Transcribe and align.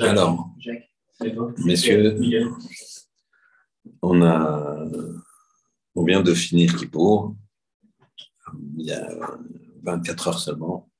Alors, 0.00 0.50
messieurs, 1.64 2.18
on, 4.02 4.22
a, 4.22 4.84
on 5.94 6.04
vient 6.04 6.22
de 6.22 6.34
finir 6.34 6.76
Kippour, 6.76 7.36
il 8.78 8.86
y 8.86 8.92
a 8.92 9.08
24 9.82 10.28
heures 10.28 10.38
seulement, 10.38 10.90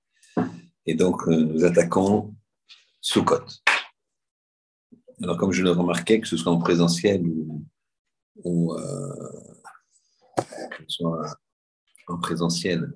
et 0.86 0.95
donc 0.95 1.29
euh, 1.29 1.36
nous 1.36 1.64
attaquons 1.64 2.34
Soukot. 3.00 3.45
Alors, 5.22 5.36
comme 5.36 5.52
je 5.52 5.62
le 5.62 5.72
remarquais, 5.72 6.20
que 6.20 6.29
ce 6.29 6.36
soit 6.36 6.52
en 6.52 6.59
présentiel 6.59 7.27
ou, 7.27 7.64
ou 8.45 8.75
euh, 8.75 9.43
que 10.70 10.84
ce 10.86 11.02
soit 11.02 11.36
en 12.06 12.18
présentiel 12.18 12.93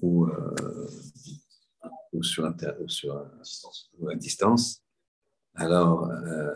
ou, 0.00 0.26
euh, 0.26 0.86
ou 2.12 2.22
sur, 2.22 2.52
sur 2.86 3.26
ou 3.98 4.08
à 4.08 4.14
distance, 4.14 4.82
alors 5.54 6.10
euh, 6.10 6.54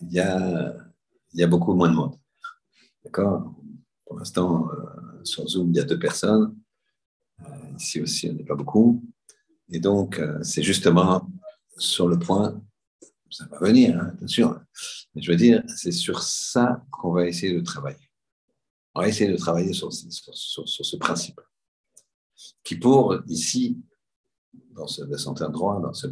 il 0.00 0.12
y, 0.12 0.20
a, 0.20 0.74
y 1.34 1.42
a 1.42 1.46
beaucoup 1.46 1.74
moins 1.74 1.90
de 1.90 1.94
monde. 1.94 2.16
D'accord? 3.04 3.54
Pour 4.04 4.18
l'instant, 4.18 4.68
euh, 4.70 5.24
sur 5.24 5.46
Zoom, 5.48 5.70
il 5.70 5.76
y 5.76 5.80
a 5.80 5.84
deux 5.84 5.98
personnes. 5.98 6.56
Euh, 7.40 7.76
ici 7.78 8.00
aussi, 8.00 8.28
on 8.30 8.34
n'est 8.34 8.44
pas 8.44 8.54
beaucoup. 8.54 9.04
Et 9.68 9.80
donc, 9.80 10.20
c'est 10.42 10.62
justement 10.62 11.30
sur 11.78 12.08
le 12.08 12.18
point, 12.18 12.60
ça 13.30 13.46
va 13.46 13.58
venir, 13.60 13.98
hein, 13.98 14.12
bien 14.18 14.26
sûr. 14.26 14.60
Mais 15.14 15.22
je 15.22 15.30
veux 15.30 15.36
dire, 15.36 15.62
c'est 15.68 15.92
sur 15.92 16.22
ça 16.22 16.84
qu'on 16.90 17.12
va 17.12 17.26
essayer 17.26 17.54
de 17.54 17.60
travailler. 17.60 18.10
On 18.94 19.00
va 19.00 19.08
essayer 19.08 19.30
de 19.30 19.36
travailler 19.36 19.72
sur, 19.72 19.92
sur, 19.92 20.68
sur 20.68 20.84
ce 20.84 20.96
principe. 20.96 21.40
Qui 22.64 22.74
pour, 22.76 23.16
ici, 23.28 23.78
dans 24.52 24.86
ce, 24.86 25.04
de 25.04 25.16
cet 25.16 25.42
endroit, 25.42 25.80
dans 25.80 25.92
ce 25.92 26.08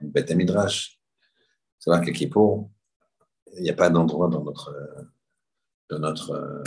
Beth 0.00 0.30
Midrash, 0.34 1.00
vrai 1.86 2.04
qu'à 2.04 2.12
Kippour, 2.12 2.70
il 3.56 3.62
n'y 3.62 3.70
a 3.70 3.74
pas 3.74 3.90
d'endroit 3.90 4.28
dans 4.28 4.42
notre, 4.42 4.74
dans 5.90 5.98
notre 5.98 6.30
euh, 6.30 6.62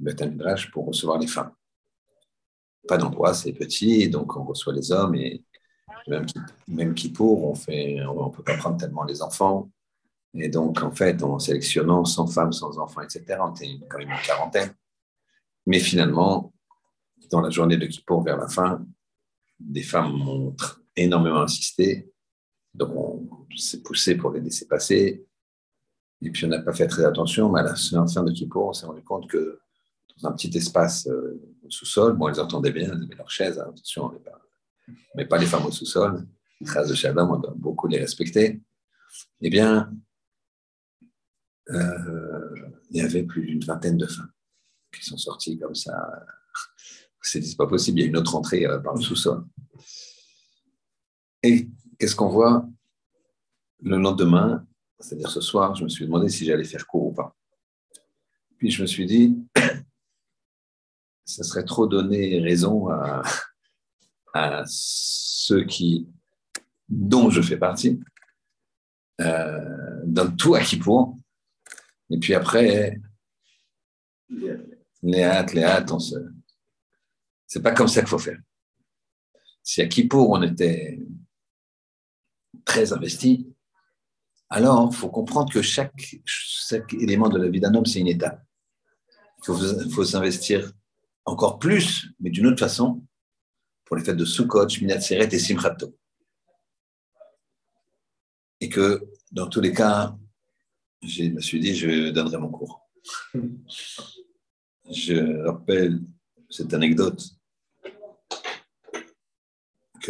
Beth 0.00 0.22
Midrash 0.22 0.70
pour 0.70 0.86
recevoir 0.86 1.18
les 1.18 1.26
femmes. 1.26 1.52
Pas 2.86 2.96
d'endroit, 2.96 3.34
c'est 3.34 3.52
petit, 3.52 4.08
donc 4.08 4.36
on 4.36 4.44
reçoit 4.44 4.72
les 4.72 4.92
hommes 4.92 5.14
et 5.16 5.44
même, 6.06 6.26
même 6.68 6.94
Kippour, 6.94 7.44
on 7.44 7.52
ne 7.52 8.30
peut 8.30 8.42
pas 8.42 8.56
prendre 8.56 8.78
tellement 8.78 9.04
les 9.04 9.20
enfants. 9.20 9.70
Et 10.34 10.48
donc, 10.48 10.82
en 10.82 10.90
fait, 10.90 11.22
en 11.22 11.38
sélectionnant 11.38 12.04
100 12.04 12.26
femmes, 12.28 12.52
sans 12.52 12.78
enfants, 12.78 13.00
etc., 13.02 13.24
on 13.40 13.52
était 13.54 13.78
quand 13.88 13.98
même 13.98 14.10
une 14.10 14.26
quarantaine. 14.26 14.74
Mais 15.66 15.80
finalement, 15.80 16.52
dans 17.30 17.40
la 17.40 17.50
journée 17.50 17.76
de 17.76 17.86
Kippour, 17.86 18.22
vers 18.22 18.36
la 18.36 18.48
fin, 18.48 18.84
des 19.58 19.82
femmes 19.82 20.20
ont 20.28 20.56
énormément 20.96 21.42
insisté. 21.42 22.12
Donc, 22.74 22.90
on 22.94 23.56
s'est 23.56 23.82
poussé 23.82 24.16
pour 24.16 24.30
les 24.30 24.40
laisser 24.40 24.66
passer. 24.66 25.26
Et 26.22 26.30
puis, 26.30 26.44
on 26.44 26.48
n'a 26.48 26.60
pas 26.60 26.72
fait 26.72 26.86
très 26.86 27.04
attention. 27.04 27.50
Mais 27.50 27.60
à 27.60 27.64
la 27.64 27.74
fin 27.74 28.22
de 28.22 28.32
Kippour, 28.32 28.68
on 28.68 28.72
s'est 28.72 28.86
rendu 28.86 29.02
compte 29.02 29.28
que 29.28 29.60
dans 30.16 30.28
un 30.28 30.32
petit 30.32 30.56
espace 30.56 31.06
euh, 31.06 31.40
au 31.64 31.70
sous-sol, 31.70 32.16
bon, 32.16 32.28
elles 32.28 32.40
entendaient 32.40 32.72
bien, 32.72 32.90
elles 32.92 33.02
avaient 33.04 33.14
leur 33.14 33.30
chaise, 33.30 33.58
hein, 33.58 33.66
attention, 33.68 34.12
mais 35.14 35.26
pas, 35.26 35.38
les 35.38 35.46
femmes 35.46 35.66
au 35.66 35.70
sous-sol. 35.70 36.26
Trace 36.64 36.88
de 36.88 36.94
Shalom, 36.94 37.30
on 37.30 37.38
doit 37.38 37.54
beaucoup 37.54 37.86
les 37.86 37.98
respecter. 37.98 38.60
Eh 39.40 39.50
bien, 39.50 39.92
euh, 41.70 42.70
il 42.90 42.96
y 42.96 43.00
avait 43.00 43.22
plus 43.22 43.46
d'une 43.46 43.62
vingtaine 43.62 43.96
de 43.96 44.06
femmes 44.06 44.32
qui 44.92 45.04
sont 45.04 45.18
sorties 45.18 45.58
comme 45.58 45.74
ça 45.74 45.94
c'est 47.22 47.56
pas 47.56 47.66
possible, 47.66 47.98
il 47.98 48.02
y 48.02 48.04
a 48.06 48.08
une 48.08 48.16
autre 48.16 48.34
entrée 48.34 48.66
euh, 48.66 48.78
par 48.78 48.94
le 48.94 49.00
sous-sol. 49.00 49.44
Et 51.42 51.68
qu'est-ce 51.98 52.16
qu'on 52.16 52.28
voit 52.28 52.66
le 53.82 53.96
lendemain, 53.96 54.66
c'est-à-dire 54.98 55.30
ce 55.30 55.40
soir, 55.40 55.74
je 55.74 55.84
me 55.84 55.88
suis 55.88 56.04
demandé 56.04 56.28
si 56.28 56.44
j'allais 56.44 56.64
faire 56.64 56.86
court 56.86 57.08
ou 57.08 57.12
pas. 57.12 57.36
Puis 58.56 58.70
je 58.70 58.82
me 58.82 58.86
suis 58.86 59.06
dit, 59.06 59.36
ça 61.24 61.44
serait 61.44 61.64
trop 61.64 61.86
donner 61.86 62.40
raison 62.40 62.88
à, 62.90 63.22
ceux 64.66 65.64
qui, 65.64 66.08
dont 66.88 67.30
je 67.30 67.42
fais 67.42 67.56
partie, 67.56 67.98
euh, 69.20 70.00
donnent 70.04 70.36
tout 70.36 70.54
à 70.54 70.60
qui 70.60 70.76
pour. 70.76 71.18
Et 72.10 72.18
puis 72.18 72.34
après, 72.34 73.00
les 75.02 75.22
hâtes, 75.22 75.54
les 75.54 75.64
hâtes, 75.64 75.90
on 75.90 75.98
se, 75.98 76.14
c'est 77.48 77.62
pas 77.62 77.72
comme 77.72 77.88
ça 77.88 78.02
qu'il 78.02 78.10
faut 78.10 78.18
faire. 78.18 78.38
Si 79.62 79.80
à 79.80 79.88
Kippour, 79.88 80.30
on 80.30 80.42
était 80.42 81.00
très 82.64 82.92
investi, 82.92 83.48
alors 84.50 84.90
il 84.92 84.96
faut 84.96 85.08
comprendre 85.08 85.52
que 85.52 85.62
chaque, 85.62 86.14
élément 86.92 87.28
de 87.28 87.38
la 87.38 87.48
vie 87.48 87.60
d'un 87.60 87.74
homme, 87.74 87.86
c'est 87.86 88.00
une 88.00 88.08
étape. 88.08 88.44
Il 89.38 89.90
faut, 89.90 90.04
s'investir 90.04 90.72
encore 91.24 91.58
plus, 91.58 92.08
mais 92.20 92.30
d'une 92.30 92.46
autre 92.46 92.58
façon, 92.58 93.02
pour 93.84 93.96
les 93.96 94.04
fêtes 94.04 94.16
de 94.16 94.24
Sukkot, 94.24 94.66
Minat 94.80 95.00
Seret 95.00 95.28
et 95.32 95.38
Simchat 95.38 95.76
Et 98.60 98.68
que 98.68 99.08
dans 99.32 99.46
tous 99.46 99.60
les 99.60 99.72
cas, 99.72 100.16
je 101.02 101.24
me 101.24 101.40
suis 101.40 101.60
dit, 101.60 101.74
je 101.74 102.10
donnerai 102.10 102.38
mon 102.38 102.50
cours. 102.50 102.90
Je 104.90 105.44
rappelle 105.46 106.00
cette 106.50 106.74
anecdote 106.74 107.37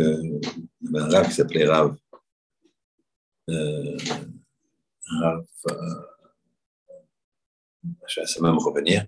un 0.00 1.08
Rav 1.08 1.28
qui 1.28 1.34
s'appelait 1.34 1.66
Rav, 1.66 1.96
euh, 3.50 3.96
Rav, 5.20 5.46
euh, 5.70 5.74
je 8.06 8.20
vais 8.20 8.26
même 8.42 8.58
revenir, 8.58 9.06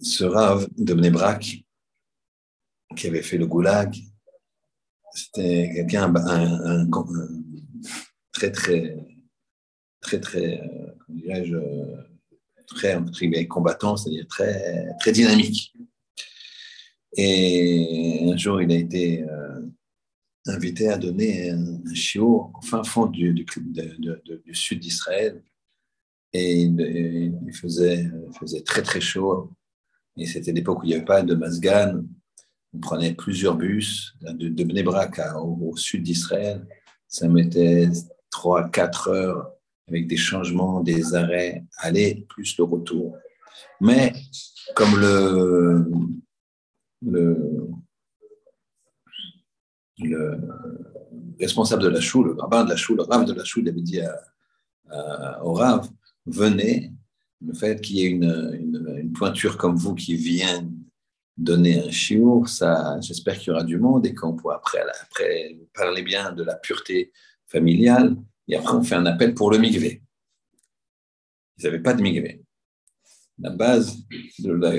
ce 0.00 0.24
Rav 0.24 0.68
de 0.76 0.94
Mnebrak, 0.94 1.64
qui 2.96 3.06
avait 3.06 3.22
fait 3.22 3.38
le 3.38 3.46
goulag, 3.46 3.96
c'était 5.14 5.70
quelqu'un 5.74 6.14
un, 6.14 6.88
très, 8.32 8.50
très, 8.50 8.96
très, 10.00 10.20
très, 10.20 10.60
euh, 10.60 10.94
comment 10.98 11.18
dirais-je, 11.18 11.56
très 12.66 13.46
combattant, 13.46 13.96
c'est-à-dire 13.96 14.26
très, 14.28 14.86
très 15.00 15.12
dynamique. 15.12 15.74
Et 17.16 18.20
un 18.32 18.36
jour, 18.36 18.62
il 18.62 18.70
a 18.70 18.76
été 18.76 19.22
euh, 19.22 19.60
invité 20.46 20.88
à 20.88 20.98
donner 20.98 21.50
un, 21.50 21.80
un 21.84 22.20
au 22.20 22.52
fin 22.62 22.84
fond 22.84 23.06
du, 23.06 23.32
du, 23.34 23.44
du 23.44 24.54
sud 24.54 24.80
d'Israël. 24.80 25.42
Et 26.32 26.62
il, 26.62 27.52
faisait, 27.52 28.08
très 28.64 28.82
très 28.82 29.00
chaud. 29.00 29.50
Et 30.16 30.26
c'était 30.26 30.52
l'époque 30.52 30.80
où 30.80 30.84
il 30.84 30.88
n'y 30.88 30.94
avait 30.94 31.04
pas 31.04 31.22
de 31.22 31.34
Masgan. 31.34 32.04
On 32.72 32.78
prenait 32.78 33.14
plusieurs 33.14 33.56
bus 33.56 34.14
de, 34.22 34.48
de 34.48 35.36
au, 35.36 35.70
au, 35.70 35.76
sud 35.76 36.04
d'Israël. 36.04 36.64
Ça 37.08 37.28
mettait 37.28 37.88
3-4 38.32 39.10
heures 39.10 39.52
avec 39.88 40.06
des 40.06 40.16
changements, 40.16 40.80
des 40.80 41.14
arrêts, 41.16 41.64
aller 41.78 42.24
plus 42.28 42.56
le 42.58 42.64
retour. 42.64 43.16
Mais 43.80 44.12
comme 44.76 45.00
le, 45.00 45.90
le, 47.02 47.68
responsable 51.38 51.82
de 51.82 51.88
la 51.88 52.00
choule, 52.00 52.34
le 52.34 52.40
rabbin 52.40 52.64
de 52.64 52.70
la 52.70 52.76
choule, 52.76 52.98
le 52.98 53.02
rav 53.02 53.24
de 53.24 53.32
la 53.32 53.44
choule 53.44 53.68
avait 53.68 53.80
dit 53.80 54.00
au 55.42 55.52
rav, 55.52 55.88
venez, 56.26 56.92
le 57.40 57.54
fait 57.54 57.80
qu'il 57.80 57.96
y 57.96 58.04
ait 58.04 58.10
une, 58.10 59.12
pointure 59.14 59.56
comme 59.56 59.76
vous 59.76 59.94
qui 59.94 60.14
vient 60.14 60.66
donner 61.36 61.82
un 61.82 61.90
chiour, 61.90 62.48
ça, 62.48 63.00
j'espère 63.00 63.38
qu'il 63.38 63.48
y 63.48 63.50
aura 63.50 63.64
du 63.64 63.78
monde 63.78 64.06
et 64.06 64.14
qu'on 64.14 64.34
pourra 64.34 64.56
après, 64.56 64.82
après 65.02 65.58
parler 65.74 66.02
bien 66.02 66.32
de 66.32 66.44
la 66.44 66.54
pureté 66.54 67.12
familiale 67.46 68.16
et 68.46 68.56
après 68.56 68.74
on 68.74 68.82
fait 68.82 68.94
un 68.94 69.06
appel 69.06 69.34
pour 69.34 69.50
le 69.50 69.58
migvé. 69.58 70.02
Ils 71.58 71.64
n'avaient 71.64 71.80
pas 71.80 71.94
de 71.94 72.02
migvé. 72.02 72.42
La 73.38 73.50
base 73.50 73.98
de 74.38 74.52
la 74.52 74.72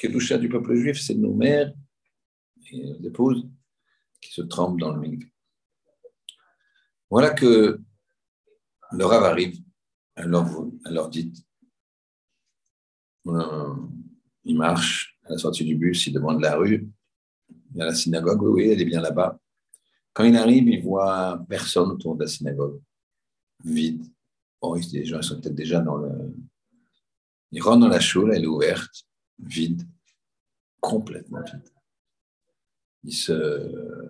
Kedusha 0.00 0.38
du 0.38 0.48
peuple 0.48 0.74
juif, 0.76 0.98
c'est 0.98 1.14
nos 1.14 1.34
mères 1.34 1.74
et 2.72 2.82
nos 2.82 3.02
épouses 3.02 3.46
qui 4.18 4.32
se 4.32 4.40
trempent 4.40 4.80
dans 4.80 4.94
le 4.94 5.00
mikveh. 5.00 5.30
Voilà 7.10 7.30
que 7.34 7.78
le 8.92 9.04
Rav 9.04 9.24
arrive, 9.24 9.58
alors 10.16 10.44
vous 10.44 10.80
alors 10.86 11.10
dites, 11.10 11.44
euh, 13.26 13.74
il 14.44 14.56
marche 14.56 15.18
à 15.24 15.32
la 15.32 15.38
sortie 15.38 15.66
du 15.66 15.76
bus, 15.76 16.06
il 16.06 16.14
demande 16.14 16.40
la 16.40 16.56
rue, 16.56 16.88
il 17.50 17.76
y 17.76 17.82
a 17.82 17.84
la 17.84 17.94
synagogue, 17.94 18.42
oui, 18.42 18.70
elle 18.70 18.80
est 18.80 18.86
bien 18.86 19.02
là-bas. 19.02 19.38
Quand 20.14 20.24
il 20.24 20.36
arrive, 20.36 20.66
il 20.66 20.82
voit 20.82 21.44
personne 21.46 21.90
autour 21.90 22.16
de 22.16 22.22
la 22.24 22.28
synagogue, 22.30 22.80
vide. 23.62 24.06
Bon, 24.62 24.72
les 24.74 25.04
gens 25.04 25.20
sont 25.20 25.38
peut-être 25.38 25.54
déjà 25.54 25.80
dans 25.80 25.96
le. 25.96 26.34
Il 27.52 27.60
rentre 27.62 27.80
dans 27.80 27.88
la 27.88 28.00
choule, 28.00 28.32
elle 28.32 28.44
est 28.44 28.46
ouverte 28.46 29.04
vide, 29.42 29.82
complètement 30.80 31.42
vide. 31.42 31.68
Il 33.04 33.14
se, 33.14 34.08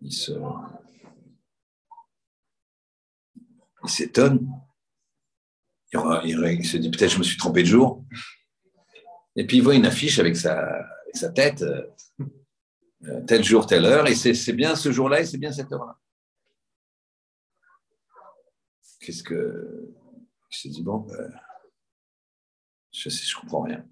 il 0.00 0.12
se, 0.12 0.32
il 3.84 3.90
s'étonne. 3.90 4.48
Il, 6.24 6.66
se 6.66 6.78
dit 6.78 6.90
peut-être 6.90 7.12
je 7.12 7.18
me 7.18 7.22
suis 7.22 7.36
trompé 7.36 7.62
de 7.62 7.68
jour. 7.68 8.04
Et 9.36 9.46
puis 9.46 9.58
il 9.58 9.62
voit 9.62 9.74
une 9.74 9.86
affiche 9.86 10.18
avec 10.18 10.36
sa, 10.36 10.86
sa 11.12 11.28
tête, 11.30 11.62
euh, 11.62 13.20
tel 13.26 13.44
jour, 13.44 13.66
telle 13.66 13.84
heure, 13.84 14.06
et 14.06 14.14
c'est 14.14 14.52
bien 14.52 14.76
ce 14.76 14.92
jour-là 14.92 15.20
et 15.20 15.26
c'est 15.26 15.38
bien 15.38 15.52
cette 15.52 15.70
heure-là. 15.72 15.98
Qu'est-ce 19.00 19.22
que. 19.22 19.94
Je 20.48 20.58
se 20.58 20.68
dit, 20.68 20.82
bon, 20.82 20.98
ben, 20.98 21.32
je 22.92 23.08
sais, 23.08 23.24
je 23.24 23.36
comprends 23.36 23.62
rien. 23.62 23.86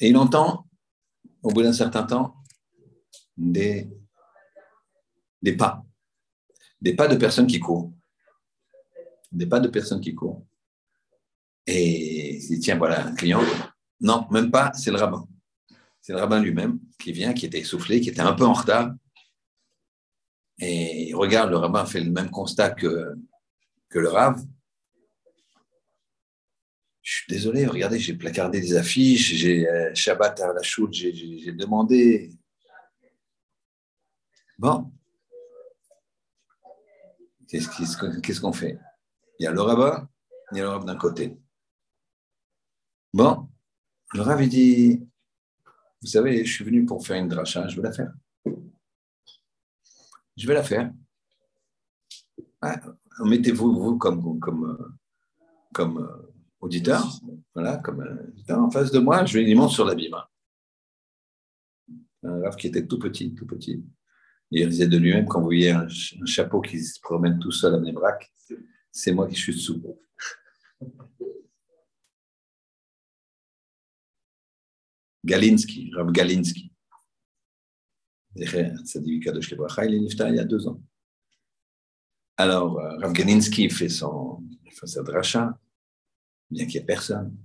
Et 0.00 0.10
il 0.10 0.16
entend, 0.16 0.68
au 1.44 1.50
bout 1.50 1.62
d'un 1.62 1.72
certain 1.74 2.02
temps, 2.02 2.34
des, 3.36 3.90
pas. 5.56 5.84
Des 6.80 6.94
pas 6.94 7.06
de 7.06 7.16
personnes 7.16 7.46
qui 7.46 7.60
courent. 7.60 7.92
Des 9.30 9.46
pas 9.46 9.60
de 9.60 9.68
personnes 9.68 10.00
qui 10.00 10.14
courent. 10.14 10.44
Et 11.66 12.36
il 12.36 12.48
dit, 12.48 12.60
tiens, 12.60 12.76
voilà 12.76 13.06
un 13.06 13.14
client. 13.14 13.40
Non, 14.00 14.26
même 14.30 14.50
pas, 14.50 14.72
c'est 14.72 14.90
le 14.90 14.96
rabbin. 14.96 15.26
C'est 16.00 16.12
le 16.12 16.18
rabbin 16.18 16.40
lui-même 16.40 16.80
qui 16.98 17.12
vient, 17.12 17.32
qui 17.32 17.46
était 17.46 17.60
essoufflé, 17.60 18.00
qui 18.00 18.10
était 18.10 18.20
un 18.20 18.32
peu 18.32 18.44
en 18.44 18.54
retard. 18.54 18.94
Et 20.58 21.08
il 21.08 21.14
regarde, 21.14 21.50
le 21.50 21.56
rabbin 21.56 21.84
fait 21.84 22.00
le 22.00 22.10
même 22.10 22.30
constat 22.30 22.70
que, 22.70 23.14
que 23.88 23.98
le 23.98 24.08
rave. 24.08 24.42
Je 27.04 27.16
suis 27.16 27.26
désolé, 27.28 27.66
regardez, 27.66 27.98
j'ai 27.98 28.14
placardé 28.14 28.62
des 28.62 28.76
affiches, 28.76 29.34
j'ai 29.34 29.68
euh, 29.68 29.94
Shabbat 29.94 30.40
à 30.40 30.54
la 30.54 30.62
choute, 30.62 30.94
j'ai 30.94 31.52
demandé. 31.52 32.32
Bon. 34.58 34.90
Qu'est-ce 37.46 38.40
qu'on 38.40 38.54
fait? 38.54 38.78
Il 39.38 39.44
y 39.44 39.46
a 39.46 39.52
le 39.52 39.60
rabbin, 39.60 40.08
il 40.50 40.58
y 40.58 40.60
a 40.60 40.64
le 40.64 40.70
rabbin 40.70 40.86
d'un 40.86 40.96
côté. 40.96 41.36
Bon, 43.12 43.50
le 44.14 44.22
rav, 44.22 44.42
il 44.42 44.48
dit, 44.48 45.06
vous 46.00 46.08
savez, 46.08 46.42
je 46.42 46.52
suis 46.54 46.64
venu 46.64 46.86
pour 46.86 47.06
faire 47.06 47.16
une 47.16 47.28
dracha, 47.28 47.68
je 47.68 47.76
vais 47.76 47.82
la 47.82 47.92
faire. 47.92 48.14
Je 50.38 50.46
vais 50.46 50.54
la 50.54 50.62
faire. 50.62 50.90
Mettez-vous, 53.20 53.74
vous, 53.74 53.98
comme, 53.98 54.40
comme, 54.40 54.96
comme 55.74 56.33
auditeur, 56.64 57.20
voilà, 57.54 57.76
comme 57.76 58.00
auditeur, 58.28 58.58
en 58.58 58.70
face 58.70 58.90
de 58.90 58.98
moi, 58.98 59.24
je 59.24 59.38
lui 59.38 59.54
montre 59.54 59.72
sur 59.72 59.84
la 59.84 59.94
Bible. 59.94 60.16
Un 62.22 62.40
rav 62.40 62.56
qui 62.56 62.68
était 62.68 62.86
tout 62.86 62.98
petit, 62.98 63.34
tout 63.34 63.46
petit. 63.46 63.84
Il 64.50 64.68
disait 64.68 64.88
de 64.88 64.96
lui-même, 64.96 65.26
quand 65.26 65.40
vous 65.40 65.46
voyez 65.46 65.70
un, 65.72 65.86
chapeau 66.24 66.60
qui 66.60 66.82
se 66.82 66.98
promène 67.00 67.38
tout 67.38 67.50
seul 67.50 67.74
à 67.74 67.80
Nebrac, 67.80 68.32
c'est 68.90 69.12
moi 69.12 69.28
qui 69.28 69.34
suis 69.34 69.52
dessous. 69.52 69.82
Galinsky, 75.24 75.90
Rav 75.94 76.12
Galinsky. 76.12 76.70
Il 78.36 78.42
y 78.42 80.38
a 80.38 80.44
deux 80.44 80.66
ans. 80.66 80.82
Alors, 82.36 82.78
euh, 82.78 82.98
Rav 82.98 83.12
Galinsky 83.12 83.70
fait, 83.70 83.88
son, 83.88 84.42
fait 84.70 84.86
sa 84.86 85.02
dracha, 85.02 85.58
bien 86.54 86.66
qu'il 86.66 86.80
n'y 86.80 86.84
ait 86.84 86.86
personne. 86.86 87.36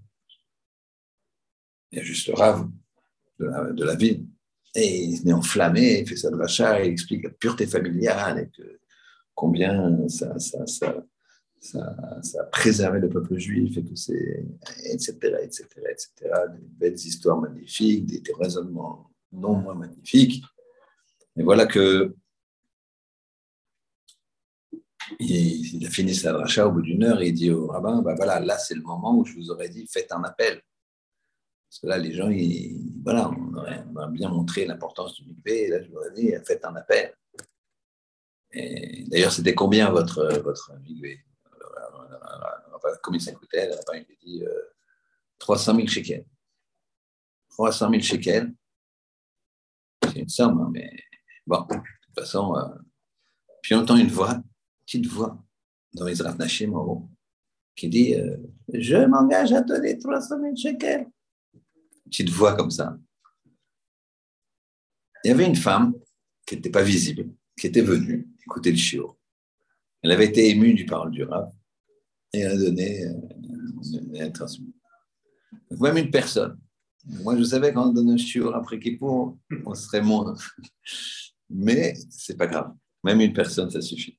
Il 1.91 1.97
y 1.97 2.01
a 2.01 2.03
juste 2.03 2.27
le 2.27 2.35
Rav 2.35 2.69
de 3.39 3.83
la, 3.83 3.95
ville. 3.95 4.27
Et 4.75 5.03
il 5.05 5.27
est 5.27 5.33
enflammé, 5.33 6.01
il 6.01 6.07
fait 6.07 6.15
sa 6.15 6.29
dracha, 6.29 6.83
il 6.83 6.91
explique 6.91 7.23
la 7.23 7.31
pureté 7.31 7.65
familiale 7.65 8.39
et 8.39 8.49
que 8.49 8.79
combien 9.33 10.07
ça, 10.07 10.37
ça, 10.37 10.65
ça, 10.67 11.05
ça, 11.59 12.41
a 12.41 12.43
préservé 12.45 12.99
le 12.99 13.09
peuple 13.09 13.37
juif 13.37 13.77
et 13.77 13.83
que 13.83 13.95
c'est, 13.95 14.45
etc., 14.85 15.15
etc., 15.41 15.65
etc., 15.89 16.11
des 16.53 16.67
belles 16.77 16.95
histoires 16.95 17.39
magnifiques, 17.39 18.05
des, 18.05 18.33
raisonnements 18.33 19.09
non 19.31 19.55
moins 19.55 19.75
magnifiques. 19.75 20.43
Et 21.37 21.43
voilà 21.43 21.65
que 21.65 22.15
il, 25.19 25.85
a 25.85 25.89
fini 25.89 26.13
sa 26.13 26.33
rachat 26.33 26.67
au 26.67 26.71
bout 26.71 26.81
d'une 26.81 27.03
heure 27.03 27.21
et 27.21 27.29
il 27.29 27.33
dit 27.33 27.51
au 27.51 27.67
rabbin, 27.67 28.01
bah 28.01 28.15
voilà, 28.15 28.39
là 28.39 28.57
c'est 28.57 28.75
le 28.75 28.81
moment 28.81 29.17
où 29.17 29.25
je 29.25 29.33
vous 29.33 29.51
aurais 29.51 29.69
dit, 29.69 29.87
faites 29.87 30.11
un 30.11 30.23
appel. 30.23 30.61
Parce 31.69 31.81
que 31.81 31.87
là, 31.87 31.97
les 31.99 32.13
gens, 32.13 32.29
voilà, 33.03 33.29
on 33.29 33.53
aurait, 33.53 33.83
bien 34.11 34.29
montré 34.29 34.65
l'importance 34.65 35.13
du 35.15 35.25
mikvé, 35.25 35.65
et 35.65 35.67
là 35.67 35.81
je 35.81 35.89
vous 35.89 35.97
aurais 35.97 36.11
dit, 36.11 36.33
faites 36.45 36.65
un 36.65 36.75
appel. 36.75 37.13
D'ailleurs, 39.07 39.31
c'était 39.31 39.53
combien 39.53 39.91
votre, 39.91 40.39
votre 40.43 40.71
combien 43.03 43.19
ça 43.19 43.31
coûtait 43.33 43.69
Il 43.69 43.99
a 43.99 44.03
dit 44.23 44.43
300 45.37 45.75
000 45.75 45.87
shekels. 45.87 46.25
300 47.49 47.89
000 47.89 48.01
shekels, 48.01 48.53
c'est 50.03 50.19
une 50.19 50.29
somme, 50.29 50.59
hein, 50.61 50.69
mais 50.71 50.89
bon, 51.45 51.65
de 51.69 51.75
toute 51.75 52.15
façon. 52.15 52.55
Euh, 52.55 52.67
puis 53.61 53.75
on 53.75 53.79
entend 53.79 53.97
une 53.97 54.07
voix, 54.07 54.41
petite 54.89 55.05
voix, 55.05 55.37
dans 55.93 56.05
les 56.05 56.15
Nashim 56.39 56.73
en 56.73 56.83
haut, 56.83 57.09
qui 57.75 57.89
dit 57.89 58.15
euh, 58.15 58.37
Je 58.73 58.97
m'engage 59.05 59.53
à 59.53 59.61
donner 59.61 59.99
300 59.99 60.41
000 60.41 60.55
shekels. 60.55 61.07
Petite 62.05 62.29
voix 62.29 62.55
comme 62.55 62.71
ça. 62.71 62.97
Il 65.23 65.27
y 65.27 65.31
avait 65.31 65.45
une 65.45 65.55
femme 65.55 65.93
qui 66.45 66.55
n'était 66.55 66.71
pas 66.71 66.81
visible, 66.81 67.29
qui 67.59 67.67
était 67.67 67.81
venue 67.81 68.27
écouter 68.43 68.71
le 68.71 68.77
chiot. 68.77 69.19
Elle 70.01 70.11
avait 70.11 70.25
été 70.25 70.49
émue 70.49 70.73
du 70.73 70.85
parole 70.85 71.11
du 71.11 71.23
rab 71.23 71.51
et 72.33 72.45
a 72.45 72.57
donné, 72.57 73.05
euh, 73.05 74.25
a 74.25 74.29
transmis. 74.31 74.73
même 75.69 75.97
une 75.97 76.09
personne. 76.09 76.59
Moi, 77.05 77.37
je 77.37 77.43
savais 77.43 77.73
quand 77.73 77.89
on 77.89 77.93
donne 77.93 78.09
un 78.09 78.17
chiot 78.17 78.53
après 78.53 78.79
Kippour, 78.79 79.37
on 79.65 79.75
serait 79.75 80.01
moins. 80.01 80.35
Mais 81.49 81.93
c'est 82.09 82.37
pas 82.37 82.47
grave. 82.47 82.73
Même 83.03 83.21
une 83.21 83.33
personne, 83.33 83.69
ça 83.69 83.81
suffit. 83.81 84.18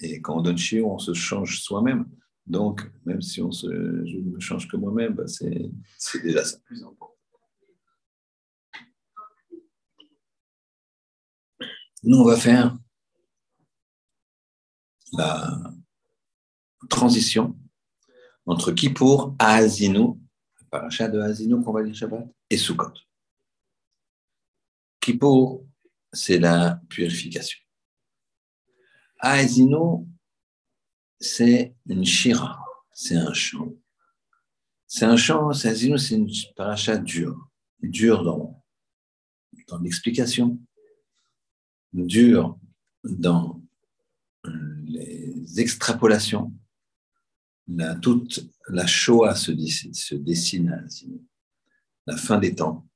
Et 0.00 0.20
quand 0.20 0.38
on 0.38 0.42
donne 0.42 0.58
chiot, 0.58 0.90
on 0.90 0.98
se 0.98 1.14
change 1.14 1.60
soi-même. 1.60 2.06
Donc, 2.46 2.90
même 3.04 3.22
si 3.22 3.40
on 3.42 3.52
se, 3.52 3.68
je 3.68 4.16
ne 4.16 4.30
me 4.30 4.40
change 4.40 4.66
que 4.66 4.76
moi-même, 4.76 5.14
bah, 5.14 5.26
c'est, 5.26 5.70
c'est 5.98 6.22
déjà 6.22 6.44
ça. 6.44 6.58
Plus 6.64 6.82
important. 6.82 7.14
Nous, 12.02 12.16
on 12.16 12.24
va 12.24 12.36
faire 12.36 12.76
la, 15.12 15.60
transition 16.88 17.56
entre 18.46 18.72
Kippour, 18.72 19.36
Azinu, 19.38 20.18
le 20.60 20.66
parachat 20.70 21.08
de 21.08 21.20
Azinu 21.20 21.62
qu'on 21.62 21.72
va 21.72 21.82
lire 21.82 21.94
Shabbat, 21.94 22.26
et 22.50 22.56
Sukkot. 22.56 22.94
Kippour, 25.00 25.66
c'est 26.12 26.38
la 26.38 26.80
purification. 26.88 27.58
Azinu, 29.22 30.06
c'est 31.18 31.74
une 31.86 32.04
shira, 32.04 32.64
c'est 32.92 33.16
un 33.16 33.32
chant. 33.32 33.74
C'est 34.86 35.04
un 35.04 35.16
chant, 35.16 35.50
Azinu, 35.50 35.98
c'est 35.98 36.16
une 36.16 36.30
paracha 36.56 36.96
dure, 36.96 37.50
dure 37.82 38.24
dans, 38.24 38.64
dans 39.68 39.78
l'explication, 39.78 40.58
dure 41.92 42.58
dans 43.04 43.62
les 44.44 45.60
extrapolations, 45.60 46.52
la, 47.68 47.94
toute 47.94 48.50
la 48.68 48.86
Shoah 48.86 49.34
se 49.34 49.52
se 49.92 50.14
dessine 50.14 50.70
à 50.70 52.10
la 52.10 52.16
fin 52.16 52.38
des 52.38 52.54
temps. 52.54 52.88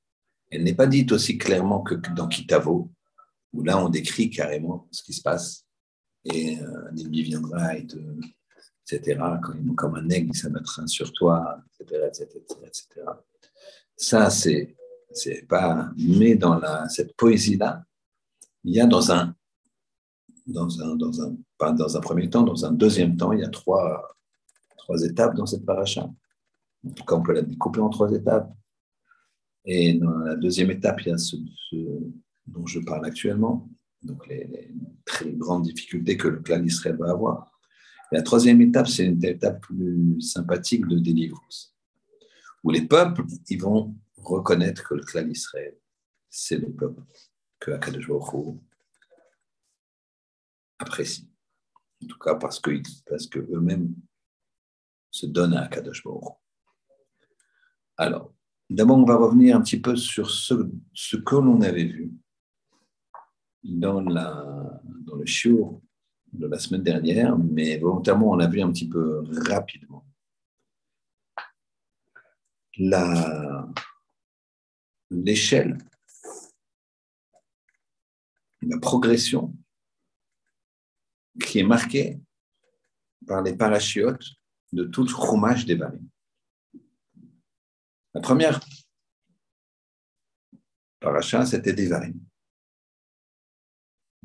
Elle 0.49 0.63
n'est 0.63 0.75
pas 0.75 0.87
dite 0.87 1.11
aussi 1.11 1.37
clairement 1.37 1.81
que 1.81 1.95
dans 2.13 2.27
Kitavo, 2.27 2.91
où 3.53 3.63
là 3.63 3.83
on 3.83 3.89
décrit 3.89 4.29
carrément 4.29 4.87
ce 4.91 5.03
qui 5.03 5.13
se 5.13 5.21
passe. 5.21 5.64
Et 6.25 6.59
euh, 6.59 6.89
un 6.91 6.95
ennemi 6.95 7.21
viendra 7.21 7.77
et 7.77 7.85
etc., 8.91 9.19
comme 9.75 9.95
un 9.95 10.09
aigle, 10.09 10.29
il 10.29 10.37
s'abattra 10.37 10.85
sur 10.87 11.11
toi, 11.13 11.59
etc., 11.79 12.01
etc., 12.07 12.27
etc. 12.63 12.85
Ça, 13.95 14.29
c'est, 14.29 14.75
c'est 15.11 15.47
pas. 15.47 15.91
Mais 15.97 16.35
dans 16.35 16.59
la, 16.59 16.87
cette 16.89 17.15
poésie-là, 17.15 17.83
il 18.63 18.75
y 18.75 18.79
a 18.79 18.85
dans 18.85 19.11
un, 19.11 19.35
dans 20.45 20.81
un, 20.81 20.95
dans 20.95 21.21
un, 21.21 21.73
dans 21.73 21.97
un 21.97 22.01
premier 22.01 22.29
temps, 22.29 22.43
dans 22.43 22.65
un 22.65 22.71
deuxième 22.71 23.15
temps, 23.17 23.31
il 23.31 23.39
y 23.39 23.43
a 23.43 23.49
trois, 23.49 24.15
trois 24.77 25.01
étapes 25.03 25.35
dans 25.35 25.45
cette 25.45 25.65
paracha. 25.65 26.09
En 26.85 26.91
tout 26.91 27.03
cas, 27.03 27.15
on 27.15 27.23
peut 27.23 27.33
la 27.33 27.41
découper 27.41 27.79
en 27.79 27.89
trois 27.89 28.11
étapes. 28.11 28.51
Et 29.65 29.95
dans 29.95 30.17
la 30.19 30.35
deuxième 30.35 30.69
étape, 30.69 31.01
il 31.01 31.09
y 31.09 31.11
a 31.11 31.17
ce, 31.17 31.35
dont 32.45 32.65
je 32.65 32.79
parle 32.79 33.05
actuellement, 33.05 33.67
donc 34.05 34.27
les, 34.27 34.71
très 35.05 35.31
grandes 35.31 35.63
difficultés 35.63 36.17
que 36.17 36.27
le 36.27 36.39
clan 36.39 36.59
d'Israël 36.59 36.97
va 36.97 37.11
avoir. 37.11 37.51
La 38.11 38.21
troisième 38.21 38.61
étape, 38.61 38.87
c'est 38.87 39.05
une 39.05 39.23
étape 39.23 39.61
plus 39.61 40.19
sympathique 40.21 40.87
de 40.87 40.99
délivrance, 40.99 41.75
où 42.63 42.71
les 42.71 42.87
peuples, 42.87 43.23
ils 43.49 43.61
vont 43.61 43.95
reconnaître 44.17 44.87
que 44.87 44.95
le 44.95 45.03
clan 45.03 45.23
d'Israël, 45.23 45.77
c'est 46.29 46.57
le 46.57 46.71
peuple 46.71 47.01
que 47.59 47.71
Akadosh 47.71 48.07
Baruch 48.07 48.59
apprécient. 50.79 51.27
En 52.03 52.07
tout 52.07 52.19
cas, 52.19 52.35
parce 52.35 52.59
que, 52.59 52.71
parce 53.07 53.27
que 53.27 53.39
se 55.15 55.25
donnent 55.25 55.55
à 55.55 55.67
Kadosh 55.67 56.03
Baruch. 56.03 56.35
Alors, 57.97 58.33
d'abord, 58.69 58.97
on 58.97 59.05
va 59.05 59.15
revenir 59.15 59.55
un 59.55 59.61
petit 59.61 59.79
peu 59.79 59.95
sur 59.95 60.29
ce 60.29 61.15
que 61.15 61.35
l'on 61.35 61.61
avait 61.61 61.85
vu 61.85 62.11
dans, 63.65 63.99
le 63.99 65.25
shiur 65.25 65.81
de 66.31 66.47
la 66.47 66.59
semaine 66.59 66.83
dernière, 66.83 67.37
mais 67.37 67.77
volontairement, 67.77 68.31
on 68.31 68.35
l'a 68.35 68.47
vu 68.47 68.61
un 68.61 68.71
petit 68.71 68.87
peu 68.87 69.23
rapidement. 69.47 70.05
L'échelle, 75.09 75.77
la 78.61 78.79
progression 78.79 79.55
qui 81.43 81.59
est 81.59 81.63
marquée 81.63 82.19
par 83.27 83.41
les 83.41 83.55
parachiotes 83.55 84.25
de 84.73 84.83
tout 84.83 85.07
fromage 85.07 85.65
des 85.65 85.75
varim. 85.75 86.07
La 88.13 88.21
première 88.21 88.59
paracha, 90.99 91.45
c'était 91.45 91.73
des 91.73 91.87
varim. 91.87 92.19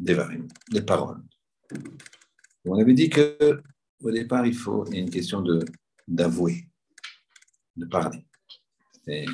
Des 0.00 0.14
varim, 0.14 0.48
des 0.70 0.80
paroles. 0.80 1.22
On 2.64 2.80
avait 2.80 2.94
dit 2.94 3.10
que 3.10 3.62
au 4.02 4.10
départ, 4.10 4.46
il 4.46 4.54
faut, 4.54 4.86
y 4.90 4.96
a 4.96 5.00
une 5.00 5.10
question 5.10 5.42
de 5.42 5.62
d'avouer, 6.08 6.66
de 7.76 7.84
parler. 7.84 8.24
C'est 9.04 9.26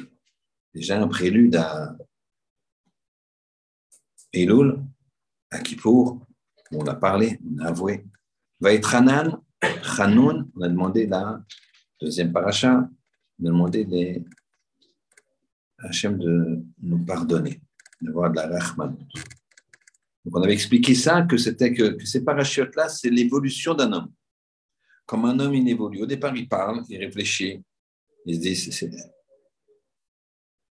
déjà 0.75 1.01
un 1.01 1.07
prélude 1.07 1.55
à 1.55 1.97
Elul, 4.33 4.83
à 5.51 5.61
Kippour, 5.61 6.27
on 6.73 6.85
a 6.87 6.95
parlé, 6.95 7.39
on 7.49 7.59
a 7.59 7.69
avoué. 7.69 8.05
Vaïtranan, 8.61 9.41
Hanoun, 9.99 10.51
on 10.57 10.63
a 10.63 10.69
demandé 10.69 11.07
la 11.07 11.43
deuxième 12.01 12.33
paracha, 12.33 12.91
on 13.39 13.47
a 13.47 13.49
demandé 13.49 13.85
des 13.85 14.25
Hachem 15.79 16.19
de 16.19 16.63
nous 16.83 17.05
pardonner, 17.05 17.61
d'avoir 18.01 18.31
de 18.31 18.37
la 18.37 18.59
rahman. 18.59 18.97
Donc 20.27 20.37
on 20.37 20.43
avait 20.43 20.55
expliqué 20.55 20.97
ça, 20.97 21.23
que 21.23 21.37
c'était 21.37 21.73
que, 21.73 22.05
ces 22.05 22.25
parachutes-là, 22.25 22.89
c'est 22.89 23.11
l'évolution 23.11 23.75
d'un 23.75 23.93
homme. 23.93 24.13
Comme 25.07 25.25
un 25.25 25.39
homme, 25.39 25.55
il 25.55 25.69
évolue. 25.69 26.03
Au 26.03 26.07
départ, 26.07 26.37
il 26.37 26.49
parle, 26.49 26.83
il 26.89 26.99
réfléchit, 26.99 27.63
il 28.25 28.35
se 28.35 28.41
dit, 28.41 28.97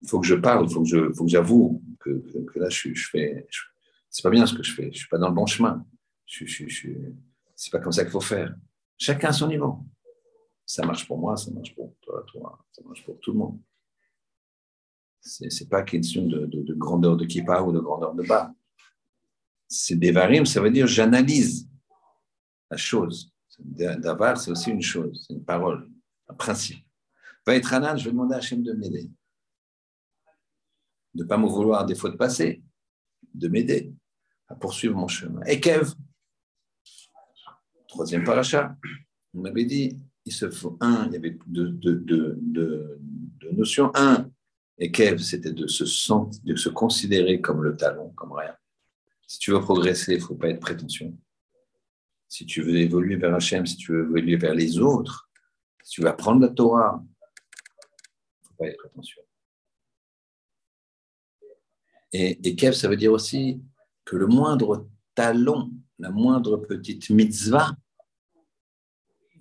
il 0.03 0.09
faut 0.09 0.19
que 0.19 0.27
je 0.27 0.35
parle, 0.35 0.67
il 0.69 0.73
faut 0.73 0.83
que, 0.83 0.89
je, 0.89 1.13
faut 1.13 1.25
que 1.25 1.31
j'avoue 1.31 1.81
que, 2.01 2.21
là, 2.57 2.69
je, 2.69 2.93
je 2.93 3.09
fais, 3.09 3.47
c'est 4.11 4.23
pas 4.23 4.31
bien 4.31 4.47
ce 4.47 4.55
que 4.55 4.65
je 4.65 4.73
fais, 4.73 4.91
je 4.93 4.99
suis 4.99 5.09
pas 5.09 5.19
dans 5.19 5.29
le 5.29 5.35
bon 5.35 5.47
chemin. 5.47 5.87
Je, 6.27 6.45
je, 6.45 6.67
je, 6.67 6.89
c'est 7.55 7.71
pas 7.71 7.79
comme 7.79 7.93
ça 7.93 8.03
qu'il 8.03 8.11
faut 8.11 8.21
faire. 8.21 8.53
Chacun 8.99 9.29
à 9.29 9.33
son 9.33 9.47
niveau. 9.47 9.79
Ça 10.65 10.85
marche 10.85 11.07
pour 11.07 11.19
moi, 11.19 11.37
ça 11.37 11.53
marche 11.53 11.73
pour 11.77 11.95
toi, 12.01 12.25
toi 12.27 12.59
ça 12.73 12.83
marche 12.85 13.05
pour 13.05 13.21
tout 13.21 13.31
le 13.31 13.39
monde. 13.39 13.61
C'est, 15.21 15.51
c'est 15.51 15.69
pas 15.69 15.85
question 15.85 16.27
de, 16.27 16.47
de, 16.47 16.63
de, 16.63 16.75
grandeur 16.75 17.17
de 17.17 17.25
ou 17.25 17.73
de 17.73 17.79
grandeur 17.79 18.13
de 18.13 18.25
bas. 18.25 18.53
C'est 19.69 19.97
des 19.97 20.13
varim, 20.13 20.47
ça 20.47 20.61
veut 20.61 20.71
dire 20.71 20.87
j'analyse 20.87 21.69
la 22.71 22.77
chose. 22.77 23.33
D'avar, 23.59 24.37
c'est 24.37 24.51
aussi 24.51 24.71
une 24.71 24.83
chose, 24.83 25.25
c'est 25.27 25.35
une 25.35 25.45
parole, 25.45 25.89
un 26.29 26.35
principe. 26.35 26.85
Va 27.47 27.55
être 27.55 27.73
Hanan, 27.73 27.97
je 27.97 28.05
vais 28.05 28.11
demander 28.11 28.35
à 28.35 28.39
Hachem 28.39 28.63
de 28.63 28.73
m'aider. 28.73 29.11
De 31.15 31.23
ne 31.23 31.29
pas 31.29 31.39
me 31.39 31.47
vouloir 31.47 31.87
des 31.87 31.95
de 31.95 32.11
passer, 32.11 32.63
de 33.33 33.49
m'aider 33.49 33.95
à 34.49 34.55
poursuivre 34.55 34.97
mon 34.97 35.09
chemin. 35.09 35.43
Et 35.47 35.59
Kev, 35.61 35.93
troisième 37.89 38.25
paracha, 38.25 38.77
on 39.33 39.41
m'avait 39.41 39.65
dit, 39.65 39.97
il 40.27 40.33
se 40.33 40.51
faut 40.51 40.77
un, 40.81 41.07
il 41.07 41.13
y 41.15 41.17
avait 41.17 41.39
deux, 41.47 41.71
deux 41.71 43.53
notions. 43.53 43.91
Un, 43.95 44.31
et 44.79 44.91
Kev, 44.91 45.19
c'était 45.23 45.53
de 45.53 45.67
se, 45.67 45.87
sentir, 45.87 46.43
de 46.45 46.57
se 46.57 46.69
considérer 46.69 47.41
comme 47.41 47.63
le 47.63 47.77
talon, 47.77 48.11
comme 48.11 48.33
rien. 48.33 48.55
Si 49.27 49.39
tu 49.39 49.51
veux 49.51 49.61
progresser, 49.61 50.15
il 50.15 50.21
ne 50.21 50.25
faut 50.25 50.37
pas 50.37 50.49
être 50.49 50.61
prétentieux. 50.61 51.13
Si 52.29 52.47
tu 52.47 52.63
veux 52.63 52.77
évoluer 52.77 53.17
vers 53.17 53.35
Hachem, 53.35 53.67
si 53.67 53.77
tu 53.77 53.93
veux 53.93 54.03
évoluer 54.03 54.37
vers 54.37 54.55
les 54.55 54.79
autres, 54.79 55.31
si 55.83 55.93
tu 55.93 56.01
veux 56.03 56.09
apprendre 56.09 56.41
la 56.41 56.49
Torah, 56.49 57.03
il 57.03 58.43
ne 58.43 58.49
faut 58.49 58.55
pas 58.55 58.67
être 58.67 58.79
prétentieux. 58.79 59.23
Et, 62.13 62.57
Kev, 62.57 62.73
ça 62.73 62.89
veut 62.89 62.97
dire 62.97 63.13
aussi 63.13 63.61
que 64.05 64.17
le 64.17 64.27
moindre 64.27 64.89
talon, 65.15 65.71
la 65.99 66.11
moindre 66.11 66.57
petite 66.57 67.11
mitzvah, 67.11 67.77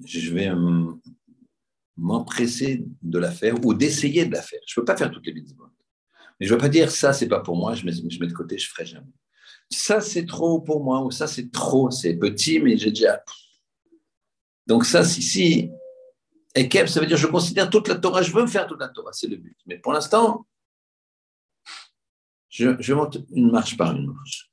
je 0.04 0.34
vais 0.34 0.52
m'empresser 1.96 2.86
de 3.02 3.20
la 3.20 3.32
faire 3.32 3.64
ou 3.64 3.74
d'essayer 3.74 4.26
de 4.26 4.34
la 4.34 4.42
faire. 4.42 4.60
Je 4.68 4.74
ne 4.78 4.82
peux 4.82 4.86
pas 4.86 4.98
faire 4.98 5.12
toutes 5.12 5.26
les 5.26 5.34
mitzvahs. 5.34 5.72
Mais 6.40 6.48
je 6.48 6.54
ne 6.54 6.58
veux 6.58 6.62
pas 6.62 6.70
dire 6.70 6.92
ça, 6.92 7.14
c'est 7.14 7.30
pas 7.30 7.40
pour 7.40 7.56
moi, 7.56 7.76
je 7.76 7.86
mets, 7.86 7.94
je 7.94 8.20
mets 8.20 8.28
de 8.28 8.34
côté, 8.34 8.58
je 8.58 8.68
ne 8.68 8.70
ferai 8.72 8.86
jamais. 8.86 9.12
Ça, 9.70 10.02
c'est 10.02 10.26
trop 10.26 10.60
pour 10.62 10.84
moi, 10.84 11.04
ou 11.04 11.12
ça, 11.12 11.28
c'est 11.28 11.52
trop, 11.52 11.90
c'est 11.92 12.16
petit, 12.16 12.60
mais 12.60 12.78
j'ai 12.78 12.92
déjà. 12.92 13.24
Donc, 14.68 14.86
ça, 14.86 15.04
si, 15.04 15.22
si. 15.22 15.72
Et 16.56 16.70
Keb, 16.70 16.88
ça 16.88 17.02
veut 17.02 17.06
dire 17.06 17.18
je 17.18 17.28
considère 17.28 17.70
toute 17.70 17.88
la 17.88 17.96
Torah, 17.96 18.22
je 18.22 18.32
veux 18.32 18.42
me 18.42 18.48
faire 18.48 18.66
toute 18.66 18.80
la 18.80 18.88
Torah, 18.88 19.12
c'est 19.12 19.28
le 19.28 19.36
but. 19.36 19.58
Mais 19.66 19.78
pour 19.78 19.92
l'instant, 19.92 20.46
je, 22.50 22.82
je 22.82 22.94
monte 22.94 23.18
une 23.32 23.52
marche 23.52 23.76
par 23.76 23.94
une 23.94 24.08
marche. 24.08 24.52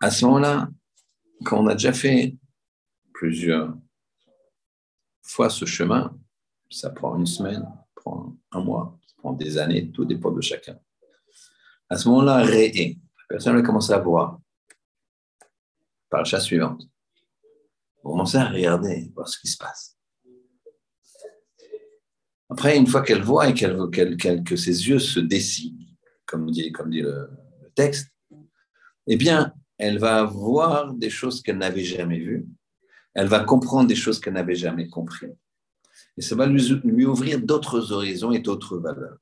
À 0.00 0.10
ce 0.10 0.24
moment-là, 0.24 0.68
quand 1.44 1.62
on 1.62 1.66
a 1.68 1.74
déjà 1.74 1.92
fait 1.92 2.36
plusieurs 3.12 3.76
fois 5.22 5.50
ce 5.50 5.64
chemin, 5.64 6.16
ça 6.70 6.90
prend 6.90 7.16
une 7.16 7.26
semaine, 7.26 7.62
ça 7.62 7.86
prend 7.94 8.36
un 8.50 8.60
mois, 8.60 8.98
ça 9.06 9.14
prend 9.18 9.32
des 9.32 9.58
années, 9.58 9.90
tout 9.90 10.04
dépend 10.04 10.32
de 10.32 10.40
chacun. 10.40 10.78
À 11.90 11.96
ce 11.96 12.08
moment-là, 12.08 12.38
ré 12.38 12.98
la 13.30 13.36
personne 13.36 13.56
va 13.56 13.62
commencer 13.62 13.92
à 13.92 13.98
voir. 13.98 14.40
Par 16.10 16.22
la 16.22 16.40
suivante. 16.40 16.88
On 18.02 18.10
commence 18.10 18.34
à 18.34 18.48
regarder, 18.48 19.10
voir 19.14 19.28
ce 19.28 19.38
qui 19.38 19.48
se 19.48 19.56
passe. 19.56 19.96
Après, 22.50 22.78
une 22.78 22.86
fois 22.86 23.02
qu'elle 23.02 23.22
voit 23.22 23.48
et 23.48 23.54
que 23.54 24.56
ses 24.56 24.88
yeux 24.88 24.98
se 24.98 25.20
décident, 25.20 25.84
comme 26.24 26.50
dit, 26.50 26.72
le, 26.86 27.30
texte, 27.74 28.08
eh 29.06 29.16
bien, 29.16 29.52
elle 29.76 29.98
va 29.98 30.24
voir 30.24 30.94
des 30.94 31.10
choses 31.10 31.42
qu'elle 31.42 31.58
n'avait 31.58 31.84
jamais 31.84 32.18
vues. 32.18 32.46
Elle 33.14 33.28
va 33.28 33.44
comprendre 33.44 33.88
des 33.88 33.94
choses 33.94 34.18
qu'elle 34.20 34.34
n'avait 34.34 34.54
jamais 34.54 34.88
comprises. 34.88 35.36
Et 36.16 36.22
ça 36.22 36.34
va 36.34 36.46
lui 36.46 37.04
ouvrir 37.04 37.40
d'autres 37.40 37.92
horizons 37.92 38.32
et 38.32 38.38
d'autres 38.38 38.78
valeurs 38.78 39.18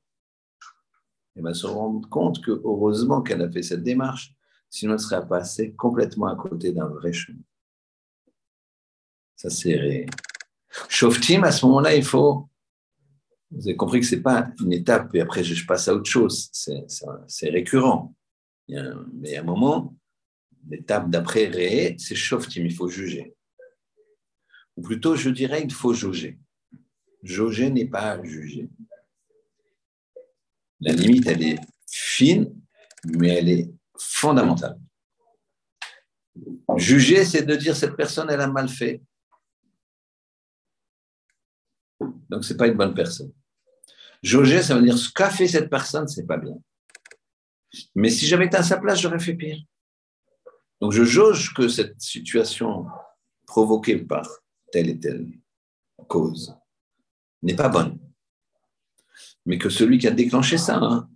elle 1.37 1.43
va 1.43 1.53
se 1.53 1.67
rendre 1.67 2.09
compte 2.09 2.43
que 2.43 2.51
heureusement 2.51 3.21
qu'elle 3.21 3.43
a 3.43 3.51
fait 3.51 3.61
cette 3.61 3.83
démarche, 3.83 4.33
sinon 4.69 4.93
elle 4.93 4.99
serait 4.99 5.27
passée 5.27 5.73
complètement 5.73 6.25
à 6.27 6.35
côté 6.35 6.71
d'un 6.71 6.87
vrai 6.87 7.13
chemin. 7.13 7.39
Ça, 9.35 9.51
c'est 9.51 10.07
Shoftim, 10.89 11.43
à 11.43 11.51
ce 11.51 11.65
moment-là, 11.67 11.95
il 11.95 12.03
faut. 12.03 12.49
Vous 13.51 13.67
avez 13.67 13.77
compris 13.77 13.99
que 14.01 14.07
ce 14.07 14.15
n'est 14.15 14.21
pas 14.21 14.49
une 14.59 14.73
étape 14.73 15.13
et 15.15 15.21
après 15.21 15.43
je 15.43 15.65
passe 15.65 15.87
à 15.87 15.93
autre 15.93 16.09
chose. 16.09 16.49
C'est 16.51 17.49
récurrent. 17.49 18.13
mais 18.67 19.37
à 19.37 19.41
un 19.41 19.43
moment, 19.43 19.95
l'étape 20.67 21.09
d'après 21.09 21.45
Ré, 21.45 21.95
c'est 21.99 22.15
Shoftim, 22.15 22.65
il 22.65 22.73
faut 22.73 22.89
juger. 22.89 23.35
Ou 24.75 24.81
plutôt, 24.81 25.15
je 25.15 25.29
dirais, 25.29 25.61
il 25.63 25.71
faut 25.71 25.93
jauger. 25.93 26.39
Jauger 27.23 27.69
n'est 27.69 27.87
pas 27.87 28.21
juger. 28.23 28.69
La 30.81 30.93
limite, 30.93 31.27
elle 31.27 31.43
est 31.43 31.59
fine, 31.89 32.53
mais 33.03 33.29
elle 33.29 33.49
est 33.49 33.71
fondamentale. 33.97 34.77
Juger, 36.75 37.25
c'est 37.25 37.43
de 37.43 37.55
dire 37.55 37.75
cette 37.75 37.95
personne, 37.95 38.29
elle 38.29 38.41
a 38.41 38.47
mal 38.47 38.69
fait. 38.69 39.01
Donc, 42.29 42.43
ce 42.43 42.53
n'est 42.53 42.57
pas 42.57 42.67
une 42.67 42.77
bonne 42.77 42.93
personne. 42.93 43.31
Jauger, 44.21 44.61
ça 44.61 44.75
veut 44.75 44.81
dire 44.81 44.97
ce 44.97 45.11
qu'a 45.11 45.29
fait 45.29 45.47
cette 45.47 45.69
personne, 45.69 46.07
ce 46.07 46.19
n'est 46.19 46.27
pas 46.27 46.37
bien. 46.37 46.55
Mais 47.95 48.09
si 48.09 48.25
j'avais 48.25 48.45
été 48.45 48.57
à 48.57 48.63
sa 48.63 48.77
place, 48.77 48.99
j'aurais 48.99 49.19
fait 49.19 49.35
pire. 49.35 49.57
Donc, 50.81 50.91
je 50.91 51.03
jauge 51.03 51.53
que 51.53 51.67
cette 51.67 51.99
situation 51.99 52.85
provoquée 53.45 53.97
par 53.97 54.27
telle 54.71 54.89
et 54.89 54.99
telle 54.99 55.27
cause 56.07 56.55
n'est 57.41 57.55
pas 57.55 57.69
bonne 57.69 57.97
mais 59.47 59.57
que 59.57 59.69
celui 59.69 59.97
qui 59.97 60.07
a 60.07 60.11
déclenché 60.11 60.57
ça, 60.57 60.77
hein, 60.77 61.09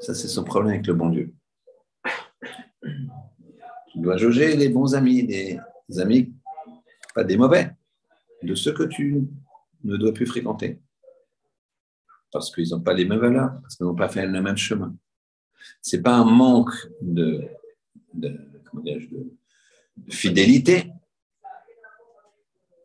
ça 0.00 0.14
c'est 0.14 0.28
son 0.28 0.44
problème 0.44 0.74
avec 0.74 0.86
le 0.86 0.94
bon 0.94 1.10
Dieu. 1.10 1.34
Tu 3.92 3.98
dois 3.98 4.16
jauger 4.16 4.56
les 4.56 4.68
bons 4.68 4.94
amis, 4.94 5.22
les 5.22 5.58
amis, 5.98 6.32
pas 7.14 7.24
des 7.24 7.36
mauvais, 7.36 7.72
de 8.42 8.54
ceux 8.54 8.72
que 8.72 8.84
tu 8.84 9.26
ne 9.82 9.96
dois 9.96 10.14
plus 10.14 10.26
fréquenter. 10.26 10.80
Parce 12.30 12.54
qu'ils 12.54 12.70
n'ont 12.70 12.80
pas 12.80 12.94
les 12.94 13.04
mêmes 13.04 13.18
valeurs, 13.18 13.60
parce 13.60 13.76
qu'ils 13.76 13.86
n'ont 13.86 13.96
pas 13.96 14.08
fait 14.08 14.24
le 14.24 14.40
même 14.40 14.56
chemin. 14.56 14.94
Ce 15.82 15.96
n'est 15.96 16.02
pas 16.02 16.14
un 16.14 16.24
manque 16.24 16.74
de 17.00 17.48
de, 18.14 18.38
fidélité, 20.08 20.92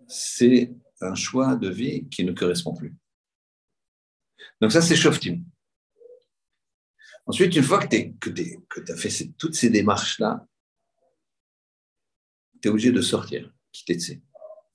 c'est 0.07 0.73
un 1.01 1.15
choix 1.15 1.55
de 1.55 1.69
vie 1.69 2.07
qui 2.09 2.23
ne 2.23 2.31
correspond 2.31 2.73
plus. 2.73 2.95
Donc 4.63 4.71
ça, 4.71 4.81
c'est 4.81 4.95
Shoftim. 4.95 5.43
Ensuite, 7.25 7.53
une 7.53 7.63
fois 7.63 7.85
que 7.85 8.29
tu 8.29 8.91
as 8.93 8.95
fait 8.95 9.27
toutes 9.37 9.55
ces 9.55 9.69
démarches-là, 9.69 10.47
tu 12.61 12.69
es 12.69 12.71
obligé 12.71 12.93
de 12.93 13.01
sortir, 13.01 13.53
quitter 13.73 13.97
de 13.97 14.21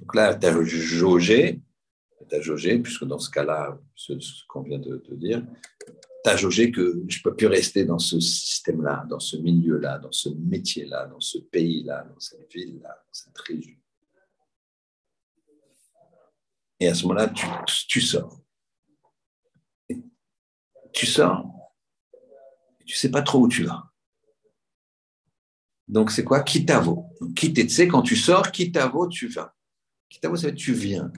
Donc 0.01 0.15
là, 0.15 0.35
tu 0.35 0.47
as 0.47 0.63
jaugé, 0.63 1.63
tu 2.29 2.37
as 2.37 2.41
jaugé, 2.43 2.79
puisque 2.81 3.07
dans 3.07 3.19
ce 3.19 3.31
cas-là, 3.31 3.81
ce, 3.95 4.13
qu'on 4.47 4.61
vient 4.61 4.79
de 4.79 5.03
dire, 5.13 5.43
tu 6.23 6.31
as 6.31 6.37
jaugé 6.37 6.71
que 6.71 7.03
je 7.09 7.21
ne 7.21 7.23
peux 7.23 7.35
plus 7.35 7.47
rester 7.47 7.87
dans 7.87 7.99
ce 7.99 8.21
système-là, 8.21 9.07
dans 9.09 9.21
ce 9.21 9.39
milieu-là, 9.39 10.01
dans 10.01 10.13
ce 10.13 10.29
métier-là, 10.29 11.07
dans 11.07 11.21
ce 11.21 11.39
pays-là, 11.39 12.05
dans 12.13 12.21
cette 12.21 12.53
ville-là, 12.53 12.91
dans 12.91 13.15
cette 13.15 13.39
région. 13.39 13.77
Et 16.79 16.89
à 16.89 16.95
ce 16.95 17.05
moment-là, 17.05 17.33
tu 17.89 18.03
sors. 18.03 18.39
Tu 20.93 21.07
sors, 21.07 21.47
tu 22.85 22.97
sais 22.97 23.11
pas 23.11 23.23
trop 23.23 23.41
où 23.41 23.49
tu 23.49 23.65
vas. 23.65 23.85
Donc, 25.89 26.11
c'est 26.11 26.25
quoi? 26.25 26.43
Kitavo. 26.43 27.07
Quitter, 27.35 27.67
tu 27.67 27.73
sais, 27.73 27.89
quand 27.89 28.03
tu 28.03 28.17
sors, 28.17 28.51
Kitavo, 28.51 29.09
tu 29.09 29.29
vas. 29.29 29.55
Kitavo, 30.09 30.37
ça 30.37 30.49
veut 30.49 30.53
dire 30.53 30.65
tu 30.65 30.73
viens. 30.73 31.11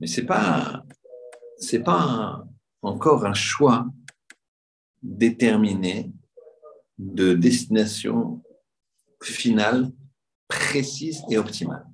Mais 0.00 0.06
ce 0.06 0.20
n'est 0.20 0.26
pas, 0.26 0.84
c'est 1.58 1.82
pas 1.82 2.44
encore 2.82 3.24
un 3.24 3.34
choix 3.34 3.86
déterminé 5.02 6.12
de 6.98 7.34
destination 7.34 8.42
finale 9.22 9.90
précise 10.48 11.22
et 11.30 11.38
optimale. 11.38 11.86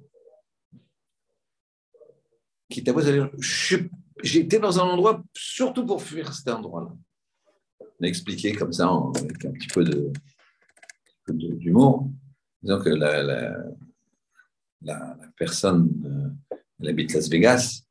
Kitavo, 2.68 3.00
ça 3.00 3.12
veut 3.12 3.18
dire 3.18 3.30
j'étais 4.22 4.58
dans 4.58 4.78
un 4.78 4.84
endroit 4.84 5.22
surtout 5.34 5.84
pour 5.86 6.02
fuir 6.02 6.32
cet 6.32 6.48
endroit-là. 6.48 6.94
On 7.80 8.04
a 8.04 8.08
expliqué 8.08 8.52
comme 8.52 8.72
ça, 8.72 8.88
avec 8.88 9.44
un 9.44 9.52
petit 9.52 9.68
peu 9.68 9.84
d'humour, 11.28 12.10
disons 12.62 12.80
que 12.80 12.90
la, 12.90 13.56
personne, 15.36 15.88
euh, 16.04 16.56
elle 16.80 16.88
habite 16.88 17.12
Las 17.12 17.28
Vegas, 17.28 17.82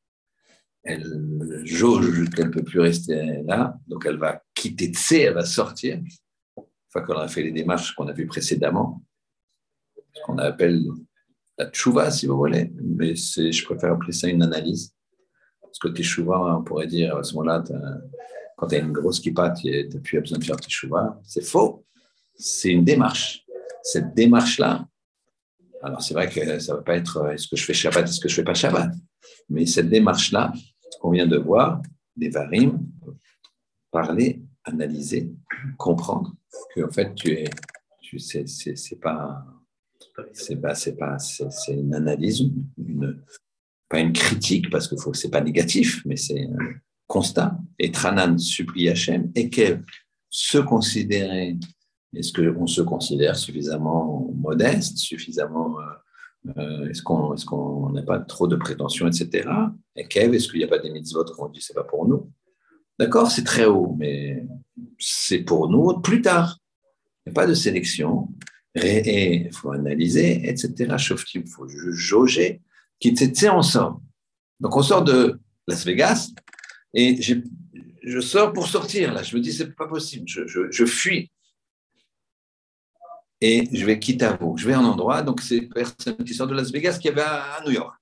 elle 0.83 1.61
jauge 1.65 2.29
qu'elle 2.31 2.47
ne 2.47 2.51
peut 2.51 2.63
plus 2.63 2.79
rester 2.79 3.43
là, 3.43 3.77
donc 3.87 4.05
elle 4.05 4.17
va 4.17 4.41
quitter 4.53 4.91
Tse, 4.91 5.11
elle 5.13 5.33
va 5.33 5.45
sortir, 5.45 5.97
une 5.97 6.63
fois 6.89 7.03
qu'on 7.03 7.17
a 7.17 7.27
fait 7.27 7.43
les 7.43 7.51
démarches 7.51 7.93
qu'on 7.93 8.07
a 8.07 8.13
vues 8.13 8.27
précédemment, 8.27 9.03
ce 10.13 10.21
qu'on 10.23 10.37
appelle 10.37 10.83
la 11.57 11.69
tchouva, 11.69 12.09
si 12.09 12.25
vous 12.25 12.37
voulez, 12.37 12.71
mais 12.81 13.15
je 13.15 13.63
préfère 13.65 13.93
appeler 13.93 14.13
ça 14.13 14.27
une 14.27 14.41
analyse. 14.41 14.93
Parce 15.69 15.79
que 15.79 15.87
teshuva, 15.89 16.57
on 16.57 16.63
pourrait 16.63 16.87
dire 16.87 17.15
à 17.17 17.23
ce 17.23 17.33
moment-là, 17.35 17.63
quand 18.57 18.67
tu 18.67 18.75
as 18.75 18.79
une 18.79 18.91
grosse 18.91 19.19
kippa, 19.19 19.51
tu 19.51 19.69
n'as 19.69 19.99
plus 19.99 20.19
besoin 20.19 20.37
de 20.37 20.43
faire 20.43 20.57
teshuva. 20.57 21.19
C'est 21.23 21.45
faux 21.45 21.85
c'est 22.39 22.69
une 22.69 22.85
démarche. 22.85 23.45
Cette 23.83 24.13
démarche-là, 24.15 24.87
alors 25.83 26.01
c'est 26.01 26.13
vrai 26.13 26.29
que 26.29 26.59
ça 26.59 26.73
ne 26.73 26.77
va 26.77 26.83
pas 26.83 26.95
être 26.95 27.29
est-ce 27.31 27.47
que 27.47 27.55
je 27.55 27.63
fais 27.63 27.73
Shabbat, 27.73 28.07
est-ce 28.07 28.19
que 28.19 28.29
je 28.29 28.33
ne 28.33 28.35
fais 28.37 28.43
pas 28.43 28.53
Shabbat, 28.53 28.91
mais 29.49 29.65
cette 29.65 29.89
démarche-là 29.89 30.53
qu'on 30.99 31.11
vient 31.11 31.27
de 31.27 31.37
voir, 31.37 31.81
des 32.15 32.29
varim, 32.29 32.85
parler, 33.91 34.41
analyser, 34.63 35.31
comprendre 35.77 36.33
que 36.73 36.81
en 36.81 36.91
fait 36.91 37.13
tu 37.15 37.31
es, 37.31 37.49
tu 38.01 38.19
sais, 38.19 38.45
c'est 38.47 38.99
pas, 38.99 39.45
c'est 40.33 40.57
pas, 40.57 40.75
c'est 40.75 40.97
pas, 40.97 41.17
c'est 41.19 41.73
une 41.73 41.93
analyse, 41.93 42.41
une, 42.77 43.21
pas 43.89 43.99
une 43.99 44.13
critique 44.13 44.69
parce 44.69 44.87
que 44.87 44.95
c'est 45.13 45.31
pas 45.31 45.41
négatif, 45.41 46.01
mais 46.05 46.15
c'est 46.15 46.43
un 46.43 46.75
constat. 47.07 47.57
Et 47.79 47.91
Tranan 47.91 48.37
supplie 48.37 48.87
Hachem 48.87 49.31
et 49.35 49.49
qu'elle 49.49 49.83
se 50.29 50.59
considérer 50.59 51.57
est-ce 52.15 52.33
qu'on 52.33 52.67
se 52.67 52.81
considère 52.81 53.35
suffisamment 53.35 54.31
modeste, 54.35 54.97
suffisamment. 54.97 55.79
Euh, 55.79 56.53
euh, 56.57 56.89
est-ce 56.89 57.01
qu'on 57.01 57.35
est 57.35 57.45
qu'on 57.45 57.89
n'a 57.91 58.01
pas 58.01 58.19
trop 58.19 58.47
de 58.47 58.55
prétentions, 58.55 59.07
etc. 59.07 59.49
Et 59.95 60.07
Kev, 60.07 60.35
est-ce 60.35 60.47
qu'il 60.47 60.59
n'y 60.59 60.63
a 60.63 60.69
pas 60.69 60.79
des 60.79 60.89
mitzvot 60.89 61.25
qu'on 61.25 61.49
dit 61.49 61.61
c'est 61.61 61.73
pas 61.73 61.83
pour 61.83 62.07
nous? 62.07 62.31
D'accord, 62.97 63.29
c'est 63.29 63.43
très 63.43 63.65
haut, 63.65 63.95
mais 63.97 64.45
c'est 64.97 65.39
pour 65.39 65.69
nous 65.69 65.99
plus 65.99 66.21
tard. 66.21 66.57
Il 67.25 67.29
n'y 67.29 67.31
a 67.31 67.35
pas 67.35 67.47
de 67.47 67.53
sélection. 67.53 68.29
Il 68.75 69.49
faut 69.51 69.71
analyser, 69.71 70.49
etc. 70.49 70.95
il 71.35 71.47
faut 71.47 71.67
jauger. 71.67 72.61
Sais, 73.01 73.49
on 73.49 73.61
sort. 73.61 74.01
Donc 74.59 74.75
on 74.75 74.83
sort 74.83 75.03
de 75.03 75.39
Las 75.67 75.85
Vegas 75.85 76.31
et 76.93 77.21
je 77.21 78.19
sors 78.19 78.51
pour 78.53 78.67
sortir. 78.67 79.13
Là, 79.13 79.23
je 79.23 79.35
me 79.35 79.41
dis 79.41 79.53
c'est 79.53 79.75
pas 79.75 79.87
possible. 79.87 80.25
Je, 80.27 80.85
fuis 80.85 81.31
et 83.41 83.67
je 83.71 83.85
vais 83.85 83.99
quitter 83.99 84.25
à 84.25 84.35
vous. 84.35 84.57
Je 84.57 84.67
vais 84.67 84.73
à 84.73 84.79
un 84.79 84.85
endroit, 84.85 85.21
donc 85.21 85.41
c'est 85.41 85.61
personne 85.61 86.17
qui 86.17 86.33
sort 86.33 86.47
de 86.47 86.55
Las 86.55 86.71
Vegas 86.71 86.97
qui 86.99 87.09
avait 87.09 87.21
à 87.21 87.61
New 87.65 87.71
York. 87.71 87.95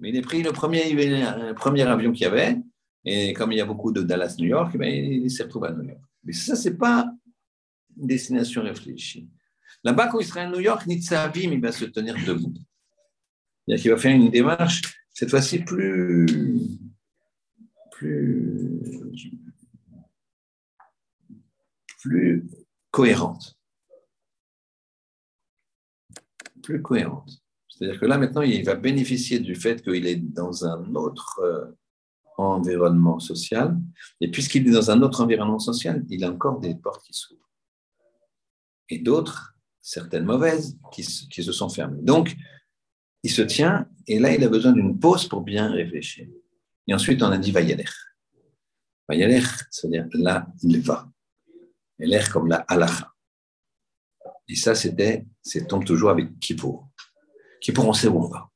Mais 0.00 0.10
il 0.10 0.18
a 0.18 0.22
pris 0.22 0.42
le 0.42 0.52
premier, 0.52 0.92
le 0.92 1.52
premier 1.52 1.82
avion 1.82 2.12
qu'il 2.12 2.22
y 2.22 2.26
avait, 2.26 2.56
et 3.04 3.32
comme 3.32 3.52
il 3.52 3.58
y 3.58 3.60
a 3.60 3.66
beaucoup 3.66 3.92
de 3.92 4.02
Dallas-New 4.02 4.46
York, 4.46 4.76
ben, 4.76 4.88
il 4.88 5.30
s'est 5.30 5.44
retrouvé 5.44 5.68
à 5.68 5.72
New 5.72 5.84
York. 5.84 6.00
Mais 6.24 6.32
ça, 6.32 6.54
ce 6.54 6.68
n'est 6.68 6.76
pas 6.76 7.12
une 7.96 8.06
destination 8.06 8.62
réfléchie. 8.62 9.28
Là-bas, 9.84 10.08
quand 10.08 10.20
il 10.20 10.26
sera 10.26 10.42
à 10.42 10.48
New 10.48 10.60
York, 10.60 10.86
Nitzavim, 10.86 11.52
il 11.52 11.60
va 11.60 11.72
se 11.72 11.84
tenir 11.86 12.14
debout. 12.24 12.54
C'est-à-dire 13.66 13.94
va 13.94 14.00
faire 14.00 14.14
une 14.14 14.30
démarche, 14.30 14.82
cette 15.10 15.30
fois-ci, 15.30 15.60
plus, 15.60 16.26
plus, 17.90 18.80
plus 22.00 22.46
cohérente 22.90 23.56
plus 26.62 26.80
cohérente. 26.80 27.42
C'est-à-dire 27.68 28.00
que 28.00 28.06
là, 28.06 28.16
maintenant, 28.16 28.42
il 28.42 28.64
va 28.64 28.76
bénéficier 28.76 29.40
du 29.40 29.54
fait 29.54 29.82
qu'il 29.82 30.06
est 30.06 30.16
dans 30.16 30.64
un 30.64 30.94
autre 30.94 31.40
euh, 31.42 31.66
environnement 32.38 33.18
social. 33.18 33.76
Et 34.20 34.30
puisqu'il 34.30 34.66
est 34.68 34.72
dans 34.72 34.90
un 34.90 35.02
autre 35.02 35.20
environnement 35.20 35.58
social, 35.58 36.04
il 36.08 36.24
a 36.24 36.30
encore 36.30 36.60
des 36.60 36.74
portes 36.74 37.04
qui 37.04 37.12
s'ouvrent. 37.12 37.50
Et 38.88 38.98
d'autres, 38.98 39.54
certaines 39.80 40.24
mauvaises, 40.24 40.78
qui, 40.92 41.02
se 41.02 41.52
sont 41.52 41.68
fermées. 41.68 42.02
Donc, 42.02 42.34
il 43.22 43.30
se 43.30 43.42
tient, 43.42 43.88
et 44.06 44.18
là, 44.18 44.34
il 44.34 44.42
a 44.42 44.48
besoin 44.48 44.72
d'une 44.72 44.98
pause 44.98 45.28
pour 45.28 45.42
bien 45.42 45.70
réfléchir. 45.70 46.28
Et 46.86 46.94
ensuite, 46.94 47.22
on 47.22 47.30
a 47.30 47.38
dit 47.38 47.52
Vayaler. 47.52 47.84
Vayaler, 49.08 49.42
c'est-à-dire 49.70 50.08
là, 50.14 50.46
il 50.62 50.80
va. 50.80 51.08
Et 51.98 52.06
l'air 52.06 52.30
comme 52.30 52.48
la 52.48 52.56
halacha. 52.68 53.12
Et 54.48 54.56
ça, 54.56 54.74
c'était, 54.74 55.24
c'est 55.40 55.66
tombe 55.66 55.84
toujours 55.84 56.10
avec 56.10 56.38
Kippour. 56.40 56.88
Kippour, 57.60 57.88
on 57.88 57.92
sait 57.92 58.08
où 58.08 58.18
on 58.18 58.28
va. 58.28 58.50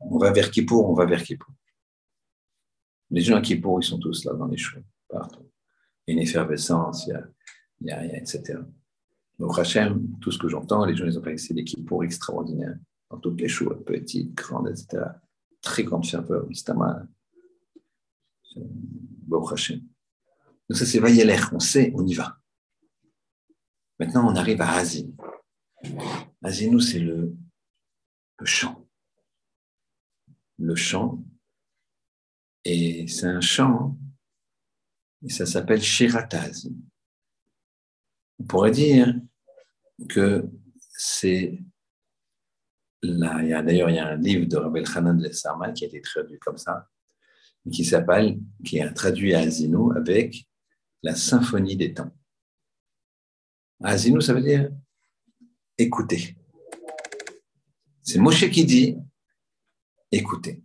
On 0.00 0.18
va 0.18 0.32
vers 0.32 0.50
Kippour, 0.50 0.88
on 0.88 0.94
va 0.94 1.04
vers 1.04 1.22
Kippour. 1.22 1.54
Les 3.10 3.20
gens 3.20 3.36
à 3.36 3.42
Kippour, 3.42 3.80
ils 3.80 3.86
sont 3.86 3.98
tous 3.98 4.24
là 4.24 4.32
dans 4.34 4.46
les 4.46 4.56
cheveux, 4.56 4.84
partout. 5.08 5.50
Il 6.06 6.14
y 6.14 6.18
a 6.18 6.20
une 6.20 6.26
effervescence, 6.26 7.06
il 7.06 7.86
y 7.86 7.90
a, 7.90 8.04
y 8.04 8.16
etc. 8.16 8.58
Donc, 9.38 9.58
Hachem, 9.58 10.18
tout 10.20 10.30
ce 10.30 10.38
que 10.38 10.48
j'entends, 10.48 10.84
les 10.84 10.96
gens, 10.96 11.04
ils 11.04 11.18
ont 11.18 11.22
fait 11.22 11.36
des 11.50 11.64
Kippour 11.64 12.04
extraordinaires, 12.04 12.78
dans 13.10 13.18
toutes 13.18 13.40
les 13.40 13.48
choses, 13.48 13.82
petites, 13.84 14.34
grandes, 14.34 14.68
etc. 14.68 15.04
Très 15.60 15.84
grande 15.84 16.06
ferveur, 16.06 16.46
Istama. 16.50 17.06
Bon 18.56 19.44
Hachem. 19.46 19.80
Donc, 20.68 20.78
ça, 20.78 20.84
c'est 20.84 20.98
Vayeler, 20.98 21.40
on 21.52 21.60
sait, 21.60 21.92
on 21.94 22.06
y 22.06 22.14
va. 22.14 22.38
Maintenant, 23.98 24.30
on 24.30 24.36
arrive 24.36 24.60
à 24.60 24.72
Azin. 24.74 25.08
Azinou, 26.42 26.80
c'est 26.80 26.98
le, 26.98 27.34
le 28.38 28.46
chant. 28.46 28.86
Le 30.58 30.74
chant. 30.74 31.24
Et 32.64 33.06
c'est 33.08 33.26
un 33.26 33.40
chant, 33.40 33.96
et 35.24 35.30
ça 35.30 35.46
s'appelle 35.46 35.82
Shirataz. 35.82 36.68
On 38.38 38.44
pourrait 38.44 38.70
dire 38.70 39.14
que 40.08 40.48
c'est 40.90 41.58
d'ailleurs, 43.02 43.90
il 43.90 43.96
y 43.96 43.98
a 43.98 44.08
un 44.08 44.16
livre 44.16 44.46
de 44.46 44.56
Rabel 44.56 44.84
Hanan 44.94 45.18
de 45.18 45.30
Sarman 45.30 45.72
qui 45.72 45.84
a 45.84 45.88
été 45.88 46.00
traduit 46.00 46.38
comme 46.38 46.56
ça, 46.56 46.88
qui 47.70 47.84
s'appelle, 47.84 48.38
qui 48.64 48.78
est 48.78 48.92
traduit 48.92 49.34
à 49.34 49.40
Azino 49.40 49.92
avec 49.96 50.48
la 51.02 51.14
symphonie 51.14 51.76
des 51.76 51.94
temps. 51.94 52.10
Azinu, 53.82 54.20
ça 54.20 54.34
veut 54.34 54.42
dire 54.42 54.70
écouter. 55.76 56.36
C'est 58.02 58.18
Moshe 58.18 58.50
qui 58.50 58.64
dit 58.64 58.96
écouter. 60.10 60.62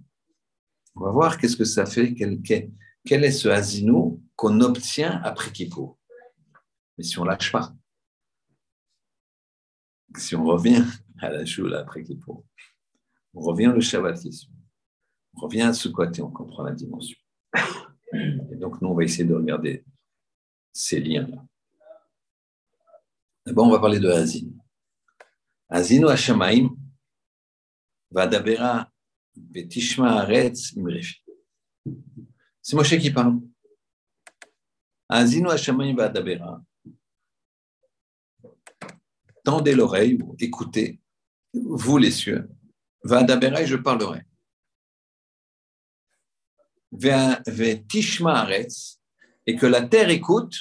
On 0.95 1.01
va 1.01 1.11
voir 1.11 1.37
qu'est-ce 1.37 1.57
que 1.57 1.65
ça 1.65 1.85
fait, 1.85 2.13
quel, 2.13 3.23
est 3.23 3.31
ce 3.31 3.49
Azinu 3.49 4.19
qu'on 4.35 4.59
obtient 4.61 5.21
après 5.23 5.51
Kippour. 5.51 5.99
Mais 6.97 7.03
si 7.03 7.19
on 7.19 7.23
ne 7.23 7.29
lâche 7.29 7.51
pas. 7.51 7.73
si 10.17 10.35
on 10.35 10.45
revient 10.45 10.83
à 11.19 11.29
la 11.29 11.45
choule 11.45 11.75
après 11.75 12.03
Kippour, 12.03 12.45
on 13.33 13.41
revient 13.41 13.67
au 13.75 13.81
Shabbat 13.81 14.19
qui 14.19 14.49
on 15.35 15.41
revient 15.41 15.61
à 15.61 15.73
ce 15.73 15.89
côté, 15.89 16.21
on 16.21 16.31
comprend 16.31 16.63
la 16.63 16.73
dimension. 16.73 17.17
Et 18.13 18.55
donc, 18.55 18.81
nous, 18.81 18.89
on 18.89 18.93
va 18.93 19.03
essayer 19.03 19.25
de 19.25 19.33
regarder 19.33 19.83
ces 20.71 20.99
liens-là. 20.99 21.43
D'abord, 23.45 23.67
on 23.67 23.71
va 23.71 23.79
parler 23.79 23.99
de 23.99 24.09
Hazin. 24.09 24.47
Hazinu 25.69 26.07
Hashamaim, 26.07 26.69
Vadabera, 28.11 28.89
Betishma 29.35 30.19
Aretz, 30.19 30.75
Imrefi. 30.77 31.23
C'est 32.61 32.75
Moshe 32.75 32.97
qui 32.97 33.11
parle. 33.11 33.39
Hazinu 35.09 35.49
Hashamaim, 35.49 35.95
Vadabera. 35.95 36.61
Tendez 39.43 39.75
l'oreille, 39.75 40.19
écoutez, 40.39 41.01
vous 41.53 41.97
les 41.97 42.11
cieux. 42.11 42.49
Vadabera, 43.03 43.61
et 43.61 43.67
je 43.67 43.75
parlerai. 43.75 44.21
Et 49.45 49.55
que 49.55 49.65
la 49.65 49.81
terre 49.81 50.09
écoute, 50.09 50.55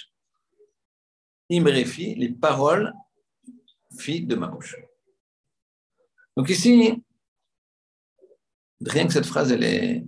Imrefi, 1.51 2.15
les 2.15 2.31
paroles 2.31 2.93
filles 3.99 4.27
de 4.27 4.35
ma 4.35 4.49
bouche. 4.49 4.77
Donc 6.37 6.49
ici, 6.49 7.03
rien 8.81 9.07
que 9.07 9.13
cette 9.13 9.27
phrase, 9.27 9.53
elle 9.53 9.65
est. 9.65 10.07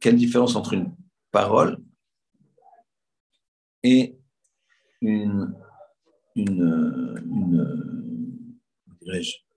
Quelle 0.00 0.16
différence 0.16 0.56
entre 0.56 0.72
une 0.72 0.94
parole 1.30 1.78
et 3.82 4.18
une. 5.00 5.54
une, 6.34 7.22
une 7.26 8.56
dirais-je 9.02 9.49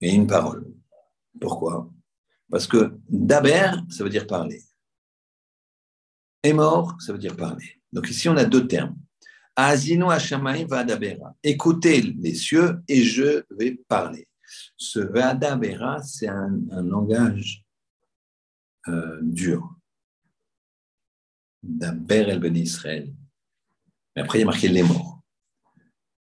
Et 0.00 0.14
une 0.14 0.26
parole. 0.26 0.66
Pourquoi? 1.40 1.90
Parce 2.50 2.66
que 2.66 2.98
daber, 3.08 3.72
ça 3.90 4.04
veut 4.04 4.10
dire 4.10 4.26
parler. 4.26 4.62
Et 6.42 6.52
mort, 6.52 6.96
ça 7.00 7.12
veut 7.12 7.18
dire 7.18 7.36
parler. 7.36 7.80
Donc 7.92 8.08
ici, 8.08 8.28
on 8.28 8.36
a 8.36 8.44
deux 8.44 8.66
termes. 8.66 8.96
Azino 9.56 10.10
Hashamaim 10.10 10.66
Vadabera. 10.66 11.34
Écoutez 11.42 12.00
les 12.00 12.34
cieux 12.34 12.80
et 12.86 13.02
je 13.02 13.44
vais 13.50 13.74
parler. 13.88 14.28
Ce 14.76 15.00
Vadabera, 15.00 16.00
c'est 16.02 16.28
un, 16.28 16.48
langage 16.82 17.64
euh, 18.86 19.18
dur. 19.20 19.74
Daber 21.62 22.30
el 22.30 22.38
Ben 22.38 22.56
Israël. 22.56 23.12
Mais 24.14 24.22
après, 24.22 24.38
il 24.38 24.42
y 24.42 24.44
a 24.44 24.46
marqué 24.46 24.68
les 24.68 24.84
morts. 24.84 25.20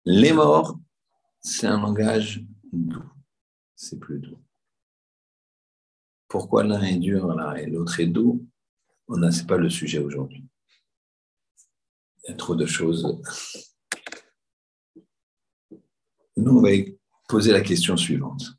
Les 0.06 0.32
morts, 0.32 0.80
c'est 1.42 1.68
un 1.68 1.82
langage 1.82 2.46
doux. 2.72 3.13
C'est 3.76 4.00
plus 4.00 4.20
doux. 4.20 4.40
Pourquoi 6.28 6.64
l'un 6.64 6.82
est 6.82 6.98
dur 6.98 7.28
là 7.36 7.56
et 7.62 7.68
l'autre 7.68 8.00
est 8.00 8.08
doux? 8.08 8.48
On 9.08 9.18
n'a, 9.18 9.30
pas 9.48 9.58
le 9.58 9.70
sujet 9.70 10.00
aujourd'hui. 10.00 10.44
Il 12.24 12.30
y 12.30 12.34
a 12.34 12.36
trop 12.36 12.56
de 12.56 12.66
choses. 12.66 13.22
Nous, 16.38 16.58
on 16.58 16.62
va 16.62 16.70
poser 17.28 17.52
la 17.52 17.62
question 17.62 17.98
suivante. 17.98 18.58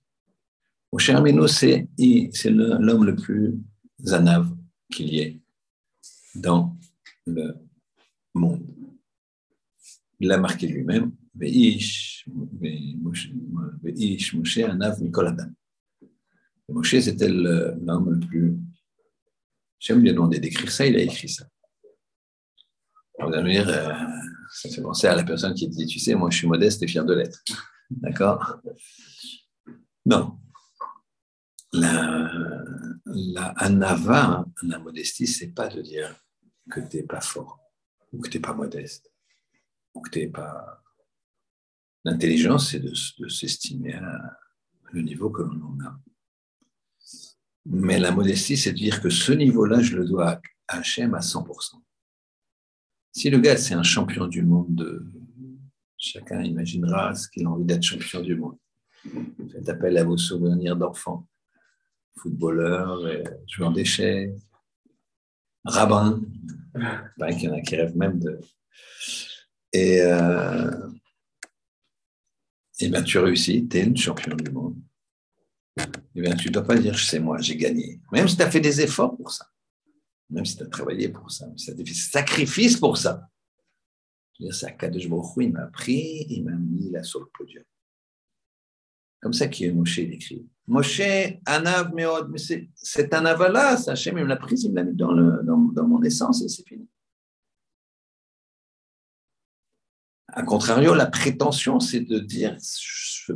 Mon 0.92 0.98
cher 0.98 1.16
Amino, 1.16 1.48
c'est 1.48 1.88
l'homme 1.98 3.04
le 3.04 3.16
plus 3.16 3.58
anave 4.12 4.54
qu'il 4.92 5.12
y 5.12 5.18
ait 5.18 5.40
dans 6.36 6.76
le 7.26 7.56
monde. 8.34 8.64
Il 10.20 10.28
l'a 10.28 10.38
marqué 10.38 10.68
lui-même, 10.68 11.12
Veish, 11.34 12.13
Adam. 15.26 15.52
Moshe, 16.68 16.98
c'était 17.00 17.28
l'homme 17.28 18.10
le 18.10 18.20
plus. 18.26 18.56
J'aime 19.78 20.02
bien 20.02 20.14
demander 20.14 20.40
d'écrire 20.40 20.70
ça, 20.70 20.86
il 20.86 20.96
a 20.96 21.02
écrit 21.02 21.28
ça. 21.28 21.46
Vous 23.18 23.32
allez 23.32 23.42
me 23.42 23.50
dire, 23.50 23.68
euh, 23.68 23.92
ça 24.50 24.82
penser 24.82 25.06
à 25.06 25.14
la 25.14 25.24
personne 25.24 25.54
qui 25.54 25.68
dit, 25.68 25.86
tu 25.86 25.98
sais, 25.98 26.14
moi 26.14 26.30
je 26.30 26.38
suis 26.38 26.46
modeste 26.46 26.82
et 26.82 26.88
fier 26.88 27.04
de 27.04 27.14
l'être. 27.14 27.42
D'accord? 27.90 28.60
Non. 30.06 30.38
La, 31.72 32.64
la 33.06 33.46
anava, 33.56 34.44
la 34.62 34.78
modestie, 34.78 35.26
c'est 35.26 35.48
pas 35.48 35.68
de 35.68 35.82
dire 35.82 36.14
que 36.70 36.80
tu 36.80 36.96
n'es 36.96 37.02
pas 37.02 37.20
fort, 37.20 37.60
ou 38.12 38.20
que 38.20 38.28
tu 38.28 38.38
n'es 38.38 38.42
pas 38.42 38.54
modeste, 38.54 39.12
ou 39.94 40.00
que 40.00 40.10
tu 40.10 40.20
n'es 40.20 40.28
pas. 40.28 40.83
L'intelligence, 42.04 42.70
c'est 42.70 42.80
de, 42.80 42.92
de 43.18 43.28
s'estimer 43.28 43.94
à 43.94 44.38
le 44.92 45.02
niveau 45.02 45.30
que 45.30 45.42
l'on 45.42 45.78
a. 45.84 45.98
Mais 47.66 47.98
la 47.98 48.12
modestie, 48.12 48.56
c'est 48.56 48.72
de 48.72 48.78
dire 48.78 49.00
que 49.00 49.10
ce 49.10 49.32
niveau-là, 49.32 49.80
je 49.80 49.96
le 49.96 50.04
dois 50.04 50.40
à 50.68 50.78
Hachem 50.78 51.14
à 51.14 51.20
100%. 51.20 51.82
Si 53.12 53.30
le 53.30 53.38
gars, 53.38 53.56
c'est 53.56 53.74
un 53.74 53.82
champion 53.82 54.26
du 54.26 54.42
monde, 54.42 55.06
chacun 55.96 56.42
imaginera 56.42 57.14
ce 57.14 57.28
qu'il 57.28 57.46
a 57.46 57.50
envie 57.50 57.64
d'être 57.64 57.82
champion 57.82 58.20
du 58.20 58.36
monde. 58.36 58.58
Faites 59.52 59.68
appel 59.68 59.96
à 59.98 60.04
vos 60.04 60.16
souvenirs 60.16 60.76
d'enfant, 60.76 61.26
footballeur, 62.18 63.00
joueur 63.46 63.72
d'échecs, 63.72 64.34
rabbin. 65.64 66.20
Il 66.74 67.42
y 67.42 67.48
en 67.48 67.54
a 67.54 67.60
qui 67.60 67.76
rêvent 67.76 67.96
même 67.96 68.18
de. 68.18 68.40
Et, 69.72 70.00
euh, 70.02 70.70
et 72.80 72.88
bien, 72.88 73.02
tu 73.02 73.18
réussis, 73.18 73.66
tu 73.68 73.78
es 73.78 73.84
une 73.84 73.96
champion 73.96 74.34
du 74.36 74.50
monde. 74.50 74.76
Et 76.14 76.20
bien, 76.20 76.34
tu 76.34 76.48
ne 76.48 76.52
dois 76.52 76.64
pas 76.64 76.76
dire, 76.76 76.98
c'est 76.98 77.20
moi, 77.20 77.38
j'ai 77.40 77.56
gagné. 77.56 78.00
Même 78.12 78.28
si 78.28 78.36
tu 78.36 78.42
as 78.42 78.50
fait 78.50 78.60
des 78.60 78.80
efforts 78.80 79.16
pour 79.16 79.30
ça 79.30 79.46
même 80.30 80.44
si 80.44 80.56
tu 80.56 80.62
as 80.62 80.66
travaillé 80.66 81.08
pour 81.08 81.30
ça, 81.30 81.46
si 81.56 81.66
tu 81.66 81.72
as 81.72 81.84
fait 81.84 81.94
sacrifice 81.94 82.76
pour 82.76 82.96
ça. 82.96 83.28
C'est 84.50 84.66
Akadosh 84.66 85.06
il 85.38 85.52
m'a 85.52 85.66
pris, 85.66 86.26
il 86.28 86.44
m'a 86.44 86.56
mis 86.56 86.90
là 86.90 87.04
sur 87.04 87.20
le 87.20 87.26
podium. 87.26 87.62
Comme 89.20 89.32
ça 89.32 89.46
qu'il 89.46 89.74
Moshe 89.74 89.98
écrit. 89.98 90.46
Moshe, 90.66 91.02
Anav, 91.46 91.94
Meod, 91.94 92.30
mais 92.30 92.38
c'est 92.38 92.68
cet 92.74 93.14
Anav-là, 93.14 93.78
Hachem, 93.86 94.18
il 94.18 94.24
me 94.24 94.28
l'a 94.28 94.36
pris, 94.36 94.56
il 94.56 94.72
me 94.72 94.76
l'a 94.76 94.84
mis 94.84 94.94
dans 94.94 95.86
mon 95.86 96.02
essence 96.02 96.42
et 96.42 96.48
c'est 96.48 96.66
fini. 96.66 96.88
A 100.36 100.42
contrario, 100.42 100.94
la 100.94 101.06
prétention, 101.06 101.78
c'est 101.78 102.00
de 102.00 102.18
dire 102.18 102.56
ce, 102.58 103.32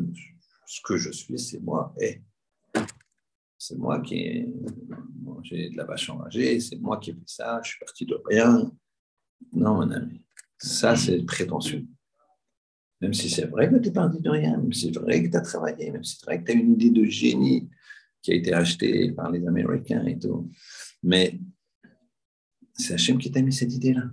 que 0.84 0.96
je 0.96 1.12
suis, 1.12 1.38
c'est 1.38 1.60
moi. 1.60 1.94
Et 2.00 2.22
c'est 3.56 3.78
moi 3.78 4.00
qui 4.00 4.16
ai 4.16 4.48
mangé 5.22 5.70
de 5.70 5.76
la 5.76 5.84
vache 5.84 6.10
enragée, 6.10 6.58
c'est 6.58 6.80
moi 6.80 6.98
qui 6.98 7.10
ai 7.10 7.14
fait 7.14 7.20
ça, 7.24 7.60
je 7.62 7.70
suis 7.70 7.78
parti 7.78 8.04
de 8.04 8.20
rien. 8.26 8.72
Non, 9.52 9.74
mon 9.74 9.90
ami, 9.92 10.24
ça 10.58 10.96
c'est 10.96 11.22
prétentieux. 11.22 11.86
Même 13.00 13.14
si 13.14 13.30
c'est 13.30 13.46
vrai 13.46 13.70
que 13.70 13.76
tu 13.76 13.90
es 13.90 13.92
parti 13.92 14.20
de 14.20 14.30
rien, 14.30 14.56
même 14.56 14.72
si 14.72 14.92
c'est 14.92 14.98
vrai 14.98 15.22
que 15.22 15.28
tu 15.28 15.36
as 15.36 15.42
travaillé, 15.42 15.92
même 15.92 16.02
si 16.02 16.16
c'est 16.16 16.26
vrai 16.26 16.42
que 16.42 16.50
tu 16.50 16.58
as 16.58 16.60
une 16.60 16.72
idée 16.72 16.90
de 16.90 17.04
génie 17.04 17.70
qui 18.20 18.32
a 18.32 18.34
été 18.34 18.52
achetée 18.52 19.12
par 19.12 19.30
les 19.30 19.46
Américains 19.46 20.04
et 20.04 20.18
tout. 20.18 20.50
Mais 21.04 21.38
c'est 22.74 22.94
Hachem 22.94 23.18
qui 23.18 23.30
t'a 23.30 23.40
mis 23.40 23.52
cette 23.52 23.72
idée-là. 23.72 24.10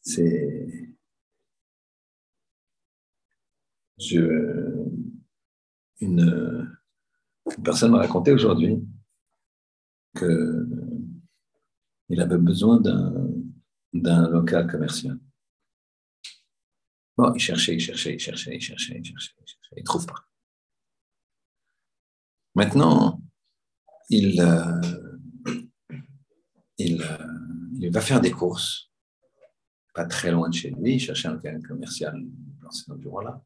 C'est. 0.00 0.94
Je. 3.98 4.78
Une 6.00 6.78
personne 7.64 7.90
m'a 7.90 7.98
raconté 7.98 8.32
aujourd'hui 8.32 8.78
qu'il 10.16 12.20
avait 12.20 12.38
besoin 12.38 12.80
d'un 12.80 14.28
local 14.28 14.70
commercial. 14.70 15.18
Bon, 17.16 17.32
il 17.34 17.40
cherchait, 17.40 17.74
il 17.74 17.80
cherchait, 17.80 18.14
il 18.14 18.20
cherchait, 18.20 18.54
il 18.54 18.60
cherchait, 18.60 18.96
il 18.96 19.04
cherchait, 19.04 19.34
il 19.40 19.48
cherchait, 19.48 19.74
il 19.76 19.80
ne 19.80 19.84
trouve 19.84 20.06
pas. 20.06 20.24
Maintenant, 22.54 23.20
il, 24.08 24.40
euh, 24.40 24.80
il, 26.78 27.02
euh, 27.02 27.18
il, 27.80 27.90
va 27.90 28.00
faire 28.00 28.20
des 28.20 28.30
courses, 28.30 28.87
pas 29.98 30.06
très 30.06 30.30
loin 30.30 30.48
de 30.48 30.54
chez 30.54 30.70
lui, 30.70 30.94
il 30.94 31.00
cherchait 31.00 31.26
un 31.26 31.32
local 31.32 31.60
commercial 31.66 32.14
dans 32.62 32.70
cet 32.70 32.88
endroit-là. 32.88 33.42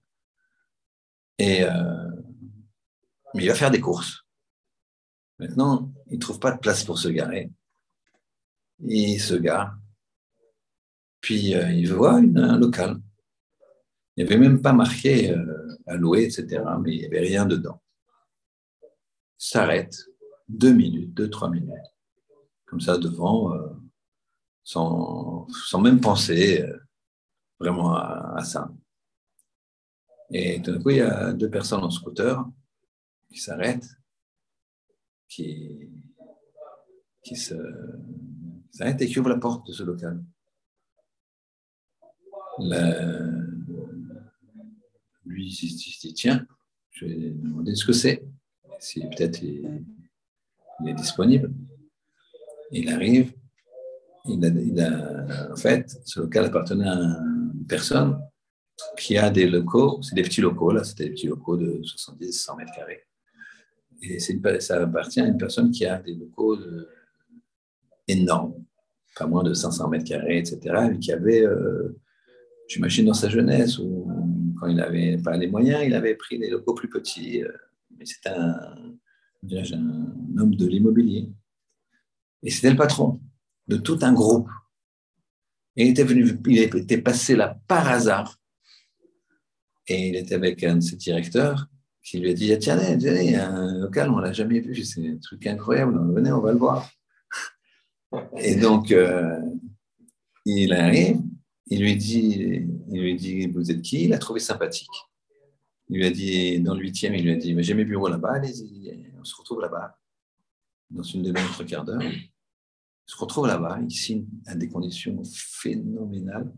Et 1.38 1.64
euh, 1.64 2.10
mais 3.32 3.44
il 3.44 3.48
va 3.48 3.54
faire 3.54 3.70
des 3.70 3.80
courses. 3.80 4.26
Maintenant, 5.38 5.90
il 6.08 6.16
ne 6.16 6.20
trouve 6.20 6.38
pas 6.38 6.52
de 6.52 6.58
place 6.58 6.84
pour 6.84 6.98
se 6.98 7.08
garer. 7.08 7.50
Il 8.80 9.18
se 9.18 9.32
gare. 9.32 9.78
Puis 11.22 11.54
euh, 11.54 11.72
il 11.72 11.90
voit 11.90 12.16
un 12.16 12.58
local. 12.58 13.00
Il 14.14 14.26
n'y 14.26 14.30
avait 14.30 14.38
même 14.38 14.60
pas 14.60 14.74
marqué 14.74 15.30
euh, 15.30 15.78
à 15.86 15.96
louer, 15.96 16.24
etc., 16.24 16.62
mais 16.82 16.96
il 16.96 16.98
n'y 16.98 17.06
avait 17.06 17.26
rien 17.30 17.46
dedans. 17.46 17.82
S'arrête 19.38 19.96
deux 20.50 20.74
minutes, 20.74 21.14
deux, 21.14 21.30
trois 21.30 21.48
minutes, 21.48 21.88
comme 22.66 22.82
ça 22.82 22.98
devant, 22.98 23.56
sans, 24.64 25.46
sans, 25.48 25.80
même 25.80 26.00
penser 26.00 26.64
vraiment 27.58 27.94
à, 27.94 28.42
ça. 28.44 28.72
Et 30.30 30.60
tout 30.62 30.72
d'un 30.72 30.82
coup, 30.82 30.90
il 30.90 30.96
y 30.96 31.00
a 31.00 31.32
deux 31.32 31.50
personnes 31.50 31.84
en 31.84 31.90
scooter 31.90 32.44
qui 33.30 33.38
s'arrêtent, 33.38 33.88
qui, 35.28 35.90
qui 37.22 37.36
s'arrêtent 37.36 39.00
et 39.00 39.06
qui 39.06 39.18
ouvrent 39.18 39.30
la 39.30 39.38
porte 39.38 39.66
de 39.66 39.72
ce 39.72 39.82
local. 39.82 40.22
lui, 45.24 45.46
il 45.46 45.52
se 45.52 46.00
dit, 46.00 46.14
tiens, 46.14 46.46
je 46.90 47.06
vais 47.06 47.30
demander 47.30 47.74
ce 47.74 47.84
que 47.84 47.92
c'est, 47.92 48.22
si 48.78 49.00
peut-être 49.00 49.42
il, 49.42 49.84
est 50.86 50.94
disponible. 50.94 51.52
Il 52.70 52.88
arrive, 52.88 53.32
en 54.24 55.56
fait, 55.56 55.98
ce 56.04 56.20
local 56.20 56.46
appartenait 56.46 56.88
à 56.88 56.94
une 56.94 57.66
personne 57.68 58.18
qui 58.96 59.16
a 59.16 59.30
des 59.30 59.48
locaux, 59.48 60.00
c'est 60.02 60.14
des 60.14 60.22
petits 60.22 60.40
locaux, 60.40 60.72
là, 60.72 60.84
c'était 60.84 61.04
des 61.04 61.10
petits 61.10 61.26
locaux 61.26 61.56
de 61.56 61.80
70, 61.82 62.32
100 62.32 62.56
mètres 62.56 62.72
carrés. 62.74 63.02
Et 64.02 64.18
une, 64.30 64.60
ça 64.60 64.82
appartient 64.82 65.20
à 65.20 65.26
une 65.26 65.38
personne 65.38 65.70
qui 65.70 65.86
a 65.86 65.98
des 65.98 66.14
locaux 66.14 66.56
énormes, 68.08 68.64
pas 69.16 69.26
moins 69.26 69.42
de 69.42 69.54
500 69.54 69.88
mètres 69.88 70.04
carrés, 70.04 70.38
etc., 70.38 70.90
et 70.92 70.98
qui 70.98 71.12
avait, 71.12 71.44
euh, 71.44 72.00
j'imagine, 72.68 73.06
dans 73.06 73.14
sa 73.14 73.28
jeunesse, 73.28 73.78
ou 73.78 74.10
quand 74.58 74.66
il 74.68 74.76
n'avait 74.76 75.18
pas 75.18 75.36
les 75.36 75.48
moyens, 75.48 75.82
il 75.84 75.94
avait 75.94 76.14
pris 76.14 76.38
des 76.38 76.50
locaux 76.50 76.74
plus 76.74 76.88
petits. 76.88 77.42
Euh, 77.44 77.52
mais 77.96 78.06
c'était 78.06 78.30
un 78.30 78.96
homme 80.38 80.54
de 80.54 80.66
l'immobilier. 80.66 81.28
Et 82.42 82.50
c'était 82.50 82.70
le 82.70 82.76
patron 82.76 83.20
de 83.68 83.76
tout 83.76 83.98
un 84.02 84.12
groupe. 84.12 84.48
Et 85.76 85.86
il 85.86 85.90
était 85.90 86.04
venu, 86.04 86.38
il 86.46 86.58
était 86.58 86.98
passé 86.98 87.34
là 87.34 87.58
par 87.66 87.88
hasard. 87.88 88.38
Et 89.88 90.08
il 90.08 90.16
était 90.16 90.34
avec 90.34 90.62
un 90.64 90.76
de 90.76 90.80
ses 90.80 90.96
directeurs 90.96 91.68
qui 92.02 92.18
lui 92.18 92.30
a 92.30 92.34
dit 92.34 92.56
Tiens, 92.58 92.78
il 92.98 93.30
y 93.30 93.34
a 93.34 93.48
un 93.48 93.78
local, 93.78 94.10
on 94.10 94.16
ne 94.16 94.22
l'a 94.22 94.32
jamais 94.32 94.60
vu, 94.60 94.84
c'est 94.84 95.06
un 95.06 95.16
truc 95.16 95.46
incroyable, 95.46 95.98
venez, 96.12 96.32
on 96.32 96.40
va 96.40 96.52
le 96.52 96.58
voir. 96.58 96.90
Et 98.38 98.56
donc, 98.56 98.92
euh, 98.92 99.40
il 100.44 100.72
arrive, 100.72 101.20
il 101.68 101.80
lui, 101.80 101.96
dit, 101.96 102.66
il 102.90 103.00
lui 103.00 103.16
dit 103.16 103.46
Vous 103.46 103.70
êtes 103.70 103.82
qui? 103.82 104.04
Il 104.04 104.12
a 104.12 104.18
trouvé 104.18 104.40
sympathique. 104.40 104.90
Il 105.88 105.98
lui 105.98 106.06
a 106.06 106.10
dit, 106.10 106.60
dans 106.60 106.74
le 106.74 106.80
huitième, 106.80 107.14
il 107.14 107.24
lui 107.24 107.32
a 107.32 107.36
dit 107.36 107.54
J'ai 107.58 107.74
mes 107.74 107.84
bureaux 107.84 108.08
là-bas, 108.08 108.34
allez-y, 108.34 109.08
on 109.18 109.24
se 109.24 109.34
retrouve 109.36 109.60
là-bas, 109.60 109.98
dans 110.90 111.02
une 111.02 111.22
demi-heure, 111.22 111.50
trois 111.52 111.64
quarts 111.64 111.84
d'heure. 111.84 112.02
Se 113.06 113.16
retrouve 113.16 113.46
là-bas, 113.46 113.80
signe 113.88 114.26
à 114.46 114.54
des 114.54 114.68
conditions 114.68 115.22
phénoménales. 115.24 116.52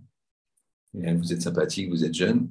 vous 0.92 1.32
êtes 1.32 1.42
sympathique, 1.42 1.90
vous 1.90 2.04
êtes 2.04 2.14
jeune. 2.14 2.50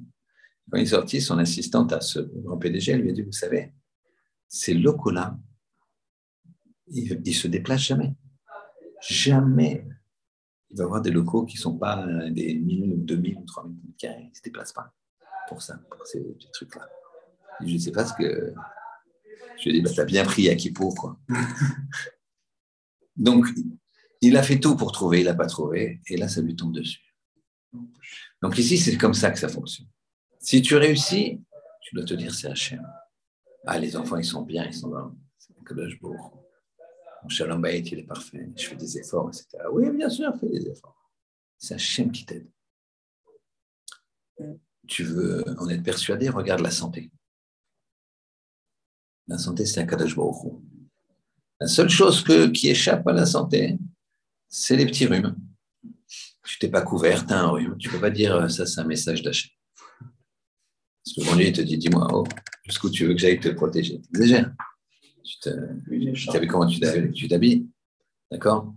Quand 0.70 0.78
il 0.78 0.82
est 0.82 0.86
sorti, 0.86 1.20
son 1.20 1.38
assistante 1.38 1.92
à 1.92 2.00
ce 2.00 2.20
grand 2.20 2.58
PDG 2.58 2.96
lui 2.96 3.10
a 3.10 3.12
dit 3.12 3.22
Vous 3.22 3.32
savez, 3.32 3.72
ces 4.48 4.74
locaux-là, 4.74 5.38
ils 6.88 7.20
ne 7.24 7.32
se 7.32 7.48
déplacent 7.48 7.86
jamais. 7.86 8.14
Jamais. 9.00 9.86
Il 10.70 10.78
va 10.78 10.84
y 10.84 10.86
avoir 10.86 11.02
des 11.02 11.10
locaux 11.10 11.44
qui 11.44 11.56
ne 11.56 11.62
sont 11.62 11.78
pas 11.78 12.06
des 12.30 12.54
1000 12.54 12.92
ou 12.92 12.96
2000 12.96 13.36
ou 13.36 13.44
3000 13.44 13.94
carrés. 13.96 14.22
Ils 14.22 14.30
ne 14.30 14.34
se 14.34 14.42
déplacent 14.42 14.72
pas 14.72 14.92
pour 15.48 15.62
ça, 15.62 15.78
pour 15.90 16.06
ces 16.06 16.20
petits 16.20 16.50
trucs-là. 16.52 16.88
Je 17.60 17.72
ne 17.72 17.78
sais 17.78 17.92
pas 17.92 18.04
ce 18.04 18.14
que. 18.14 18.54
Je 19.58 19.68
lui 19.68 19.70
ai 19.70 19.72
dit 19.74 19.80
bah, 19.82 19.90
Tu 19.92 20.00
as 20.00 20.04
bien 20.04 20.24
pris 20.24 20.48
à 20.48 20.54
Kippour, 20.54 20.94
quoi. 20.94 21.18
Donc, 23.16 23.46
il 24.28 24.36
a 24.36 24.42
fait 24.42 24.60
tout 24.60 24.76
pour 24.76 24.92
trouver, 24.92 25.20
il 25.20 25.26
n'a 25.26 25.34
pas 25.34 25.46
trouvé, 25.46 26.00
et 26.06 26.16
là, 26.16 26.28
ça 26.28 26.40
lui 26.40 26.54
tombe 26.56 26.72
dessus. 26.72 27.00
Donc 28.42 28.58
ici, 28.58 28.78
c'est 28.78 28.96
comme 28.96 29.14
ça 29.14 29.30
que 29.30 29.38
ça 29.38 29.48
fonctionne. 29.48 29.88
Si 30.38 30.62
tu 30.62 30.76
réussis, 30.76 31.40
tu 31.80 31.94
dois 31.94 32.04
te 32.04 32.14
dire 32.14 32.34
c'est 32.34 32.48
Hachem. 32.48 32.86
Ah, 33.66 33.78
les 33.78 33.96
enfants, 33.96 34.16
ils 34.16 34.24
sont 34.24 34.42
bien, 34.42 34.66
ils 34.66 34.74
sont 34.74 34.88
dans 34.88 35.14
le 35.70 35.98
beau. 36.00 36.16
Mon 37.22 37.28
shalom 37.28 37.62
bayit, 37.62 37.82
il 37.90 38.00
est 38.00 38.06
parfait, 38.06 38.50
je 38.54 38.66
fais 38.66 38.76
des 38.76 38.98
efforts, 38.98 39.30
etc. 39.30 39.64
Oui, 39.72 39.90
bien 39.90 40.10
sûr, 40.10 40.34
fais 40.38 40.48
des 40.48 40.68
efforts. 40.68 41.10
C'est 41.56 41.74
Hachem 41.74 42.12
qui 42.12 42.26
t'aide. 42.26 42.46
Tu 44.86 45.04
veux 45.04 45.44
en 45.58 45.68
être 45.70 45.82
persuadé, 45.82 46.28
regarde 46.28 46.60
la 46.60 46.70
santé. 46.70 47.10
La 49.26 49.38
santé, 49.38 49.64
c'est 49.64 49.80
un 49.80 49.86
Kadosh 49.86 50.16
La 51.58 51.66
seule 51.66 51.88
chose 51.88 52.22
que, 52.22 52.48
qui 52.48 52.68
échappe 52.68 53.06
à 53.08 53.12
la 53.12 53.24
santé, 53.24 53.78
c'est 54.54 54.76
les 54.76 54.86
petits 54.86 55.06
rhumes. 55.06 55.34
Tu 56.46 56.58
t'es 56.60 56.68
pas 56.68 56.82
couvert, 56.82 57.26
tu 57.26 57.32
as 57.32 57.40
un 57.40 57.48
rhume. 57.48 57.76
Tu 57.76 57.88
peux 57.88 57.98
pas 57.98 58.10
dire 58.10 58.36
euh, 58.36 58.48
ça, 58.48 58.66
c'est 58.66 58.80
un 58.80 58.84
message 58.84 59.22
d'achat. 59.22 59.48
Parce 61.04 61.28
que 61.28 61.42
il 61.42 61.52
te 61.52 61.60
dit, 61.60 61.76
dis-moi, 61.76 62.06
oh, 62.12 62.24
jusqu'où 62.64 62.88
tu 62.88 63.04
veux 63.04 63.14
que 63.14 63.20
j'aille 63.20 63.40
te 63.40 63.48
protéger? 63.48 64.00
Tu 64.12 65.48
as 65.48 66.38
vu 66.38 66.46
comment? 66.46 66.66
Tu 66.66 67.28
t'habilles 67.28 67.66
D'accord? 68.30 68.72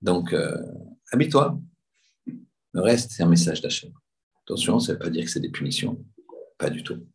Donc, 0.00 0.32
euh, 0.32 0.56
habille-toi. 1.12 1.60
Le 2.72 2.80
reste, 2.80 3.12
c'est 3.12 3.22
un 3.22 3.28
message 3.28 3.60
d'achat. 3.60 3.88
Attention, 4.44 4.80
ça 4.80 4.92
ne 4.92 4.96
veut 4.96 5.04
pas 5.04 5.10
dire 5.10 5.24
que 5.24 5.30
c'est 5.30 5.40
des 5.40 5.50
punitions. 5.50 6.02
Pas 6.56 6.70
du 6.70 6.82
tout. 6.82 7.06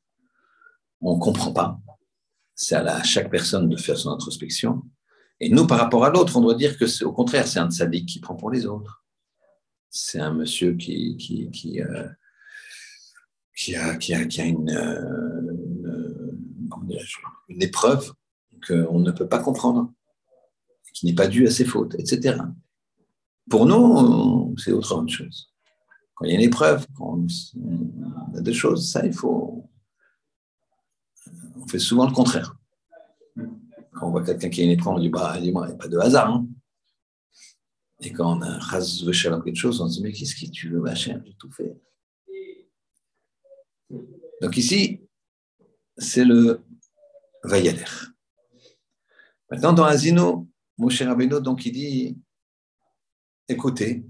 On 1.01 1.15
ne 1.15 1.19
comprend 1.19 1.53
pas. 1.53 1.79
C'est 2.53 2.75
à, 2.75 3.03
chaque 3.03 3.31
personne 3.31 3.67
de 3.67 3.77
faire 3.77 3.97
son 3.97 4.11
introspection. 4.11 4.83
Et 5.39 5.49
nous, 5.49 5.65
par 5.67 5.79
rapport 5.79 6.03
à 6.05 6.09
l'autre, 6.09 6.35
on 6.37 6.41
doit 6.41 6.55
dire 6.55 6.77
que 6.77 6.85
c'est 6.85 7.05
au 7.05 7.13
contraire, 7.13 7.47
c'est 7.47 7.59
un 7.59 7.71
sadique 7.71 8.07
qui 8.07 8.19
prend 8.19 8.35
pour 8.35 8.51
les 8.51 8.65
autres. 8.65 9.05
C'est 9.89 10.19
un 10.19 10.33
monsieur 10.33 10.73
qui, 10.75 11.81
euh, 11.81 12.07
a, 13.75 14.45
une, 14.45 14.69
euh, 14.69 16.31
épreuve 17.59 18.13
qu'on 18.67 18.99
ne 18.99 19.11
peut 19.11 19.27
pas 19.27 19.39
comprendre, 19.39 19.91
qui 20.93 21.05
n'est 21.05 21.15
pas 21.15 21.27
due 21.27 21.47
à 21.47 21.51
ses 21.51 21.65
fautes, 21.65 21.95
etc. 21.97 22.37
Pour 23.49 23.65
nous, 23.65 24.55
c'est 24.57 24.71
autre 24.71 25.07
chose. 25.07 25.53
Quand 26.15 26.25
il 26.25 26.31
y 26.31 26.33
a 26.33 26.35
une 26.35 26.45
épreuve, 26.45 26.85
quand 26.95 27.17
on 27.17 28.37
a 28.37 28.41
des 28.41 28.53
choses, 28.53 28.91
ça, 28.91 29.05
il 29.05 29.13
faut. 29.13 29.69
On 31.55 31.67
fait 31.67 31.79
souvent 31.79 32.05
le 32.05 32.13
contraire. 32.13 32.58
Quand 33.99 34.07
on 34.07 34.11
voit 34.11 34.23
quelqu'un 34.23 34.49
qui 34.49 34.63
une 34.63 34.71
épreuve, 34.71 34.95
on 34.95 34.99
dit 34.99 35.09
bah, 35.09 35.35
il 35.37 35.51
n'y 35.51 35.57
a 35.57 35.75
pas 35.75 35.87
de 35.89 35.97
hasard. 35.97 36.29
Hein. 36.29 36.47
Et 37.99 38.13
quand 38.13 38.37
on 38.37 38.41
a 38.41 38.47
un 38.47 38.59
ras 38.59 39.03
quelque 39.43 39.55
chose, 39.55 39.81
on 39.81 39.89
se 39.89 39.97
dit 39.97 40.03
mais 40.03 40.13
qu'est-ce 40.13 40.35
que 40.35 40.49
tu 40.49 40.69
veux, 40.69 40.79
machin, 40.79 41.21
j'ai 41.25 41.33
tout 41.33 41.51
fait. 41.51 41.77
Donc 44.41 44.55
ici, 44.55 45.01
c'est 45.97 46.23
le 46.23 46.63
Vayaler. 47.43 47.83
Maintenant, 49.51 49.73
dans 49.73 49.83
Asino, 49.83 50.47
Moshe 50.77 51.01
Rabbeinu, 51.01 51.41
donc 51.41 51.65
il 51.65 51.73
dit, 51.73 52.17
écoutez, 53.49 54.05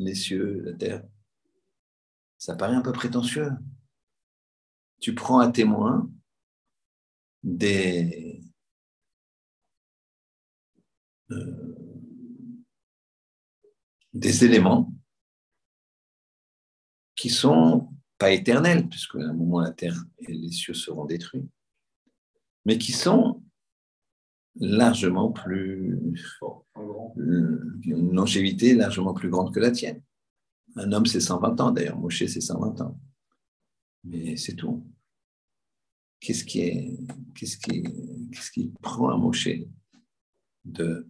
les 0.00 0.14
cieux, 0.14 0.62
la 0.64 0.72
terre, 0.72 1.04
ça 2.38 2.56
paraît 2.56 2.74
un 2.74 2.82
peu 2.82 2.92
prétentieux. 2.92 3.50
Tu 5.00 5.14
prends 5.14 5.38
à 5.38 5.48
témoin 5.52 6.10
des, 7.42 8.40
euh, 11.30 11.74
des 14.12 14.44
éléments 14.44 14.92
qui 17.16 17.30
sont 17.30 17.88
pas 18.18 18.30
éternels, 18.30 18.88
puisque 18.88 19.16
à 19.16 19.28
un 19.28 19.32
moment 19.32 19.60
la 19.60 19.72
terre 19.72 19.96
et 20.18 20.32
les 20.32 20.52
cieux 20.52 20.74
seront 20.74 21.04
détruits, 21.04 21.48
mais 22.64 22.78
qui 22.78 22.92
sont 22.92 23.42
largement 24.56 25.32
plus 25.32 25.98
une 27.84 28.12
longévité 28.12 28.74
largement 28.74 29.14
plus 29.14 29.30
grande 29.30 29.54
que 29.54 29.60
la 29.60 29.70
tienne. 29.70 30.02
Un 30.76 30.92
homme, 30.92 31.06
c'est 31.06 31.20
120 31.20 31.60
ans, 31.60 31.70
d'ailleurs, 31.70 31.98
Moshe, 31.98 32.24
c'est 32.26 32.40
120 32.40 32.80
ans. 32.80 32.98
Mais 34.04 34.36
c'est 34.36 34.54
tout. 34.54 34.86
Qu'est-ce 36.20 36.44
qui, 36.44 36.60
est, 36.60 36.98
qu'est-ce, 37.34 37.56
qui, 37.56 38.72
prend 38.80 39.10
à 39.10 39.16
Moshe 39.16 39.48
de 40.64 41.08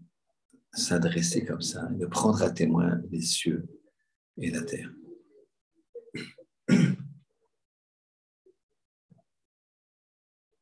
s'adresser 0.73 1.45
comme 1.45 1.61
ça, 1.61 1.87
de 1.87 2.07
prendre 2.07 2.43
à 2.43 2.51
témoin 2.51 3.01
les 3.11 3.21
cieux 3.21 3.69
et 4.39 4.51
la 4.51 4.63
terre? 4.63 4.93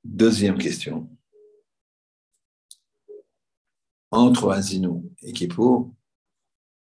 Deuxième 0.04 0.58
question. 0.58 1.08
Entre 4.10 4.50
Azinou 4.50 5.14
et 5.22 5.32
Kippour, 5.32 5.94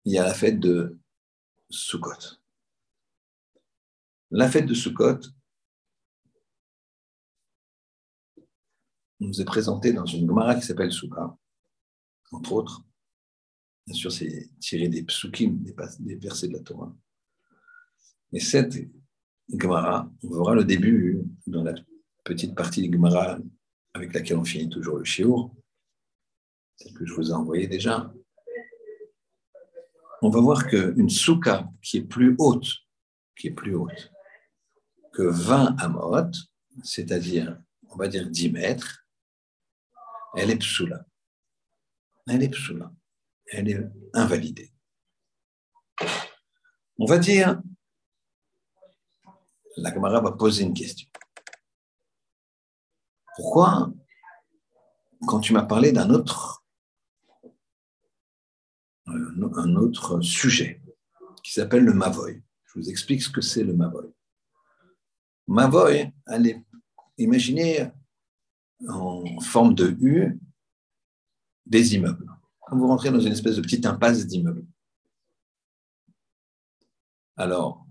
il 0.05 0.15
y 0.15 0.19
a 0.19 0.25
la 0.25 0.33
fête 0.33 0.59
de 0.59 0.99
Sukkot. 1.69 2.39
La 4.31 4.49
fête 4.51 4.67
de 4.67 4.73
Sukkot 4.73 5.21
nous 9.21 9.41
est 9.41 9.45
présentée 9.45 9.93
dans 9.93 10.07
une 10.07 10.27
Gemara 10.27 10.55
qui 10.55 10.67
s'appelle 10.67 10.93
Souka, 10.93 11.37
entre 12.33 12.53
autres. 12.53 12.83
Bien 13.87 13.95
sûr, 13.95 14.13
c'est 14.13 14.51
tiré 14.61 14.89
des 14.89 15.03
psukim, 15.03 15.63
des, 15.63 16.17
versets 16.17 16.49
de 16.49 16.53
la 16.53 16.61
Torah. 16.61 16.95
Et 18.33 18.41
cette 18.41 18.75
Gemara. 19.51 20.11
On 20.23 20.31
verra 20.31 20.55
le 20.55 20.65
début 20.65 21.23
dans 21.47 21.65
la 21.65 21.75
petite 22.25 22.55
partie 22.55 22.87
de 22.87 22.93
Gemara 22.93 23.39
avec 23.95 24.13
laquelle 24.13 24.37
on 24.37 24.45
finit 24.45 24.69
toujours 24.69 24.99
le 24.99 25.05
shiur, 25.05 25.51
celle 26.77 26.93
que 26.93 27.07
je 27.07 27.15
vous 27.15 27.31
ai 27.31 27.33
envoyée 27.33 27.67
déjà. 27.67 28.13
On 30.21 30.31
va 30.31 30.41
voir 30.41 30.67
qu'une 30.67 31.09
souka 31.09 31.69
qui 31.81 31.99
est 31.99 32.05
plus 32.05 32.35
haute, 32.39 32.69
qui 33.37 33.49
est 33.49 33.53
plus 33.53 33.75
haute 33.75 34.13
que 35.13 35.23
20 35.23 35.77
amot, 35.81 36.31
c'est-à-dire, 36.83 37.59
on 37.89 37.97
va 37.97 38.09
dire 38.09 38.29
10 38.29 38.53
mètres, 38.53 39.08
elle 40.37 40.51
est 40.51 40.57
psoula. 40.57 41.05
Elle 42.27 42.43
est 42.43 42.49
psoula. 42.49 42.93
Elle 43.47 43.69
est 43.71 43.81
invalidée. 44.15 44.73
On 46.99 47.07
va 47.07 47.19
dire, 47.19 47.61
la 49.77 49.91
camarade 49.91 50.25
va 50.25 50.33
poser 50.33 50.65
une 50.65 50.75
question. 50.75 51.09
Pourquoi, 53.37 53.93
quand 55.27 55.41
tu 55.41 55.53
m'as 55.53 55.63
parlé 55.63 55.93
d'un 55.93 56.11
autre, 56.11 56.65
un 59.07 59.77
autre 59.77 60.21
sujet 60.21 60.83
qui 61.43 61.53
s'appelle 61.53 61.85
le 61.85 61.95
Mavoy, 61.95 62.43
je 62.65 62.79
vous 62.79 62.91
explique 62.91 63.23
ce 63.23 63.31
que 63.31 63.41
c'est 63.41 63.63
le 63.63 63.75
Mavoy. 63.75 64.13
Mavoy, 65.47 66.13
allez, 66.27 66.63
imaginez 67.17 67.91
en 68.87 69.41
forme 69.41 69.75
de 69.75 69.97
U 70.01 70.39
des 71.67 71.95
immeubles. 71.95 72.31
Quand 72.61 72.77
vous 72.77 72.87
rentrez 72.87 73.11
dans 73.11 73.21
une 73.21 73.33
espèce 73.33 73.57
de 73.57 73.63
petite 73.63 73.87
impasse 73.87 74.27
d'immeubles. 74.27 74.67
Alors, 77.37 77.87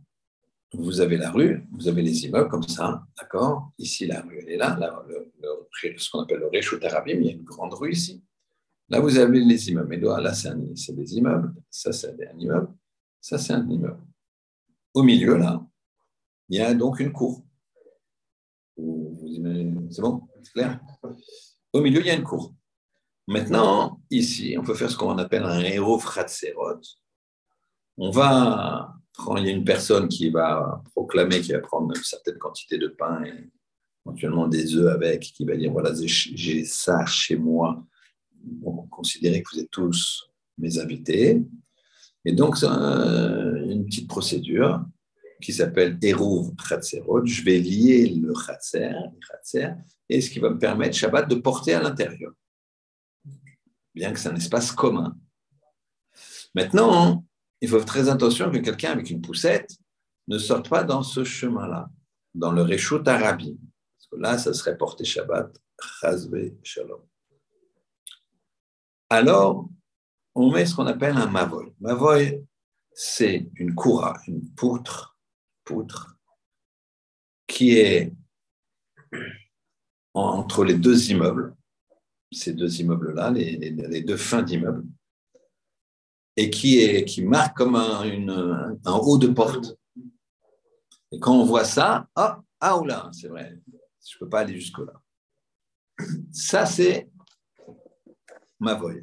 vous 0.73 0.99
avez 0.99 1.17
la 1.17 1.31
rue, 1.31 1.65
vous 1.71 1.87
avez 1.87 2.01
les 2.01 2.25
immeubles 2.25 2.49
comme 2.49 2.63
ça, 2.63 3.05
d'accord? 3.17 3.71
Ici, 3.77 4.05
la 4.05 4.21
rue, 4.21 4.37
elle 4.39 4.49
est 4.49 4.57
là, 4.57 4.77
ce 5.71 6.09
qu'on 6.09 6.21
appelle 6.21 6.39
le 6.39 6.47
Réchou 6.47 6.77
Tarabim, 6.77 7.19
il 7.21 7.25
y 7.25 7.29
a 7.29 7.31
une 7.31 7.43
grande 7.43 7.73
rue 7.73 7.93
ici. 7.93 8.23
Là, 8.89 8.99
vous 8.99 9.17
avez 9.17 9.39
les 9.39 9.69
immeubles. 9.69 9.93
Et 9.95 9.99
là, 9.99 10.33
c'est 10.33 10.93
des 10.93 11.15
immeubles, 11.15 11.53
ça, 11.69 11.93
c'est 11.93 12.27
un 12.27 12.37
immeuble, 12.37 12.73
ça, 13.21 13.37
c'est 13.37 13.53
un 13.53 13.67
immeuble. 13.69 14.03
Au 14.93 15.03
milieu, 15.03 15.37
là, 15.37 15.65
il 16.49 16.57
y 16.57 16.61
a 16.61 16.73
donc 16.73 16.99
une 16.99 17.11
cour. 17.11 17.45
C'est 18.75 20.01
bon? 20.01 20.26
Clair 20.53 20.79
Au 21.73 21.81
milieu, 21.81 21.99
il 22.01 22.07
y 22.07 22.09
a 22.09 22.15
une 22.15 22.23
cour. 22.23 22.53
Maintenant, 23.27 23.99
ici, 24.09 24.55
on 24.57 24.63
peut 24.63 24.73
faire 24.73 24.89
ce 24.89 24.95
qu'on 24.95 25.17
appelle 25.17 25.43
un 25.43 25.59
héros 25.59 25.99
fratserot. 25.99 26.81
On 27.97 28.09
va, 28.09 28.93
il 29.37 29.45
y 29.45 29.49
a 29.49 29.51
une 29.51 29.65
personne 29.65 30.07
qui 30.07 30.29
va 30.29 30.81
proclamer, 30.91 31.41
qui 31.41 31.51
va 31.51 31.59
prendre 31.59 31.93
une 31.95 32.03
certaine 32.03 32.37
quantité 32.37 32.77
de 32.77 32.87
pain 32.87 33.23
et 33.25 33.49
éventuellement 34.05 34.47
des 34.47 34.75
œufs 34.75 34.93
avec, 34.93 35.21
qui 35.21 35.43
va 35.45 35.57
dire 35.57 35.71
voilà, 35.71 35.91
j'ai 36.05 36.63
ça 36.63 37.05
chez 37.05 37.35
moi. 37.35 37.83
Bon, 38.33 38.87
considérez 38.87 39.43
que 39.43 39.49
vous 39.53 39.59
êtes 39.59 39.71
tous 39.71 40.29
mes 40.57 40.79
invités. 40.79 41.41
Et 42.23 42.31
donc, 42.31 42.61
une 42.63 43.85
petite 43.85 44.07
procédure 44.07 44.85
qui 45.41 45.53
s'appelle 45.53 45.97
Eruv 46.01 46.55
Khatserot. 46.55 47.25
Je 47.25 47.43
vais 47.43 47.59
lier 47.59 48.09
le 48.09 48.33
Khatser, 48.33 49.69
et 50.09 50.21
ce 50.21 50.29
qui 50.29 50.39
va 50.39 50.49
me 50.49 50.57
permettre 50.57 50.95
Shabbat 50.95 51.29
de 51.29 51.35
porter 51.35 51.73
à 51.73 51.81
l'intérieur, 51.81 52.33
bien 53.93 54.11
que 54.11 54.19
c'est 54.19 54.29
un 54.29 54.35
espace 54.35 54.71
commun. 54.71 55.15
Maintenant, 56.55 57.23
il 57.61 57.69
faut 57.69 57.77
faire 57.77 57.85
très 57.85 58.09
attention 58.09 58.51
que 58.51 58.57
quelqu'un 58.57 58.91
avec 58.91 59.09
une 59.09 59.21
poussette 59.21 59.77
ne 60.27 60.37
sorte 60.37 60.69
pas 60.69 60.83
dans 60.83 61.03
ce 61.03 61.23
chemin-là, 61.23 61.89
dans 62.33 62.51
le 62.51 62.61
Réchout 62.61 63.07
Arabi. 63.07 63.57
Parce 63.97 64.07
que 64.11 64.15
là, 64.17 64.37
ça 64.37 64.53
serait 64.53 64.77
porter 64.77 65.05
Shabbat, 65.05 65.55
Chazve 66.01 66.51
Shalom. 66.63 67.01
Alors, 69.09 69.69
on 70.35 70.51
met 70.51 70.65
ce 70.65 70.75
qu'on 70.75 70.85
appelle 70.85 71.15
un 71.15 71.27
mavoy. 71.27 71.73
Mavoy, 71.79 72.43
c'est 72.93 73.49
une 73.55 73.73
koura, 73.73 74.19
une 74.27 74.49
poutre 74.53 75.16
poutre 75.67 76.17
qui 77.45 77.77
est 77.77 78.13
entre 80.13 80.63
les 80.63 80.73
deux 80.73 81.11
immeubles, 81.11 81.55
ces 82.31 82.53
deux 82.53 82.81
immeubles-là, 82.81 83.31
les, 83.31 84.01
deux 84.01 84.17
fins 84.17 84.41
d'immeubles, 84.41 84.85
et 86.35 86.49
qui, 86.49 86.79
est, 86.79 87.05
qui 87.05 87.23
marque 87.23 87.55
comme 87.57 87.75
un, 87.75 88.81
haut 88.85 89.17
de 89.17 89.27
porte. 89.27 89.77
Et 91.11 91.19
quand 91.19 91.35
on 91.35 91.45
voit 91.45 91.65
ça, 91.65 92.07
ah, 92.15 92.41
ah 92.59 92.81
là, 92.85 93.09
c'est 93.13 93.27
vrai, 93.27 93.59
je 94.05 94.15
ne 94.15 94.19
peux 94.19 94.29
pas 94.29 94.41
aller 94.41 94.55
jusque-là. 94.55 94.93
Ça, 96.31 96.65
c'est 96.65 97.09
ma 98.59 98.73
voie. 98.73 98.93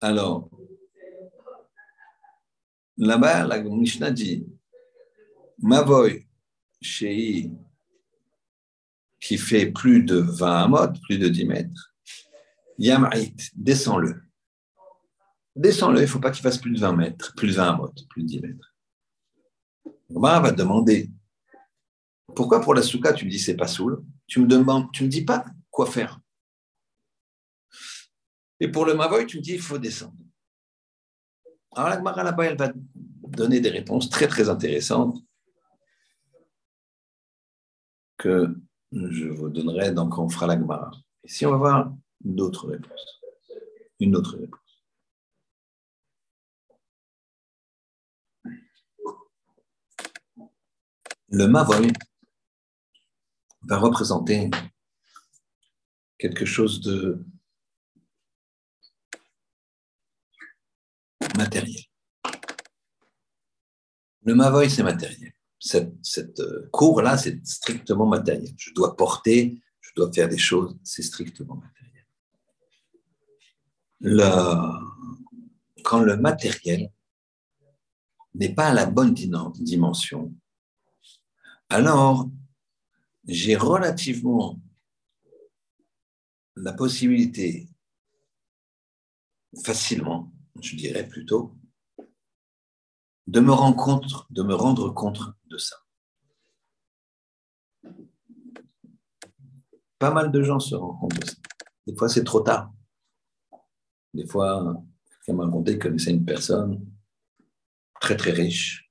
Alors, 0.00 0.48
Là-bas, 2.98 3.46
la 3.46 3.62
Mishnah 3.62 4.10
dit 4.10 4.44
Mavoy 5.58 6.26
Shei 6.80 7.50
qui 9.20 9.38
fait 9.38 9.66
plus 9.66 10.02
de 10.02 10.16
20 10.16 10.64
amot, 10.64 10.92
plus 11.02 11.18
de 11.18 11.28
10 11.28 11.44
mètres, 11.46 11.94
Yamait, 12.78 13.34
descends-le. 13.54 14.22
Descends-le, 15.56 15.98
il 15.98 16.02
ne 16.02 16.06
faut 16.06 16.20
pas 16.20 16.30
qu'il 16.30 16.42
fasse 16.42 16.58
plus 16.58 16.70
de 16.70 16.78
20 16.78 16.92
mètres, 16.92 17.34
plus 17.36 17.48
de 17.48 17.54
20 17.54 17.68
amot, 17.68 17.92
plus 18.10 18.22
de 18.22 18.28
10 18.28 18.40
mètres. 18.40 18.74
Omar 20.14 20.42
va 20.42 20.52
demander 20.52 21.10
pourquoi 22.34 22.60
pour 22.60 22.74
la 22.74 22.82
souka 22.82 23.12
tu 23.12 23.24
me 23.24 23.30
dis 23.30 23.38
c'est 23.38 23.56
pas 23.56 23.66
soul 23.66 24.04
Tu 24.26 24.40
me 24.40 24.46
demandes, 24.46 24.90
tu 24.92 25.04
me 25.04 25.08
dis 25.08 25.24
pas 25.24 25.44
quoi 25.70 25.86
faire. 25.86 26.20
Et 28.60 28.68
pour 28.68 28.86
le 28.86 28.94
mavoy, 28.94 29.26
tu 29.26 29.38
me 29.38 29.42
dis 29.42 29.54
il 29.54 29.60
faut 29.60 29.78
descendre. 29.78 30.16
Alors 31.78 31.90
la 31.90 31.96
Gemara 31.98 32.24
là-bas, 32.24 32.44
elle 32.44 32.56
va 32.56 32.72
donner 32.74 33.60
des 33.60 33.70
réponses 33.70 34.10
très 34.10 34.26
très 34.26 34.48
intéressantes 34.48 35.16
que 38.16 38.52
je 38.90 39.28
vous 39.28 39.48
donnerai 39.48 39.92
donc 39.92 40.18
on 40.18 40.28
fera 40.28 40.48
la 40.48 40.58
Gemara. 40.58 40.90
Ici, 41.22 41.46
on 41.46 41.52
va 41.52 41.56
voir 41.56 41.94
d'autres 42.20 42.66
réponses. 42.66 43.20
Une 44.00 44.16
autre 44.16 44.36
réponse. 44.36 44.58
Le 51.28 51.46
Mavoy 51.46 51.92
va 53.62 53.78
représenter 53.78 54.50
quelque 56.18 56.44
chose 56.44 56.80
de 56.80 57.24
matériel. 61.36 61.82
Le 64.22 64.34
Mavoy, 64.34 64.68
c'est 64.70 64.82
matériel. 64.82 65.32
Cette, 65.58 66.40
euh, 66.40 66.68
cour-là, 66.72 67.16
c'est 67.16 67.44
strictement 67.46 68.06
matériel. 68.06 68.52
Je 68.56 68.72
dois 68.72 68.96
porter, 68.96 69.60
je 69.80 69.90
dois 69.96 70.12
faire 70.12 70.28
des 70.28 70.38
choses, 70.38 70.76
c'est 70.82 71.02
strictement 71.02 71.56
matériel. 71.56 71.74
quand 75.84 76.00
le 76.00 76.16
matériel 76.16 76.92
n'est 78.34 78.54
pas 78.54 78.68
à 78.68 78.74
la 78.74 78.86
bonne 78.86 79.14
dimension, 79.14 80.34
alors 81.68 82.28
j'ai 83.26 83.56
relativement 83.56 84.60
la 86.56 86.72
possibilité 86.72 87.68
facilement 89.62 90.32
je 90.62 90.76
dirais 90.76 91.06
plutôt, 91.06 91.56
de 93.26 93.40
me 93.40 93.52
rendre 93.52 93.76
compte, 93.76 94.26
de 94.30 94.42
me 94.42 94.54
rendre 94.54 94.90
compte 94.90 95.20
de 95.46 95.58
ça. 95.58 95.76
Pas 99.98 100.10
mal 100.10 100.30
de 100.30 100.42
gens 100.42 100.60
se 100.60 100.74
rendent 100.74 100.98
compte 100.98 101.20
de 101.20 101.26
ça. 101.26 101.34
Des 101.86 101.96
fois, 101.96 102.08
c'est 102.08 102.24
trop 102.24 102.40
tard. 102.40 102.72
Des 104.14 104.26
fois, 104.26 104.82
quelqu'un 105.10 105.34
m'a 105.34 105.44
raconté 105.44 105.78
connaissait 105.78 106.12
une 106.12 106.24
personne 106.24 106.86
très 108.00 108.16
très 108.16 108.30
riche, 108.30 108.90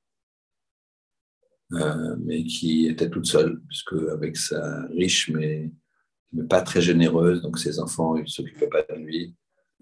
euh, 1.74 2.16
mais 2.20 2.44
qui 2.44 2.88
était 2.88 3.10
toute 3.10 3.26
seule, 3.26 3.62
puisque 3.68 3.94
avec 4.12 4.38
sa 4.38 4.84
riche, 4.88 5.30
mais, 5.30 5.72
mais 6.34 6.44
pas 6.44 6.62
très 6.62 6.82
généreuse, 6.82 7.42
donc 7.42 7.58
ses 7.58 7.80
enfants 7.80 8.16
ne 8.16 8.26
s'occupaient 8.26 8.70
pas 8.70 8.84
de 8.84 8.96
lui. 8.96 9.36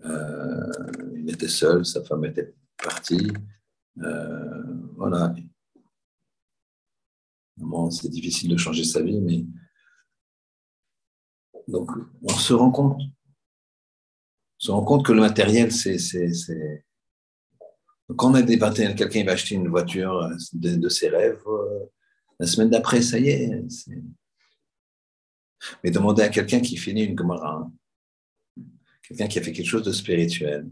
Euh, 0.04 0.91
il 1.16 1.30
était 1.32 1.48
seul, 1.48 1.86
sa 1.86 2.04
femme 2.04 2.26
était 2.26 2.54
partie. 2.78 3.32
Euh, 4.00 4.64
voilà. 4.98 5.34
c'est 7.91 8.10
difficile 8.10 8.52
de 8.52 8.58
changer 8.58 8.84
sa 8.84 9.02
vie, 9.02 9.22
mais 9.22 9.46
donc 11.68 11.89
on 12.22 12.34
se 12.34 12.54
rend 12.54 12.72
compte. 12.72 13.02
On 13.02 14.66
se 14.66 14.72
rend 14.72 14.84
compte 14.84 15.06
que 15.06 15.14
le 15.14 15.22
matériel, 15.22 15.72
c'est 15.72 15.98
quand 18.16 18.32
on 18.32 18.36
a 18.36 18.41
des 18.41 18.58
21, 18.58 18.93
quelqu'un 18.93 19.24
va 19.24 19.32
acheter 19.32 19.56
une 19.56 19.70
voiture 19.70 20.22
euh, 20.22 20.36
de, 20.54 20.89
ses 20.89 21.10
rêves, 21.10 21.41
la 22.39 22.46
semaine 22.46 22.70
d'après, 22.70 23.02
ça 23.02 23.18
y 23.18 23.30
est. 23.30 23.64
Mais 25.84 25.89
demander 25.89 26.22
à 26.22 26.30
quelqu'un 26.30 26.60
qui 26.60 26.78
finit 26.78 27.06
une 27.06 27.18
Gemara, 27.18 27.68
quelqu'un 29.08 29.28
qui 29.28 29.39
a 29.39 29.41
fait 29.41 29.51
quelque 29.51 29.70
chose 29.70 29.84
de 29.84 29.91
spirituel, 29.91 30.68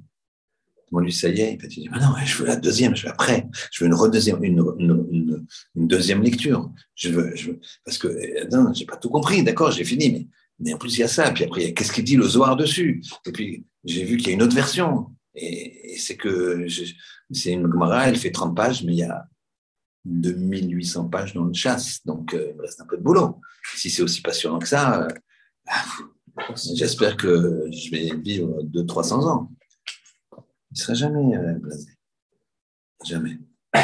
demande 0.93 1.05
lui, 1.05 1.13
ça 1.13 1.29
y 1.29 1.41
est, 1.41 1.53
il 1.53 1.61
va 1.61 1.67
dire, 1.67 1.91
ah 1.93 1.99
non, 1.99 2.25
je 2.25 2.37
veux 2.37 2.45
la 2.45 2.55
deuxième, 2.55 2.95
je 2.95 3.03
veux 3.03 3.11
après, 3.11 3.47
je 3.71 3.83
veux 3.83 3.89
une, 3.89 5.53
deuxième 5.75 6.21
lecture. 6.21 6.71
Je 6.95 7.09
veux, 7.09 7.33
parce 7.83 7.97
que, 7.97 8.07
euh, 8.07 8.47
non, 8.51 8.73
j'ai 8.73 8.85
pas 8.85 8.97
tout 8.97 9.09
compris, 9.09 9.43
d'accord, 9.43 9.71
j'ai 9.71 9.83
fini, 9.83 10.11
mais, 10.11 10.27
mais 10.59 10.73
en 10.73 10.77
plus, 10.77 10.95
il 10.97 10.99
y 10.99 11.03
a 11.03 11.07
ça. 11.07 11.31
Puis 11.31 11.43
après, 11.43 11.73
qu'est-ce 11.73 11.91
qu'il 11.91 12.03
dit 12.03 12.15
le 12.15 12.27
Zohar 12.27 12.55
dessus? 12.55 13.01
Et 13.25 13.31
puis, 13.31 13.65
j'ai 13.83 14.03
vu 14.03 14.17
qu'il 14.17 14.27
y 14.27 14.29
a 14.31 14.33
une 14.33 14.43
autre 14.43 14.55
version. 14.55 15.07
Et, 15.35 15.95
c'est 15.97 16.15
que 16.15 16.67
c'est 17.31 17.51
une 17.51 17.71
Gemara, 17.71 18.07
elle 18.07 18.15
fait 18.15 18.31
30 18.31 18.55
pages, 18.55 18.83
mais 18.83 18.93
il 18.93 18.99
y 18.99 19.03
a 19.03 19.27
2800 20.05 21.09
pages 21.09 21.33
dans 21.33 21.45
le 21.45 21.53
chasse, 21.53 22.05
donc 22.05 22.33
euh, 22.33 22.49
il 22.51 22.57
me 22.57 22.61
reste 22.61 22.81
un 22.81 22.85
peu 22.85 22.97
de 22.97 23.03
boulot. 23.03 23.39
Si 23.75 23.89
c'est 23.89 24.01
aussi 24.01 24.21
passionnant 24.21 24.59
que 24.59 24.67
ça, 24.67 25.03
euh, 25.03 25.07
bah, 25.65 25.71
j'espère 26.75 27.17
que 27.17 27.69
je 27.71 27.91
vais 27.91 28.15
vivre 28.15 28.63
200-300 28.63 29.27
ans. 29.27 29.51
Il 30.31 30.73
ne 30.73 30.77
sera 30.77 30.93
jamais 30.93 31.37
euh, 31.37 31.53
blasé. 31.53 31.91
Jamais. 33.05 33.37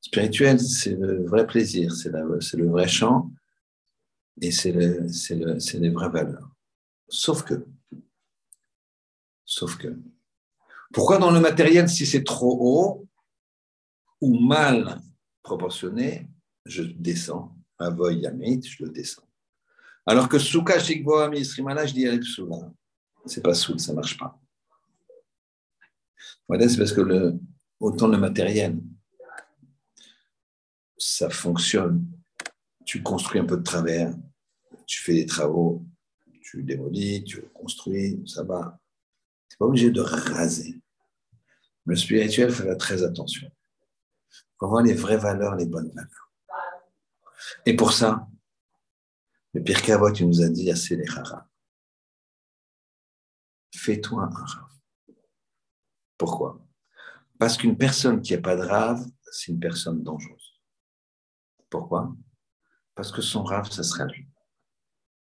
Spirituel, 0.00 0.58
c'est 0.58 0.94
le 0.94 1.26
vrai 1.26 1.46
plaisir, 1.46 1.92
c'est 1.92 2.10
le 2.10 2.68
vrai 2.68 2.88
chant 2.88 3.30
et 4.40 4.50
c'est 4.50 4.72
le, 4.72 5.78
les 5.78 5.90
vraies 5.90 6.10
valeurs. 6.10 6.50
Sauf 7.08 7.44
que, 7.44 7.66
Sauf 9.44 9.76
que, 9.76 9.98
pourquoi 10.92 11.18
dans 11.18 11.32
le 11.32 11.40
matériel, 11.40 11.88
si 11.88 12.06
c'est 12.06 12.22
trop 12.22 12.56
haut 12.60 13.08
ou 14.20 14.38
mal 14.38 15.00
proportionné, 15.42 16.28
je 16.66 16.84
descends, 16.84 17.56
avoy 17.78 18.20
yamit, 18.20 18.62
je 18.62 18.84
le 18.84 18.90
descends. 18.90 19.28
Alors 20.06 20.28
que 20.28 20.38
souka 20.38 20.78
shikboa 20.78 21.28
misrimala, 21.28 21.86
je 21.86 21.94
dis 21.94 22.06
Ce 22.24 22.42
C'est 23.26 23.42
pas 23.42 23.54
soul, 23.54 23.78
ça 23.78 23.92
marche 23.92 24.16
pas. 24.16 24.38
Voilà, 26.48 26.68
c'est 26.68 26.78
parce 26.78 26.92
que 26.92 27.00
le, 27.00 27.38
autant 27.78 28.08
le 28.08 28.18
matériel, 28.18 28.80
ça 30.96 31.30
fonctionne. 31.30 32.06
Tu 32.84 33.02
construis 33.02 33.40
un 33.40 33.44
peu 33.44 33.56
de 33.56 33.62
travers, 33.62 34.12
tu 34.86 35.02
fais 35.02 35.14
des 35.14 35.26
travaux, 35.26 35.84
tu 36.42 36.62
démolis, 36.62 37.22
tu 37.24 37.42
construis, 37.54 38.20
ça 38.26 38.42
va 38.42 38.80
pas 39.60 39.66
obligé 39.66 39.90
de 39.90 40.00
raser. 40.00 40.80
Le 41.84 41.94
spirituel, 41.94 42.48
il 42.48 42.54
faire 42.54 42.76
très 42.78 43.02
attention. 43.02 43.50
Pour 44.58 44.70
voir 44.70 44.82
les 44.82 44.94
vraies 44.94 45.18
valeurs, 45.18 45.54
les 45.54 45.66
bonnes 45.66 45.90
valeurs. 45.90 46.32
Et 47.66 47.76
pour 47.76 47.92
ça, 47.92 48.26
le 49.52 49.62
pire 49.62 49.82
Kavot, 49.82 50.12
il 50.12 50.26
nous 50.26 50.42
a 50.42 50.48
dit 50.48 50.70
assez 50.70 50.96
les. 50.96 51.06
Fais-toi 53.74 54.22
un 54.22 54.28
rave. 54.28 54.80
Pourquoi? 56.16 56.64
Parce 57.38 57.56
qu'une 57.56 57.76
personne 57.76 58.20
qui 58.20 58.34
n'a 58.34 58.40
pas 58.40 58.56
de 58.56 58.62
rave, 58.62 59.04
c'est 59.32 59.52
une 59.52 59.60
personne 59.60 60.02
dangereuse. 60.02 60.60
Pourquoi? 61.70 62.14
Parce 62.94 63.10
que 63.10 63.22
son 63.22 63.42
rave, 63.42 63.70
ça 63.70 63.82
sera 63.82 64.04
lui. 64.06 64.28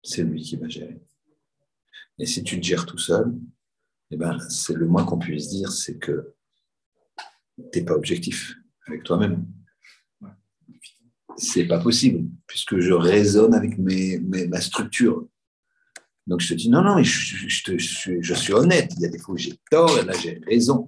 C'est 0.02 0.22
lui 0.22 0.42
qui 0.42 0.56
va 0.56 0.68
gérer. 0.68 1.00
Et 2.18 2.26
si 2.26 2.44
tu 2.44 2.60
te 2.60 2.66
gères 2.66 2.86
tout 2.86 2.98
seul, 2.98 3.34
eh 4.10 4.16
ben, 4.16 4.38
c'est 4.50 4.74
le 4.74 4.86
moins 4.86 5.04
qu'on 5.04 5.18
puisse 5.18 5.48
dire, 5.48 5.72
c'est 5.72 5.98
que 5.98 6.34
tu 7.72 7.78
n'es 7.78 7.84
pas 7.84 7.94
objectif 7.94 8.54
avec 8.86 9.02
toi-même. 9.02 9.46
C'est 11.36 11.66
pas 11.66 11.80
possible, 11.80 12.28
puisque 12.46 12.78
je 12.78 12.92
raisonne 12.92 13.54
avec 13.54 13.78
mes, 13.78 14.18
ma 14.18 14.60
structure. 14.60 15.26
Donc 16.26 16.40
je 16.40 16.48
te 16.48 16.54
dis, 16.54 16.70
non, 16.70 16.82
non, 16.82 17.02
je, 17.02 17.48
je, 17.48 18.34
suis 18.34 18.52
honnête. 18.52 18.92
Il 18.96 19.02
y 19.02 19.06
a 19.06 19.08
des 19.08 19.18
fois 19.18 19.34
où 19.34 19.38
j'ai 19.38 19.58
tort, 19.70 20.02
là 20.04 20.12
j'ai 20.22 20.40
raison. 20.46 20.86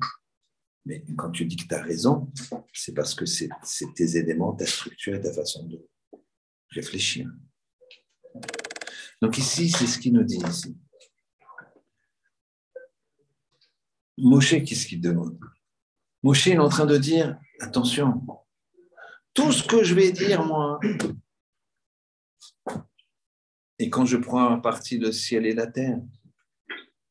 Mais 0.87 1.05
quand 1.17 1.31
tu 1.31 1.45
dis 1.45 1.57
que 1.57 1.67
tu 1.67 1.75
as 1.75 1.83
raison, 1.83 2.33
c'est 2.73 2.95
parce 2.95 3.15
que 3.15 3.27
c'est 3.27 3.49
tes 3.95 4.17
éléments, 4.17 4.55
ta 4.55 4.67
structure 4.67 5.15
et 5.15 5.21
ta 5.21 5.33
façon 5.33 5.65
de 5.65 5.85
réfléchir. 6.71 7.29
Donc 9.21 9.37
ici, 9.39 9.71
c'est 9.71 9.87
ce 9.87 9.99
qu'il 9.99 10.13
nous 10.13 10.23
dit 10.23 10.39
ici. 10.49 10.77
Moshe, 14.19 14.63
qu'est-ce 14.65 14.87
qu'il 14.87 15.01
demande? 15.01 15.39
Moshe 16.23 16.47
est 16.47 16.59
en 16.59 16.69
train 16.69 16.87
de 16.87 16.97
dire, 16.97 17.39
attention, 17.61 18.23
tout 19.37 19.53
ce 19.53 19.63
que 19.63 19.85
je 19.85 19.95
vais 19.95 20.11
dire, 20.11 20.45
moi, 20.45 20.81
et 23.79 23.91
quand 23.91 24.07
je 24.07 24.17
prends 24.17 24.55
en 24.55 24.61
partie 24.61 24.99
le 24.99 25.13
ciel 25.13 25.47
et 25.47 25.55
la 25.55 25.67
terre, 25.67 26.01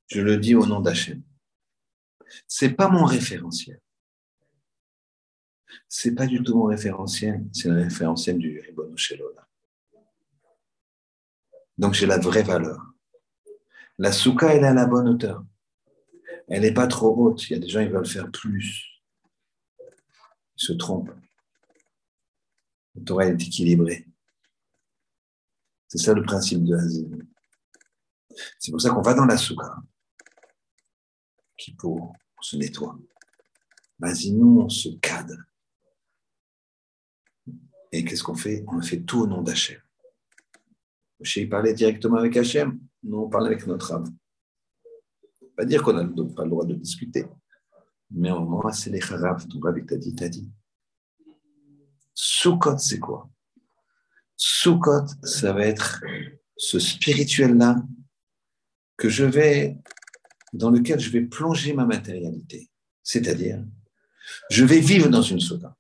je 0.07 0.21
le 0.21 0.37
dis 0.37 0.55
au 0.55 0.65
nom 0.65 0.81
d'Hachem. 0.81 1.21
C'est 2.47 2.71
pas 2.71 2.89
mon 2.89 3.05
référentiel. 3.05 3.79
C'est 5.87 6.15
pas 6.15 6.25
du 6.25 6.43
tout 6.43 6.57
mon 6.57 6.65
référentiel, 6.65 7.45
c'est 7.53 7.69
le 7.69 7.83
référentiel 7.83 8.37
du 8.37 8.59
Ribono. 8.59 8.95
Donc 11.77 11.93
j'ai 11.93 12.07
la 12.07 12.17
vraie 12.17 12.43
valeur. 12.43 12.93
La 13.97 14.11
souka, 14.11 14.53
elle 14.53 14.63
est 14.63 14.67
à 14.67 14.73
la 14.73 14.85
bonne 14.85 15.07
hauteur 15.07 15.45
elle 16.47 16.61
n'est 16.61 16.73
pas 16.73 16.87
trop 16.87 17.15
haute. 17.15 17.49
Il 17.49 17.53
y 17.53 17.55
a 17.55 17.59
des 17.59 17.67
gens 17.67 17.83
qui 17.83 17.91
veulent 17.91 18.05
faire 18.05 18.29
plus. 18.31 19.01
Ils 19.79 20.65
se 20.65 20.73
trompent. 20.73 21.11
Le 22.95 23.03
Torah 23.03 23.25
est 23.25 23.41
équilibré. 23.41 24.07
C'est 25.87 25.97
ça 25.97 26.13
le 26.13 26.23
principe 26.23 26.63
de 26.63 26.75
l'asile. 26.75 27.27
C'est 28.59 28.71
pour 28.71 28.81
ça 28.81 28.89
qu'on 28.89 29.01
va 29.01 29.13
dans 29.13 29.25
la 29.25 29.37
souka, 29.37 29.75
qui 31.57 31.73
pour 31.73 32.13
se 32.41 32.57
nettoie. 32.57 32.97
Vas-y, 33.99 34.33
nous, 34.33 34.61
on 34.61 34.69
se 34.69 34.89
cadre. 34.99 35.37
Et 37.91 38.03
qu'est-ce 38.03 38.23
qu'on 38.23 38.35
fait? 38.35 38.65
On 38.67 38.81
fait 38.81 39.01
tout 39.01 39.21
au 39.21 39.27
nom 39.27 39.41
d'Hachem. 39.41 39.79
Moshe 41.19 41.49
parlait 41.49 41.73
directement 41.73 42.17
avec 42.17 42.35
Hachem. 42.35 42.79
Nous, 43.03 43.17
on 43.17 43.29
parle 43.29 43.47
avec 43.47 43.65
notre 43.67 43.93
âme 43.93 44.17
pas 45.55 45.65
dire 45.65 45.81
qu'on 45.81 45.93
n'a 45.93 46.03
pas 46.03 46.43
le 46.43 46.49
droit 46.49 46.65
de 46.65 46.75
discuter. 46.75 47.25
Mais 48.11 48.31
au 48.31 48.45
moins, 48.45 48.71
c'est 48.71 48.89
les 48.89 49.01
harav. 49.01 49.47
Ton 49.47 49.59
Rabbi 49.59 49.85
t'a 49.85 49.97
dit, 49.97 50.49
Soukot, 52.15 52.79
c'est 52.79 52.99
quoi? 52.99 53.29
Soukot, 54.35 55.05
ça 55.23 55.53
va 55.53 55.65
être 55.65 56.03
ce 56.57 56.79
spirituel-là 56.79 57.83
que 58.97 59.09
je 59.09 59.25
vais, 59.25 59.77
dans 60.53 60.71
lequel 60.71 60.99
je 60.99 61.11
vais 61.11 61.21
plonger 61.21 61.73
ma 61.73 61.85
matérialité. 61.85 62.71
C'est-à-dire, 63.03 63.63
je 64.49 64.65
vais 64.65 64.79
vivre 64.79 65.09
dans 65.09 65.21
une 65.21 65.39
souka. 65.39 65.75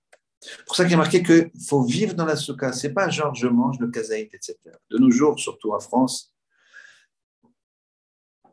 pour 0.67 0.75
ça 0.75 0.83
qu'il 0.83 0.91
y 0.91 0.95
a 0.95 0.97
marqué 0.97 1.23
qu'il 1.23 1.49
faut 1.67 1.83
vivre 1.83 2.13
dans 2.13 2.25
la 2.25 2.35
souka. 2.35 2.71
C'est 2.73 2.93
pas 2.93 3.09
genre 3.09 3.33
je 3.33 3.47
mange 3.47 3.79
le 3.79 3.89
kazaït, 3.89 4.31
etc. 4.33 4.57
De 4.91 4.99
nos 4.99 5.09
jours, 5.09 5.39
surtout 5.39 5.71
en 5.71 5.79
France, 5.79 6.31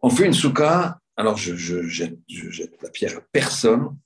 on 0.00 0.08
fait 0.08 0.26
une 0.26 0.32
souka 0.32 1.02
alors, 1.16 1.36
je, 1.36 1.54
jette, 1.54 2.18
la 2.82 2.90
pierre 2.90 3.18
à 3.18 3.20
personne. 3.20 3.96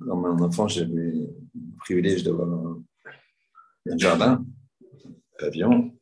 Dans 0.00 0.16
mon 0.16 0.38
enfant, 0.42 0.68
j'avais 0.68 0.92
le 0.92 1.28
privilège 1.78 2.22
d'avoir 2.22 2.48
un, 2.48 3.98
jardin, 3.98 4.44
un 5.04 5.10
pavillon, 5.38 5.96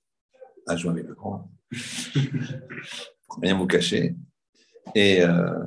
adjoint 0.66 0.92
avec 0.92 1.06
le 1.06 1.14
grand. 1.14 1.50
Rien 3.40 3.56
vous 3.56 3.66
cacher. 3.66 4.16
Et 4.94 5.22
euh, 5.22 5.58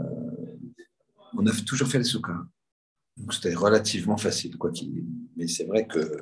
on 1.37 1.45
a 1.45 1.51
toujours 1.65 1.87
fait 1.87 1.97
les 1.97 2.03
soukas. 2.03 2.45
Donc, 3.17 3.33
c'était 3.33 3.55
relativement 3.55 4.17
facile. 4.17 4.57
Quoi 4.57 4.71
Mais 5.35 5.47
c'est 5.47 5.65
vrai 5.65 5.87
que 5.87 6.21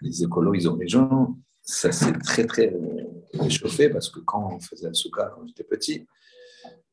les 0.00 0.22
écolos, 0.22 0.54
ils 0.54 0.68
ont 0.68 0.76
des 0.76 0.88
gens. 0.88 1.36
Ça 1.62 1.92
s'est 1.92 2.12
très, 2.12 2.44
très 2.46 2.74
réchauffé 3.34 3.88
parce 3.88 4.10
que 4.10 4.20
quand 4.20 4.52
on 4.52 4.60
faisait 4.60 4.88
le 4.88 4.94
souka, 4.94 5.32
quand 5.34 5.46
j'étais 5.46 5.64
petit, 5.64 6.06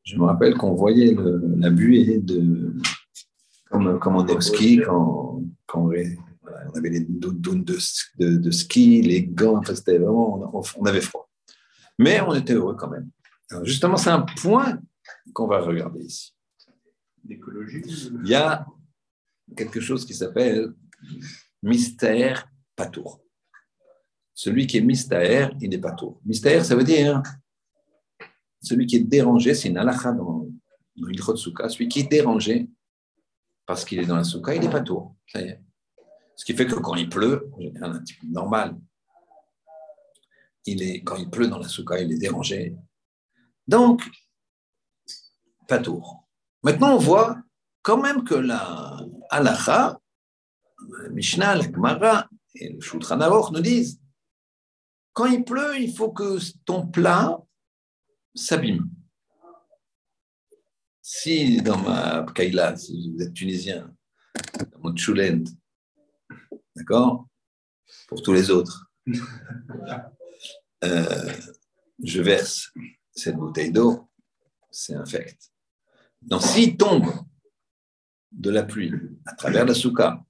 je 0.04 0.16
me 0.16 0.24
rappelle 0.24 0.54
qu'on 0.54 0.74
voyait 0.74 1.14
la 1.58 1.70
buée 1.70 2.18
de, 2.18 2.72
comme, 3.70 3.98
comme 3.98 4.16
on 4.16 4.26
est 4.26 4.32
au 4.32 4.40
ski, 4.40 4.80
quand, 4.84 5.42
quand 5.66 5.82
on 5.82 5.90
avait 5.90 6.90
les 6.90 7.00
doudounes 7.00 7.64
de, 7.64 7.78
de, 8.18 8.50
ski, 8.50 9.00
les 9.00 9.22
gants, 9.22 9.58
enfin, 9.58 9.74
c'était 9.74 9.98
vraiment, 9.98 10.52
on, 10.52 10.84
avait 10.84 11.00
froid. 11.00 11.30
Mais 11.98 12.20
on 12.20 12.34
était 12.34 12.54
heureux 12.54 12.74
quand 12.74 12.90
même. 12.90 13.08
justement, 13.62 13.96
c'est 13.96 14.10
un 14.10 14.26
point 14.42 14.80
qu'on 15.32 15.46
va 15.46 15.60
regarder 15.60 16.00
ici. 16.00 16.34
Il 17.28 17.38
y 18.24 18.34
a 18.34 18.66
quelque 19.56 19.80
chose 19.80 20.04
qui 20.04 20.14
s'appelle 20.14 20.72
mystère 21.62 22.48
patour. 22.74 23.20
Celui 24.34 24.66
qui 24.66 24.78
est 24.78 24.82
mystère, 24.82 25.52
il 25.60 25.70
n'est 25.70 25.78
pas 25.78 25.92
tour. 25.92 26.20
Mystère, 26.24 26.64
ça 26.64 26.74
veut 26.74 26.84
dire 26.84 27.22
celui 28.62 28.86
qui 28.86 28.96
est 28.96 29.04
dérangé, 29.04 29.54
c'est 29.54 29.68
une 29.68 29.78
halakha 29.78 30.12
dans, 30.12 30.48
dans 30.96 31.36
Souka, 31.36 31.68
celui 31.68 31.88
qui 31.88 32.00
est 32.00 32.10
dérangé, 32.10 32.68
parce 33.70 33.84
qu'il 33.84 34.00
est 34.00 34.06
dans 34.06 34.16
la 34.16 34.24
souka, 34.24 34.52
il 34.52 34.62
n'est 34.62 34.68
pas 34.68 34.80
tour. 34.80 35.14
Ce 35.32 36.44
qui 36.44 36.54
fait 36.54 36.66
que 36.66 36.74
quand 36.74 36.96
il 36.96 37.08
pleut, 37.08 37.48
un 37.80 38.00
type 38.00 38.20
normal, 38.24 38.76
il 40.66 40.82
est, 40.82 41.04
quand 41.04 41.14
il 41.14 41.30
pleut 41.30 41.46
dans 41.46 41.60
la 41.60 41.68
souka, 41.68 42.00
il 42.00 42.10
est 42.10 42.18
dérangé. 42.18 42.74
Donc, 43.68 44.02
pas 45.68 45.78
tour. 45.78 46.26
Maintenant, 46.64 46.96
on 46.96 46.98
voit 46.98 47.40
quand 47.82 48.02
même 48.02 48.24
que 48.24 48.34
la 48.34 48.98
halacha, 49.30 50.00
la 51.04 51.08
Mishnah, 51.10 51.54
la 51.54 51.62
Gemara 51.62 52.28
et 52.56 52.72
le 52.72 52.80
Shulchan 52.80 53.18
nous 53.52 53.60
disent 53.60 54.00
quand 55.12 55.26
il 55.26 55.44
pleut, 55.44 55.78
il 55.78 55.94
faut 55.94 56.10
que 56.10 56.38
ton 56.64 56.88
plat 56.88 57.38
s'abîme. 58.34 58.90
Si 61.12 61.60
dans 61.60 61.76
ma 61.76 62.24
Kaila, 62.32 62.76
si 62.76 63.10
vous 63.10 63.20
êtes 63.20 63.34
tunisien, 63.34 63.92
dans 64.70 64.78
mon 64.78 64.96
choulent, 64.96 65.42
d'accord? 66.76 67.26
Pour 68.06 68.22
tous 68.22 68.32
les 68.32 68.48
autres, 68.48 68.92
euh, 70.84 71.32
je 72.00 72.22
verse 72.22 72.72
cette 73.12 73.34
bouteille 73.34 73.72
d'eau, 73.72 74.08
c'est 74.70 74.94
infect. 74.94 75.50
Donc, 76.22 76.42
s'il 76.42 76.76
tombe 76.76 77.10
de 78.30 78.50
la 78.50 78.62
pluie 78.62 78.92
à 79.26 79.34
travers 79.34 79.66
la 79.66 79.74
souka, 79.74 80.24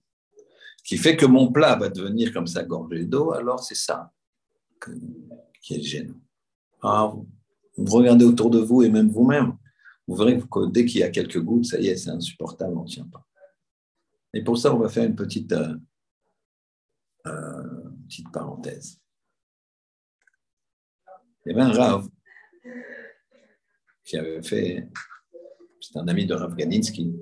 qui 0.83 0.97
fait 0.97 1.15
que 1.15 1.27
mon 1.27 1.53
plat 1.53 1.77
va 1.77 1.91
devenir 1.91 2.33
comme 2.33 2.47
ça 2.47 2.65
gorgé 2.65 3.05
d'eau, 3.05 3.33
alors 3.33 3.63
c'est 3.63 3.75
ça 3.75 4.11
qui 5.61 5.75
est 5.75 5.83
gênant. 5.83 6.19
Alors, 6.83 7.23
vous 7.77 7.97
regardez 7.97 8.25
autour 8.25 8.49
de 8.49 8.61
vous 8.61 8.83
et 8.83 8.89
même 8.89 9.11
vous-même, 9.11 9.59
vous 10.11 10.17
verrez 10.17 10.41
que 10.41 10.69
dès 10.69 10.85
qu'il 10.85 10.99
y 10.99 11.05
a 11.05 11.09
quelques 11.09 11.41
gouttes, 11.41 11.67
ça 11.67 11.79
y 11.79 11.87
est, 11.87 11.97
c'est 11.97 12.11
insupportable, 12.11 12.77
on 12.77 12.83
ne 12.83 12.89
tient 12.89 13.07
pas. 13.07 13.25
Et 14.35 14.43
pour 14.43 14.59
ça, 14.59 14.75
on 14.75 14.79
va 14.81 14.89
faire 14.89 15.05
une 15.05 15.15
petite, 15.15 15.53
euh, 15.53 15.77
euh, 17.29 17.91
petite 18.09 18.33
parenthèse. 18.33 19.01
Il 21.47 21.53
y 21.53 21.55
avait 21.55 21.63
un 21.63 21.73
Rav 21.73 22.09
qui 24.03 24.17
avait 24.17 24.43
fait, 24.43 24.89
c'est 25.81 25.97
un 25.97 26.09
ami 26.09 26.27
de 26.27 26.35
Rav 26.35 26.57
Ganinsky, 26.57 27.15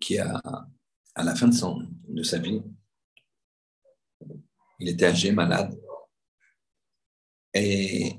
qui 0.00 0.16
a, 0.16 0.40
à 1.16 1.24
la 1.24 1.34
fin 1.34 1.48
de, 1.48 2.14
de 2.14 2.22
sa 2.22 2.38
vie, 2.38 2.62
il 4.78 4.88
était 4.88 5.06
âgé, 5.06 5.32
malade, 5.32 5.76
et 7.54 8.18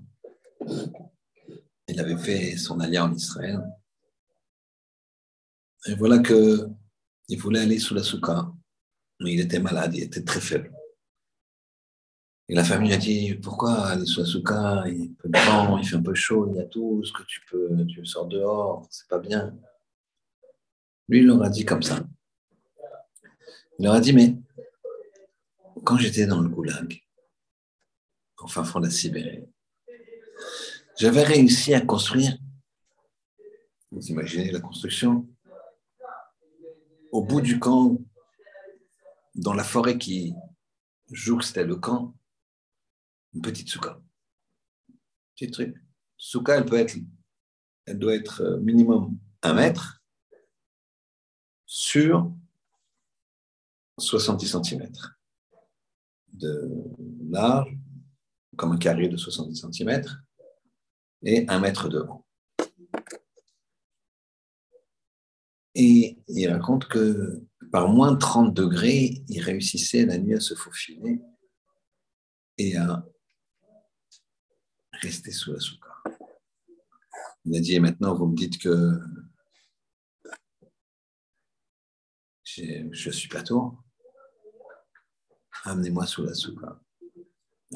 il 1.87 1.99
avait 1.99 2.17
fait 2.17 2.57
son 2.57 2.79
alliance 2.79 3.11
en 3.11 3.15
Israël. 3.15 3.63
Et 5.85 5.95
voilà 5.95 6.19
que 6.19 6.69
il 7.29 7.39
voulait 7.39 7.61
aller 7.61 7.79
sous 7.79 7.93
la 7.93 8.03
souka, 8.03 8.51
mais 9.19 9.33
il 9.33 9.39
était 9.39 9.59
malade, 9.59 9.95
il 9.95 10.03
était 10.03 10.23
très 10.23 10.41
faible. 10.41 10.71
Et 12.49 12.55
la 12.55 12.63
famille 12.63 12.93
a 12.93 12.97
dit 12.97 13.35
Pourquoi 13.35 13.87
aller 13.87 14.05
sous 14.05 14.21
la 14.21 14.25
souka 14.25 14.83
Il 14.87 15.15
fait 15.21 15.45
vent, 15.45 15.77
il 15.77 15.87
fait 15.87 15.95
un 15.95 16.03
peu 16.03 16.13
chaud, 16.13 16.49
il 16.51 16.57
y 16.57 16.59
a 16.59 16.65
tout 16.65 17.03
ce 17.03 17.13
que 17.13 17.23
tu 17.23 17.41
peux, 17.49 17.85
tu 17.87 18.05
sors 18.05 18.27
dehors, 18.27 18.87
c'est 18.89 19.07
pas 19.07 19.19
bien. 19.19 19.57
Lui, 21.09 21.19
il 21.19 21.25
leur 21.25 21.41
a 21.43 21.49
dit 21.49 21.65
comme 21.65 21.83
ça. 21.83 22.05
Il 23.79 23.85
leur 23.85 23.95
a 23.95 23.99
dit 23.99 24.13
Mais 24.13 24.35
quand 25.83 25.97
j'étais 25.97 26.25
dans 26.25 26.41
le 26.41 26.49
goulag, 26.49 27.02
au 28.43 28.47
fin 28.47 28.63
fond 28.63 28.79
de 28.79 28.85
la 28.85 28.91
Sibérie, 28.91 29.45
j'avais 30.97 31.23
réussi 31.23 31.73
à 31.73 31.81
construire, 31.81 32.37
vous 33.91 34.05
imaginez 34.07 34.51
la 34.51 34.59
construction, 34.59 35.27
au 37.11 37.23
bout 37.23 37.41
du 37.41 37.59
camp, 37.59 37.99
dans 39.35 39.53
la 39.53 39.63
forêt 39.63 39.97
qui 39.97 40.33
jouxtait 41.11 41.65
le 41.65 41.75
camp, 41.77 42.15
une 43.33 43.41
petite 43.41 43.69
souka. 43.69 43.99
Petit 45.35 45.49
truc. 45.49 45.75
Souka, 46.17 46.57
elle 46.57 46.65
peut 46.65 46.77
être, 46.77 46.95
elle 47.85 47.97
doit 47.97 48.15
être 48.15 48.41
euh, 48.41 48.59
minimum 48.59 49.17
un 49.41 49.53
mètre 49.53 50.03
sur 51.65 52.31
70 53.97 54.47
cm 54.63 54.91
de 56.33 56.71
large, 57.29 57.75
comme 58.57 58.73
un 58.73 58.77
carré 58.77 59.07
de 59.07 59.17
70 59.17 59.65
cm, 59.71 60.03
et 61.23 61.45
un 61.47 61.59
mètre 61.59 61.89
de 61.89 61.99
haut. 61.99 62.25
Et 65.75 66.19
il 66.27 66.49
raconte 66.49 66.87
que 66.87 67.41
par 67.71 67.87
moins 67.87 68.15
30 68.15 68.53
degrés, 68.53 69.23
il 69.27 69.41
réussissait 69.41 70.05
la 70.05 70.19
nuit 70.19 70.35
à 70.35 70.39
se 70.39 70.53
faufiler 70.53 71.19
et 72.57 72.77
à 72.77 73.03
rester 75.01 75.31
sous 75.31 75.53
la 75.53 75.59
souka. 75.59 75.89
Il 77.45 77.57
a 77.57 77.59
dit, 77.59 77.73
et 77.73 77.79
maintenant 77.79 78.13
vous 78.13 78.27
me 78.27 78.35
dites 78.35 78.59
que 78.59 78.99
je 82.45 83.09
suis 83.09 83.29
pas 83.29 83.41
tour. 83.41 83.83
Amenez-moi 85.63 86.05
sous 86.05 86.23
la 86.23 86.35
souka. 86.35 86.79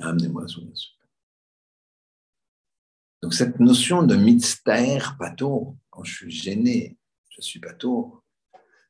Amenez-moi 0.02 0.48
la. 0.48 0.98
Donc 3.22 3.34
cette 3.34 3.60
notion 3.60 4.04
de 4.04 4.16
mystère 4.16 5.18
pato, 5.18 5.78
quand 5.90 6.04
je 6.04 6.14
suis 6.14 6.32
gêné, 6.32 6.98
je 7.30 7.42
suis 7.42 7.60
pato, 7.60 8.24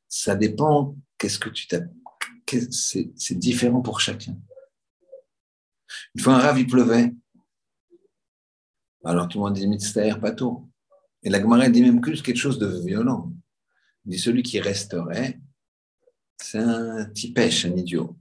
ça 0.08 0.36
dépend 0.36 0.96
qu'est-ce 1.16 1.38
que 1.38 1.48
tu 1.48 1.66
t'as. 1.66 1.80
C'est 2.70 3.34
différent 3.34 3.82
pour 3.82 4.00
chacun. 4.00 4.36
Une 6.14 6.20
fois 6.22 6.34
un 6.34 6.38
rave, 6.38 6.60
il 6.60 6.66
pleuvait. 6.66 7.14
Alors 9.04 9.28
tout 9.28 9.38
le 9.38 9.44
monde 9.44 9.54
dit 9.54 9.66
mystère 9.66 10.20
pato. 10.20 10.70
Et 11.22 11.30
la 11.30 11.40
Gemara 11.40 11.68
dit 11.68 11.82
même 11.82 12.00
plus 12.00 12.22
quelque 12.22 12.36
chose 12.36 12.58
de 12.58 12.84
violent. 12.86 13.32
Il 14.04 14.12
dit 14.12 14.18
celui 14.18 14.42
qui 14.42 14.60
resterait, 14.60 15.40
c'est 16.40 16.58
un 16.58 17.06
petit 17.06 17.32
pêche, 17.32 17.64
un 17.66 17.76
idiot. 17.76 18.16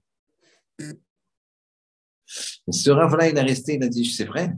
Ce 2.27 2.89
rave-là, 2.89 3.29
il 3.29 3.37
a 3.37 3.43
resté, 3.43 3.75
il 3.75 3.83
a 3.83 3.87
dit, 3.87 4.05
c'est 4.05 4.25
vrai, 4.25 4.53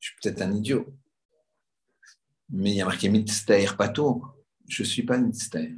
je 0.00 0.08
suis 0.08 0.16
peut-être 0.22 0.42
un 0.42 0.54
idiot. 0.54 0.96
Mais 2.50 2.70
il 2.70 2.76
y 2.76 2.80
a 2.80 2.84
marqué 2.84 3.08
Mitztair 3.08 3.76
Pato. 3.76 4.24
Je 4.68 4.82
ne 4.82 4.86
suis 4.88 5.02
pas 5.02 5.18
Mitztair. 5.18 5.72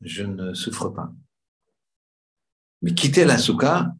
Je 0.00 0.22
ne 0.22 0.54
souffre 0.54 0.90
pas. 0.90 1.12
Mais 2.82 2.94
quitter 2.94 3.24
la 3.24 3.38
souka, 3.38 3.92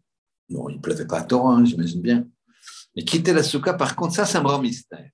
bon, 0.49 0.69
il 0.69 0.77
ne 0.77 0.81
pleuvait 0.81 1.07
pas 1.07 1.19
à 1.19 1.25
torrent, 1.25 1.57
hein, 1.57 1.65
j'imagine 1.65 2.01
bien. 2.01 2.29
Mais 2.95 3.05
quitter 3.05 3.33
la 3.33 3.43
souka, 3.43 3.75
par 3.75 3.97
contre, 3.97 4.15
ça, 4.15 4.25
ça 4.25 4.41
me 4.41 4.47
rend 4.47 4.61
mystère. 4.61 5.11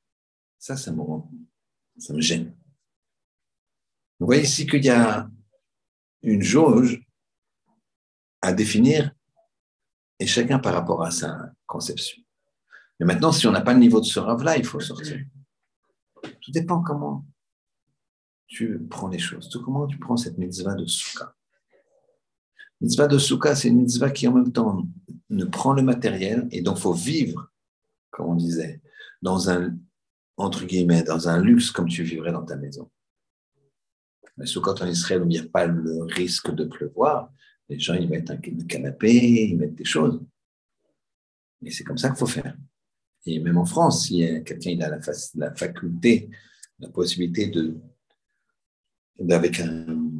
Ça, 0.59 0.77
ça 0.77 0.93
me 0.93 1.01
rend, 1.01 1.31
ça 1.99 2.13
me 2.13 2.21
gêne. 2.21 2.55
Vous 4.19 4.27
voyez 4.27 4.43
ici 4.43 4.67
qu'il 4.67 4.85
y 4.85 4.91
a 4.91 5.29
une 6.23 6.43
jauge 6.43 7.03
à 8.41 8.53
définir 8.53 9.14
et 10.19 10.27
chacun 10.27 10.59
par 10.59 10.75
rapport 10.75 11.03
à 11.05 11.11
sa 11.11 11.53
conception. 11.67 12.23
Mais 13.01 13.07
maintenant, 13.07 13.33
si 13.33 13.47
on 13.47 13.53
n'a 13.53 13.61
pas 13.61 13.73
le 13.73 13.81
niveau 13.81 14.01
de 14.01 14.07
ce 14.07 14.21
rave-là, 14.21 14.57
il 14.57 14.65
faut 14.65 14.81
sortir. 14.81 15.19
Tout 16.41 16.53
dépend 16.53 16.83
comment 16.83 17.25
tu 18.47 18.79
prends 18.89 19.09
les 19.09 19.19
choses, 19.19 19.49
tout 19.49 19.63
comment 19.63 19.87
tu 19.87 19.99
prends 19.99 20.17
cette 20.17 20.39
mitzvah 20.39 20.75
de 20.75 20.87
Souka. 20.87 21.35
Mitzvah 22.81 23.09
de 23.09 23.19
Souka, 23.19 23.57
c'est 23.57 23.69
une 23.69 23.79
mitzvah 23.79 24.11
qui 24.11 24.29
en 24.29 24.33
même 24.33 24.53
temps 24.53 24.87
ne 25.31 25.45
prend 25.45 25.73
le 25.73 25.83
matériel 25.83 26.47
et 26.51 26.63
donc 26.63 26.79
faut 26.79 26.93
vivre, 26.93 27.51
comme 28.11 28.27
on 28.27 28.35
disait, 28.35 28.81
dans 29.23 29.51
un, 29.51 29.77
entre 30.37 30.65
guillemets, 30.65 31.03
dans 31.03 31.29
un 31.29 31.41
luxe 31.41 31.71
comme 31.71 31.89
tu 31.89 32.03
vivrais 32.05 32.33
dans 32.33 32.45
ta 32.45 32.57
maison. 32.57 32.91
Mais 34.37 34.47
Soukot 34.47 34.81
en 34.83 34.87
Israël, 34.87 35.23
où 35.23 35.27
il 35.27 35.29
n'y 35.29 35.39
a 35.39 35.49
pas 35.49 35.67
le 35.67 36.03
risque 36.05 36.53
de 36.53 36.65
pleuvoir, 36.65 37.33
les 37.69 37.79
gens, 37.79 37.95
ils 37.95 38.09
mettent 38.09 38.31
un 38.31 38.37
canapé, 38.37 39.13
ils 39.51 39.57
mettent 39.57 39.75
des 39.75 39.85
choses. 39.85 40.21
Et 41.63 41.71
c'est 41.71 41.85
comme 41.85 41.99
ça 41.99 42.09
qu'il 42.09 42.19
faut 42.19 42.27
faire. 42.27 42.57
Et 43.27 43.41
même 43.41 43.57
en 43.57 43.65
France, 43.65 44.07
si 44.07 44.19
quelqu'un 44.45 44.79
a 44.81 44.91
la, 44.91 45.55
faculté, 45.55 46.31
la 46.79 46.91
possibilité 46.91 47.47
de, 47.47 47.75
avec, 49.31 49.61
un, 49.61 50.11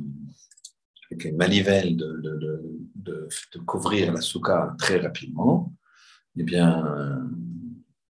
une 1.11 1.37
manivelle 1.37 1.97
de, 1.97 3.29
couvrir 3.67 4.13
la 4.13 4.21
souka 4.21 4.75
très 4.79 4.99
rapidement, 4.99 5.75
eh 6.37 6.43
bien, 6.43 7.29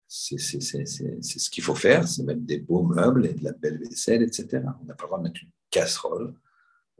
c'est 0.09 0.39
ce 0.39 1.51
qu'il 1.51 1.65
faut 1.65 1.75
faire, 1.75 2.07
c'est 2.07 2.23
mettre 2.23 2.43
des 2.43 2.59
beaux 2.59 2.83
meubles 2.83 3.27
et 3.27 3.35
de 3.35 3.45
la 3.45 3.53
belle 3.53 3.79
vaisselle, 3.79 4.23
etc. 4.23 4.63
On 4.81 4.85
n'a 4.85 4.95
pas 4.95 5.05
le 5.05 5.09
droit 5.09 5.19
de 5.19 5.25
mettre 5.25 5.43
une 5.43 5.51
casserole 5.71 6.35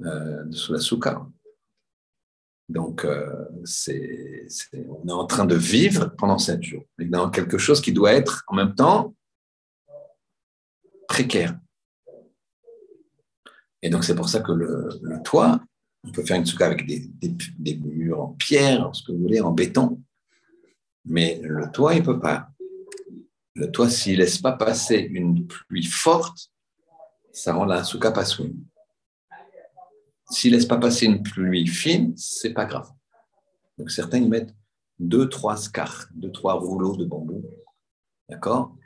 euh, 0.01 0.51
sous 0.51 0.73
la 0.73 0.81
souka. 0.81 1.27
Donc, 2.69 3.05
euh, 3.05 3.45
on 4.89 5.09
est 5.09 5.13
en 5.13 5.27
train 5.27 5.45
de 5.45 5.55
vivre 5.55 6.13
pendant 6.19 6.39
sept 6.39 6.63
jours, 6.63 6.85
dans 6.99 7.31
quelque 7.31 7.59
chose 7.59 7.81
qui 7.81 7.93
doit 7.93 8.13
être 8.13 8.45
en 8.49 8.57
même 8.57 8.75
temps 8.75 9.15
précaire. 11.07 11.59
Et 13.83 13.89
donc, 13.89 14.05
c'est 14.05 14.17
pour 14.17 14.29
ça 14.29 14.41
que 14.41 14.51
le, 14.51 15.23
toit, 15.25 15.61
on 16.03 16.11
peut 16.11 16.25
faire 16.25 16.37
une 16.37 16.47
souka 16.47 16.67
avec 16.67 16.87
des, 16.87 17.77
murs 17.77 18.21
en 18.21 18.29
pierre, 18.33 18.91
ce 18.93 19.05
que 19.05 19.13
vous 19.13 19.19
voulez, 19.19 19.41
en 19.41 19.53
béton. 19.53 20.03
Mais 21.05 21.41
le 21.45 21.71
toit, 21.71 21.95
il 21.95 22.01
ne 22.01 22.05
peut 22.05 22.19
pas. 22.19 22.49
Le 23.55 23.71
toit, 23.71 23.89
s'il 23.89 24.15
ne 24.15 24.25
laisse 24.25 24.39
pas 24.39 24.53
passer 24.53 24.97
une 24.97 25.47
pluie 25.47 25.85
forte, 25.85 26.51
ça 27.33 27.55
rend 27.55 27.65
la 27.65 27.85
souka 27.85 28.11
pas 28.11 28.25
soumise. 28.25 28.57
S'il 30.31 30.53
ne 30.53 30.57
laisse 30.57 30.67
pas 30.67 30.79
passer 30.79 31.07
une 31.07 31.23
pluie 31.23 31.67
fine, 31.67 32.15
c'est 32.17 32.53
pas 32.53 32.65
grave. 32.65 32.91
Donc 33.79 33.91
certains 33.91 34.19
y 34.19 34.29
mettent 34.29 34.55
deux, 34.99 35.29
trois 35.29 35.57
scars, 35.57 36.09
deux, 36.15 36.33
trois 36.33 36.55
rouleaux 36.55 36.97
de 36.97 37.05
bambou. 37.05 37.45
D'accord? 38.29 38.77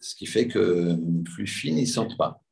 Ce 0.00 0.14
qui 0.14 0.26
fait 0.26 0.48
qu'une 0.48 1.22
pluie 1.24 1.46
fine, 1.46 1.78
ils 1.78 1.82
ne 1.82 1.86
sentent 1.86 2.16
pas. 2.16 2.42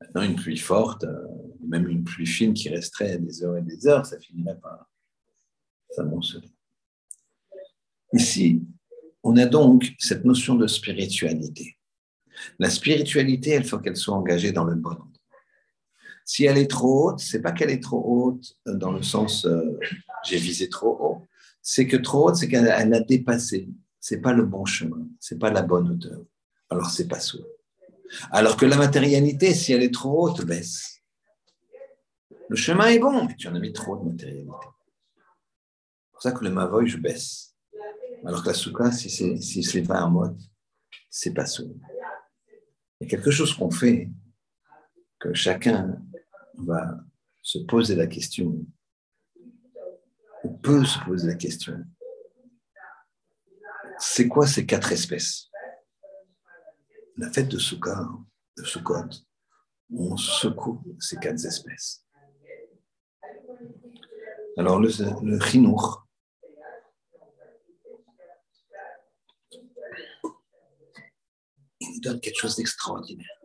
Maintenant, 0.00 0.22
une 0.22 0.36
pluie 0.36 0.56
forte, 0.56 1.04
euh, 1.04 1.26
même 1.66 1.88
une 1.88 2.04
pluie 2.04 2.26
fine 2.26 2.52
qui 2.52 2.68
resterait 2.68 3.18
des 3.18 3.42
heures 3.42 3.56
et 3.56 3.62
des 3.62 3.86
heures, 3.86 4.06
ça 4.06 4.18
finirait 4.18 4.58
par 4.58 4.90
s'amonceler. 5.90 6.50
Ici, 8.12 8.62
on 9.22 9.36
a 9.36 9.46
donc 9.46 9.94
cette 9.98 10.24
notion 10.24 10.54
de 10.54 10.66
spiritualité. 10.66 11.78
La 12.58 12.70
spiritualité, 12.70 13.54
il 13.54 13.64
faut 13.64 13.78
qu'elle 13.78 13.96
soit 13.96 14.14
engagée 14.14 14.52
dans 14.52 14.64
le 14.64 14.74
bon. 14.74 14.96
Si 16.24 16.44
elle 16.44 16.58
est 16.58 16.70
trop 16.70 17.10
haute, 17.10 17.20
c'est 17.20 17.42
pas 17.42 17.52
qu'elle 17.52 17.70
est 17.70 17.82
trop 17.82 18.02
haute 18.02 18.56
dans 18.66 18.92
le 18.92 19.02
sens 19.02 19.44
euh, 19.44 19.78
j'ai 20.24 20.38
visé 20.38 20.68
trop 20.68 20.96
haut. 21.00 21.26
C'est 21.60 21.86
que 21.86 21.96
trop 21.96 22.28
haute, 22.28 22.36
c'est 22.36 22.48
qu'elle 22.48 22.68
a 22.68 23.00
dépassé. 23.00 23.68
C'est 24.00 24.20
pas 24.20 24.32
le 24.32 24.44
bon 24.44 24.64
chemin, 24.64 25.06
c'est 25.20 25.38
pas 25.38 25.50
la 25.50 25.62
bonne 25.62 25.90
hauteur. 25.90 26.20
Alors 26.70 26.90
c'est 26.90 27.08
pas 27.08 27.20
sourd. 27.20 27.46
Alors 28.30 28.56
que 28.56 28.66
la 28.66 28.76
matérialité, 28.76 29.54
si 29.54 29.72
elle 29.72 29.82
est 29.82 29.92
trop 29.92 30.28
haute, 30.28 30.44
baisse. 30.44 31.02
Le 32.48 32.56
chemin 32.56 32.88
est 32.88 32.98
bon, 32.98 33.24
mais 33.24 33.34
tu 33.36 33.48
en 33.48 33.54
as 33.54 33.60
mis 33.60 33.72
trop 33.72 33.96
de 33.96 34.10
matérialité. 34.10 34.50
C'est 34.50 36.12
pour 36.12 36.22
ça 36.22 36.32
que 36.32 36.44
le 36.44 36.50
mavoy, 36.50 36.86
je 36.86 36.98
baisse. 36.98 37.54
Alors 38.24 38.42
que 38.42 38.48
la 38.48 38.54
souka, 38.54 38.92
si 38.92 39.10
c'est 39.10 39.40
si 39.40 39.82
pas 39.82 39.98
un 39.98 40.10
mode, 40.10 40.38
c'est 41.10 41.34
pas 41.34 41.46
sourd. 41.46 41.74
Il 43.00 43.04
y 43.04 43.06
a 43.06 43.10
quelque 43.10 43.30
chose 43.30 43.54
qu'on 43.54 43.70
fait 43.70 44.10
que 45.18 45.34
chacun 45.34 45.98
va 46.58 47.00
se 47.42 47.58
poser 47.58 47.94
la 47.94 48.06
question, 48.06 48.66
ou 50.44 50.56
peut 50.58 50.84
se 50.84 50.98
poser 51.04 51.28
la 51.28 51.34
question, 51.34 51.84
c'est 53.98 54.28
quoi 54.28 54.46
ces 54.46 54.66
quatre 54.66 54.92
espèces? 54.92 55.50
La 57.16 57.30
fête 57.30 57.48
de 57.48 57.58
Sukkot, 57.58 58.24
de 58.56 58.64
Sukkot, 58.64 59.10
on 59.92 60.16
secoue 60.16 60.82
ces 60.98 61.16
quatre 61.16 61.44
espèces. 61.44 62.04
Alors 64.56 64.80
le, 64.80 64.88
le 65.22 65.38
il 71.80 71.92
nous 71.94 72.00
donne 72.00 72.20
quelque 72.20 72.38
chose 72.38 72.56
d'extraordinaire. 72.56 73.43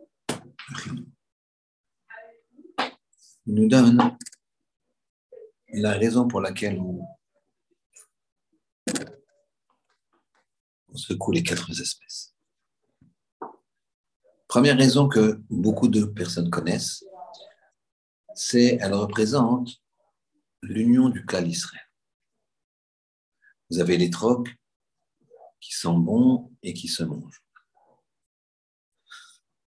Nous 3.52 3.66
donne 3.66 4.16
la 5.72 5.94
raison 5.94 6.28
pour 6.28 6.40
laquelle 6.40 6.78
on, 6.78 7.04
secoue 10.94 11.32
les 11.32 11.42
quatre 11.42 11.68
espèces. 11.68 12.32
Première 14.46 14.76
raison 14.76 15.08
que 15.08 15.42
beaucoup 15.50 15.88
de 15.88 16.04
personnes 16.04 16.48
connaissent, 16.48 17.04
c'est 18.36 18.78
qu'elle 18.78 18.94
représente 18.94 19.82
l'union 20.62 21.08
du 21.08 21.26
clan 21.26 21.44
Israël. 21.44 21.90
Vous 23.68 23.80
avez 23.80 23.96
les 23.96 24.10
trocs 24.10 24.48
qui 25.58 25.72
sont 25.72 25.98
bons 25.98 26.52
et 26.62 26.72
qui 26.72 26.86
se 26.86 27.02
mangent. 27.02 27.42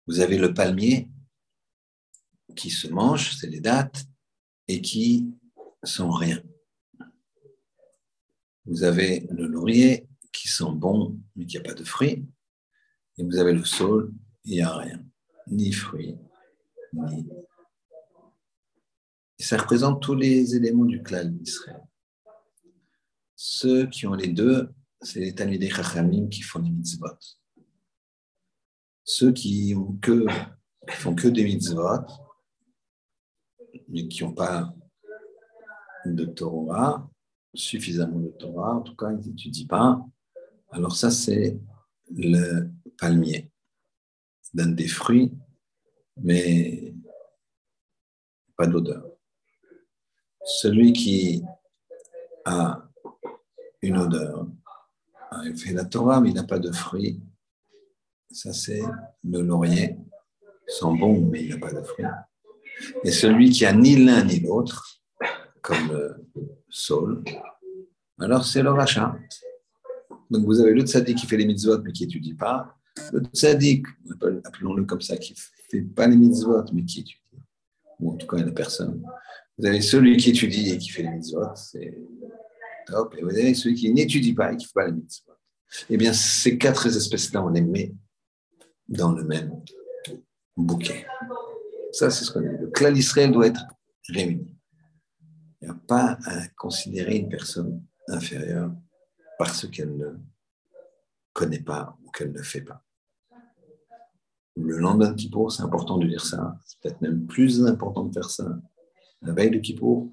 Vous 0.05 0.19
avez 0.19 0.37
le 0.37 0.53
palmier 0.53 1.09
qui 2.55 2.69
se 2.69 2.87
mangent, 2.87 3.37
c'est 3.37 3.49
les 3.49 3.61
dates, 3.61 4.05
et 4.67 4.81
qui 4.81 5.33
sont 5.83 6.11
rien. 6.11 6.41
Vous 8.65 8.83
avez 8.83 9.27
le 9.31 9.47
laurier 9.47 10.07
qui 10.31 10.47
sent 10.47 10.71
bon, 10.73 11.19
mais 11.35 11.45
qui 11.45 11.57
n'a 11.57 11.63
pas 11.63 11.73
de 11.73 11.83
fruits. 11.83 12.25
Et 13.17 13.23
vous 13.23 13.37
avez 13.37 13.53
le 13.53 13.65
sol, 13.65 14.13
il 14.45 14.53
n'y 14.53 14.61
a 14.61 14.75
rien. 14.75 15.03
Ni 15.47 15.71
fruits, 15.71 16.15
ni. 16.93 17.27
Ça 19.39 19.57
représente 19.57 20.01
tous 20.01 20.15
les 20.15 20.55
éléments 20.55 20.85
du 20.85 21.01
clan 21.01 21.25
d'Israël. 21.25 21.81
Ceux 23.35 23.87
qui 23.87 24.05
ont 24.05 24.13
les 24.13 24.27
deux, 24.27 24.69
c'est 25.01 25.21
les 25.21 25.33
Talmidei 25.33 25.69
Chachamim 25.69 26.27
qui 26.27 26.41
font 26.41 26.59
les 26.59 26.69
mitzvot. 26.69 27.07
Ceux 29.03 29.31
qui, 29.31 29.73
ont 29.75 29.97
que, 30.01 30.25
font 30.89 31.15
que 31.15 31.29
des 31.29 31.45
mitzvot, 31.45 32.05
mais 33.89 34.07
qui 34.07 34.23
n'ont 34.23 34.33
pas 34.33 34.73
de 36.05 36.25
Torah, 36.25 37.09
suffisamment 37.53 38.19
de 38.19 38.29
Torah, 38.29 38.75
en 38.75 38.81
tout 38.81 38.95
cas, 38.95 39.11
ils 39.11 39.27
n'étudient 39.27 39.67
pas. 39.67 40.05
Alors 40.71 40.95
ça, 40.95 41.11
c'est 41.11 41.59
le 42.11 42.69
palmier. 42.97 43.51
Ça 44.41 44.51
donne 44.53 44.75
des 44.75 44.87
fruits, 44.87 45.33
mais 46.17 46.93
pas 48.55 48.67
d'odeur. 48.67 49.05
Celui 50.43 50.93
qui 50.93 51.43
a 52.45 52.89
une 53.81 53.97
odeur, 53.97 54.47
il 55.45 55.57
fait 55.57 55.73
la 55.73 55.85
Torah, 55.85 56.21
mais 56.21 56.29
il 56.29 56.35
n'a 56.35 56.43
pas 56.43 56.59
de 56.59 56.71
fruits. 56.71 57.21
Ça, 58.31 58.53
c'est 58.53 58.81
le 59.23 59.41
laurier. 59.41 59.97
Il 60.67 60.71
sent 60.71 60.97
bon, 60.99 61.25
mais 61.25 61.43
il 61.43 61.49
n'a 61.49 61.57
pas 61.57 61.73
de 61.73 61.81
fruits. 61.81 62.05
Et 63.03 63.11
celui 63.11 63.49
qui 63.49 63.65
a 63.65 63.73
ni 63.73 63.95
l'un 63.95 64.23
ni 64.23 64.39
l'autre, 64.39 65.01
comme 65.61 65.91
euh, 65.91 66.13
Saul, 66.69 67.23
alors 68.19 68.45
c'est 68.45 68.61
le 68.61 68.71
rachat. 68.71 69.15
Donc 70.29 70.45
vous 70.45 70.59
avez 70.59 70.73
le 70.73 70.81
tzaddik 70.81 71.17
qui 71.17 71.25
fait 71.25 71.37
les 71.37 71.45
mitzvot 71.45 71.81
mais 71.81 71.91
qui 71.91 72.03
n'étudie 72.03 72.33
pas, 72.33 72.75
le 73.11 73.21
tzaddik, 73.33 73.85
appelons-le 74.45 74.83
comme 74.85 75.01
ça, 75.01 75.17
qui 75.17 75.33
ne 75.33 75.37
fait 75.69 75.81
pas 75.81 76.07
les 76.07 76.15
mitzvot 76.15 76.63
mais 76.73 76.83
qui 76.83 77.01
étudie, 77.01 77.21
ou 77.99 78.11
en 78.11 78.15
tout 78.15 78.27
cas 78.27 78.37
il 78.37 78.43
n'y 78.43 78.49
a 78.49 78.53
personne. 78.53 79.01
Vous 79.57 79.65
avez 79.65 79.81
celui 79.81 80.17
qui 80.17 80.29
étudie 80.29 80.69
et 80.69 80.77
qui 80.77 80.89
fait 80.89 81.03
les 81.03 81.09
mitzvot, 81.09 81.55
c'est 81.55 81.97
top, 82.85 83.15
et 83.17 83.21
vous 83.21 83.29
avez 83.29 83.53
celui 83.53 83.75
qui 83.75 83.91
n'étudie 83.91 84.33
pas 84.33 84.53
et 84.53 84.57
qui 84.57 84.65
ne 84.65 84.67
fait 84.67 84.73
pas 84.73 84.85
les 84.87 84.93
mitzvot. 84.93 85.33
Eh 85.89 85.97
bien, 85.97 86.13
ces 86.13 86.57
quatre 86.57 86.87
espèces-là, 86.87 87.43
on 87.43 87.49
les 87.49 87.61
met 87.61 87.93
dans 88.87 89.11
le 89.11 89.23
même 89.23 89.51
bouquet. 90.57 91.05
Ça, 91.91 92.09
c'est 92.09 92.25
ce 92.25 92.31
qu'on 92.31 92.41
dit. 92.41 92.47
Le 92.47 92.67
clan 92.67 92.91
d'Israël 92.91 93.31
doit 93.31 93.47
être 93.47 93.65
réuni. 94.09 94.55
Il 95.61 95.65
n'y 95.65 95.71
a 95.71 95.77
pas 95.87 96.17
à 96.25 96.47
considérer 96.57 97.17
une 97.17 97.29
personne 97.29 97.83
inférieure 98.07 98.71
parce 99.37 99.67
qu'elle 99.67 99.95
ne 99.97 100.17
connaît 101.33 101.61
pas 101.61 101.97
ou 102.03 102.11
qu'elle 102.11 102.31
ne 102.31 102.41
fait 102.41 102.61
pas. 102.61 102.83
Le 104.55 104.77
lendemain 104.77 105.11
de 105.11 105.15
Kippour, 105.15 105.51
c'est 105.51 105.63
important 105.63 105.97
de 105.97 106.07
dire 106.07 106.25
ça. 106.25 106.57
C'est 106.65 106.79
peut-être 106.79 107.01
même 107.01 107.25
plus 107.27 107.65
important 107.65 108.03
de 108.05 108.13
faire 108.13 108.29
ça 108.29 108.45
la 109.21 109.33
veille 109.33 109.51
de 109.51 109.59
Kippour 109.59 110.11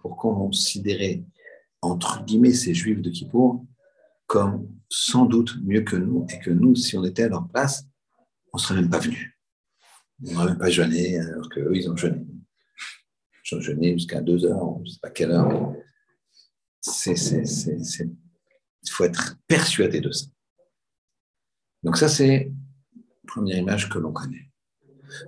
pour 0.00 0.16
considérer, 0.16 1.24
entre 1.82 2.24
guillemets, 2.24 2.54
ces 2.54 2.74
juifs 2.74 3.02
de 3.02 3.10
Kippour 3.10 3.64
comme 4.26 4.68
sans 4.88 5.26
doute 5.26 5.56
mieux 5.62 5.82
que 5.82 5.96
nous 5.96 6.26
et 6.30 6.38
que 6.38 6.50
nous, 6.50 6.74
si 6.74 6.96
on 6.96 7.04
était 7.04 7.24
à 7.24 7.28
leur 7.28 7.46
place, 7.48 7.86
on 8.52 8.58
ne 8.58 8.62
serait 8.62 8.80
même 8.80 8.90
pas 8.90 8.98
venus. 8.98 9.33
Ils 10.22 10.34
n'ont 10.34 10.44
même 10.44 10.58
pas 10.58 10.70
jeûné, 10.70 11.18
alors 11.18 11.48
qu'eux, 11.48 11.74
ils 11.74 11.90
ont 11.90 11.96
jeûné. 11.96 12.24
Ils 13.50 13.56
ont 13.56 13.60
jeûné 13.60 13.92
jusqu'à 13.92 14.20
2 14.20 14.46
heures, 14.46 14.78
je 14.78 14.82
ne 14.82 14.86
sais 14.86 15.00
pas 15.00 15.10
quelle 15.10 15.32
heure. 15.32 15.74
Il 18.86 18.90
faut 18.90 19.04
être 19.04 19.36
persuadé 19.46 20.00
de 20.00 20.10
ça. 20.10 20.26
Donc 21.82 21.96
ça, 21.96 22.08
c'est 22.08 22.50
la 22.94 23.02
première 23.26 23.58
image 23.58 23.88
que 23.88 23.98
l'on 23.98 24.12
connaît. 24.12 24.50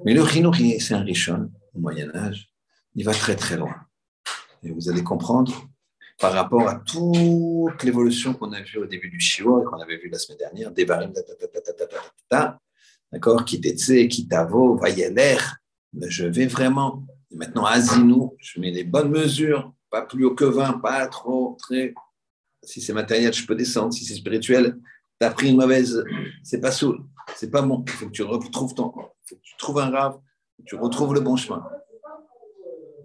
Mais 0.04 0.14
le 0.14 0.22
Rhinour, 0.22 0.54
c'est 0.56 0.94
un 0.94 1.02
richon 1.02 1.50
au 1.74 1.78
Moyen 1.80 2.14
Âge. 2.14 2.50
Il 2.94 3.04
va 3.04 3.12
très 3.12 3.36
très 3.36 3.56
loin. 3.56 3.74
Et 4.62 4.70
vous 4.70 4.88
allez 4.88 5.02
comprendre 5.02 5.68
par 6.18 6.32
rapport 6.32 6.66
à 6.68 6.76
toute 6.76 7.82
l'évolution 7.82 8.32
qu'on 8.32 8.52
a 8.52 8.62
vue 8.62 8.78
au 8.78 8.86
début 8.86 9.10
du 9.10 9.20
Shiva 9.20 9.60
et 9.60 9.64
qu'on 9.64 9.80
avait 9.80 9.98
vu 9.98 10.08
la 10.08 10.18
semaine 10.18 10.38
dernière, 10.38 10.70
des 10.72 10.86
barils, 10.86 11.12
D'accord? 13.12 13.44
Kitetse, 13.44 14.08
Kitavo, 14.08 14.76
Vayeler. 14.76 15.38
Je 16.00 16.26
vais 16.26 16.46
vraiment. 16.46 17.06
maintenant, 17.30 17.64
Asinou, 17.64 18.36
je 18.38 18.60
mets 18.60 18.70
les 18.70 18.84
bonnes 18.84 19.10
mesures 19.10 19.72
pas 19.90 20.02
plus 20.02 20.24
haut 20.24 20.34
que 20.34 20.44
20, 20.44 20.80
pas 20.80 21.06
trop, 21.06 21.56
très. 21.58 21.94
Si 22.62 22.80
c'est 22.80 22.92
matériel, 22.92 23.32
je 23.32 23.46
peux 23.46 23.54
descendre. 23.54 23.92
Si 23.92 24.04
c'est 24.04 24.14
spirituel, 24.14 24.78
tu 25.20 25.26
as 25.26 25.30
pris 25.30 25.50
une 25.50 25.56
mauvaise. 25.56 26.04
C'est 26.42 26.60
pas 26.60 26.72
saoul, 26.72 27.04
c'est 27.36 27.50
pas 27.50 27.62
bon. 27.62 27.84
Il 27.86 27.92
faut 27.92 28.06
que 28.06 28.12
tu 28.12 28.22
retrouves 28.22 28.74
ton. 28.74 28.92
Il 28.96 29.28
faut 29.28 29.36
que 29.36 29.42
tu 29.42 29.56
trouves 29.56 29.78
un 29.78 29.90
rave, 29.90 30.18
tu 30.66 30.74
retrouves 30.76 31.14
le 31.14 31.20
bon 31.20 31.36
chemin. 31.36 31.66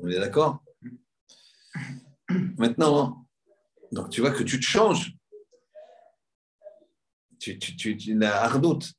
On 0.01 0.07
est 0.09 0.19
d'accord? 0.19 0.63
Maintenant, 2.57 3.25
donc 3.91 4.09
tu 4.09 4.21
vois 4.21 4.31
que 4.31 4.43
tu 4.43 4.59
te 4.59 4.65
changes. 4.65 5.15
Tu, 7.39 7.57
tu, 7.57 7.75
tu, 7.75 7.97
tu 7.97 8.23
hardoute, 8.23 8.93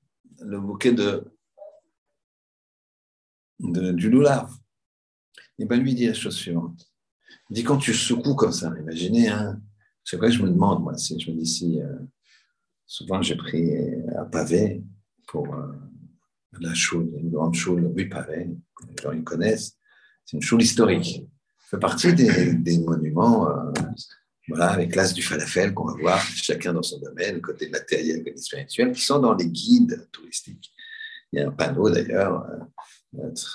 le 0.44 0.60
bouquet 0.60 0.92
de, 0.92 1.24
de 3.60 3.92
du 3.92 4.10
loulav. 4.10 4.50
Et 5.58 5.64
bien 5.64 5.76
lui 5.76 5.94
dit 5.94 6.06
la 6.06 6.14
chose 6.14 6.34
suivante. 6.34 6.92
Il 7.50 7.54
dit 7.54 7.64
quand 7.64 7.78
tu 7.78 7.94
secoues 7.94 8.34
comme 8.34 8.52
ça, 8.52 8.72
imaginez, 8.78 9.28
hein, 9.28 9.60
c'est 10.04 10.16
vrai 10.16 10.28
que 10.28 10.34
je 10.34 10.42
me 10.42 10.50
demande, 10.50 10.82
moi, 10.82 10.96
si 10.96 11.18
je 11.20 11.30
me 11.30 11.36
dis 11.36 11.46
si 11.46 11.80
euh, 11.80 11.98
souvent 12.86 13.22
j'ai 13.22 13.36
pris 13.36 13.70
un 14.16 14.24
pavé 14.24 14.82
pour 15.28 15.54
euh, 15.54 15.72
la 16.60 16.74
choule, 16.74 17.10
une 17.16 17.30
grande 17.30 17.54
choule, 17.54 17.92
oui, 17.94 18.06
pavé, 18.06 18.50
les 18.88 19.02
gens 19.02 19.12
ils 19.12 19.24
connaissent, 19.24 19.78
c'est 20.24 20.36
une 20.36 20.42
choule 20.42 20.62
historique. 20.62 21.26
Ça 21.58 21.76
fait 21.76 21.78
partie 21.78 22.12
des, 22.14 22.54
des 22.54 22.78
monuments, 22.80 23.48
euh, 23.48 23.72
voilà, 24.48 24.70
avec 24.70 24.94
l'as 24.94 25.12
du 25.12 25.22
falafel 25.22 25.72
qu'on 25.72 25.86
va 25.86 25.94
voir, 26.00 26.20
chacun 26.20 26.72
dans 26.72 26.82
son 26.82 26.98
domaine, 26.98 27.40
côté 27.40 27.68
matériel, 27.68 28.24
côté 28.24 28.38
spirituel, 28.38 28.92
qui 28.92 29.02
sont 29.02 29.20
dans 29.20 29.34
les 29.34 29.46
guides 29.46 30.08
touristiques. 30.10 30.72
Il 31.32 31.40
y 31.40 31.42
a 31.42 31.48
un 31.48 31.52
panneau 31.52 31.88
d'ailleurs 31.88 32.44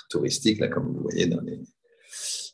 touristique, 0.08 0.60
là, 0.60 0.68
comme 0.68 0.92
vous 0.92 1.02
voyez 1.02 1.26
dans 1.26 1.40
les, 1.40 1.60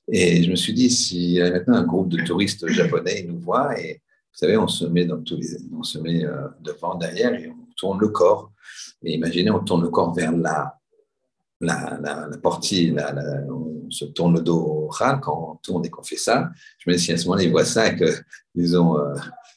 et 0.08 0.42
je 0.42 0.50
me 0.50 0.56
suis 0.56 0.72
dit, 0.72 0.90
s'il 0.90 1.30
y 1.30 1.40
a 1.40 1.50
maintenant 1.50 1.76
un 1.76 1.84
groupe 1.84 2.08
de 2.08 2.22
touristes 2.22 2.66
japonais, 2.68 3.22
ils 3.24 3.32
nous 3.32 3.40
voient 3.40 3.78
et 3.78 3.94
vous 3.94 4.38
savez, 4.38 4.56
on 4.56 4.66
se 4.66 4.84
met, 4.84 5.04
dans 5.04 5.22
tous 5.22 5.36
les, 5.36 5.56
on 5.72 5.82
se 5.82 5.98
met 5.98 6.24
euh, 6.24 6.48
devant, 6.60 6.96
derrière 6.96 7.32
et 7.34 7.48
on 7.48 7.66
tourne 7.76 8.00
le 8.00 8.08
corps. 8.08 8.52
Et 9.04 9.14
imaginez, 9.14 9.50
on 9.50 9.60
tourne 9.60 9.82
le 9.82 9.90
corps 9.90 10.12
vers 10.12 10.32
la, 10.32 10.76
la, 11.60 11.98
la, 12.02 12.28
la 12.28 13.46
on 13.48 13.90
se 13.90 14.06
tourne 14.06 14.34
le 14.34 14.40
dos 14.40 14.73
quand 14.88 15.52
on 15.52 15.56
tourne 15.56 15.84
et 15.84 15.90
qu'on 15.90 16.02
fait 16.02 16.16
ça. 16.16 16.50
Je 16.78 16.90
me 16.90 16.96
dis, 16.96 17.02
si 17.02 17.12
à 17.12 17.18
ce 17.18 17.24
moment-là, 17.24 17.42
ils 17.42 17.50
voient 17.50 17.64
ça 17.64 17.88
et 17.88 17.96
qu'ils 17.96 18.78
ont 18.78 18.98
euh, 18.98 19.14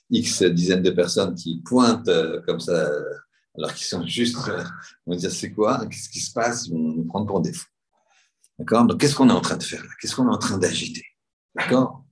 X 0.09 0.43
dizaines 0.43 0.83
de 0.83 0.91
personnes 0.91 1.35
qui 1.35 1.61
pointent 1.63 2.07
euh, 2.07 2.41
comme 2.45 2.59
ça, 2.59 2.89
alors 3.55 3.73
qu'ils 3.73 3.87
sont 3.87 4.05
juste, 4.05 4.37
on 5.05 5.11
va 5.11 5.17
dire, 5.17 5.31
c'est 5.31 5.51
quoi 5.51 5.85
Qu'est-ce 5.87 6.09
qui 6.09 6.19
se 6.19 6.31
passe 6.31 6.67
Ils 6.67 6.73
vont 6.73 6.79
nous 6.79 7.05
prendre 7.05 7.25
pour 7.25 7.41
des 7.41 7.53
fous. 7.53 7.67
D'accord? 8.59 8.85
Donc, 8.85 8.99
qu'est-ce 8.99 9.15
qu'on 9.15 9.29
est 9.29 9.33
en 9.33 9.41
train 9.41 9.57
de 9.57 9.63
faire 9.63 9.83
là? 9.83 9.89
Qu'est-ce 9.99 10.15
qu'on 10.15 10.27
est 10.27 10.33
en 10.33 10.37
train 10.37 10.57
d'agiter? 10.57 11.05
D'accord? 11.55 12.03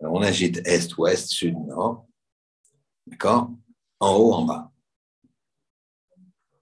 On 0.00 0.22
agite 0.22 0.66
est, 0.66 0.96
ouest, 0.96 1.28
sud, 1.28 1.54
nord. 1.66 2.06
D'accord? 3.06 3.50
En 3.98 4.14
haut, 4.14 4.32
en 4.32 4.44
bas. 4.44 4.72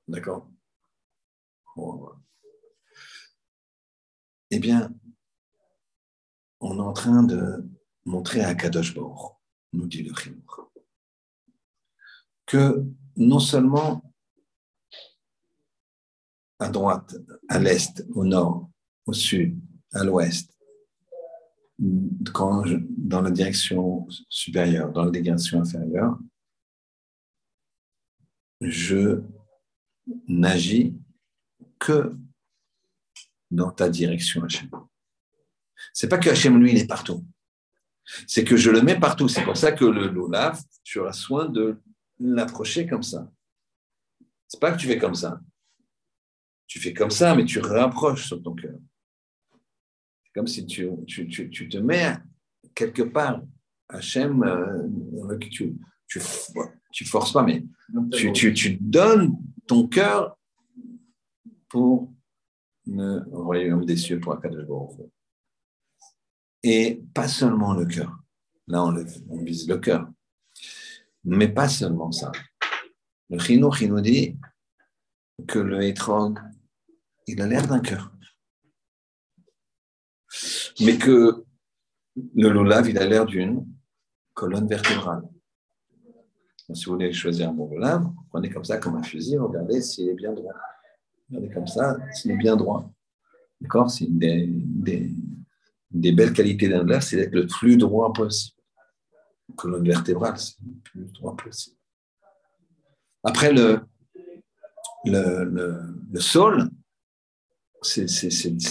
D'accord? 0.09 0.49
Eh 4.51 4.59
bien, 4.59 4.91
on 6.61 6.78
est 6.78 6.80
en 6.80 6.92
train 6.92 7.22
de 7.22 7.64
montrer 8.04 8.42
à 8.42 8.54
Kadosh 8.54 8.94
Baruch, 8.94 9.36
nous 9.72 9.86
dit 9.86 10.02
le 10.02 10.14
Chinour, 10.14 10.72
que 12.46 12.84
non 13.16 13.38
seulement 13.38 14.02
à 16.59 16.68
droite, 16.68 17.14
à 17.48 17.59
l'est, 17.59 18.04
au 18.14 18.24
nord, 18.24 18.70
au 19.06 19.12
sud, 19.12 19.61
à 19.92 20.02
l'ouest, 20.02 20.59
dans 21.78 23.22
la 23.22 23.30
direction 23.30 24.09
supérieure, 24.28 24.92
dans 24.92 25.04
la 25.04 25.11
direction 25.12 25.61
inférieure, 25.61 26.18
je 28.61 29.22
n'agis 30.26 30.98
que 31.78 32.16
dans 33.50 33.70
ta 33.70 33.88
direction, 33.88 34.42
Hachem. 34.42 34.68
C'est 35.93 36.09
pas 36.09 36.18
que 36.18 36.31
Hachem, 36.31 36.59
lui, 36.59 36.72
il 36.72 36.79
est 36.79 36.87
partout. 36.87 37.24
C'est 38.26 38.45
que 38.45 38.57
je 38.57 38.70
le 38.70 38.83
mets 38.83 38.99
partout. 38.99 39.29
C'est 39.29 39.43
pour 39.43 39.57
ça 39.57 39.72
que 39.72 39.85
le 39.85 40.09
Lulav, 40.09 40.61
tu 40.83 40.99
auras 40.99 41.12
soin 41.12 41.47
de 41.47 41.81
l'approcher 42.18 42.87
comme 42.87 43.03
ça. 43.03 43.31
C'est 44.47 44.61
pas 44.61 44.72
que 44.72 44.79
tu 44.79 44.87
fais 44.87 44.99
comme 44.99 45.14
ça 45.14 45.41
tu 46.68 46.79
fais 46.79 46.93
comme 46.93 47.11
ça, 47.11 47.35
mais 47.35 47.47
tu 47.47 47.59
rapproches 47.59 48.26
sur 48.29 48.41
ton 48.43 48.55
cœur. 48.55 48.79
C'est 50.22 50.33
comme 50.35 50.47
si 50.47 50.66
tu, 50.66 50.91
tu, 51.07 51.26
tu, 51.26 51.68
te 51.68 51.79
mets 51.79 52.14
quelque 52.74 53.03
part. 53.03 53.43
Hachem, 53.89 54.43
euh, 54.43 55.39
tu, 55.39 55.74
tu, 56.07 56.20
tu 56.93 57.05
forces 57.07 57.33
pas, 57.33 57.43
mais 57.43 57.64
tu, 58.12 58.33
tu, 58.33 58.53
tu 58.53 58.76
donnes 58.79 59.35
ton 59.66 59.89
cœur 59.89 60.37
pour 61.70 62.12
le 62.87 63.22
royaume 63.33 63.87
des 63.87 63.97
cieux, 63.97 64.20
pour 64.20 64.35
Akadosh 64.35 64.66
Baruch 64.66 65.11
Et 66.62 67.02
pas 67.14 67.28
seulement 67.28 67.74
le 67.74 67.86
cœur. 67.86 68.18
Là, 68.66 68.84
on, 68.84 68.94
on 69.28 69.42
vise 69.42 69.68
le 69.68 69.78
cœur. 69.78 70.09
Mais 71.24 71.48
pas 71.48 71.68
seulement 71.68 72.12
ça. 72.12 72.32
Le 73.30 73.38
Chinour, 73.38 73.80
il 73.80 73.94
dit 74.02 74.38
que 75.46 75.59
le 75.59 75.82
étrog, 75.82 76.38
il 77.26 77.40
a 77.42 77.46
l'air 77.46 77.66
d'un 77.66 77.80
cœur. 77.80 78.12
Mais 80.80 80.96
que 80.96 81.44
le 82.34 82.48
lulav, 82.48 82.88
il 82.88 82.98
a 82.98 83.06
l'air 83.06 83.26
d'une 83.26 83.66
colonne 84.34 84.66
vertébrale. 84.66 85.22
si 86.72 86.84
vous 86.84 86.92
voulez 86.92 87.12
choisir 87.12 87.50
un 87.50 87.52
bon 87.52 87.68
lulav, 87.70 88.11
prenez 88.30 88.50
comme 88.50 88.64
ça, 88.64 88.78
comme 88.78 88.96
un 88.96 89.02
fusil, 89.02 89.38
regardez 89.38 89.82
s'il 89.82 90.09
est 90.09 90.14
bien 90.14 90.32
droit. 90.32 90.54
Regardez 91.28 91.52
comme 91.52 91.66
ça, 91.66 91.96
s'il 92.12 92.30
est 92.32 92.36
bien 92.36 92.56
droit. 92.56 92.90
D'accord? 93.61 93.90
C'est 93.90 94.06
des, 94.09 95.12
belles 95.91 96.32
qualités 96.32 96.68
d'un 96.68 96.82
lulav, 96.82 97.03
c'est 97.03 97.16
d'être 97.16 97.34
le 97.34 97.47
plus 97.47 97.76
droit 97.76 98.12
possible. 98.12 98.57
Colonne 99.57 99.86
vertébrale, 99.86 100.39
c'est 100.39 100.57
le 100.61 100.74
plus 100.84 101.12
droit 101.12 101.34
possible. 101.36 101.76
Après, 103.24 103.53
le, 103.53 103.80
le, 105.05 105.45
le, 106.12 106.20
sol, 106.20 106.70
c'est 107.82 108.07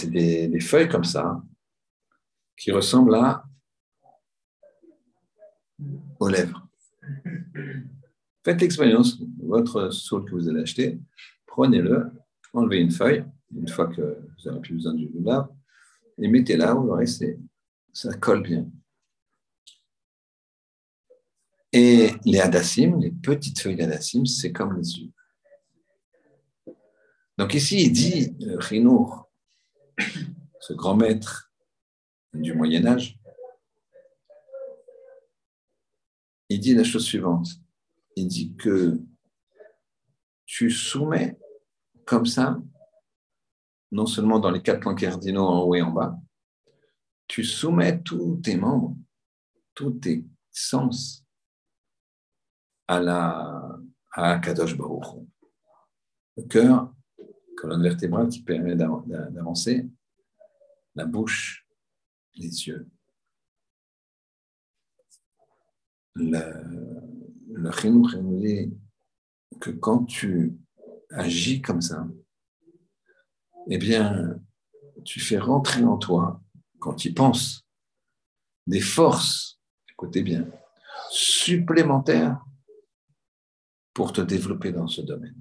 des, 0.08 0.60
feuilles 0.60 0.88
comme 0.88 1.04
ça 1.04 1.42
qui 2.56 2.70
ressemblent 2.72 3.16
aux 6.18 6.28
lèvres. 6.28 6.66
Faites 8.44 8.60
l'expérience, 8.60 9.20
votre 9.42 9.90
saule 9.90 10.24
que 10.24 10.34
vous 10.34 10.48
allez 10.48 10.62
acheter, 10.62 10.98
prenez-le, 11.46 12.10
enlevez 12.52 12.80
une 12.80 12.90
feuille, 12.90 13.24
une 13.54 13.68
fois 13.68 13.88
que 13.88 14.00
vous 14.00 14.50
n'avez 14.50 14.60
plus 14.60 14.74
besoin 14.74 14.94
du 14.94 15.10
lave, 15.20 15.48
et 16.20 16.28
mettez-la, 16.28 16.74
vous 16.74 16.88
verrez, 16.88 17.06
ça 17.92 18.14
colle 18.14 18.42
bien. 18.42 18.68
Et 21.72 22.10
les 22.24 22.40
hadassim, 22.40 22.98
les 22.98 23.10
petites 23.10 23.60
feuilles 23.60 23.76
d'adassim, 23.76 24.24
c'est 24.24 24.52
comme 24.52 24.76
les 24.76 24.98
yeux. 24.98 25.12
Donc 27.36 27.54
ici, 27.54 27.82
il 27.82 27.92
dit, 27.92 28.36
Rinour, 28.40 29.30
ce 30.60 30.72
grand 30.72 30.96
maître 30.96 31.52
du 32.32 32.54
Moyen 32.54 32.86
Âge, 32.86 33.18
il 36.48 36.60
dit 36.60 36.74
la 36.74 36.84
chose 36.84 37.04
suivante. 37.04 37.48
Il 38.16 38.26
dit 38.26 38.56
que 38.56 38.98
tu 40.46 40.70
soumets 40.70 41.38
comme 42.06 42.26
ça, 42.26 42.58
non 43.90 44.06
seulement 44.06 44.38
dans 44.38 44.50
les 44.50 44.62
quatre 44.62 44.80
plans 44.80 44.94
cardinaux 44.94 45.44
en 45.44 45.62
haut 45.62 45.74
et 45.74 45.82
en 45.82 45.90
bas, 45.90 46.18
tu 47.26 47.44
soumets 47.44 48.02
tous 48.02 48.40
tes 48.42 48.56
membres, 48.56 48.96
tous 49.74 49.92
tes 49.92 50.24
sens 50.50 51.24
à 52.86 53.00
la 53.00 53.78
à 54.12 54.38
Kadosh 54.38 54.76
Baruch. 54.76 55.22
Le 56.36 56.42
cœur 56.44 56.92
colonne 57.56 57.82
vertébrale 57.82 58.28
qui 58.28 58.42
permet 58.42 58.74
d'avancer, 58.74 59.88
la 60.94 61.04
bouche, 61.04 61.66
les 62.34 62.66
yeux. 62.66 62.88
Le, 66.14 66.42
le 67.52 67.90
nous 67.90 68.78
que 69.60 69.70
quand 69.70 70.04
tu 70.04 70.56
agis 71.10 71.62
comme 71.62 71.80
ça, 71.80 72.08
eh 73.68 73.78
bien, 73.78 74.40
tu 75.04 75.20
fais 75.20 75.38
rentrer 75.38 75.84
en 75.84 75.96
toi, 75.96 76.40
quand 76.78 76.94
tu 76.94 77.12
penses, 77.12 77.64
des 78.66 78.80
forces, 78.80 79.60
écoutez 79.90 80.22
bien, 80.22 80.46
supplémentaires 81.10 82.44
pour 83.94 84.12
te 84.12 84.20
développer 84.20 84.72
dans 84.72 84.86
ce 84.86 85.00
domaine. 85.00 85.34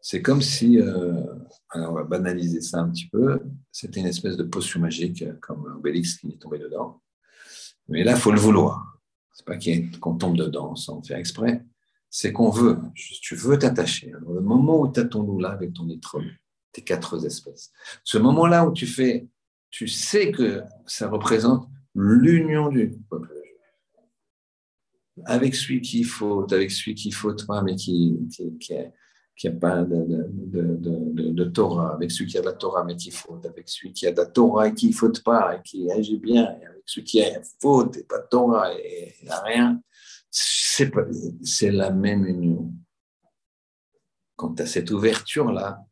C'est 0.00 0.20
comme 0.20 0.42
si, 0.42 0.78
euh, 0.78 1.24
alors 1.70 1.92
on 1.92 1.94
va 1.94 2.04
banaliser 2.04 2.60
ça 2.60 2.80
un 2.80 2.90
petit 2.90 3.08
peu, 3.08 3.40
c'était 3.72 4.00
une 4.00 4.06
espèce 4.06 4.36
de 4.36 4.42
potion 4.42 4.80
magique, 4.80 5.22
euh, 5.22 5.34
comme 5.40 5.64
Obélix 5.76 6.18
qui 6.18 6.28
est 6.28 6.38
tombé 6.38 6.58
dedans. 6.58 7.00
Mais 7.88 8.04
là, 8.04 8.12
il 8.12 8.18
faut 8.18 8.32
le 8.32 8.38
vouloir. 8.38 8.98
C'est 9.32 9.46
pas 9.46 9.58
qu'on 10.00 10.16
tombe 10.16 10.36
dedans 10.36 10.76
sans 10.76 11.02
faire 11.02 11.18
exprès, 11.18 11.64
c'est 12.16 12.32
qu'on 12.32 12.48
veut. 12.48 12.78
Tu 12.94 13.34
veux 13.34 13.58
t'attacher. 13.58 14.12
le 14.12 14.40
moment 14.40 14.82
où 14.82 14.92
tu 14.92 15.00
as 15.00 15.04
ton 15.04 15.36
là 15.36 15.48
avec 15.48 15.72
ton 15.72 15.88
étreux, 15.88 16.22
tes 16.70 16.82
quatre 16.82 17.26
espèces, 17.26 17.72
ce 18.04 18.18
moment-là 18.18 18.68
où 18.68 18.72
tu 18.72 18.86
fais, 18.86 19.26
tu 19.68 19.88
sais 19.88 20.30
que 20.30 20.62
ça 20.86 21.08
représente 21.08 21.68
l'union 21.92 22.68
du 22.68 22.96
peuple 23.10 23.32
avec 25.24 25.56
celui 25.56 25.80
qui 25.80 26.04
faute, 26.04 26.52
avec 26.52 26.70
celui 26.70 26.94
qui 26.94 27.10
faute 27.10 27.48
pas, 27.48 27.62
mais 27.62 27.74
qui, 27.74 28.16
qui, 29.36 29.48
a, 29.48 29.50
pas 29.50 29.82
de, 29.82 30.04
de, 30.06 31.32
de, 31.32 31.44
Torah, 31.46 31.94
avec 31.94 32.12
celui 32.12 32.30
qui 32.30 32.38
a 32.38 32.42
de 32.42 32.46
la 32.46 32.52
Torah, 32.52 32.84
mais 32.84 32.94
qui 32.94 33.10
faute, 33.10 33.44
avec 33.44 33.68
celui 33.68 33.92
qui 33.92 34.06
a 34.06 34.12
de 34.12 34.18
la 34.18 34.26
Torah 34.26 34.68
et 34.68 34.74
qui 34.74 34.92
faute 34.92 35.24
pas, 35.24 35.56
et 35.56 35.62
qui 35.62 35.90
agit 35.90 36.18
bien, 36.18 36.44
et 36.60 36.66
avec 36.66 36.82
celui 36.86 37.04
qui 37.04 37.22
a 37.24 37.40
faute 37.60 37.96
et 37.96 38.04
pas 38.04 38.18
de 38.18 38.26
Torah 38.30 38.72
et 38.72 39.14
n'a 39.24 39.40
rien, 39.40 39.80
c'est 40.34 41.70
la 41.70 41.90
même 41.90 42.26
union. 42.26 42.74
Quand 44.36 44.54
tu 44.54 44.62
as 44.62 44.66
cette 44.66 44.90
ouverture-là, 44.90 45.86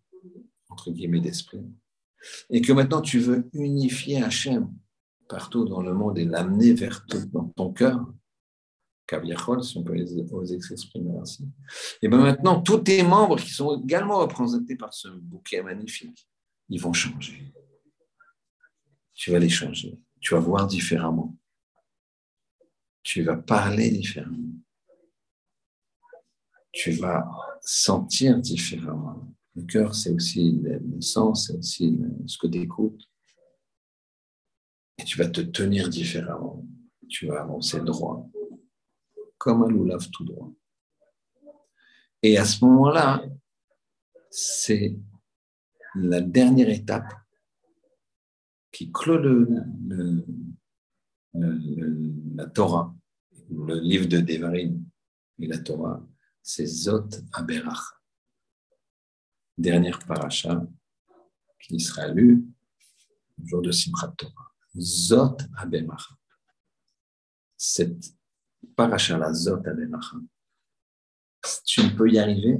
entre 0.68 0.90
guillemets, 0.90 1.20
d'esprit, 1.20 1.64
et 2.50 2.60
que 2.60 2.72
maintenant 2.72 3.00
tu 3.00 3.18
veux 3.18 3.48
unifier 3.52 4.22
Hachem 4.22 4.72
partout 5.28 5.64
dans 5.64 5.80
le 5.80 5.94
monde 5.94 6.18
et 6.18 6.24
l'amener 6.24 6.72
vers 6.72 7.06
tout, 7.06 7.24
dans 7.26 7.48
ton 7.48 7.72
cœur, 7.72 8.04
si 9.62 9.76
on 9.76 9.82
peut 9.82 9.94
oser 10.32 10.60
s'exprimer 10.60 11.10
ainsi. 11.20 11.46
Et 12.00 12.08
bien 12.08 12.18
maintenant, 12.18 12.62
tous 12.62 12.78
tes 12.78 13.02
membres 13.02 13.38
qui 13.38 13.50
sont 13.50 13.82
également 13.82 14.18
représentés 14.18 14.76
par 14.76 14.94
ce 14.94 15.08
bouquet 15.08 15.62
magnifique, 15.62 16.26
ils 16.68 16.80
vont 16.80 16.92
changer. 16.92 17.52
Tu 19.14 19.30
vas 19.30 19.38
les 19.38 19.50
changer. 19.50 19.98
Tu 20.20 20.34
vas 20.34 20.40
voir 20.40 20.66
différemment. 20.66 21.36
Tu 23.02 23.22
vas 23.22 23.36
parler 23.36 23.90
différemment. 23.90 24.54
Tu 26.72 26.92
vas 26.92 27.28
sentir 27.60 28.38
différemment. 28.38 29.28
Le 29.54 29.64
cœur, 29.64 29.94
c'est 29.94 30.10
aussi 30.10 30.60
le 30.62 31.00
sens, 31.00 31.46
c'est 31.46 31.56
aussi 31.56 31.98
ce 32.26 32.38
que 32.38 32.46
tu 32.46 32.60
écoutes. 32.60 33.02
Et 34.98 35.04
tu 35.04 35.18
vas 35.18 35.28
te 35.28 35.40
tenir 35.40 35.88
différemment. 35.88 36.66
Tu 37.08 37.26
vas 37.26 37.42
avancer 37.42 37.80
droit 37.80 38.28
comme 39.42 39.64
un 39.64 39.68
loulave 39.68 40.08
tout 40.10 40.24
droit. 40.24 40.52
Et 42.22 42.38
à 42.38 42.44
ce 42.44 42.64
moment-là, 42.64 43.24
c'est 44.30 44.96
la 45.96 46.20
dernière 46.20 46.68
étape 46.68 47.12
qui 48.70 48.92
clôt 48.92 49.18
le, 49.18 50.24
la 51.34 52.46
Torah, 52.46 52.94
le 53.50 53.80
livre 53.80 54.06
de 54.06 54.20
Devarim 54.20 54.84
et 55.38 55.46
la 55.46 55.58
Torah, 55.58 56.06
c'est 56.42 56.66
Zot 56.66 57.08
Aberach. 57.32 58.00
Dernière 59.56 59.98
paracha 60.00 60.66
qui 61.60 61.78
sera 61.78 62.08
lue 62.08 62.44
le 63.38 63.46
jour 63.46 63.62
de 63.62 63.70
Simchat 63.70 64.14
Torah. 64.16 64.52
Zot 64.76 65.38
Aberach. 65.56 66.08
Cette 67.56 68.14
Parashalazot 68.76 69.62
Tu 71.64 71.82
ne 71.82 71.96
peux 71.96 72.10
y 72.10 72.18
arriver 72.18 72.58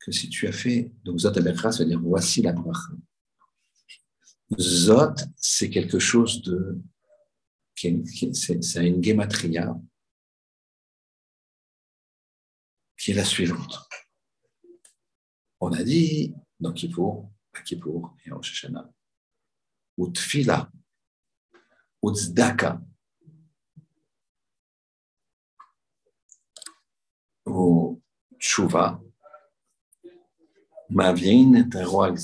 que 0.00 0.12
si 0.12 0.28
tu 0.28 0.46
as 0.46 0.52
fait. 0.52 0.92
Donc, 1.04 1.18
Zot 1.18 1.36
Abecha, 1.36 1.72
ça 1.72 1.82
veut 1.82 1.88
dire 1.88 2.00
voici 2.00 2.42
la 2.42 2.52
bracha. 2.52 2.92
Zot, 4.58 5.16
c'est 5.36 5.70
quelque 5.70 5.98
chose 5.98 6.42
de. 6.42 6.80
C'est 7.76 8.86
une 8.86 9.04
gematria 9.04 9.78
qui 12.96 13.10
est 13.10 13.14
la 13.14 13.24
suivante. 13.24 13.86
On 15.60 15.72
a 15.72 15.82
dit 15.82 16.34
dans 16.58 16.72
Kippour, 16.72 17.30
à 17.52 17.60
Kippour 17.60 18.16
et 18.24 18.32
en 18.32 18.40
Shoshana, 18.40 18.90
Utfila, 19.98 20.70
Utzdaka, 22.02 22.80
au 27.44 28.00
tchouva, 28.38 29.02
ma 30.88 31.12
vieille 31.12 31.56
est 31.56 31.76
un 31.76 31.84
roi 31.84 32.14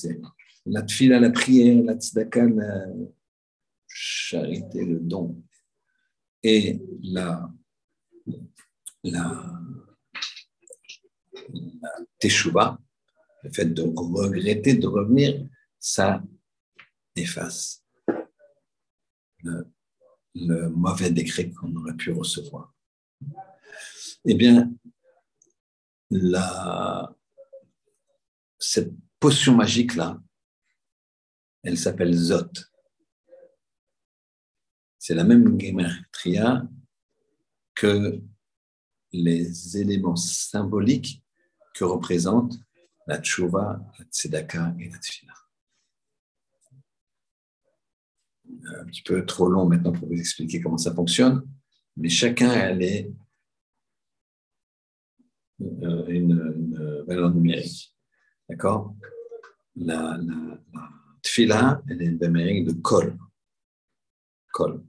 La 0.65 0.83
tfila, 0.83 1.21
la 1.21 1.31
prière, 1.31 1.85
la 1.85 1.95
tzedaka, 1.95 2.47
la 2.47 2.87
charité, 3.93 4.85
le 4.85 5.01
don. 5.01 5.43
Et 6.43 6.81
la, 7.03 7.51
la, 8.27 8.41
la 9.05 9.53
le 13.43 13.51
fait 13.53 13.67
de 13.67 13.83
regretter, 13.83 14.75
de 14.75 14.87
revenir, 14.87 15.47
ça 15.79 16.23
efface 17.17 17.85
le, 19.43 19.67
le 20.35 20.69
mauvais 20.71 21.11
décret 21.11 21.51
qu'on 21.51 21.75
aurait 21.77 21.97
pu 21.97 22.13
recevoir. 22.13 22.73
Eh 24.25 24.35
bien, 24.35 24.73
la, 26.11 27.15
cette 28.59 28.93
potion 29.19 29.57
magique-là, 29.57 30.21
elle 31.65 31.79
s'appelle 31.79 32.15
Zot. 32.15 32.53
C'est 35.05 35.17
la 35.17 35.25
même 35.25 35.61
gematria 35.61 36.63
que 37.75 38.23
les 39.13 39.77
éléments 39.77 40.15
symboliques 40.15 41.25
que 41.75 41.83
représentent 41.83 42.57
la 43.09 43.21
tchouva, 43.21 43.85
la 43.99 44.05
tzedaka 44.05 44.77
et 44.79 44.89
la 44.91 44.99
tfila. 44.99 45.33
Un 48.79 48.85
petit 48.85 49.03
peu 49.03 49.27
trop 49.27 49.49
long 49.49 49.67
maintenant 49.67 49.91
pour 49.91 50.07
vous 50.07 50.15
expliquer 50.15 50.61
comment 50.61 50.79
ça 50.79 50.95
fonctionne, 50.95 51.49
mais 51.97 52.09
chacun 52.09 52.51
a 52.51 52.71
les 52.71 53.13
euh, 55.63 56.07
une, 56.07 57.03
valeur 57.09 57.35
numérique. 57.35 57.93
D'accord? 58.49 58.95
La, 59.75 60.17
la, 60.17 60.61
tfila, 61.25 61.83
elle 61.89 62.03
est 62.03 62.07
une 62.07 62.21
numérique 62.21 62.69
de 62.69 62.73
kol. 62.75 63.19
Kol. 64.53 64.85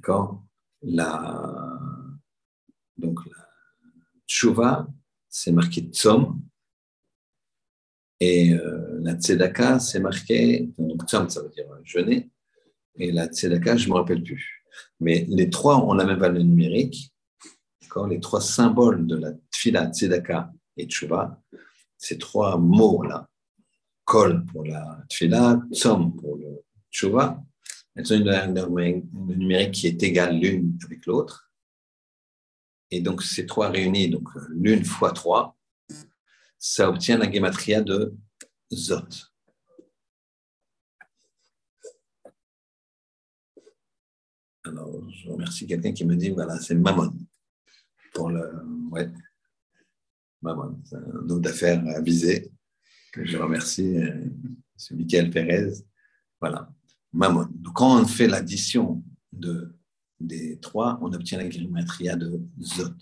D'accord? 0.00 0.42
La, 0.82 1.68
Donc, 2.96 3.20
la 3.26 3.48
tshuva, 4.26 4.88
c'est 5.28 5.52
marqué 5.52 5.82
tsom. 5.92 6.40
Et 8.18 8.54
euh, 8.54 8.98
la 9.00 9.14
tzedaka, 9.14 9.78
c'est 9.78 10.00
marqué, 10.00 10.70
donc 10.78 11.04
tsom, 11.04 11.28
ça 11.28 11.42
veut 11.42 11.50
dire 11.50 11.66
jeûner. 11.84 12.30
Et 12.96 13.12
la 13.12 13.26
tzedaka, 13.26 13.76
je 13.76 13.88
ne 13.88 13.92
me 13.92 13.98
rappelle 13.98 14.22
plus. 14.22 14.64
Mais 15.00 15.26
les 15.28 15.50
trois 15.50 15.76
ont 15.84 15.94
la 15.94 16.04
même 16.04 16.18
valeur 16.18 16.44
numérique 16.44 17.12
les 18.08 18.20
trois 18.20 18.40
symboles 18.40 19.06
de 19.06 19.16
la 19.16 19.32
tfila, 19.50 19.90
tzedaka 19.90 20.52
et 20.76 20.86
tshuva, 20.86 21.40
ces 21.98 22.18
trois 22.18 22.56
mots-là, 22.56 23.28
kol 24.04 24.44
pour 24.46 24.64
la 24.64 25.02
tfila, 25.08 25.60
tzom 25.72 26.14
pour 26.16 26.36
le 26.36 26.62
tshuva, 26.90 27.42
elles 27.94 28.12
ont 28.12 28.78
une, 28.78 29.08
numérique 29.26 29.72
qui 29.72 29.86
est 29.86 30.02
égale 30.02 30.38
l'une 30.38 30.78
avec 30.84 31.06
l'autre. 31.06 31.50
Et 32.90 33.00
donc, 33.00 33.22
ces 33.22 33.46
trois 33.46 33.68
réunis, 33.70 34.08
donc 34.08 34.28
l'une 34.50 34.84
fois 34.84 35.12
trois, 35.12 35.56
ça 36.58 36.88
obtient 36.88 37.18
la 37.18 37.30
gematria 37.30 37.80
de 37.80 38.14
Zot. 38.72 39.30
Alors, 44.64 45.10
je 45.10 45.28
remercie 45.30 45.66
quelqu'un 45.66 45.92
qui 45.92 46.04
me 46.04 46.16
dit, 46.16 46.30
voilà, 46.30 46.58
c'est 46.60 46.74
Mammon 46.74 47.12
pour 48.12 48.30
le. 48.30 48.50
Ouais. 48.90 49.08
c'est 50.84 50.96
un 50.96 51.28
homme 51.28 51.40
d'affaires 51.40 51.82
avisé, 51.96 52.50
que 53.12 53.24
je 53.24 53.36
remercie, 53.36 53.96
euh, 53.96 54.10
M. 54.10 54.96
Michael 54.96 55.30
Pérez. 55.30 55.72
Voilà, 56.40 56.72
Mammon. 57.12 57.48
Donc, 57.52 57.74
quand 57.74 58.00
on 58.00 58.06
fait 58.06 58.28
l'addition 58.28 59.02
de, 59.32 59.76
des 60.20 60.58
trois, 60.60 60.98
on 61.02 61.12
obtient 61.12 61.38
la 61.38 61.48
grimatria 61.48 62.16
de 62.16 62.40
Zot. 62.60 62.94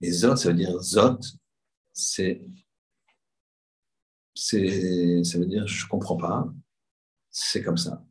Et 0.00 0.10
Zot, 0.12 0.36
ça 0.36 0.50
veut 0.50 0.54
dire 0.54 0.78
Zot, 0.80 1.18
c'est. 1.92 2.44
Ça 4.34 4.58
veut 4.58 5.46
dire 5.46 5.66
je 5.66 5.84
ne 5.84 5.88
comprends 5.88 6.16
pas, 6.16 6.52
c'est 7.30 7.62
comme 7.62 7.76
ça. 7.76 8.04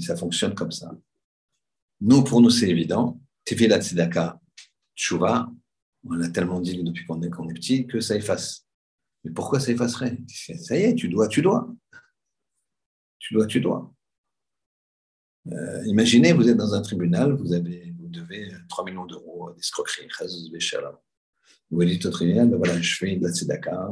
Ça 0.00 0.16
fonctionne 0.16 0.54
comme 0.54 0.72
ça. 0.72 0.90
Nous, 2.00 2.24
pour 2.24 2.40
nous, 2.40 2.50
c'est 2.50 2.68
évident. 2.68 3.20
Tefillah 3.44 3.80
Tzedaka 3.80 4.40
Tshuva, 4.96 5.50
On 6.04 6.14
l'a 6.14 6.28
tellement 6.28 6.60
dit 6.60 6.82
depuis 6.82 7.06
qu'on 7.06 7.22
est, 7.22 7.26
est 7.26 7.54
petit 7.54 7.86
que 7.86 8.00
ça 8.00 8.16
efface. 8.16 8.66
Mais 9.24 9.30
pourquoi 9.32 9.60
ça 9.60 9.72
effacerait? 9.72 10.18
Ça 10.26 10.76
y 10.76 10.82
est, 10.82 10.94
tu 10.94 11.08
dois, 11.08 11.28
tu 11.28 11.42
dois. 11.42 11.72
Tu 13.18 13.34
dois, 13.34 13.46
tu 13.46 13.60
dois. 13.60 13.92
Euh, 15.52 15.82
imaginez, 15.86 16.32
vous 16.32 16.48
êtes 16.48 16.56
dans 16.56 16.74
un 16.74 16.82
tribunal, 16.82 17.32
vous, 17.32 17.52
avez, 17.52 17.94
vous 17.98 18.08
devez 18.08 18.52
3 18.68 18.84
millions 18.84 19.06
d'euros 19.06 19.50
d'escroquerie. 19.52 20.08
Vous 21.70 21.84
dites 21.84 22.06
au 22.06 22.10
tribunal, 22.10 22.48
ben 22.48 22.56
voilà, 22.56 22.80
je 22.80 22.96
fais 22.96 23.16
de 23.16 23.26
la 23.26 23.32
tzedaka, 23.32 23.90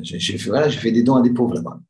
j'ai 0.00 0.38
fait, 0.38 0.48
voilà, 0.48 0.70
fait 0.70 0.92
des 0.92 1.02
dons 1.02 1.16
à 1.16 1.22
des 1.22 1.32
pauvres 1.32 1.54
là-bas. 1.54 1.80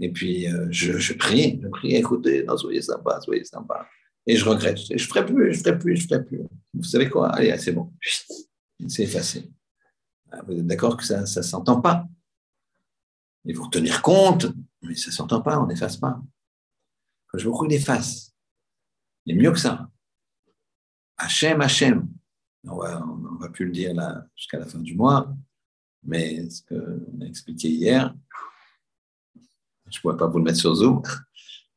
Et 0.00 0.10
puis, 0.10 0.48
euh, 0.48 0.66
je, 0.70 1.12
prie, 1.14 1.60
je 1.62 1.68
prie, 1.68 1.94
écoutez, 1.94 2.44
non, 2.44 2.56
soyez 2.56 2.82
sympa, 2.82 3.20
soyez 3.20 3.44
sympa. 3.44 3.86
Et 4.26 4.36
je 4.36 4.44
regrette, 4.44 4.78
je 4.78 4.94
ne 4.94 4.98
ferai 4.98 5.24
plus, 5.24 5.52
je 5.52 5.58
ne 5.58 5.64
ferai 5.64 5.78
plus, 5.78 5.96
je 5.96 6.02
ne 6.02 6.08
ferai 6.08 6.24
plus. 6.24 6.40
Vous 6.72 6.82
savez 6.82 7.08
quoi? 7.08 7.28
Allez, 7.30 7.56
c'est 7.58 7.72
bon. 7.72 7.92
C'est 8.88 9.04
effacé. 9.04 9.50
Ah, 10.30 10.42
vous 10.46 10.54
êtes 10.54 10.66
d'accord 10.66 10.96
que 10.96 11.04
ça 11.04 11.20
ne 11.20 11.26
s'entend 11.26 11.80
pas? 11.80 12.06
Il 13.44 13.54
faut 13.54 13.68
tenir 13.68 14.02
compte, 14.02 14.46
mais 14.84 14.94
ça 14.94 15.08
ne 15.08 15.12
s'entend 15.12 15.40
pas, 15.40 15.58
on 15.58 15.66
n'efface 15.66 15.96
pas. 15.96 16.20
Quand 17.28 17.38
je 17.38 17.48
vous 17.48 17.66
efface. 17.70 18.32
Il 19.26 19.36
est 19.36 19.40
mieux 19.40 19.52
que 19.52 19.58
ça. 19.58 19.88
Hachem, 21.16 21.60
Hachem. 21.60 22.08
On 22.64 22.76
ne 22.76 23.40
va 23.40 23.48
plus 23.50 23.66
le 23.66 23.72
dire 23.72 23.94
jusqu'à 24.34 24.58
la 24.58 24.66
fin 24.66 24.78
du 24.78 24.94
mois, 24.94 25.34
mais 26.02 26.48
ce 26.48 26.62
qu'on 26.62 27.20
a 27.20 27.26
expliqué 27.26 27.68
hier, 27.68 28.14
je 29.86 29.98
ne 29.98 30.00
pourrais 30.00 30.16
pas 30.16 30.26
vous 30.26 30.38
le 30.38 30.44
mettre 30.44 30.58
sur 30.58 30.74
Zoom. 30.74 31.02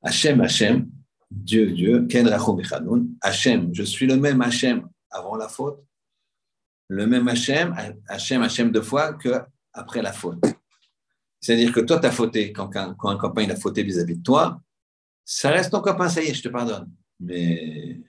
Hachem, 0.02 0.40
Hachem, 0.42 0.90
Dieu, 1.30 1.72
Dieu, 1.72 2.06
Ken 2.08 2.28
Rachom 2.28 2.62
Hachem, 3.22 3.74
je 3.74 3.84
suis 3.84 4.08
le 4.08 4.18
même 4.18 4.42
Hachem 4.42 4.88
avant 5.10 5.36
la 5.36 5.50
faute, 5.50 5.84
le 6.88 7.06
même 7.06 7.28
Hachem, 7.28 7.76
Hachem, 8.08 8.42
Hachem 8.42 8.72
deux 8.72 8.82
fois 8.82 9.14
que 9.14 9.42
après 9.74 10.02
la 10.02 10.14
faute. 10.14 10.42
C'est-à-dire 11.40 11.72
que 11.72 11.80
toi, 11.80 12.00
tu 12.00 12.08
as 12.08 12.12
fauté, 12.12 12.52
quand, 12.52 12.76
un 12.76 13.18
copain 13.18 13.44
il 13.44 13.52
a 13.52 13.56
fauté 13.56 13.84
vis-à-vis 13.84 14.18
de 14.18 14.24
toi, 14.24 14.62
ça 15.24 15.50
reste 15.50 15.72
ton 15.72 15.82
copain, 15.82 16.10
ça 16.10 16.24
y 16.24 16.28
est, 16.28 16.34
je 16.34 16.44
te 16.44 16.50
pardonne. 16.50 16.92
Mais 17.20 18.02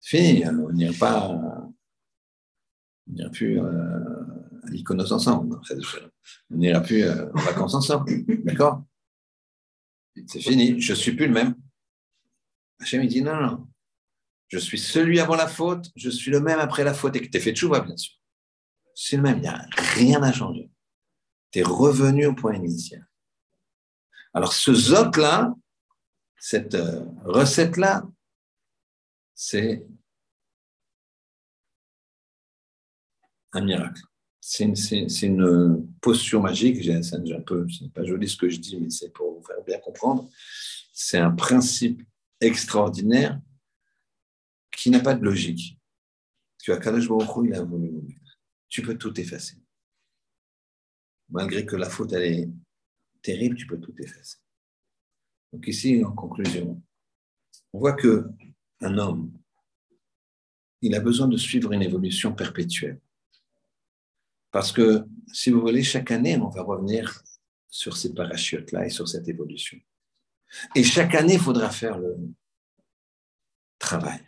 fini, 0.00 0.46
on 0.46 0.72
n'ira 0.72 0.92
pas, 0.98 1.28
on 1.28 3.12
n'ira 3.12 3.30
plus 3.30 3.60
euh, 3.60 3.64
à 4.64 4.70
l'iconos 4.70 5.12
ensemble. 5.12 5.58
On 6.50 6.56
n'ira 6.56 6.80
plus 6.80 7.02
euh, 7.02 7.30
en 7.34 7.40
vacances 7.40 7.74
ensemble. 7.74 8.10
D'accord? 8.44 8.84
C'est 10.26 10.40
fini, 10.40 10.80
je 10.80 10.92
ne 10.92 10.96
suis 10.96 11.12
plus 11.12 11.26
le 11.26 11.34
même. 11.34 11.54
Hachem, 12.80 13.02
il 13.02 13.08
dit 13.08 13.22
non, 13.22 13.40
non, 13.40 13.66
je 14.48 14.58
suis 14.58 14.78
celui 14.78 15.20
avant 15.20 15.36
la 15.36 15.48
faute, 15.48 15.90
je 15.96 16.10
suis 16.10 16.30
le 16.30 16.40
même 16.40 16.60
après 16.60 16.84
la 16.84 16.94
faute 16.94 17.16
et 17.16 17.20
que 17.20 17.28
tu 17.28 17.36
es 17.36 17.40
fait 17.40 17.52
de 17.52 17.56
chouva, 17.56 17.80
bien 17.80 17.96
sûr. 17.96 18.14
C'est 18.94 19.16
le 19.16 19.22
même, 19.22 19.38
il 19.38 19.42
n'y 19.42 19.48
a 19.48 19.66
rien 19.94 20.22
à 20.22 20.32
changer. 20.32 20.70
Tu 21.56 21.62
revenu 21.62 22.26
au 22.26 22.34
point 22.34 22.54
initial. 22.54 23.08
Alors, 24.34 24.52
ce 24.52 24.74
zot-là, 24.74 25.54
cette 26.38 26.74
euh, 26.74 27.02
recette-là, 27.24 28.06
c'est 29.34 29.86
un 33.52 33.62
miracle. 33.62 34.02
C'est 34.38 34.66
une, 35.22 35.88
posture 36.02 36.42
magique. 36.42 36.84
C'est 37.02 37.14
un 37.14 37.40
peu, 37.40 37.66
c'est 37.70 37.90
pas 37.90 38.04
joli 38.04 38.28
ce 38.28 38.36
que 38.36 38.50
je 38.50 38.60
dis, 38.60 38.78
mais 38.78 38.90
c'est 38.90 39.08
pour 39.08 39.38
vous 39.38 39.42
faire 39.42 39.62
bien 39.64 39.78
comprendre. 39.78 40.28
C'est 40.92 41.18
un 41.18 41.30
principe 41.30 42.02
extraordinaire 42.38 43.40
qui 44.70 44.90
n'a 44.90 45.00
pas 45.00 45.14
de 45.14 45.24
logique. 45.24 45.78
Tu 46.58 46.70
as 46.72 46.76
Kadosh 46.76 47.08
Baruch 47.08 47.46
il 47.48 47.54
a 47.54 47.62
voulu 47.62 48.20
Tu 48.68 48.82
peux 48.82 48.98
tout 48.98 49.18
effacer. 49.18 49.56
Malgré 51.28 51.66
que 51.66 51.76
la 51.76 51.90
faute, 51.90 52.12
elle 52.12 52.22
est 52.22 52.48
terrible, 53.22 53.56
tu 53.56 53.66
peux 53.66 53.80
tout 53.80 53.94
effacer. 53.98 54.38
Donc 55.52 55.66
ici, 55.66 56.04
en 56.04 56.12
conclusion, 56.12 56.82
on 57.72 57.78
voit 57.78 57.94
que 57.94 58.26
un 58.80 58.98
homme, 58.98 59.32
il 60.82 60.94
a 60.94 61.00
besoin 61.00 61.28
de 61.28 61.36
suivre 61.36 61.72
une 61.72 61.82
évolution 61.82 62.34
perpétuelle. 62.34 63.00
Parce 64.50 64.72
que, 64.72 65.04
si 65.32 65.50
vous 65.50 65.60
voulez, 65.60 65.82
chaque 65.82 66.10
année, 66.10 66.36
on 66.36 66.48
va 66.48 66.62
revenir 66.62 67.22
sur 67.68 67.96
ces 67.96 68.14
parachutes-là 68.14 68.86
et 68.86 68.90
sur 68.90 69.08
cette 69.08 69.28
évolution. 69.28 69.78
Et 70.74 70.84
chaque 70.84 71.14
année, 71.14 71.34
il 71.34 71.40
faudra 71.40 71.70
faire 71.70 71.98
le 71.98 72.16
travail. 73.78 74.20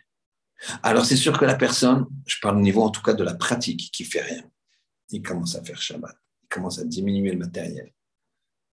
Alors, 0.83 1.05
c'est 1.05 1.15
sûr 1.15 1.37
que 1.39 1.45
la 1.45 1.55
personne, 1.55 2.05
je 2.25 2.37
parle 2.41 2.57
au 2.57 2.61
niveau 2.61 2.83
en 2.83 2.89
tout 2.89 3.01
cas 3.01 3.13
de 3.13 3.23
la 3.23 3.35
pratique, 3.35 3.91
qui 3.91 4.03
fait 4.03 4.21
rien, 4.21 4.43
il 5.09 5.21
commence 5.21 5.55
à 5.55 5.63
faire 5.63 5.81
Shabbat, 5.81 6.15
il 6.49 6.55
commence 6.55 6.79
à 6.79 6.85
diminuer 6.85 7.31
le 7.31 7.37
matériel, 7.37 7.93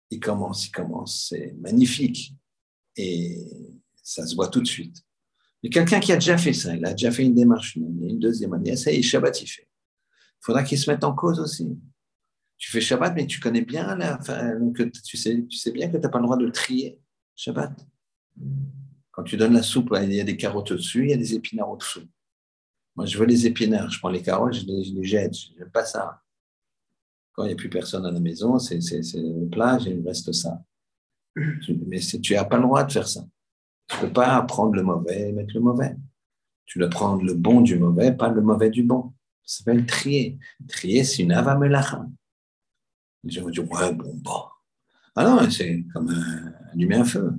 il 0.09 0.19
commence, 0.19 0.67
il 0.67 0.71
commence, 0.71 1.28
c'est 1.30 1.53
magnifique. 1.59 2.34
Et 2.95 3.38
ça 4.01 4.26
se 4.26 4.36
voit 4.36 4.47
tout 4.47 4.61
de 4.61 4.67
suite. 4.67 5.03
Mais 5.61 5.69
quelqu'un 5.69 5.99
qui 5.99 6.11
a 6.11 6.15
déjà 6.15 6.38
fait 6.38 6.53
ça, 6.53 6.76
il 6.76 6.86
a 6.86 6.91
déjà 6.93 7.11
fait 7.11 7.23
une 7.23 7.34
démarche, 7.34 7.76
une, 7.76 8.19
deuxième 8.19 8.53
année, 8.53 8.76
ça 8.78 8.91
y 8.91 8.97
est, 8.97 9.01
Shabbat, 9.01 9.41
il 9.41 9.47
fait. 9.47 9.67
Il 9.67 10.45
faudra 10.45 10.63
qu'il 10.63 10.78
se 10.78 10.89
mette 10.89 11.03
en 11.03 11.13
cause 11.13 11.39
aussi. 11.39 11.67
Tu 12.57 12.71
fais 12.71 12.80
Shabbat, 12.80 13.13
mais 13.15 13.28
tu 13.28 13.39
connais 13.39 13.63
bien, 13.63 13.97
que 13.97 14.84
tu, 14.84 15.17
sais, 15.17 15.43
tu 15.49 15.57
sais 15.57 15.71
bien 15.71 15.89
que 15.89 15.97
tu 15.97 16.03
n'as 16.03 16.09
pas 16.09 16.19
le 16.19 16.26
droit 16.26 16.38
de 16.38 16.49
trier 16.49 17.01
Shabbat. 17.36 17.86
Quand 19.11 19.23
tu 19.23 19.38
donnes 19.38 19.53
la 19.53 19.63
soupe, 19.63 19.93
il 20.01 20.13
y 20.13 20.21
a 20.21 20.23
des 20.23 20.38
carottes 20.38 20.71
au-dessus, 20.71 21.03
il 21.03 21.09
y 21.09 21.13
a 21.13 21.17
des 21.17 21.34
épinards 21.34 21.71
au-dessous. 21.71 22.07
Moi, 22.95 23.05
je 23.05 23.17
veux 23.17 23.26
les 23.26 23.45
épinards, 23.45 23.89
je 23.89 23.99
prends 23.99 24.09
les 24.09 24.21
carottes, 24.21 24.53
je 24.53 24.65
les 24.65 25.03
jette. 25.03 25.36
Je 25.36 25.59
n'aime 25.59 25.71
pas 25.71 25.84
ça. 25.84 26.21
Quand 27.36 27.43
il 27.43 27.47
n'y 27.47 27.53
a 27.53 27.57
plus 27.57 27.69
personne 27.69 28.05
à 28.05 28.11
la 28.11 28.19
maison, 28.19 28.57
c'est 28.59 28.79
le 28.79 29.49
plat, 29.49 29.77
il 29.86 29.97
me 29.99 30.07
reste 30.07 30.31
ça. 30.31 30.63
Mais 31.36 31.99
tu 31.99 32.33
n'as 32.33 32.45
pas 32.45 32.55
le 32.55 32.63
droit 32.63 32.83
de 32.86 32.91
faire 32.91 33.07
ça. 33.07 33.25
Tu 33.88 33.97
ne 33.97 34.01
peux 34.01 34.13
pas 34.13 34.41
prendre 34.43 34.73
le 34.73 34.83
mauvais 34.83 35.29
et 35.29 35.31
mettre 35.33 35.53
le 35.53 35.59
mauvais. 35.59 35.97
Tu 36.65 36.79
dois 36.79 36.89
prendre 36.89 37.23
le 37.23 37.33
bon 37.33 37.61
du 37.61 37.77
mauvais, 37.77 38.13
pas 38.13 38.29
le 38.29 38.41
mauvais 38.41 38.69
du 38.69 38.83
bon. 38.83 39.13
Ça 39.43 39.57
s'appelle 39.57 39.86
trier. 39.86 40.39
Trier, 40.67 41.03
c'est 41.03 41.23
une 41.23 41.33
avamelacha. 41.33 42.05
Les 43.23 43.31
gens 43.31 43.43
vont 43.43 43.49
dire, 43.49 43.69
ouais, 43.69 43.93
bon, 43.93 44.15
bon. 44.15 44.43
Ah 45.15 45.25
non, 45.25 45.49
c'est 45.49 45.86
comme 45.93 46.09
allumer 46.71 46.95
un 46.95 47.05
feu. 47.05 47.33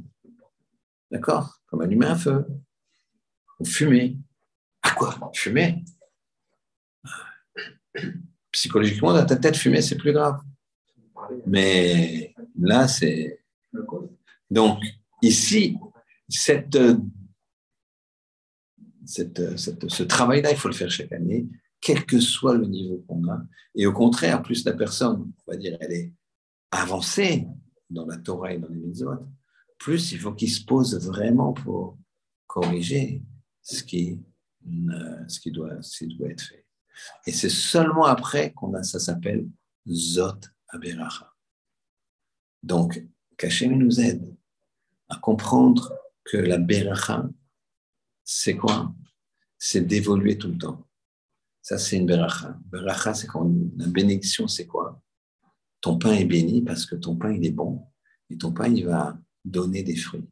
D'accord? 1.11 1.59
Comme 1.67 1.81
allumer 1.81 2.07
un 2.07 2.17
feu. 2.17 2.47
Fumer. 3.65 4.19
À 4.83 4.91
quoi? 4.91 5.31
Fumer 5.33 5.83
Psychologiquement, 8.57 9.13
dans 9.13 9.27
ta 9.27 9.37
tête, 9.37 9.55
fumer, 9.55 9.83
c'est 9.83 9.99
plus 9.99 10.15
grave. 10.15 10.41
Mais 11.47 12.35
là, 12.59 12.89
c'est. 12.89 13.45
Donc, 14.51 14.83
ici, 15.21 15.77
cette, 16.27 16.79
cette, 19.05 19.89
ce 19.91 20.03
travail-là, 20.03 20.53
il 20.53 20.57
faut 20.57 20.69
le 20.69 20.75
faire 20.75 20.91
chaque 20.91 21.13
année, 21.13 21.47
quel 21.83 22.07
que 22.07 22.19
soit 22.19 22.57
le 22.57 22.67
niveau 22.67 23.05
qu'on 23.07 23.29
a. 23.29 23.43
Et 23.75 23.85
au 23.85 23.93
contraire, 23.93 24.43
plus 24.43 24.65
la 24.65 24.73
personne, 24.73 25.31
on 25.47 25.53
va 25.53 25.59
dire, 25.59 25.77
elle 25.81 25.93
est 25.93 26.13
avancée 26.71 27.47
dans 27.91 28.07
la 28.07 28.17
Torah 28.17 28.55
et 28.55 28.59
dans 28.59 28.69
les 28.69 28.81
mitzvot, 28.81 29.29
plus 29.79 30.13
il 30.13 30.19
faut 30.19 30.33
qu'il 30.33 30.51
se 30.51 30.65
pose 30.65 30.99
vraiment 31.07 31.53
pour 31.53 31.99
corriger 32.47 33.23
ce 33.61 33.83
qui, 33.83 34.19
ce 35.29 35.41
qui, 35.41 35.51
doit, 35.51 35.83
ce 35.83 36.07
qui 36.07 36.17
doit 36.17 36.31
être 36.31 36.41
fait. 36.41 36.66
Et 37.27 37.33
c'est 37.33 37.51
seulement 37.51 38.05
après 38.05 38.53
qu'on 38.53 38.75
a, 38.75 38.83
ça 38.83 38.99
s'appelle 38.99 39.49
Zot 39.89 40.41
Aberacha. 40.69 41.33
Donc, 42.63 43.07
Kachem 43.37 43.77
nous 43.77 44.01
aide 44.01 44.37
à 45.09 45.17
comprendre 45.17 45.93
que 46.25 46.37
la 46.37 46.59
Beracha, 46.59 47.29
c'est 48.25 48.57
quoi? 48.57 48.95
C'est 49.59 49.83
d'évoluer 49.83 50.37
tout 50.37 50.49
le 50.49 50.59
temps. 50.59 50.87
Ça, 51.63 51.79
c'est 51.79 51.97
une 51.97 52.07
Beracha. 52.07 52.59
Beracha, 52.67 53.15
c'est 53.15 53.27
quand 53.27 53.51
la 53.77 53.87
bénédiction, 53.87 54.49
c'est 54.49 54.67
quoi? 54.67 55.01
Ton 55.81 55.99
pain 55.99 56.13
est 56.13 56.25
béni 56.25 56.63
parce 56.63 56.87
que 56.87 56.97
ton 56.97 57.17
pain, 57.17 57.33
il 57.33 57.45
est 57.45 57.53
bon. 57.53 57.85
Et 58.31 58.37
ton 58.37 58.53
pain, 58.53 58.69
il 58.69 58.87
va 58.87 59.19
donner 59.45 59.83
des 59.83 59.97
fruits. 59.97 60.29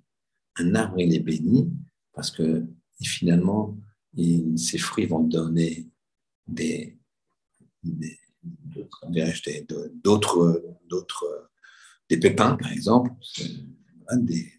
Un 0.56 0.74
arbre, 0.74 0.98
il 0.98 1.14
est 1.14 1.20
béni 1.20 1.70
parce 2.12 2.30
que 2.30 2.66
finalement, 3.02 3.76
ses 4.56 4.78
fruits 4.78 5.06
vont 5.06 5.20
donner 5.20 5.88
des, 6.46 6.98
d'autres, 10.02 11.50
des 12.08 12.18
pépins, 12.18 12.56
par 12.56 12.72
exemple, 12.72 13.10
des, 14.12 14.52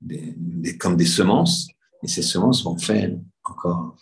des, 0.00 0.78
comme 0.78 0.96
des 0.96 1.06
semences, 1.06 1.68
et 2.02 2.08
ces 2.08 2.22
semences 2.22 2.64
vont 2.64 2.78
faire 2.78 3.16
encore 3.44 3.96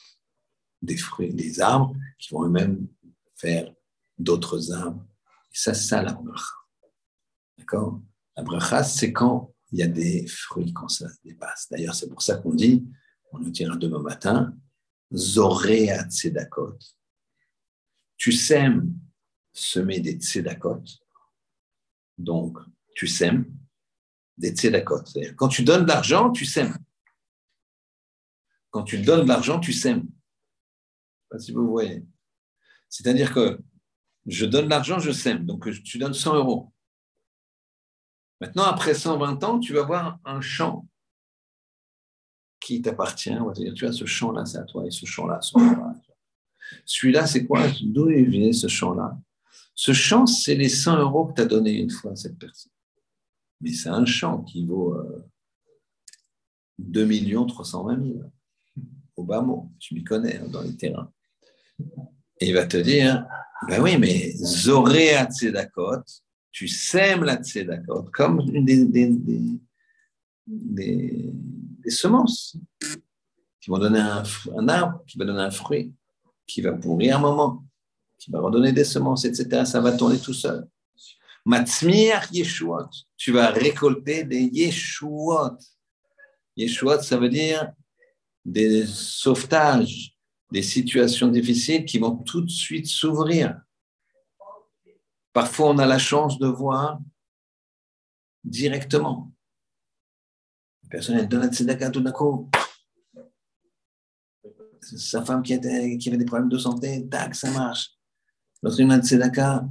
des 0.80 0.96
fruits, 0.96 1.34
des 1.34 1.60
arbres 1.60 1.96
qui 2.18 2.32
vont 2.32 2.44
eux-mêmes 2.44 2.86
faire 3.34 3.72
d'autres 4.18 4.72
arbres. 4.72 5.04
Et 5.52 5.56
ça, 5.56 5.74
c'est 5.74 5.88
ça 5.88 6.02
la 6.02 6.12
bracha. 6.12 6.54
D'accord? 7.56 8.00
La 8.36 8.42
bracha, 8.42 8.84
c'est 8.84 9.12
quand 9.12 9.52
il 9.72 9.80
y 9.80 9.82
a 9.82 9.88
des 9.88 10.26
fruits 10.26 10.72
quand 10.72 10.88
ça 10.88 11.08
se 11.08 11.16
dépasse. 11.24 11.66
D'ailleurs, 11.70 11.94
c'est 11.94 12.08
pour 12.08 12.22
ça 12.22 12.36
qu'on 12.36 12.54
dit, 12.54 12.86
on 13.32 13.38
le 13.38 13.50
dira 13.50 13.76
demain 13.76 14.00
matin, 14.00 14.56
Zorea 15.12 16.04
Tzedakot. 16.08 16.78
Tu 18.18 18.32
sèmes 18.32 18.92
semer 19.52 20.00
des 20.00 20.12
tzedakot. 20.12 20.82
Donc, 22.18 22.58
tu 22.94 23.06
sèmes 23.06 23.46
des 24.36 24.50
tzedakot. 24.50 25.04
Quand 25.36 25.48
tu 25.48 25.62
donnes 25.62 25.84
de 25.84 25.88
l'argent, 25.88 26.30
tu 26.30 26.44
sèmes. 26.44 26.76
Quand 28.70 28.82
tu 28.82 28.98
donnes 28.98 29.22
de 29.22 29.28
l'argent, 29.28 29.60
tu 29.60 29.72
sèmes. 29.72 30.02
Je 30.02 30.06
sais 30.06 31.28
pas 31.30 31.38
si 31.38 31.52
vous 31.52 31.68
voyez. 31.68 32.04
C'est-à-dire 32.88 33.32
que 33.32 33.60
je 34.26 34.44
donne 34.44 34.66
de 34.66 34.70
l'argent, 34.70 34.98
je 34.98 35.12
sème. 35.12 35.46
Donc, 35.46 35.70
tu 35.82 35.98
donnes 35.98 36.12
100 36.12 36.34
euros. 36.34 36.72
Maintenant, 38.40 38.64
après 38.64 38.94
120 38.94 39.42
ans, 39.44 39.58
tu 39.58 39.72
vas 39.72 39.82
voir 39.82 40.18
un 40.24 40.40
champ 40.40 40.86
qui 42.60 42.82
t'appartient. 42.82 43.36
Tu 43.74 43.86
as 43.86 43.92
ce 43.92 44.04
champ-là, 44.04 44.44
c'est 44.44 44.58
à 44.58 44.64
toi, 44.64 44.86
et 44.86 44.90
ce 44.90 45.06
champ-là, 45.06 45.40
ce 45.40 45.58
champ-là. 45.58 45.94
Celui-là, 46.84 47.26
c'est 47.26 47.46
quoi? 47.46 47.66
D'où 47.82 48.10
il 48.10 48.28
vient 48.28 48.52
ce 48.52 48.68
champ-là 48.68 49.16
Ce 49.74 49.92
champ, 49.92 50.26
c'est 50.26 50.54
les 50.54 50.68
100 50.68 50.98
euros 50.98 51.26
que 51.26 51.34
tu 51.34 51.42
as 51.42 51.46
donné 51.46 51.72
une 51.72 51.90
fois 51.90 52.12
à 52.12 52.16
cette 52.16 52.38
personne. 52.38 52.72
Mais 53.60 53.72
c'est 53.72 53.88
un 53.88 54.04
champ 54.04 54.42
qui 54.42 54.64
vaut 54.64 54.94
euh, 54.94 55.24
2 56.78 57.46
320 57.46 58.02
000 58.02 58.20
au 59.16 59.24
bas 59.24 59.40
mot. 59.42 59.70
Je 59.80 59.94
m'y 59.94 60.04
connais 60.04 60.38
hein, 60.38 60.48
dans 60.48 60.62
les 60.62 60.76
terrains. 60.76 61.12
Et 62.40 62.48
il 62.48 62.54
va 62.54 62.66
te 62.66 62.76
dire, 62.76 63.26
ben 63.68 63.82
oui, 63.82 63.98
mais 63.98 64.32
Zoré 64.36 65.14
à 65.14 65.26
Tzedakot, 65.26 66.04
tu 66.52 66.68
sèmes 66.68 67.24
la 67.24 67.36
Tzedakot 67.36 68.04
comme 68.12 68.44
des, 68.50 68.84
des, 70.46 71.32
semences 71.88 72.56
qui 73.60 73.70
vont 73.70 73.78
donner 73.78 73.98
un, 73.98 74.22
un, 74.56 74.68
arbre, 74.68 75.02
qui 75.06 75.18
va 75.18 75.24
donner 75.24 75.40
un 75.40 75.50
fruit, 75.50 75.92
qui 76.48 76.62
va 76.62 76.72
pourrir 76.72 77.18
un 77.18 77.20
moment, 77.20 77.64
qui 78.18 78.32
va 78.32 78.40
redonner 78.40 78.72
des 78.72 78.84
semences, 78.84 79.24
etc. 79.24 79.64
Ça 79.64 79.80
va 79.80 79.92
tourner 79.92 80.18
tout 80.18 80.34
seul. 80.34 80.66
Matzmiach 81.44 82.32
Yeshuot, 82.32 82.88
tu 83.16 83.32
vas 83.32 83.50
récolter 83.50 84.24
des 84.24 84.42
Yeshuot. 84.42 85.58
Yeshuot, 86.56 87.02
ça 87.02 87.16
veut 87.18 87.28
dire 87.28 87.70
des 88.44 88.86
sauvetages, 88.86 90.16
des 90.50 90.62
situations 90.62 91.28
difficiles 91.28 91.84
qui 91.84 91.98
vont 91.98 92.16
tout 92.16 92.40
de 92.40 92.50
suite 92.50 92.86
s'ouvrir. 92.86 93.60
Parfois, 95.32 95.70
on 95.70 95.78
a 95.78 95.86
la 95.86 95.98
chance 95.98 96.38
de 96.38 96.48
voir 96.48 96.98
directement. 98.42 99.30
Personne, 100.90 101.18
elle 101.18 101.28
donne 101.28 101.44
la. 101.44 102.50
Sa 104.80 105.24
femme 105.24 105.42
qui, 105.42 105.54
avait 105.54 105.96
des 105.96 106.24
problèmes 106.24 106.48
de 106.48 106.58
santé, 106.58 107.06
tac, 107.08 107.34
ça 107.34 107.50
marche. 107.50 107.92
L'autre, 108.62 108.80
une 108.80 109.00
tzedaka, 109.02 109.68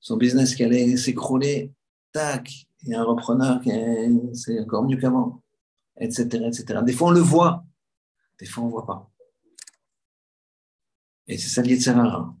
son 0.00 0.16
business 0.16 0.54
qui 0.54 0.64
allait 0.64 0.96
s'écrouler, 0.96 1.72
tac, 2.12 2.50
il 2.82 2.90
y 2.90 2.94
a 2.94 3.00
un 3.00 3.04
repreneur 3.04 3.60
qui 3.60 3.70
c'est 4.34 4.58
encore 4.60 4.84
mieux 4.84 4.96
qu'avant 4.96 5.42
etc., 6.00 6.44
etc. 6.46 6.80
Des 6.84 6.92
fois, 6.92 7.08
on 7.08 7.12
le 7.12 7.20
voit, 7.20 7.64
des 8.38 8.46
fois, 8.46 8.64
on 8.64 8.66
ne 8.66 8.72
voit 8.72 8.86
pas. 8.86 9.10
Et 11.26 11.38
c'est 11.38 11.48
ça 11.48 11.62
l'Yetzerara. 11.62 12.34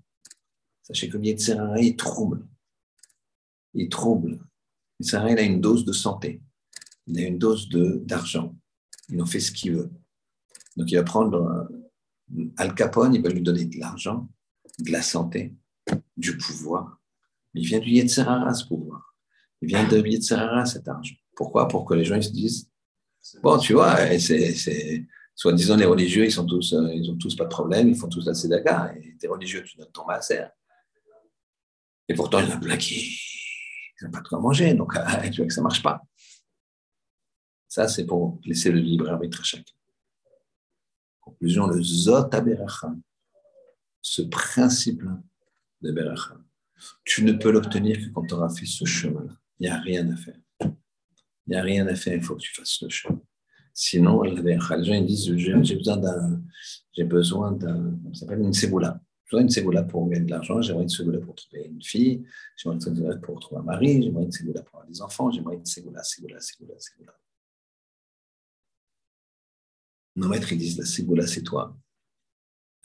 Sachez 0.82 1.08
que 1.08 1.18
l'Yetzerara, 1.18 1.78
il 1.78 1.94
trouble. 1.94 2.48
Il 3.74 3.88
trouble. 3.88 4.40
Il 4.98 5.14
a 5.14 5.42
une 5.42 5.60
dose 5.60 5.84
de 5.84 5.92
santé. 5.92 6.42
Il 7.06 7.18
a 7.18 7.28
une 7.28 7.38
dose 7.38 7.68
d'argent. 7.68 8.56
Il 9.10 9.20
en 9.20 9.26
fait 9.26 9.40
ce 9.40 9.52
qu'il 9.52 9.74
veut. 9.76 9.90
Donc, 10.76 10.90
il 10.90 10.96
va 10.96 11.02
prendre 11.02 11.70
euh, 12.38 12.44
Al 12.56 12.74
Capone, 12.74 13.14
il 13.14 13.22
va 13.22 13.28
lui 13.28 13.42
donner 13.42 13.64
de 13.64 13.78
l'argent, 13.78 14.28
de 14.78 14.90
la 14.90 15.02
santé, 15.02 15.54
du 16.16 16.36
pouvoir. 16.36 17.00
Il 17.54 17.66
vient 17.66 17.80
du 17.80 17.90
Yetzerara, 17.90 18.54
ce 18.54 18.66
pouvoir. 18.66 19.14
Il 19.60 19.68
vient 19.68 19.86
de 19.86 19.98
Yetzerara, 19.98 20.64
cet 20.64 20.88
argent. 20.88 21.14
Pourquoi? 21.34 21.68
Pour 21.68 21.84
que 21.84 21.94
les 21.94 22.04
gens 22.04 22.16
ils 22.16 22.24
se 22.24 22.30
disent 22.30 22.70
Bon, 23.42 23.58
tu 23.58 23.74
vois, 23.74 23.96
c'est, 24.18 25.06
soi-disant 25.34 25.76
les 25.76 25.84
religieux, 25.84 26.24
ils 26.24 26.32
sont 26.32 26.46
tous, 26.46 26.72
euh, 26.72 26.90
ils 26.94 27.10
ont 27.10 27.16
tous 27.16 27.36
pas 27.36 27.44
de 27.44 27.50
problème, 27.50 27.88
ils 27.88 27.96
font 27.96 28.08
tous 28.08 28.26
la 28.26 28.32
tzedaka. 28.32 28.94
Et 28.96 29.16
t'es 29.18 29.28
religieux, 29.28 29.62
tu 29.62 29.76
donnes 29.76 29.90
ton 29.92 30.06
maaser. 30.06 30.44
Et 32.08 32.14
pourtant, 32.14 32.40
il 32.40 32.50
a 32.50 32.56
plein 32.56 32.76
qui 32.76 33.18
n'ont 34.02 34.10
pas 34.10 34.20
de 34.20 34.28
quoi 34.28 34.40
manger, 34.40 34.74
donc 34.74 34.94
tu 35.32 35.40
vois 35.40 35.46
que 35.46 35.52
ça 35.52 35.62
marche 35.62 35.82
pas. 35.82 36.02
Ça, 37.70 37.86
c'est 37.86 38.04
pour 38.04 38.40
laisser 38.44 38.72
le 38.72 38.80
libre 38.80 39.08
arbitre 39.08 39.40
à 39.40 39.44
chacun. 39.44 39.72
Conclusion, 41.20 41.68
le 41.68 41.80
Zot 41.80 42.28
ce 44.02 44.22
principe-là 44.22 45.22
de 45.80 45.92
Beracha, 45.92 46.36
tu 47.04 47.22
ne 47.22 47.32
peux 47.32 47.52
l'obtenir 47.52 47.96
que 47.96 48.08
quand 48.12 48.26
tu 48.26 48.34
auras 48.34 48.48
fait 48.48 48.66
ce 48.66 48.84
chemin-là. 48.84 49.34
Il 49.60 49.68
n'y 49.68 49.68
a 49.68 49.78
rien 49.78 50.10
à 50.10 50.16
faire. 50.16 50.40
Il 50.62 51.50
n'y 51.50 51.56
a 51.56 51.62
rien 51.62 51.86
à 51.86 51.94
faire, 51.94 52.14
il 52.14 52.22
faut 52.22 52.34
que 52.34 52.40
tu 52.40 52.52
fasses 52.52 52.82
le 52.82 52.88
chemin. 52.88 53.22
Sinon, 53.72 54.22
les 54.22 54.58
gens 54.58 54.94
ils 54.94 55.06
disent 55.06 55.32
j'ai 55.36 55.76
besoin 55.76 55.96
d'un, 55.98 56.42
j'ai 56.92 57.04
besoin 57.04 57.52
d'un, 57.52 57.96
ça 58.14 58.20
s'appelle 58.20 58.40
une. 58.40 58.52
J'ai 58.52 58.66
besoin 58.68 59.42
d'une 59.42 59.48
séboula 59.48 59.84
pour 59.84 60.08
gagner 60.08 60.24
de 60.24 60.30
l'argent, 60.32 60.60
j'aimerais 60.60 60.82
une 60.82 60.88
séboula 60.88 61.20
pour 61.20 61.36
trouver 61.36 61.66
une 61.66 61.80
fille, 61.80 62.26
j'aimerais 62.56 62.78
une 62.78 62.80
séboula 62.80 63.16
pour 63.18 63.38
trouver 63.38 63.60
un 63.60 63.64
mari, 63.64 64.02
j'aimerais 64.02 64.24
une 64.24 64.32
séboula 64.32 64.62
pour 64.62 64.80
avoir 64.80 64.90
des 64.90 65.00
enfants, 65.02 65.30
j'aimerais 65.30 65.54
une 65.54 65.64
séboula, 65.64 66.02
séboula, 66.02 66.40
séboula, 66.40 66.74
séboula. 66.80 67.12
Nos 70.16 70.28
maîtres, 70.28 70.52
ils 70.52 70.58
disent 70.58 70.78
la 70.78 70.84
séboula, 70.84 71.26
c'est 71.26 71.42
toi. 71.42 71.76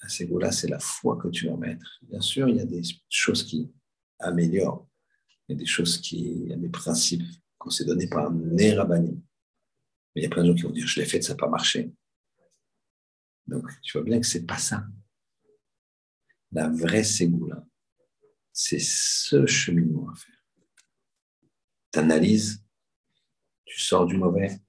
La 0.02 0.10
séboula, 0.10 0.52
c'est 0.52 0.68
la 0.68 0.80
foi 0.80 1.18
que 1.18 1.28
tu 1.30 1.48
vas 1.48 1.58
mettre. 1.58 2.00
Bien 2.04 2.22
sûr, 2.22 2.48
il 2.48 2.58
y 2.58 2.62
a 2.62 2.66
des 2.66 2.82
choses 3.10 3.44
qui 3.44 3.72
améliorent, 4.20 4.88
il 5.48 5.54
y 5.54 5.56
a 5.56 5.60
des 5.60 5.66
choses 5.66 6.00
qui, 6.00 6.20
il 6.20 6.50
y 6.50 6.54
a 6.54 6.58
des 6.58 6.70
principes 6.70 7.24
qu'on 7.58 7.70
s'est 7.70 7.86
donné 7.86 8.08
par 8.08 8.32
Nerabani. 8.32 9.24
Mais 10.14 10.22
il 10.22 10.24
y 10.24 10.28
a 10.28 10.30
plein 10.30 10.44
de 10.44 10.50
gens 10.50 10.56
qui 10.56 10.62
vont 10.62 10.72
dire, 10.72 10.88
je 10.88 11.00
l'ai 11.00 11.06
fait, 11.06 11.22
ça 11.22 11.34
n'a 11.34 11.38
pas 11.38 11.50
marché. 11.50 11.92
Donc, 13.48 13.68
tu 13.82 13.98
vois 13.98 14.06
bien 14.06 14.20
que 14.20 14.26
ce 14.26 14.38
n'est 14.38 14.46
pas 14.46 14.58
ça. 14.58 14.86
La 16.52 16.70
vraie 16.70 17.04
ségoula, 17.04 17.66
c'est 18.54 18.80
ce 18.80 19.46
cheminement 19.46 20.10
à 20.10 20.16
faire. 20.16 20.46
Tu 21.92 22.00
analyses, 22.00 22.64
tu 23.66 23.80
sors 23.82 24.06
du 24.06 24.18
mauvais, 24.18 24.60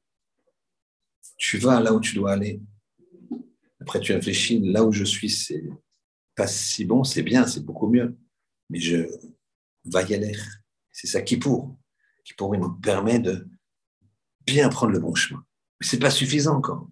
tu 1.36 1.58
vas 1.58 1.80
là 1.80 1.92
où 1.92 2.00
tu 2.00 2.14
dois 2.14 2.32
aller. 2.32 2.60
Après, 3.80 4.00
tu 4.00 4.12
réfléchis, 4.12 4.60
là 4.60 4.84
où 4.84 4.92
je 4.92 5.04
suis, 5.04 5.30
c'est 5.30 5.64
pas 6.34 6.46
si 6.46 6.84
bon, 6.84 7.04
c'est 7.04 7.22
bien, 7.22 7.46
c'est 7.46 7.64
beaucoup 7.64 7.88
mieux. 7.88 8.16
Mais 8.68 8.80
je 8.80 9.06
vais 9.84 10.04
y 10.08 10.14
aller. 10.14 10.36
C'est 10.90 11.06
ça 11.06 11.22
qui 11.22 11.36
pour 11.36 11.76
qui 12.26 12.34
pourrait 12.34 12.58
nous 12.58 12.74
permettre 12.74 13.30
de 13.30 13.48
bien 14.44 14.68
prendre 14.68 14.92
le 14.92 14.98
bon 14.98 15.14
chemin. 15.14 15.44
Mais 15.80 15.86
ce 15.86 15.94
n'est 15.94 16.00
pas 16.00 16.10
suffisant 16.10 16.56
encore. 16.56 16.88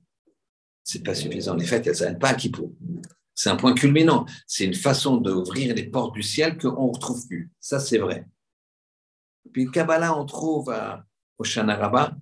Ce 0.84 0.96
n'est 0.96 1.04
pas 1.04 1.14
suffisant. 1.14 1.56
Les 1.56 1.66
fêtes, 1.66 1.86
elles 1.88 1.96
s'arrêtent 1.96 2.20
pas 2.20 2.28
à 2.28 2.34
Kippour. 2.34 2.72
C'est 3.34 3.50
un 3.50 3.56
point 3.56 3.74
culminant. 3.74 4.26
C'est 4.46 4.64
une 4.64 4.74
façon 4.74 5.16
d'ouvrir 5.16 5.74
les 5.74 5.88
portes 5.88 6.14
du 6.14 6.22
ciel 6.22 6.56
qu'on 6.56 6.86
ne 6.86 6.92
retrouve 6.92 7.26
plus. 7.26 7.50
Ça, 7.58 7.80
c'est 7.80 7.98
vrai. 7.98 8.26
Puis 9.52 9.68
Kabbalah, 9.70 10.16
on 10.16 10.24
trouve 10.24 10.70
à, 10.70 11.04
au 11.36 11.44
Shanaraba, 11.44 12.16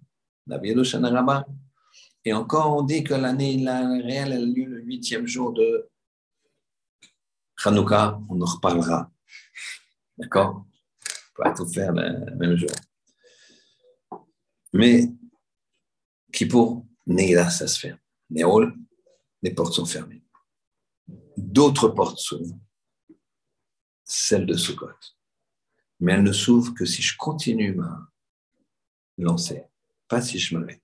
la 0.47 0.59
de 0.59 0.83
Shanaraba. 0.83 1.47
Et 2.25 2.33
encore, 2.33 2.77
on 2.77 2.83
dit 2.83 3.03
que 3.03 3.15
l'année 3.15 3.57
réelle 3.67 4.33
a 4.33 4.39
lieu 4.39 4.65
le 4.65 4.81
huitième 4.83 5.27
jour 5.27 5.53
de 5.53 5.91
Hanouka. 7.65 8.21
On 8.29 8.41
en 8.41 8.45
reparlera. 8.45 9.11
D'accord? 10.17 10.65
On 11.39 11.45
va 11.45 11.53
tout 11.53 11.67
faire 11.67 11.93
le 11.93 12.35
même 12.37 12.57
jour. 12.57 12.71
Mais 14.73 15.09
pour 16.49 16.87
Neila, 17.07 17.51
ça 17.51 17.67
se 17.67 17.79
ferme. 17.79 17.99
Néol, 18.31 18.75
les 19.43 19.53
portes 19.53 19.75
sont 19.75 19.87
fermées. 19.87 20.23
D'autres 21.37 21.89
portes 21.89 22.19
s'ouvrent, 22.19 22.59
celle 24.05 24.47
de 24.47 24.55
Sukkot. 24.55 24.91
Mais 26.01 26.13
elles 26.13 26.23
ne 26.23 26.33
s'ouvrent 26.33 26.75
que 26.75 26.85
si 26.85 27.03
je 27.03 27.17
continue 27.17 27.81
à 27.81 28.09
lancer, 29.19 29.65
pas 30.09 30.21
si 30.21 30.39
je 30.39 30.57
m'arrête. 30.57 30.82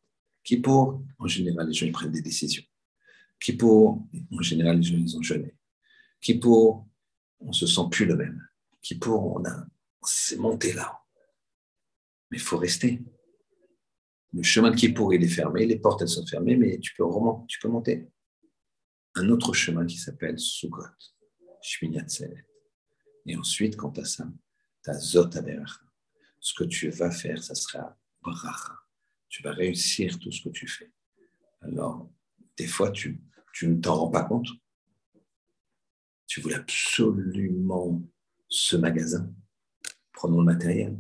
Pour 0.57 1.03
en 1.19 1.27
général, 1.27 1.69
les 1.69 1.75
gens 1.75 1.91
prennent 1.93 2.13
des 2.13 2.23
décisions. 2.23 2.65
pour 3.59 4.07
en 4.33 4.43
général, 4.43 4.79
les 4.79 4.83
gens 4.83 5.19
ont 5.19 5.23
jeûné. 5.23 5.55
pour 6.41 6.89
on 7.41 7.53
se 7.53 7.67
sent 7.67 7.89
plus 7.91 8.07
le 8.07 8.17
même. 8.17 8.49
pour 9.01 9.37
on 9.37 9.45
a, 9.45 9.67
c'est 10.03 10.39
monté 10.39 10.73
là. 10.73 10.99
Mais 12.31 12.39
il 12.39 12.43
faut 12.43 12.59
rester. 12.59 13.03
Le 14.35 14.43
chemin 14.43 14.71
de 14.71 14.77
Kippour, 14.77 15.15
il 15.15 15.25
est 15.25 15.29
fermé, 15.29 15.65
les 15.65 15.79
portes, 15.79 16.03
elles 16.03 16.09
sont 16.09 16.27
fermées, 16.27 16.57
mais 16.57 16.79
tu 16.79 16.95
peux, 16.95 17.05
remonter, 17.05 17.47
tu 17.49 17.59
peux 17.61 17.69
monter. 17.69 18.11
Un 19.15 19.31
autre 19.31 19.55
chemin 19.55 19.87
qui 19.87 19.97
s'appelle 19.97 20.39
Sukkot. 20.39 20.83
Et 23.27 23.37
ensuite, 23.37 23.77
quand 23.77 23.91
tu 23.93 24.01
as 24.01 24.05
ça, 24.05 24.29
tu 24.85 24.91
as 24.91 25.01
Ce 26.41 26.55
que 26.55 26.65
tu 26.65 26.91
vas 26.91 27.11
faire, 27.11 27.43
ça 27.43 27.55
sera 27.55 27.99
Bracha. 28.23 28.88
Tu 29.29 29.43
vas 29.43 29.53
réussir 29.53 30.19
tout 30.19 30.33
ce 30.33 30.43
que 30.43 30.49
tu 30.51 30.67
fais. 30.67 30.91
Alors, 31.61 32.11
des 32.57 32.67
fois, 32.67 32.91
tu, 32.91 33.21
tu 33.53 33.69
ne 33.69 33.81
t'en 33.81 33.97
rends 33.97 34.11
pas 34.11 34.25
compte. 34.25 34.49
Tu 36.27 36.41
voulais 36.41 36.57
absolument 36.57 38.03
ce 38.49 38.77
magasin. 38.77 39.33
Prenons 40.13 40.41
le 40.41 40.45
matériel. 40.45 40.99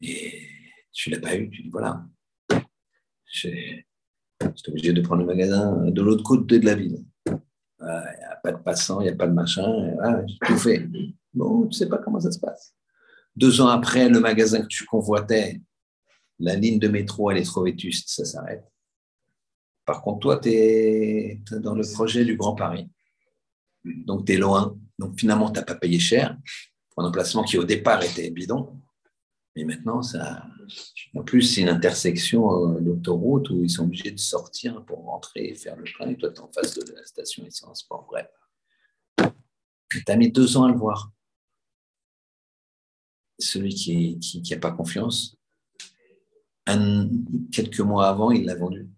Et 0.00 0.48
tu 0.92 1.10
ne 1.10 1.14
l'as 1.14 1.20
pas 1.20 1.36
eu. 1.36 1.48
Tu 1.50 1.62
dis 1.62 1.70
voilà, 1.70 2.06
j'étais 3.24 3.84
obligé 4.68 4.92
de 4.92 5.00
prendre 5.00 5.22
le 5.22 5.26
magasin 5.26 5.90
de 5.90 6.02
l'autre 6.02 6.22
côté 6.22 6.58
de 6.58 6.66
la 6.66 6.74
ville. 6.74 7.04
Il 7.26 7.32
n'y 7.82 8.24
a 8.24 8.36
pas 8.42 8.52
de 8.52 8.62
passant, 8.62 9.00
il 9.00 9.04
n'y 9.04 9.10
a 9.10 9.16
pas 9.16 9.26
de 9.26 9.32
machin. 9.32 9.64
J'ai 10.26 10.38
tout 10.46 10.58
fait. 10.58 10.86
Bon, 11.32 11.62
tu 11.62 11.68
ne 11.68 11.72
sais 11.72 11.88
pas 11.88 11.98
comment 11.98 12.20
ça 12.20 12.30
se 12.32 12.38
passe. 12.38 12.74
Deux 13.34 13.60
ans 13.60 13.68
après, 13.68 14.08
le 14.08 14.20
magasin 14.20 14.62
que 14.62 14.66
tu 14.66 14.84
convoitais, 14.84 15.60
la 16.38 16.54
ligne 16.54 16.78
de 16.78 16.88
métro, 16.88 17.30
elle 17.30 17.38
est 17.38 17.44
trop 17.44 17.64
vétuste, 17.64 18.08
ça 18.08 18.24
s'arrête. 18.24 18.64
Par 19.84 20.02
contre, 20.02 20.20
toi, 20.20 20.38
tu 20.38 20.50
es 20.50 21.40
dans 21.50 21.74
le 21.74 21.84
projet 21.92 22.24
du 22.24 22.36
Grand 22.36 22.54
Paris. 22.54 22.88
Donc, 23.84 24.26
tu 24.26 24.32
es 24.32 24.36
loin. 24.36 24.76
Donc, 24.98 25.18
finalement, 25.18 25.50
tu 25.50 25.60
n'as 25.60 25.64
pas 25.64 25.76
payé 25.76 25.98
cher 25.98 26.36
pour 26.90 27.04
un 27.04 27.08
emplacement 27.08 27.44
qui, 27.44 27.56
au 27.56 27.64
départ, 27.64 28.02
était 28.02 28.30
bidon. 28.30 28.80
Mais 29.54 29.64
maintenant, 29.64 30.02
ça, 30.02 30.44
en 31.14 31.22
plus, 31.22 31.42
c'est 31.42 31.62
une 31.62 31.68
intersection 31.68 32.76
euh, 32.76 32.80
d'autoroute 32.80 33.48
où 33.50 33.62
ils 33.62 33.70
sont 33.70 33.84
obligés 33.84 34.10
de 34.10 34.18
sortir 34.18 34.84
pour 34.84 35.04
rentrer 35.04 35.46
et 35.46 35.54
faire 35.54 35.76
le 35.76 35.84
plein. 35.84 36.10
Et 36.10 36.16
toi, 36.16 36.30
tu 36.30 36.36
es 36.36 36.40
en 36.40 36.52
face 36.52 36.74
de 36.74 36.92
la 36.92 37.04
station 37.06 37.46
essence. 37.46 37.86
Bon, 37.88 38.02
bref. 38.06 38.26
Tu 39.90 40.04
as 40.08 40.16
mis 40.16 40.30
deux 40.30 40.56
ans 40.56 40.64
à 40.64 40.68
le 40.68 40.76
voir. 40.76 41.12
Celui 43.38 43.74
qui 43.74 44.14
n'a 44.16 44.40
qui, 44.42 44.56
pas 44.56 44.72
confiance, 44.72 45.38
quelques 47.52 47.80
mois 47.80 48.08
avant, 48.08 48.30
il 48.30 48.44
l'a 48.44 48.54
vendu. 48.54 48.88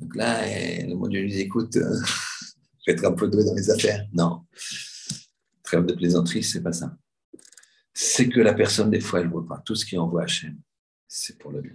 Donc 0.00 0.16
là, 0.16 0.48
eh, 0.48 0.84
le 0.86 0.96
monde 0.96 1.12
lui 1.12 1.30
dit 1.30 1.40
écoute, 1.40 1.76
euh, 1.76 1.94
je 2.86 2.90
vais 2.90 2.98
être 2.98 3.04
un 3.04 3.12
peu 3.12 3.28
doué 3.28 3.44
dans 3.44 3.54
les 3.54 3.70
affaires. 3.70 4.06
Non. 4.12 4.44
Trêve 5.62 5.86
de 5.86 5.94
plaisanterie, 5.94 6.42
c'est 6.42 6.62
pas 6.62 6.72
ça. 6.72 6.96
C'est 7.94 8.28
que 8.28 8.40
la 8.40 8.54
personne, 8.54 8.90
des 8.90 9.00
fois, 9.00 9.20
elle 9.20 9.26
ne 9.26 9.32
voit 9.32 9.46
pas. 9.46 9.62
Tout 9.64 9.74
ce 9.74 9.84
qui 9.84 9.96
envoie 9.96 10.24
Hachem, 10.24 10.58
c'est 11.06 11.38
pour 11.38 11.52
le 11.52 11.60
bien. 11.60 11.72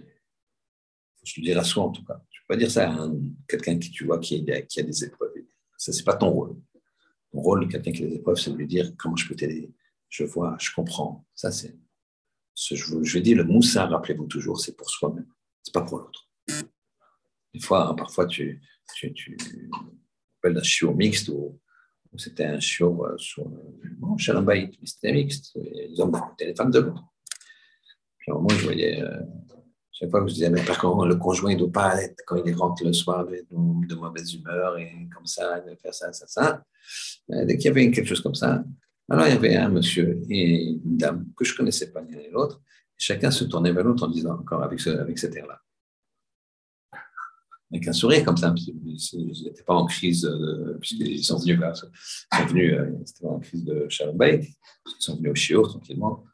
Je 1.24 1.40
le 1.40 1.46
dire 1.46 1.58
à 1.58 1.64
soi, 1.64 1.84
en 1.84 1.90
tout 1.90 2.04
cas. 2.04 2.20
Je 2.30 2.38
ne 2.38 2.42
peux 2.42 2.54
pas 2.54 2.56
dire 2.56 2.70
ça 2.70 2.92
à 2.92 3.08
quelqu'un 3.46 3.78
qui 3.78 3.90
tu 3.90 4.04
vois 4.04 4.18
qui 4.18 4.44
a, 4.50 4.82
des 4.82 5.04
épreuves. 5.04 5.30
Ça, 5.76 5.92
c'est 5.92 6.04
pas 6.04 6.16
ton 6.16 6.30
rôle. 6.30 6.56
Ton 7.32 7.40
rôle 7.40 7.68
quelqu'un 7.68 7.92
qui 7.92 8.04
a 8.04 8.08
des 8.08 8.16
épreuves, 8.16 8.36
c'est 8.36 8.50
de 8.50 8.56
lui 8.56 8.66
dire 8.66 8.92
comment 8.98 9.16
je 9.16 9.26
peux 9.26 9.34
t'aider. 9.34 9.72
Je 10.08 10.24
vois, 10.24 10.56
je 10.60 10.70
comprends. 10.74 11.26
Ça, 11.34 11.50
c'est. 11.50 11.76
Je, 12.58 12.74
je 12.76 13.14
vais 13.14 13.20
dire, 13.20 13.36
le 13.36 13.44
moussa, 13.44 13.86
rappelez-vous 13.86 14.26
toujours, 14.26 14.60
c'est 14.60 14.76
pour 14.76 14.90
soi-même. 14.90 15.26
C'est 15.62 15.72
pas 15.72 15.82
pour 15.82 15.98
l'autre. 15.98 16.28
Hein, 17.70 17.94
parfois, 17.96 18.26
tu, 18.26 18.60
tu, 18.94 19.12
tu 19.12 19.36
appelles 20.38 20.58
un 20.58 20.62
chiot 20.62 20.94
mixte 20.94 21.28
ou, 21.28 21.60
c'était 22.16 22.46
un 22.46 22.58
chiot 22.58 23.04
euh, 23.04 23.16
sur 23.18 23.44
bon, 23.98 24.16
mais 24.46 24.70
c'était 24.84 25.12
mixte. 25.12 25.56
Les 25.56 26.00
hommes 26.00 26.10
d'un 26.10 26.20
côté, 26.20 26.46
les 26.46 26.54
femmes 26.54 26.70
de 26.70 26.80
l'autre. 26.80 27.04
Puis 28.18 28.32
moment, 28.32 28.48
je 28.48 28.64
voyais, 28.64 29.02
euh, 29.02 29.20
chaque 29.92 30.10
fois 30.10 30.22
que 30.22 30.28
je 30.28 30.34
disais, 30.34 30.50
mais 30.50 30.64
par 30.64 30.78
contre, 30.78 31.06
le 31.06 31.16
conjoint, 31.16 31.52
il 31.52 31.54
ne 31.54 31.60
doit 31.60 31.72
pas 31.72 32.02
être, 32.02 32.22
quand 32.26 32.42
il 32.44 32.54
rentre 32.54 32.82
le 32.84 32.92
soir, 32.92 33.26
de, 33.26 33.44
de 33.50 33.94
mauvaise 33.94 34.34
humeur 34.34 34.78
et 34.78 34.90
comme 35.14 35.26
ça, 35.26 35.60
de 35.60 35.74
faire 35.76 35.94
ça, 35.94 36.12
ça, 36.12 36.26
ça. 36.26 36.64
dès 37.28 37.56
qu'il 37.56 37.66
y 37.66 37.68
avait 37.68 37.90
quelque 37.90 38.08
chose 38.08 38.22
comme 38.22 38.34
ça, 38.34 38.64
alors 39.08 39.26
il 39.26 39.32
y 39.32 39.36
avait 39.36 39.56
un 39.56 39.68
monsieur 39.68 40.20
et 40.28 40.72
une 40.84 40.96
dame 40.96 41.26
que 41.36 41.44
je 41.44 41.52
ne 41.52 41.56
connaissais 41.58 41.92
pas 41.92 42.00
l'un 42.00 42.18
et 42.18 42.30
l'autre. 42.30 42.60
Chacun 42.96 43.30
se 43.30 43.44
tournait 43.44 43.72
vers 43.72 43.84
l'autre 43.84 44.04
en 44.04 44.10
disant, 44.10 44.34
encore 44.34 44.62
avec, 44.62 44.80
ce, 44.80 44.90
avec 44.90 45.18
cet 45.18 45.36
air-là 45.36 45.62
avec 47.70 47.86
un 47.86 47.92
sourire 47.92 48.24
comme 48.24 48.36
ça. 48.36 48.54
Ils 48.56 49.44
n'étaient 49.44 49.62
pas 49.62 49.74
en 49.74 49.86
crise, 49.86 50.24
euh, 50.24 50.78
puisqu'ils 50.80 51.24
sont 51.24 51.38
venus, 51.38 51.58
sont 51.58 52.46
venus 52.46 52.74
euh, 52.74 53.28
en 53.28 53.38
crise 53.38 53.64
de 53.64 53.86
Shalom 53.88 54.16
Bay, 54.16 54.48
ils 54.86 55.02
sont 55.02 55.16
venus 55.16 55.32
au 55.32 55.34
Chiot 55.34 55.66
tranquillement. 55.66 56.24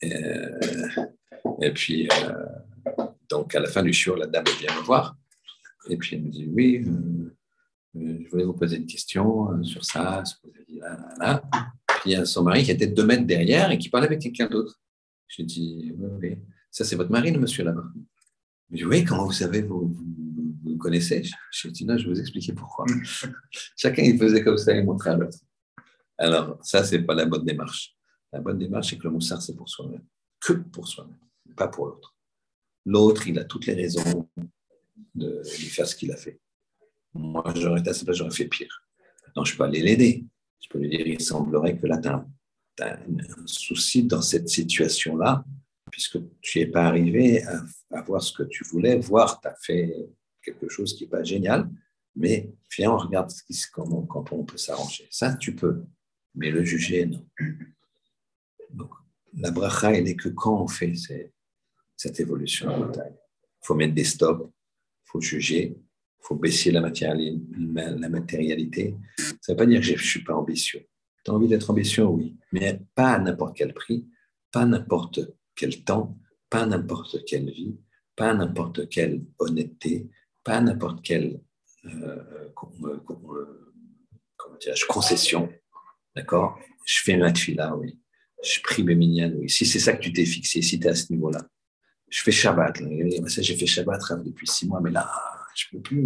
Et, 0.00 0.14
euh, 0.14 1.70
puis, 1.74 2.08
donc 3.28 3.54
à 3.54 3.60
la 3.60 3.68
fin 3.68 3.82
du 3.82 3.92
Chiot, 3.92 4.16
la 4.16 4.26
dame 4.26 4.44
vient 4.60 4.74
me 4.76 4.82
voir. 4.82 5.16
Et 5.88 5.96
puis 5.96 6.16
elle 6.16 6.22
me 6.22 6.30
dit 6.30 6.46
Oui, 6.46 6.84
je 7.98 8.28
voulais 8.30 8.44
vous 8.44 8.54
poser 8.54 8.76
une 8.76 8.86
question 8.86 9.62
sur 9.62 9.84
ça, 9.84 10.24
ce 10.24 10.34
que 10.34 10.40
vous 10.44 10.54
avez 10.54 10.64
dit 10.64 10.78
là, 10.78 10.96
là, 10.96 11.14
là. 11.18 11.42
Puis 12.00 12.10
il 12.10 12.12
y 12.12 12.16
a 12.16 12.24
son 12.24 12.42
mari 12.42 12.62
qui 12.62 12.70
était 12.70 12.86
deux 12.86 13.04
mètres 13.04 13.26
derrière 13.26 13.70
et 13.70 13.78
qui 13.78 13.88
parlait 13.88 14.06
avec 14.06 14.20
quelqu'un 14.20 14.46
d'autre. 14.46 14.80
J'ai 15.28 15.44
dit 15.44 15.92
Oui, 15.96 16.10
oui. 16.20 16.38
Ça, 16.70 16.84
c'est 16.84 16.96
votre 16.96 17.10
mari, 17.10 17.32
le 17.32 17.40
monsieur 17.40 17.64
là-bas? 17.64 17.84
Je 18.70 18.84
oui, 18.84 19.04
comment 19.04 19.24
vous 19.24 19.32
savez, 19.32 19.62
vous, 19.62 19.96
vous, 20.62 20.76
connaissez? 20.76 21.22
Je 21.50 21.68
dis, 21.68 21.84
non, 21.84 21.96
je 21.96 22.04
vais 22.04 22.14
vous 22.14 22.20
expliquer 22.20 22.52
pourquoi. 22.52 22.84
Chacun, 23.76 24.02
il 24.02 24.18
faisait 24.18 24.44
comme 24.44 24.58
ça, 24.58 24.74
il 24.74 24.84
montrait 24.84 25.10
à 25.10 25.16
l'autre. 25.16 25.38
Alors, 26.18 26.58
ça, 26.62 26.84
c'est 26.84 27.00
pas 27.00 27.14
la 27.14 27.24
bonne 27.24 27.44
démarche. 27.44 27.96
La 28.32 28.40
bonne 28.40 28.58
démarche, 28.58 28.90
c'est 28.90 28.98
que 28.98 29.04
le 29.04 29.14
moussard, 29.14 29.40
c'est 29.40 29.56
pour 29.56 29.68
soi-même. 29.68 30.04
Que 30.40 30.52
pour 30.52 30.86
soi-même, 30.86 31.18
pas 31.56 31.68
pour 31.68 31.86
l'autre. 31.86 32.14
L'autre, 32.84 33.26
il 33.26 33.38
a 33.38 33.44
toutes 33.44 33.66
les 33.66 33.74
raisons 33.74 34.28
de 35.14 35.42
lui 35.42 35.66
faire 35.66 35.86
ce 35.86 35.96
qu'il 35.96 36.12
a 36.12 36.16
fait. 36.16 36.38
Moi, 37.14 37.44
j'aurais 37.56 37.86
à 37.88 38.30
fait 38.30 38.46
pire. 38.46 38.84
Maintenant, 39.26 39.44
je 39.44 39.56
peux 39.56 39.64
aller 39.64 39.80
l'aider. 39.80 40.24
Je 40.60 40.68
peux 40.68 40.78
lui 40.78 40.88
dire, 40.88 41.06
il 41.06 41.20
semblerait 41.20 41.76
que 41.78 41.86
là, 41.86 41.98
tu 41.98 42.08
as, 42.08 42.26
un 42.84 43.46
souci 43.46 44.04
dans 44.04 44.22
cette 44.22 44.48
situation-là 44.48 45.44
puisque 45.90 46.18
tu 46.40 46.58
n'es 46.58 46.66
pas 46.66 46.84
arrivé 46.84 47.42
à, 47.90 48.02
voir 48.02 48.22
ce 48.22 48.32
que 48.32 48.42
tu 48.44 48.64
voulais 48.64 48.98
voir, 48.98 49.40
tu 49.40 49.48
as 49.48 49.54
fait 49.60 49.94
quelque 50.42 50.68
chose 50.68 50.94
qui 50.94 51.04
n'est 51.04 51.10
pas 51.10 51.24
génial, 51.24 51.68
mais 52.14 52.52
viens, 52.76 52.92
on 52.92 52.98
regarde 52.98 53.32
comment, 53.72 54.06
on 54.30 54.44
peut 54.44 54.56
s'arranger. 54.56 55.08
Ça, 55.10 55.34
tu 55.34 55.54
peux, 55.54 55.82
mais 56.34 56.50
le 56.50 56.64
juger, 56.64 57.06
non. 57.06 57.26
Donc, 58.70 58.90
la 59.34 59.50
bracha, 59.50 59.92
elle 59.92 60.04
n'est 60.04 60.16
que 60.16 60.28
quand 60.28 60.62
on 60.62 60.68
fait 60.68 60.92
cette 61.96 62.20
évolution 62.20 62.90
Il 62.94 63.66
faut 63.66 63.74
mettre 63.74 63.94
des 63.94 64.04
stops, 64.04 64.46
il 64.46 65.10
faut 65.10 65.20
juger, 65.20 65.76
il 66.20 66.26
faut 66.26 66.34
baisser 66.34 66.70
la, 66.70 66.80
matérialité. 66.80 68.96
Ça 69.40 69.52
ne 69.52 69.52
veut 69.52 69.56
pas 69.56 69.66
dire 69.66 69.80
que 69.80 69.86
je 69.86 69.92
ne 69.92 69.98
suis 69.98 70.24
pas 70.24 70.34
ambitieux. 70.34 70.86
Tu 71.24 71.30
as 71.30 71.34
envie 71.34 71.48
d'être 71.48 71.70
ambitieux, 71.70 72.04
oui, 72.04 72.36
mais 72.52 72.80
pas 72.94 73.14
à 73.14 73.18
n'importe 73.18 73.56
quel 73.56 73.72
prix, 73.72 74.06
pas 74.52 74.66
n'importe 74.66 75.20
quel 75.54 75.84
temps, 75.84 76.18
pas 76.50 76.66
n'importe 76.66 77.24
quelle 77.24 77.50
vie, 77.50 77.76
pas 78.16 78.34
n'importe 78.34 78.88
quelle 78.88 79.24
honnêteté, 79.38 80.08
pas 80.44 80.60
n'importe 80.60 81.04
quelle 81.04 81.40
euh, 81.84 82.24
euh, 82.84 83.00
euh, 83.10 84.84
concession. 84.88 85.48
D'accord? 86.16 86.58
Je 86.84 87.00
fais 87.02 87.16
ma 87.16 87.32
là, 87.54 87.76
oui. 87.76 87.98
Je 88.42 88.60
prie 88.60 88.82
mes 88.82 88.94
mignonnes, 88.94 89.36
oui. 89.38 89.50
Si 89.50 89.66
c'est 89.66 89.78
ça 89.78 89.92
que 89.92 90.00
tu 90.00 90.12
t'es 90.12 90.24
fixé, 90.24 90.62
si 90.62 90.78
tu 90.78 90.86
es 90.86 90.90
à 90.90 90.94
ce 90.94 91.12
niveau-là. 91.12 91.46
Je 92.08 92.22
fais 92.22 92.32
Shabbat. 92.32 92.78
J'ai 93.26 93.56
fait 93.56 93.66
Shabbat 93.66 94.00
depuis 94.24 94.46
six 94.46 94.66
mois, 94.66 94.80
mais 94.80 94.90
là, 94.90 95.10
je 95.58 95.66
ne 95.72 95.78
peux 95.78 95.82
plus. 95.82 95.98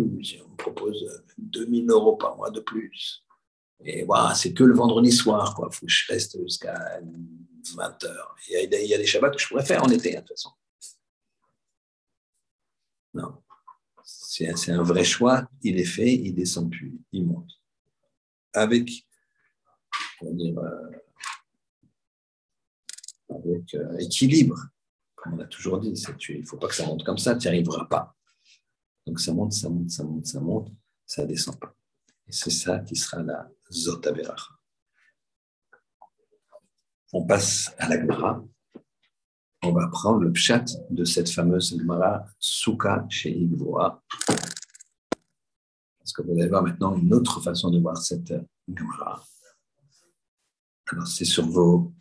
On 0.45 0.51
me 0.51 0.57
propose 0.57 1.25
2000 1.39 1.91
euros 1.91 2.17
par 2.17 2.37
mois 2.37 2.51
de 2.51 2.61
plus. 2.61 3.25
Et 3.85 4.05
voilà, 4.05 4.35
c'est 4.35 4.53
que 4.55 4.65
le 4.65 4.75
vendredi 4.75 5.13
soir, 5.13 5.55
quoi. 5.55 5.71
Faut 5.71 5.87
que 5.87 5.93
je 5.93 6.13
reste 6.13 6.41
jusqu'à 6.43 7.01
20 7.75 8.05
heures. 8.05 8.37
Il 8.49 8.55
y, 8.55 8.95
a, 8.95 8.99
des 8.99 9.07
Shabbats 9.07 9.31
que 9.31 9.39
je 9.39 9.49
pourrais 9.49 9.65
faire 9.65 9.83
en 9.83 9.91
été, 9.91 10.17
hein, 10.17 10.21
de 10.21 10.27
toute 10.27 10.37
façon. 10.37 10.51
Non. 13.15 13.43
C'est 14.05 14.71
un 14.71 14.83
vrai 14.83 15.05
choix. 15.05 15.49
Il 15.63 15.79
est 15.79 15.85
fait, 15.85 16.15
il 16.15 16.35
descend 16.35 16.71
plus, 16.71 16.99
il 17.13 17.27
monte. 17.27 17.51
Avec, 18.55 18.91
dire, 20.23 20.59
euh, 20.59 20.91
avec 23.29 23.75
euh, 23.75 23.99
équilibre, 23.99 24.59
comme 25.17 25.35
on 25.35 25.39
a 25.41 25.47
toujours 25.47 25.79
dit. 25.79 25.93
il 26.29 26.41
ne 26.41 26.47
faut 26.47 26.57
pas 26.57 26.69
que 26.69 26.75
ça 26.75 26.87
monte 26.87 27.05
comme 27.05 27.19
ça, 27.19 27.35
tu 27.35 27.47
n'y 27.47 27.49
arriveras 27.49 27.85
pas. 27.87 28.17
Donc 29.07 29.21
ça 29.21 29.33
monte, 29.33 29.53
ça 29.53 29.69
monte, 29.69 29.91
ça 29.91 30.05
monte, 30.05 30.27
ça 30.27 30.41
monte, 30.41 30.73
ça 31.07 31.25
descend 31.27 31.59
pas. 31.59 31.75
Et 32.27 32.33
c'est 32.33 32.51
ça 32.51 32.79
qui 32.81 32.97
sera 32.97 33.23
la 33.23 33.49
Zotaverach 33.71 34.63
on 37.13 37.27
passe 37.27 37.73
à 37.79 37.89
la 37.89 38.01
Gemara. 38.01 38.43
On 39.63 39.73
va 39.73 39.87
prendre 39.89 40.21
le 40.21 40.33
pshat 40.33 40.65
de 40.91 41.05
cette 41.05 41.31
fameuse 41.31 41.77
Gemara 41.79 42.25
Souka 42.39 43.07
chez 43.09 43.31
Igvoa. 43.31 44.03
Parce 45.99 46.13
que 46.15 46.23
vous 46.23 46.33
allez 46.33 46.49
voir 46.49 46.63
maintenant 46.63 46.97
une 46.97 47.13
autre 47.13 47.41
façon 47.41 47.71
de 47.71 47.79
voir 47.79 47.97
cette 47.99 48.35
Gemara. 48.67 49.25
Alors, 50.91 51.07
c'est 51.07 51.25
sur 51.25 51.47
vos 51.47 51.93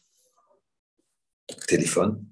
téléphones, 1.68 2.26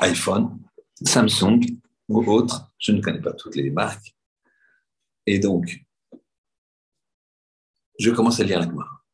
iPhone, 0.00 0.58
Samsung 1.02 1.60
ou 2.08 2.24
autres. 2.30 2.72
Je 2.78 2.92
ne 2.92 3.00
connais 3.00 3.20
pas 3.20 3.32
toutes 3.32 3.56
les 3.56 3.70
marques. 3.70 4.16
Et 5.26 5.38
donc, 5.38 5.84
je 7.98 8.10
commence 8.10 8.40
à 8.40 8.44
lire 8.44 8.60
la 8.60 8.66
Gemara. 8.66 9.04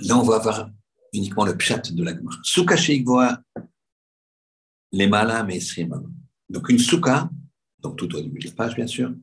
Là, 0.00 0.16
on 0.16 0.22
va 0.22 0.36
avoir 0.36 0.70
uniquement 1.12 1.44
le 1.44 1.56
pshat 1.56 1.92
de 1.92 2.04
la 2.04 2.14
Gemara. 2.14 2.36
Souka 2.42 2.76
sheikvoa 2.76 3.42
les 4.92 5.06
malam 5.06 5.50
et 5.50 5.60
Donc, 6.48 6.68
une 6.68 6.78
souka, 6.78 7.30
donc 7.78 7.96
tout 7.96 8.14
au 8.14 8.20
début 8.20 8.38
de 8.40 8.48
la 8.48 8.54
page, 8.54 8.74
bien 8.74 8.86
sûr. 8.86 9.14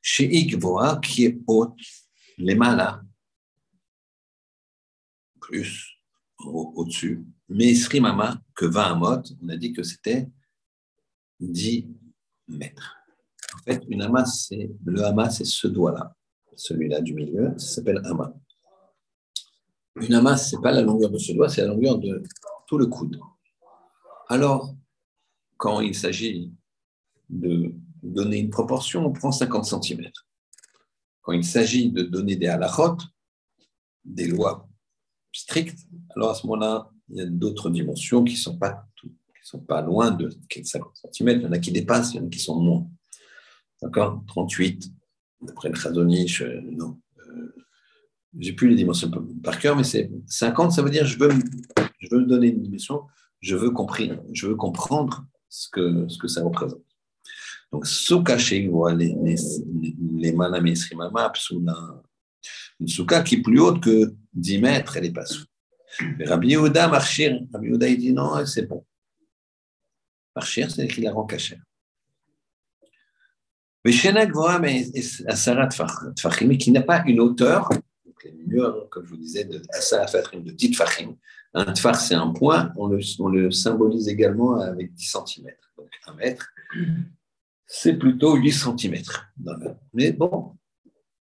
Chez 0.00 0.24
Igvoa, 0.24 1.00
qui 1.02 1.24
est 1.24 1.38
haute, 1.46 1.78
les 2.36 2.54
malas, 2.54 3.02
plus 5.40 5.98
au-dessus, 6.38 7.24
mais 7.48 7.74
Srimama, 7.74 8.40
que 8.54 8.66
20 8.66 8.94
mot, 8.96 9.22
on 9.42 9.48
a 9.48 9.56
dit 9.56 9.72
que 9.72 9.82
c'était 9.82 10.28
10 11.40 11.88
mètres. 12.48 12.96
En 13.54 13.62
fait, 13.62 13.84
une 13.88 14.02
amas, 14.02 14.26
c'est, 14.26 14.70
le 14.84 15.02
amas, 15.04 15.30
c'est 15.30 15.44
ce 15.44 15.66
doigt-là, 15.66 16.14
celui-là 16.54 17.00
du 17.00 17.14
milieu, 17.14 17.54
ça 17.56 17.76
s'appelle 17.76 18.00
amas. 18.04 18.32
Une 19.96 20.14
amas, 20.14 20.36
ce 20.36 20.56
n'est 20.56 20.62
pas 20.62 20.72
la 20.72 20.82
longueur 20.82 21.10
de 21.10 21.18
ce 21.18 21.32
doigt, 21.32 21.48
c'est 21.48 21.62
la 21.62 21.68
longueur 21.68 21.98
de 21.98 22.22
tout 22.66 22.78
le 22.78 22.86
coude. 22.86 23.18
Alors, 24.28 24.74
quand 25.56 25.80
il 25.80 25.94
s'agit 25.94 26.52
de 27.30 27.74
donner 28.02 28.38
une 28.38 28.50
proportion, 28.50 29.06
on 29.06 29.12
prend 29.12 29.32
50 29.32 29.64
cm. 29.64 30.10
Quand 31.22 31.32
il 31.32 31.44
s'agit 31.44 31.90
de 31.90 32.02
donner 32.02 32.36
des 32.36 32.46
halachot, 32.46 32.96
des 34.04 34.26
lois 34.26 34.68
strictes, 35.32 35.80
alors 36.14 36.30
à 36.30 36.34
ce 36.34 36.46
moment-là, 36.46 36.90
il 37.10 37.16
y 37.16 37.20
a 37.20 37.26
d'autres 37.26 37.70
dimensions 37.70 38.24
qui 38.24 38.34
ne 38.34 38.38
sont, 38.38 38.58
pas 38.58 38.86
sont 39.42 39.60
pas 39.60 39.80
loin 39.80 40.10
de 40.10 40.30
50 40.62 40.96
cm. 41.12 41.40
Il 41.40 41.42
y 41.42 41.46
en 41.46 41.52
a 41.52 41.58
qui 41.58 41.72
dépassent, 41.72 42.12
il 42.14 42.18
y 42.18 42.20
en 42.20 42.26
a 42.26 42.28
qui 42.28 42.38
sont 42.38 42.60
moins. 42.60 42.86
D'accord? 43.80 44.22
38, 44.26 44.90
d'après 45.42 45.70
le 45.70 45.74
Khazonich, 45.74 46.42
non. 46.72 47.00
Euh, 47.18 47.54
j'ai 48.38 48.52
plus 48.52 48.68
les 48.68 48.76
dimensions 48.76 49.10
par 49.42 49.58
cœur, 49.58 49.76
mais 49.76 49.84
c'est 49.84 50.10
50, 50.26 50.72
ça 50.72 50.82
veut 50.82 50.90
dire 50.90 51.06
je 51.06 51.18
veux, 51.18 51.30
je 51.98 52.08
veux 52.10 52.24
donner 52.24 52.48
une 52.48 52.62
dimension, 52.62 53.02
je 53.40 53.56
veux 53.56 53.70
comprendre, 53.70 54.22
je 54.32 54.46
veux 54.46 54.56
comprendre 54.56 55.24
ce 55.48 55.68
que, 55.70 56.08
ce 56.08 56.18
que 56.18 56.28
ça 56.28 56.42
représente. 56.42 56.82
Donc, 57.72 57.86
souka 57.86 58.38
chez 58.38 58.60
les, 58.60 59.16
les, 59.22 59.36
les 60.16 60.32
une 62.80 62.88
souka 62.88 63.22
qui 63.22 63.36
est 63.36 63.42
plus 63.42 63.60
haute 63.60 63.82
que 63.82 64.14
10 64.34 64.58
mètres, 64.58 64.96
elle 64.96 65.04
n'est 65.04 65.12
pas 65.12 65.26
sous. 65.26 65.44
Rabbi 66.24 66.48
Yehuda, 66.48 66.88
Marchir, 66.88 67.40
Rabbi 67.52 67.68
Yehuda, 67.68 67.94
dit 67.94 68.12
non, 68.12 68.44
c'est 68.46 68.66
bon. 68.66 68.84
Marchir, 70.34 70.70
c'est 70.70 70.84
écrit 70.84 71.02
la 71.02 71.12
rend 71.12 71.26
cachère. 71.26 71.60
Mais 73.84 73.92
Shenak 73.92 74.32
voit, 74.32 74.58
mais 74.58 74.86
Asara 75.26 75.68
Tfachim, 75.68 76.56
qui 76.56 76.70
n'a 76.70 76.82
pas 76.82 77.02
une 77.06 77.20
hauteur, 77.20 77.68
donc 77.70 78.24
les 78.24 78.44
murs, 78.46 78.88
comme 78.90 79.04
je 79.04 79.10
vous 79.10 79.16
disais, 79.16 79.44
de 79.44 79.62
Asara 79.70 80.06
Tfachim, 80.06 80.40
de 80.40 80.50
10 80.50 80.72
Tfachim. 80.72 81.16
Un 81.54 81.72
Tfach, 81.72 81.96
c'est 81.96 82.14
un 82.14 82.30
point, 82.32 82.72
on 82.76 82.88
le, 82.88 83.00
on 83.18 83.28
le, 83.28 83.50
symbolise 83.50 84.08
également 84.08 84.60
avec 84.60 84.92
10 84.92 85.16
cm. 85.26 85.46
Donc 85.76 85.88
un 86.06 86.14
mètre, 86.14 86.48
c'est 87.66 87.94
plutôt 87.94 88.36
8 88.36 88.52
cm. 88.52 89.02
Mais 89.94 90.12
bon, 90.12 90.56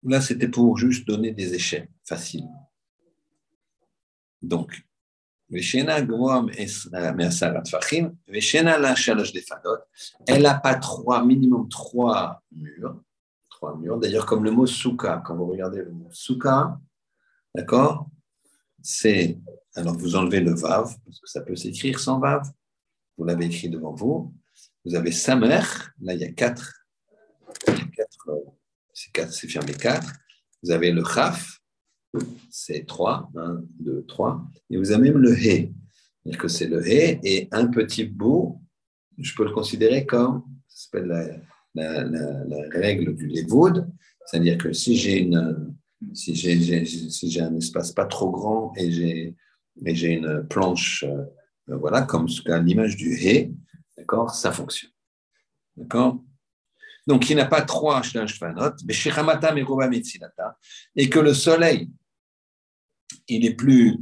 là, 0.04 0.22
c'était 0.22 0.48
pour 0.48 0.78
juste 0.78 1.08
donner 1.08 1.32
des 1.32 1.54
échelles 1.54 1.88
faciles. 2.04 2.48
Donc, 4.42 4.84
elle 5.50 5.62
n'a 10.42 10.56
pas 10.56 10.76
trois, 10.76 11.26
minimum 11.26 11.70
trois 11.70 12.44
murs. 12.52 13.02
Trois 13.50 13.78
murs. 13.78 13.98
D'ailleurs, 13.98 14.26
comme 14.26 14.44
le 14.44 14.52
mot 14.52 14.66
souka, 14.66 15.24
quand 15.26 15.36
vous 15.36 15.46
regardez 15.46 15.78
le 15.78 15.92
mot 15.92 16.10
souka, 16.12 16.78
d'accord 17.56 18.10
C'est. 18.82 19.38
Alors, 19.76 19.96
vous 19.96 20.16
enlevez 20.16 20.42
le 20.42 20.54
vav, 20.54 20.94
parce 21.06 21.20
que 21.20 21.30
ça 21.30 21.42
peut 21.42 21.56
s'écrire 21.56 22.00
sans 22.00 22.20
vav. 22.20 22.52
Vous 23.18 23.24
l'avez 23.24 23.46
écrit 23.46 23.70
devant 23.70 23.94
vous. 23.94 24.34
Vous 24.84 24.96
avez 24.96 25.12
samer, 25.12 25.62
là, 26.02 26.14
il 26.14 26.20
y 26.20 26.26
a 26.26 26.32
quatre. 26.32 26.74
quatre 27.94 29.32
c'est 29.32 29.48
fermé 29.48 29.74
quatre. 29.74 30.12
Vous 30.64 30.72
avez 30.72 30.92
le 30.92 31.04
chaf, 31.04 31.60
c'est 32.50 32.86
3, 32.86 33.32
1, 33.36 33.62
2, 33.80 34.06
3. 34.08 34.46
Et 34.70 34.78
vous 34.78 34.92
avez 34.92 35.12
même 35.12 35.22
le 35.22 35.38
hé. 35.38 35.74
C'est-à-dire 36.24 36.42
que 36.42 36.48
c'est 36.48 36.68
le 36.68 36.88
hé 36.88 37.20
et 37.24 37.48
un 37.52 37.68
petit 37.68 38.04
bout, 38.04 38.62
je 39.18 39.34
peux 39.36 39.46
le 39.46 39.52
considérer 39.52 40.06
comme, 40.06 40.44
ça 40.68 40.86
s'appelle 40.86 41.42
la, 41.76 42.70
règle 42.72 43.16
du 43.16 43.28
levoud, 43.28 43.88
c'est-à-dire 44.26 44.58
que 44.58 44.74
si 44.74 44.98
j'ai 44.98 45.20
une, 45.20 45.76
si 46.14 46.36
j'ai, 46.36 46.86
si 46.86 47.40
un 47.40 47.56
espace 47.56 47.92
pas 47.92 48.06
trop 48.06 48.32
grand 48.32 48.74
et 48.76 48.92
j'ai, 48.92 49.36
j'ai 49.86 50.10
une 50.10 50.46
planche, 50.48 51.06
euh, 51.08 51.78
voilà, 51.78 52.02
comme 52.02 52.28
l'image 52.64 52.96
du 52.96 53.16
hé, 53.16 53.54
d'accord, 53.98 54.34
ça 54.34 54.52
fonctionne. 54.52 54.92
D'accord? 55.76 56.22
Donc, 57.08 57.30
il 57.30 57.38
n'a 57.38 57.46
pas 57.46 57.62
trois 57.62 58.02
shvanot, 58.02 58.74
et 60.96 61.10
que 61.10 61.20
le 61.20 61.34
soleil, 61.34 61.90
il 63.28 63.46
est 63.46 63.54
plus, 63.54 63.98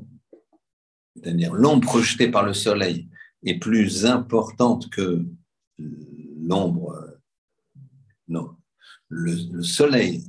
c'est-à-dire 1.15 1.53
l'ombre 1.53 1.87
projetée 1.87 2.29
par 2.29 2.45
le 2.45 2.53
soleil 2.53 3.09
est 3.43 3.59
plus 3.59 4.05
importante 4.05 4.89
que 4.89 5.25
l'ombre, 5.77 7.19
non, 8.27 8.55
le, 9.09 9.61
soleil, 9.61 10.23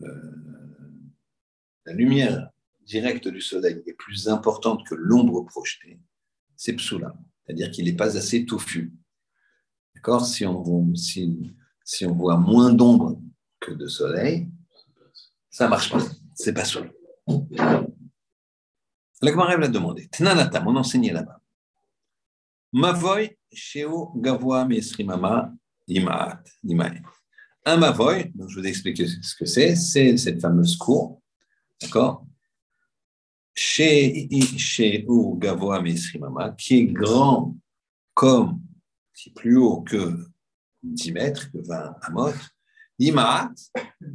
la 0.00 1.92
lumière 1.92 2.50
directe 2.86 3.28
du 3.28 3.40
soleil 3.40 3.82
est 3.86 3.94
plus 3.94 4.28
importante 4.28 4.86
que 4.86 4.94
l'ombre 4.94 5.42
projetée, 5.42 6.00
c'est 6.56 6.74
psoula, 6.74 7.16
c'est-à-dire 7.44 7.70
qu'il 7.70 7.86
n'est 7.86 7.96
pas 7.96 8.16
assez 8.16 8.46
touffu. 8.46 8.92
D'accord? 9.94 10.26
Si 10.26 10.44
on, 10.46 10.62
voit 12.12 12.36
moins 12.36 12.72
d'ombre 12.72 13.20
que 13.60 13.72
de 13.72 13.86
soleil, 13.86 14.48
ça 15.50 15.68
marche 15.68 15.90
pas. 15.90 16.02
C'est 16.34 16.52
pas 16.52 16.64
soleil. 16.64 16.90
La 17.26 19.30
Gemara 19.30 19.56
l'a 19.56 19.68
demandé. 19.68 20.08
Tnanata, 20.08 20.62
on 20.66 20.76
enseignait 20.76 21.12
là-bas. 21.12 21.40
Mavoy 22.72 23.36
sheo 23.52 24.12
gavoa 24.16 24.64
mesrimama 24.64 25.52
imaat 25.86 26.42
Un 27.64 27.76
mavoy, 27.76 28.32
donc 28.34 28.50
je 28.50 28.58
vous 28.58 28.66
ai 28.66 28.68
expliqué 28.68 29.06
ce 29.06 29.34
que 29.36 29.46
c'est, 29.46 29.76
c'est 29.76 30.16
cette 30.16 30.40
fameuse 30.40 30.76
cour, 30.76 31.22
d'accord? 31.80 32.26
Gavoa 35.38 35.80
mesrimama, 35.80 36.50
qui 36.50 36.78
est 36.78 36.86
grand 36.86 37.56
comme, 38.12 38.60
qui 39.14 39.30
est 39.30 39.32
plus 39.32 39.56
haut 39.56 39.82
que 39.82 40.26
10 40.82 41.12
mètres, 41.12 41.50
que 41.52 41.58
20 41.58 41.96
amot, 42.02 42.32
imaat, 42.98 43.54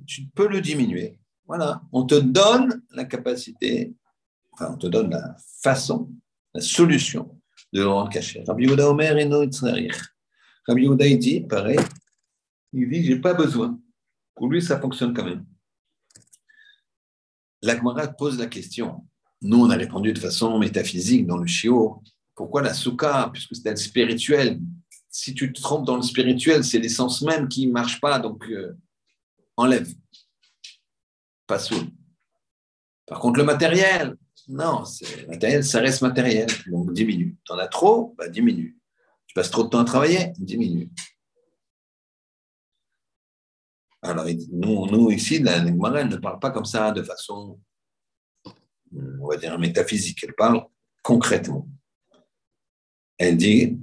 tu 0.05 0.27
peux 0.35 0.47
le 0.47 0.61
diminuer. 0.61 1.18
Voilà, 1.49 1.81
on 1.91 2.05
te 2.05 2.13
donne 2.13 2.83
la 2.91 3.05
capacité, 3.05 3.95
enfin, 4.51 4.69
on 4.71 4.77
te 4.77 4.85
donne 4.85 5.09
la 5.09 5.35
façon, 5.63 6.11
la 6.53 6.61
solution 6.61 7.41
de 7.73 7.81
le 7.81 8.09
caché. 8.11 8.43
Rabbi 8.45 8.65
Yehuda 8.65 8.87
Omer 8.87 9.17
et 9.17 9.27
Rabbi 10.67 10.83
Yehuda, 10.83 11.07
il 11.07 11.17
dit, 11.17 11.41
pareil, 11.41 11.79
il 12.71 12.87
dit, 12.87 13.03
j'ai 13.03 13.19
pas 13.19 13.33
besoin. 13.33 13.79
Pour 14.35 14.47
lui, 14.47 14.61
ça 14.61 14.79
fonctionne 14.79 15.11
quand 15.11 15.25
même. 15.25 15.43
L'Agmara 17.63 18.07
pose 18.09 18.37
la 18.37 18.45
question. 18.45 19.07
Nous, 19.41 19.59
on 19.59 19.71
a 19.71 19.75
répondu 19.75 20.13
de 20.13 20.19
façon 20.19 20.59
métaphysique 20.59 21.25
dans 21.25 21.37
le 21.37 21.47
chiot. 21.47 22.03
Pourquoi 22.35 22.61
la 22.61 22.75
souka 22.75 23.31
Puisque 23.33 23.55
c'est 23.55 23.75
spirituel? 23.75 24.59
Si 25.09 25.33
tu 25.33 25.51
te 25.51 25.59
trompes 25.59 25.87
dans 25.87 25.95
le 25.95 26.03
spirituel, 26.03 26.63
c'est 26.63 26.77
l'essence 26.77 27.23
même 27.23 27.47
qui 27.47 27.65
ne 27.65 27.71
marche 27.71 27.99
pas, 27.99 28.19
donc 28.19 28.45
euh, 28.51 28.77
enlève 29.57 29.91
pas 31.49 31.59
sous. 31.59 31.83
Par 33.07 33.19
contre, 33.19 33.39
le 33.39 33.43
matériel, 33.43 34.15
non, 34.47 34.83
matériel, 35.27 35.63
ça 35.63 35.79
reste 35.79 36.03
matériel, 36.03 36.47
donc 36.67 36.93
diminue. 36.93 37.35
Tu 37.43 37.51
en 37.51 37.57
as 37.57 37.67
trop, 37.67 38.13
bah, 38.17 38.29
diminue. 38.29 38.77
Tu 39.25 39.33
passes 39.33 39.49
trop 39.49 39.63
de 39.63 39.69
temps 39.69 39.79
à 39.79 39.83
travailler, 39.83 40.31
diminue. 40.37 40.89
Alors, 44.03 44.25
nous, 44.51 44.85
nous 44.85 45.11
ici, 45.11 45.39
la 45.39 45.65
Gemara, 45.65 46.03
ne 46.03 46.17
parle 46.17 46.39
pas 46.39 46.51
comme 46.51 46.65
ça 46.65 46.91
de 46.91 47.01
façon, 47.01 47.59
on 48.93 49.27
va 49.27 49.37
dire, 49.37 49.57
métaphysique. 49.57 50.23
Elle 50.23 50.35
parle 50.35 50.63
concrètement. 51.03 51.67
Elle 53.17 53.37
dit 53.37 53.77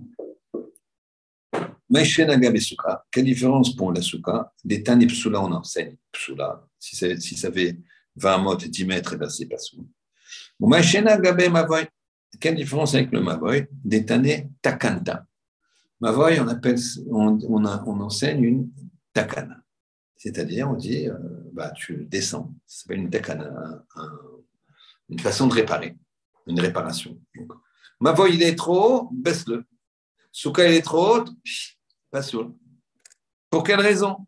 quelle 1.88 3.24
différence 3.24 3.74
pour 3.76 3.92
la 3.92 4.02
souka 4.02 4.52
Des 4.64 4.82
tani 4.82 5.06
psula, 5.06 5.40
on 5.40 5.52
enseigne 5.52 5.96
psula. 6.12 6.66
Si, 6.78 6.96
si 6.96 7.36
ça 7.36 7.52
fait 7.52 7.78
20 8.16 8.38
mot 8.38 8.58
et 8.58 8.68
10 8.68 8.84
mètres, 8.86 9.12
eh 9.14 9.16
ben, 9.16 9.28
c'est 9.28 9.46
pas 9.46 9.58
sous. 9.58 9.86
Quelle 12.40 12.56
différence 12.56 12.94
avec 12.94 13.12
le 13.12 13.20
mavoy 13.20 13.68
Des 13.70 14.04
tane 14.04 14.50
takanta? 14.60 15.26
Mavoy, 16.00 16.40
on, 16.40 16.48
appelle, 16.48 16.78
on, 17.10 17.38
on, 17.48 17.64
on 17.64 18.00
enseigne 18.00 18.42
une 18.42 18.70
takana. 19.12 19.56
C'est-à-dire, 20.16 20.68
on 20.68 20.74
dit, 20.74 21.08
euh, 21.08 21.16
bah, 21.52 21.70
tu 21.70 22.06
descends. 22.08 22.54
Ça 22.66 22.82
s'appelle 22.82 22.98
une 22.98 23.10
takana, 23.10 23.84
une 25.08 25.20
façon 25.20 25.46
de 25.46 25.54
réparer, 25.54 25.96
une 26.46 26.60
réparation. 26.60 27.18
Donc, 27.34 27.52
Mavoy, 28.00 28.34
il 28.34 28.42
est 28.42 28.56
trop 28.56 28.84
haut, 28.84 29.10
baisse-le. 29.12 29.64
Souka, 30.32 30.68
il 30.68 30.74
est 30.74 30.82
trop 30.82 31.16
haute, 31.16 31.30
pas 32.10 32.22
sûr. 32.22 32.52
Pour 33.50 33.62
quelle 33.62 33.80
raison? 33.80 34.26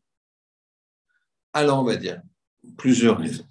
Alors, 1.52 1.80
on 1.80 1.84
va 1.84 1.96
dire 1.96 2.22
plusieurs 2.76 3.18
raisons. 3.18 3.46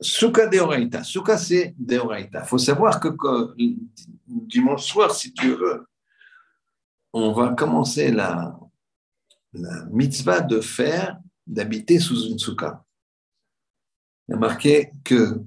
Souka 0.00 0.46
deoraita. 0.46 1.04
Souka, 1.04 1.36
c'est 1.38 1.74
deoraita. 1.78 2.40
Il 2.40 2.46
faut 2.46 2.58
savoir 2.58 2.98
que, 2.98 3.08
dimanche 4.26 4.86
soir, 4.86 5.14
si 5.14 5.32
tu 5.32 5.54
veux, 5.54 5.86
on 7.12 7.32
va 7.32 7.54
commencer 7.54 8.10
la, 8.10 8.58
la 9.52 9.84
mitzvah 9.86 10.40
de 10.40 10.60
faire, 10.60 11.18
d'habiter 11.46 11.98
sous 11.98 12.28
une 12.28 12.38
souka. 12.38 12.84
Il 14.28 14.32
y 14.32 14.34
a 14.34 14.38
marqué 14.38 14.90
que 15.04 15.42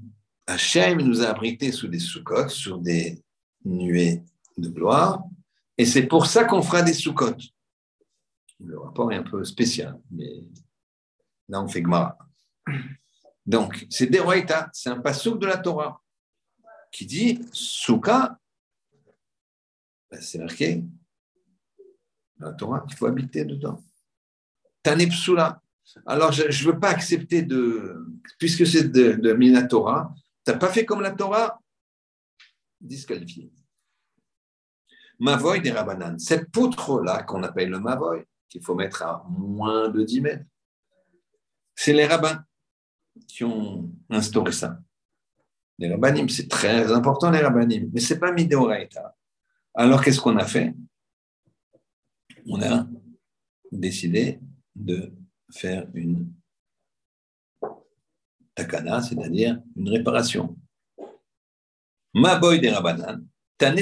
Hachem 0.45 1.01
nous 1.01 1.23
a 1.23 1.29
abrités 1.29 1.71
sous 1.71 1.87
des 1.87 1.99
soukottes, 1.99 2.51
sur 2.51 2.77
des 2.77 3.23
nuées 3.63 4.23
de 4.57 4.69
gloire, 4.69 5.23
et 5.77 5.85
c'est 5.85 6.05
pour 6.05 6.27
ça 6.27 6.45
qu'on 6.45 6.61
fera 6.61 6.81
des 6.83 6.93
soukottes. 6.93 7.41
Le 8.59 8.79
rapport 8.79 9.11
est 9.11 9.17
un 9.17 9.23
peu 9.23 9.43
spécial, 9.43 9.99
mais 10.11 10.43
là 11.49 11.61
on 11.61 11.67
fait 11.67 11.81
Gemara. 11.81 12.17
Donc, 13.45 13.85
c'est 13.89 14.07
Deroïta, 14.07 14.69
c'est 14.73 14.89
un 14.89 14.99
passouk 14.99 15.39
de 15.39 15.45
la 15.45 15.57
Torah 15.57 16.01
qui 16.91 17.05
dit 17.05 17.45
Souka, 17.51 18.39
ben, 20.09 20.21
c'est 20.21 20.39
marqué 20.39 20.83
dans 22.37 22.47
la 22.47 22.53
Torah 22.53 22.81
qu'il 22.87 22.97
faut 22.97 23.05
habiter 23.05 23.45
dedans. 23.45 23.83
Tanepsula. 24.81 25.61
Alors, 26.05 26.31
je 26.31 26.43
ne 26.43 26.71
veux 26.71 26.79
pas 26.79 26.89
accepter 26.89 27.43
de. 27.43 28.05
Puisque 28.39 28.65
c'est 28.65 28.89
de, 28.89 29.13
de 29.13 29.33
Minatora, 29.33 30.13
tu 30.43 30.51
n'as 30.51 30.57
pas 30.57 30.71
fait 30.71 30.85
comme 30.85 31.01
la 31.01 31.11
Torah, 31.11 31.59
disqualifié. 32.81 33.51
Mavoy 35.19 35.61
des 35.61 35.71
Rabanan. 35.71 36.17
Cette 36.17 36.51
poutre-là, 36.51 37.23
qu'on 37.23 37.43
appelle 37.43 37.69
le 37.69 37.79
Mavoy, 37.79 38.25
qu'il 38.49 38.63
faut 38.63 38.75
mettre 38.75 39.03
à 39.03 39.25
moins 39.29 39.89
de 39.89 40.03
10 40.03 40.21
mètres, 40.21 40.45
c'est 41.75 41.93
les 41.93 42.05
rabbins 42.05 42.43
qui 43.27 43.43
ont 43.43 43.91
instauré 44.09 44.51
ça. 44.51 44.79
Les 45.77 45.91
rabbinim, 45.91 46.29
c'est 46.29 46.47
très 46.47 46.91
important, 46.91 47.29
les 47.31 47.39
rabbinim, 47.39 47.89
mais 47.93 47.99
ce 47.99 48.13
n'est 48.13 48.19
pas 48.19 48.31
Mideoraita. 48.31 49.15
Alors, 49.73 50.01
qu'est-ce 50.01 50.21
qu'on 50.21 50.37
a 50.37 50.45
fait? 50.45 50.73
On 52.47 52.61
a 52.61 52.87
décidé 53.71 54.39
de 54.73 55.11
faire 55.51 55.87
une 55.93 56.31
takana, 58.53 59.01
c'est-à-dire 59.01 59.61
une 59.75 59.89
réparation. 59.89 60.57
Ma 62.13 62.37
boy 62.37 62.61
des 62.61 62.69
rabanan, 62.69 63.25
tane. 63.57 63.77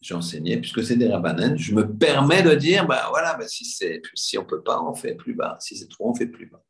J'ai 0.00 0.14
enseigné, 0.14 0.58
puisque 0.58 0.82
c'est 0.82 0.96
des 0.96 1.08
rabanan, 1.08 1.56
je 1.58 1.74
me 1.74 1.96
permets 1.96 2.42
de 2.42 2.54
dire, 2.54 2.86
bah 2.86 3.06
voilà, 3.10 3.34
bah 3.34 3.46
si, 3.46 3.64
si 3.66 4.38
on 4.38 4.42
ne 4.42 4.46
peut 4.46 4.62
pas, 4.62 4.82
on 4.82 4.94
fait 4.94 5.14
plus 5.14 5.34
bas. 5.34 5.58
Si 5.60 5.76
c'est 5.76 5.88
trop, 5.88 6.08
on 6.08 6.14
fait 6.14 6.26
plus 6.26 6.46
bas. 6.46 6.64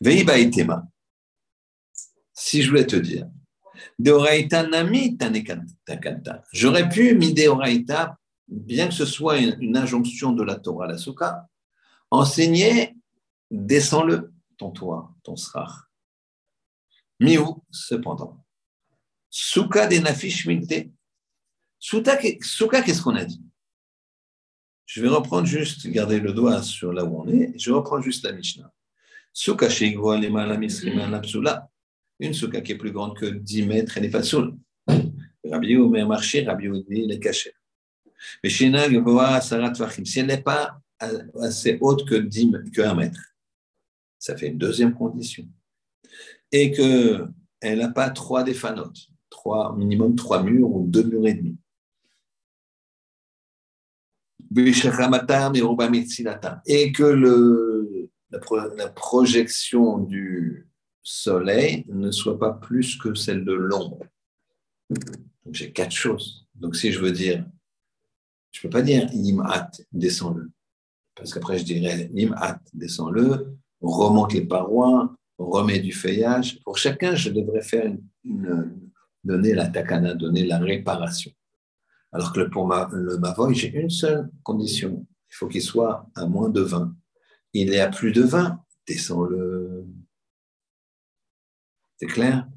Veiba 0.00 0.38
itema. 0.38 0.86
Si 2.32 2.62
je 2.62 2.68
voulais 2.68 2.86
te 2.86 2.96
dire, 2.96 3.28
deoraita 3.98 4.66
nami 4.66 5.16
takanta. 5.16 6.44
J'aurais 6.52 6.88
pu, 6.88 7.16
mi 7.16 7.34
deoraita, 7.34 8.16
bien 8.48 8.88
que 8.88 8.94
ce 8.94 9.06
soit 9.06 9.38
une, 9.38 9.76
injonction 9.76 10.32
de 10.32 10.44
la 10.44 10.56
Torah, 10.56 10.86
la 10.86 10.98
Souka, 10.98 11.48
enseigner, 12.10 12.96
descends-le, 13.50 14.32
ton 14.56 14.70
toit, 14.70 15.12
ton 15.22 15.36
srach. 15.36 15.72
Miou, 17.20 17.64
cependant. 17.70 18.44
Souka 19.30 19.86
des. 19.86 20.00
Souka, 21.84 22.16
qu'est-ce 22.16 23.02
qu'on 23.02 23.14
a 23.14 23.26
dit? 23.26 23.42
Je 24.86 25.02
vais 25.02 25.08
reprendre 25.08 25.46
juste, 25.46 25.86
garder 25.88 26.18
le 26.18 26.32
doigt 26.32 26.62
sur 26.62 26.94
là 26.94 27.04
où 27.04 27.20
on 27.20 27.28
est, 27.28 27.52
je 27.58 27.70
vais 27.70 27.76
reprendre 27.76 28.02
juste 28.02 28.24
la 28.24 28.32
Mishnah. 28.32 28.72
Souka 29.34 29.68
une 32.20 32.32
souka 32.32 32.60
qui 32.62 32.72
est 32.72 32.78
plus 32.78 32.90
grande 32.92 33.18
que 33.18 33.26
10 33.26 33.66
mètres, 33.66 33.98
elle 33.98 34.04
n'est 34.04 34.10
pas 34.10 34.22
soule. 34.22 34.56
Rabbi 35.44 35.76
Omer 35.76 36.08
marché, 36.08 36.42
Rabbi 36.44 36.68
Oudi, 36.68 37.06
les 37.06 37.20
caché. 37.20 37.52
Mais 38.42 38.48
si 38.48 38.64
elle 38.64 38.72
n'est 40.26 40.42
pas 40.42 40.80
assez 41.42 41.76
haute 41.82 42.08
que, 42.08 42.14
10, 42.14 42.52
que 42.72 42.80
1 42.80 42.94
mètre, 42.94 43.20
ça 44.18 44.34
fait 44.38 44.48
une 44.48 44.56
deuxième 44.56 44.94
condition. 44.94 45.46
Et 46.50 46.70
qu'elle 46.70 47.78
n'a 47.78 47.88
pas 47.88 48.08
trois 48.08 48.42
défanotes, 48.42 49.10
trois, 49.28 49.76
minimum 49.76 50.16
trois 50.16 50.42
murs 50.42 50.70
ou 50.74 50.86
deux 50.86 51.02
murs 51.02 51.26
et 51.26 51.34
demi. 51.34 51.58
Et 56.66 56.92
que 56.92 57.02
le, 57.02 58.10
la, 58.76 58.88
projection 58.88 59.98
du 59.98 60.68
soleil 61.02 61.84
ne 61.88 62.10
soit 62.10 62.38
pas 62.38 62.52
plus 62.52 62.96
que 62.96 63.14
celle 63.14 63.44
de 63.44 63.52
l'ombre. 63.52 64.00
Donc 64.90 65.54
j'ai 65.54 65.72
quatre 65.72 65.94
choses. 65.94 66.46
Donc 66.54 66.76
si 66.76 66.92
je 66.92 67.00
veux 67.00 67.12
dire, 67.12 67.44
je 68.52 68.60
ne 68.60 68.62
peux 68.62 68.70
pas 68.70 68.82
dire 68.82 69.08
im'at, 69.12 69.70
descends-le. 69.92 70.50
Parce 71.14 71.32
qu'après 71.32 71.58
je 71.58 71.64
dirais 71.64 72.10
im'at, 72.14 72.60
descends-le, 72.72 73.56
remonte 73.80 74.32
les 74.32 74.46
parois, 74.46 75.14
remet 75.38 75.80
du 75.80 75.92
feuillage. 75.92 76.60
Pour 76.64 76.78
chacun, 76.78 77.14
je 77.14 77.30
devrais 77.30 77.62
faire 77.62 77.92
donner 79.24 79.54
la 79.54 79.68
takana, 79.68 80.14
donner 80.14 80.44
la 80.44 80.58
réparation. 80.58 81.32
Alors 82.14 82.32
que 82.32 82.42
pour 82.42 82.72
le 82.92 83.18
mavoy, 83.18 83.54
j'ai 83.54 83.74
une 83.74 83.90
seule 83.90 84.30
condition. 84.44 85.04
Il 85.30 85.34
faut 85.34 85.48
qu'il 85.48 85.62
soit 85.62 86.08
à 86.14 86.26
moins 86.26 86.48
de 86.48 86.60
20. 86.60 86.96
Il 87.54 87.74
est 87.74 87.80
à 87.80 87.90
plus 87.90 88.12
de 88.12 88.22
20, 88.22 88.64
descends-le. 88.86 89.84
C'est 91.96 92.06
clair? 92.06 92.48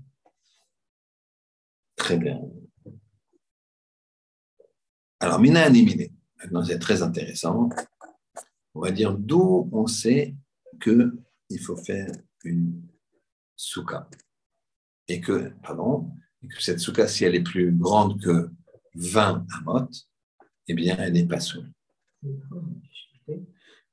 Très 1.95 2.17
bien. 2.17 2.39
Alors, 5.19 5.39
Mina 5.39 5.63
animé. 5.63 6.13
Maintenant, 6.37 6.63
c'est 6.63 6.77
très 6.77 7.01
intéressant. 7.01 7.69
On 8.75 8.81
va 8.81 8.91
dire 8.91 9.17
d'où 9.17 9.69
on 9.71 9.87
sait 9.87 10.35
qu'il 10.79 11.59
faut 11.59 11.77
faire 11.77 12.11
une 12.43 12.87
souka. 13.55 14.07
Et 15.07 15.19
que, 15.19 15.51
pardon, 15.63 16.11
que 16.47 16.61
cette 16.61 16.79
souka, 16.79 17.07
si 17.07 17.25
elle 17.25 17.33
est 17.33 17.41
plus 17.41 17.75
grande 17.75 18.21
que 18.21 18.51
20 18.97 19.45
amot, 19.59 19.89
eh 20.67 20.73
bien, 20.73 20.97
elle 20.99 21.13
n'est 21.13 21.27
pas 21.27 21.39
soule. 21.39 21.71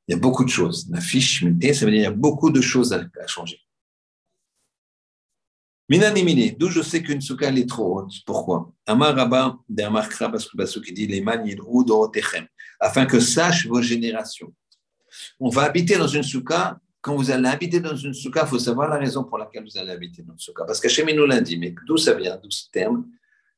Il 0.06 0.12
y 0.12 0.14
a 0.14 0.16
beaucoup 0.16 0.44
de 0.44 0.51
choses. 0.51 0.89
La 0.90 1.01
fiche 1.01 1.40
ça 1.40 1.47
veut 1.47 1.60
dire 1.60 1.85
qu'il 1.85 1.94
y 2.02 2.06
a 2.06 2.10
beaucoup 2.10 2.51
de 2.51 2.60
choses 2.60 2.93
à, 2.93 3.06
changer. 3.26 3.60
Minanimine, 5.89 6.56
d'où 6.59 6.68
je 6.68 6.81
sais 6.81 7.02
qu'une 7.02 7.20
souka 7.20 7.48
elle 7.48 7.59
est 7.59 7.68
trop 7.68 7.98
haute. 7.98 8.12
Pourquoi? 8.24 8.72
Amar 8.86 9.14
Rabba, 9.14 9.59
parce 9.76 10.48
que 10.48 10.81
qui 10.81 10.93
dit 10.93 11.06
les 11.06 11.24
afin 12.81 13.06
que 13.06 13.20
sachent 13.20 13.66
vos 13.66 13.82
générations. 13.82 14.52
On 15.39 15.48
va 15.48 15.62
habiter 15.62 15.97
dans 15.97 16.09
une 16.09 16.22
souka. 16.22 16.78
Quand 17.01 17.14
vous 17.16 17.31
allez 17.31 17.48
habiter 17.48 17.81
dans 17.81 17.94
une 17.94 18.14
souka, 18.14 18.43
il 18.44 18.48
faut 18.48 18.59
savoir 18.59 18.89
la 18.89 18.97
raison 18.97 19.24
pour 19.24 19.36
laquelle 19.36 19.62
vous 19.62 19.78
allez 19.78 19.90
habiter 19.90 20.22
dans 20.22 20.32
une 20.32 20.39
souka. 20.39 20.64
Parce 20.64 20.81
qu'Hachem 20.81 21.10
nous 21.10 21.26
l'a 21.26 21.40
dit, 21.40 21.59
mais 21.59 21.74
d'où 21.86 21.98
ça 21.98 22.14
vient, 22.14 22.39
d'où 22.43 22.51
ce 22.51 22.70
terme? 22.70 23.06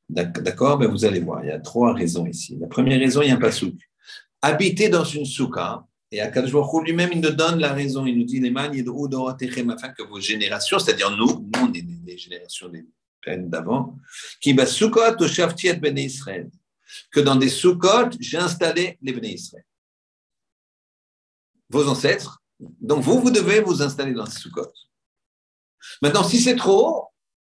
D'accord 0.09 0.79
ben 0.79 0.89
Vous 0.89 1.05
allez 1.05 1.21
voir, 1.21 1.45
il 1.45 1.49
y 1.49 1.51
a 1.51 1.59
trois 1.59 1.93
raisons 1.93 2.27
ici. 2.27 2.57
La 2.61 2.69
première 2.69 2.99
raison, 2.99 3.23
il 3.23 3.29
y 3.29 3.31
a 3.31 3.35
un 3.35 3.39
pasouk. 3.39 3.75
Habiter 4.43 4.89
dans 4.89 5.05
une 5.05 5.25
souka, 5.25 5.85
et 6.13 6.21
Akadosh 6.21 6.53
lui-même, 6.85 7.11
il 7.13 7.21
nous 7.21 7.31
donne 7.31 7.59
la 7.59 7.73
raison. 7.73 8.07
Il 8.07 8.19
nous 8.19 8.25
dit, 8.25 8.41
les 8.41 8.51
afin 8.51 9.89
que 9.89 10.03
vos 10.05 10.21
générations, 10.21 10.79
c'est-à-dire 10.79 11.11
nous, 11.11 11.51
nous, 11.53 11.61
on 11.61 11.73
est 11.73 11.83
des 11.83 12.17
générations 12.17 12.69
des 12.69 12.87
peines 13.21 13.51
d'avant, 13.51 13.97
qui 14.41 14.53
va 14.53 14.67
soukot 14.67 15.17
au 15.19 15.27
shaftiet 15.27 15.75
ben 15.75 15.99
Israël, 15.99 16.49
que 17.11 17.21
dans 17.21 17.35
des 17.35 17.49
soukot, 17.49 18.11
j'ai 18.21 18.39
installé 18.39 18.99
les 19.03 19.13
ben 19.13 19.25
Israël. 19.25 19.65
Vos 21.69 21.89
ancêtres. 21.89 22.41
Donc 22.61 23.03
vous, 23.03 23.21
vous 23.21 23.31
devez 23.33 23.61
vous 23.61 23.83
installer 23.83 24.13
dans 24.13 24.27
ces 24.27 24.39
soukot. 24.39 24.73
Maintenant, 26.01 26.23
si 26.23 26.41
c'est 26.41 26.57
trop 26.57 27.09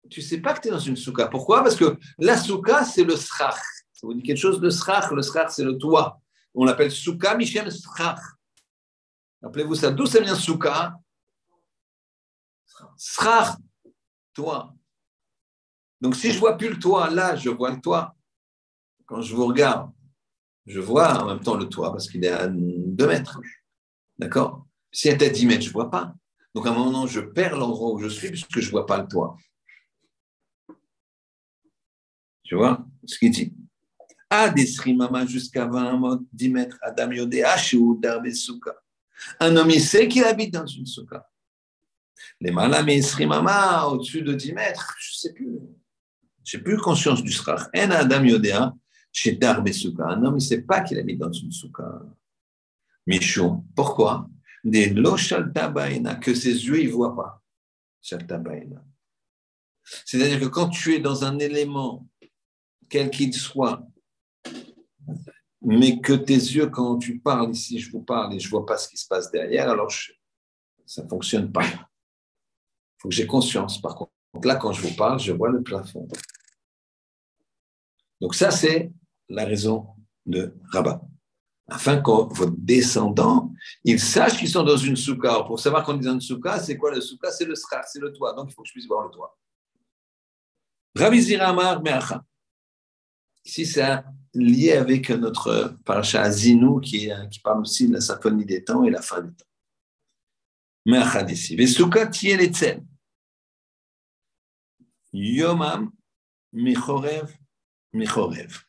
tu 0.09 0.23
sais 0.23 0.39
pas 0.39 0.55
que 0.55 0.61
tu 0.61 0.69
es 0.69 0.70
dans 0.70 0.78
une 0.78 0.97
souka. 0.97 1.28
Pourquoi? 1.28 1.62
Parce 1.62 1.77
que 1.77 1.99
la 2.19 2.37
souka, 2.37 2.85
c'est 2.85 3.05
le 3.05 3.16
srach. 3.16 3.61
Ça 3.93 4.07
vous 4.07 4.15
dit 4.15 4.23
quelque 4.23 4.39
chose 4.39 4.61
de 4.61 4.70
srach? 4.70 5.11
Le 5.11 5.23
srach, 5.23 5.51
c'est 5.51 5.65
le 5.65 5.78
toit. 5.78 6.20
On 6.55 6.65
l'appelle 6.65 6.91
souka, 6.91 7.37
Michem 7.37 7.70
srach. 7.70 8.20
Rappelez-vous 9.43 9.74
ça. 9.74 9.91
D'où 9.91 10.07
ça 10.07 10.20
vient 10.20 10.35
souka 10.35 10.95
Srach, 12.97 13.57
toi. 14.35 14.74
Donc 16.01 16.15
si 16.15 16.31
je 16.31 16.39
vois 16.39 16.57
plus 16.57 16.69
le 16.69 16.78
toit, 16.78 17.11
là, 17.11 17.37
je 17.37 17.49
vois 17.49 17.70
le 17.70 17.81
toit. 17.81 18.15
Quand 19.07 19.23
je 19.23 19.35
vous 19.35 19.47
regarde, 19.47 19.91
je 20.66 20.81
vois 20.81 21.23
en 21.23 21.27
même 21.27 21.41
temps 21.41 21.57
le 21.57 21.69
toit 21.69 21.93
parce 21.93 22.09
qu'il 22.09 22.24
est 22.24 22.31
à 22.31 22.49
2 22.49 23.07
mètres. 23.07 23.41
D'accord? 24.19 24.66
Si 24.93 25.09
elle 25.09 25.23
est 25.23 25.27
à 25.27 25.31
10 25.31 25.47
mètres, 25.47 25.62
je 25.62 25.69
ne 25.69 25.73
vois 25.73 25.91
pas. 25.91 26.15
Donc 26.55 26.66
à 26.66 26.70
un 26.70 26.74
moment, 26.74 27.07
je 27.07 27.20
perds 27.20 27.57
l'endroit 27.57 27.93
où 27.93 27.99
je 27.99 28.09
suis 28.09 28.31
puisque 28.31 28.61
je 28.61 28.66
ne 28.66 28.70
vois 28.70 28.87
pas 28.87 28.99
le 29.01 29.07
toit. 29.07 29.37
Tu 32.47 32.55
vois 32.55 32.86
ce 33.05 33.18
qu'il 33.18 33.31
dit? 33.31 33.52
Des 34.55 34.66
jusqu'à 35.27 35.66
20 35.66 36.20
10 36.32 36.48
mètres, 36.51 36.78
Adam 36.82 37.10
Yodé, 37.10 37.44
ou 37.74 37.98
Darbe 38.01 38.31
Souka? 38.31 38.74
Un 39.40 39.56
homme, 39.56 39.70
il 39.70 39.81
sait 39.81 40.09
qu'il 40.09 40.24
habite 40.24 40.52
dans 40.52 40.66
une 40.66 40.86
souka. 40.86 41.28
Les 42.40 42.51
malam 42.51 42.89
et 42.89 43.02
Srimama, 43.02 43.86
au-dessus 43.86 44.23
de 44.23 44.35
10 44.35 44.52
mètres, 44.52 44.94
je 44.98 45.10
ne 45.10 45.16
sais 45.16 45.32
plus. 45.32 45.59
Je 46.44 46.56
n'ai 46.56 46.62
plus 46.62 46.77
conscience 46.77 47.23
du 47.23 47.32
srach. 47.32 47.68
En 47.74 47.90
Adam 47.90 48.23
Yodea, 48.23 48.74
chez 49.10 49.32
Darbe. 49.32 49.68
Un 49.98 50.23
homme, 50.23 50.35
il 50.35 50.35
ne 50.35 50.39
sait 50.39 50.62
pas 50.62 50.82
qu'il 50.82 50.98
habite 50.98 51.18
dans 51.18 51.32
une 51.32 51.51
souka. 51.51 52.02
Michon. 53.06 53.64
Pourquoi? 53.74 54.28
Des 54.62 54.90
lo 54.90 55.16
que 56.20 56.35
ses 56.35 56.66
yeux 56.66 56.82
ne 56.85 56.90
voient 56.90 57.16
pas. 57.16 57.43
Shaltabaina. 58.02 58.85
C'est-à-dire 60.05 60.40
que 60.40 60.47
quand 60.47 60.68
tu 60.68 60.94
es 60.94 60.98
dans 60.98 61.24
un 61.24 61.39
élément, 61.39 62.09
quel 62.88 63.10
qu'il 63.10 63.34
soit, 63.34 63.82
mais 65.62 66.00
que 66.00 66.12
tes 66.12 66.34
yeux, 66.34 66.68
quand 66.68 66.98
tu 66.98 67.18
parles 67.18 67.50
ici, 67.50 67.78
je 67.78 67.90
vous 67.90 68.02
parle 68.02 68.34
et 68.34 68.38
je 68.38 68.46
ne 68.46 68.50
vois 68.50 68.66
pas 68.66 68.78
ce 68.78 68.88
qui 68.88 68.96
se 68.96 69.06
passe 69.06 69.30
derrière, 69.30 69.68
alors 69.68 69.90
ça 70.86 71.02
ne 71.02 71.08
fonctionne 71.08 71.50
pas. 71.50 71.64
Il 71.64 73.02
faut 73.02 73.08
que 73.08 73.14
j'ai 73.14 73.26
conscience. 73.26 73.80
Par 73.80 73.96
contre, 73.96 74.12
là, 74.44 74.56
quand 74.56 74.72
je 74.72 74.82
vous 74.82 74.94
parle, 74.94 75.18
je 75.18 75.32
vois 75.32 75.48
le 75.48 75.62
plafond. 75.62 76.06
Donc 78.20 78.34
ça, 78.34 78.50
c'est 78.50 78.92
la 79.28 79.44
raison 79.44 79.88
de 80.24 80.54
Rabat. 80.72 81.02
Afin 81.68 82.00
que 82.00 82.10
vos 82.10 82.50
descendants, 82.50 83.52
ils 83.82 83.98
sachent 83.98 84.38
qu'ils 84.38 84.48
sont 84.48 84.62
dans 84.62 84.76
une 84.76 84.94
souka. 84.94 85.42
Pour 85.46 85.58
savoir 85.58 85.84
qu'on 85.84 85.98
est 85.98 86.04
dans 86.04 86.14
une 86.14 86.20
souka, 86.20 86.60
c'est 86.60 86.76
quoi 86.76 86.92
le 86.92 87.00
souka 87.00 87.32
C'est 87.32 87.44
le 87.44 87.56
srach, 87.56 87.86
c'est 87.92 87.98
le 87.98 88.12
toit. 88.12 88.34
Donc 88.34 88.50
il 88.50 88.54
faut 88.54 88.62
que 88.62 88.68
je 88.68 88.72
puisse 88.72 88.86
voir 88.86 89.04
le 89.04 89.10
toit. 89.10 89.36
Rabbi 90.94 91.20
Ziramar. 91.20 91.82
Ici, 93.47 93.64
c'est 93.64 94.02
lié 94.35 94.73
avec 94.73 95.09
notre 95.10 95.78
parasha 95.85 96.28
Zinu 96.28 96.81
qui, 96.81 97.09
qui 97.31 97.39
parle 97.39 97.60
aussi 97.60 97.86
de 97.86 97.94
la 97.94 98.01
symphonie 98.01 98.44
des 98.44 98.64
temps 98.64 98.82
et 98.82 98.90
la 98.90 99.01
fin 99.01 99.23
des 99.23 99.32
temps. 99.32 99.47
Meacha 100.85 101.23
d'ici. 101.23 101.55
Vesuka 101.55 102.09
tieletzel. 102.09 102.82
Yomam 105.12 105.93
Michorev 106.52 107.36
Michorev. 107.93 108.64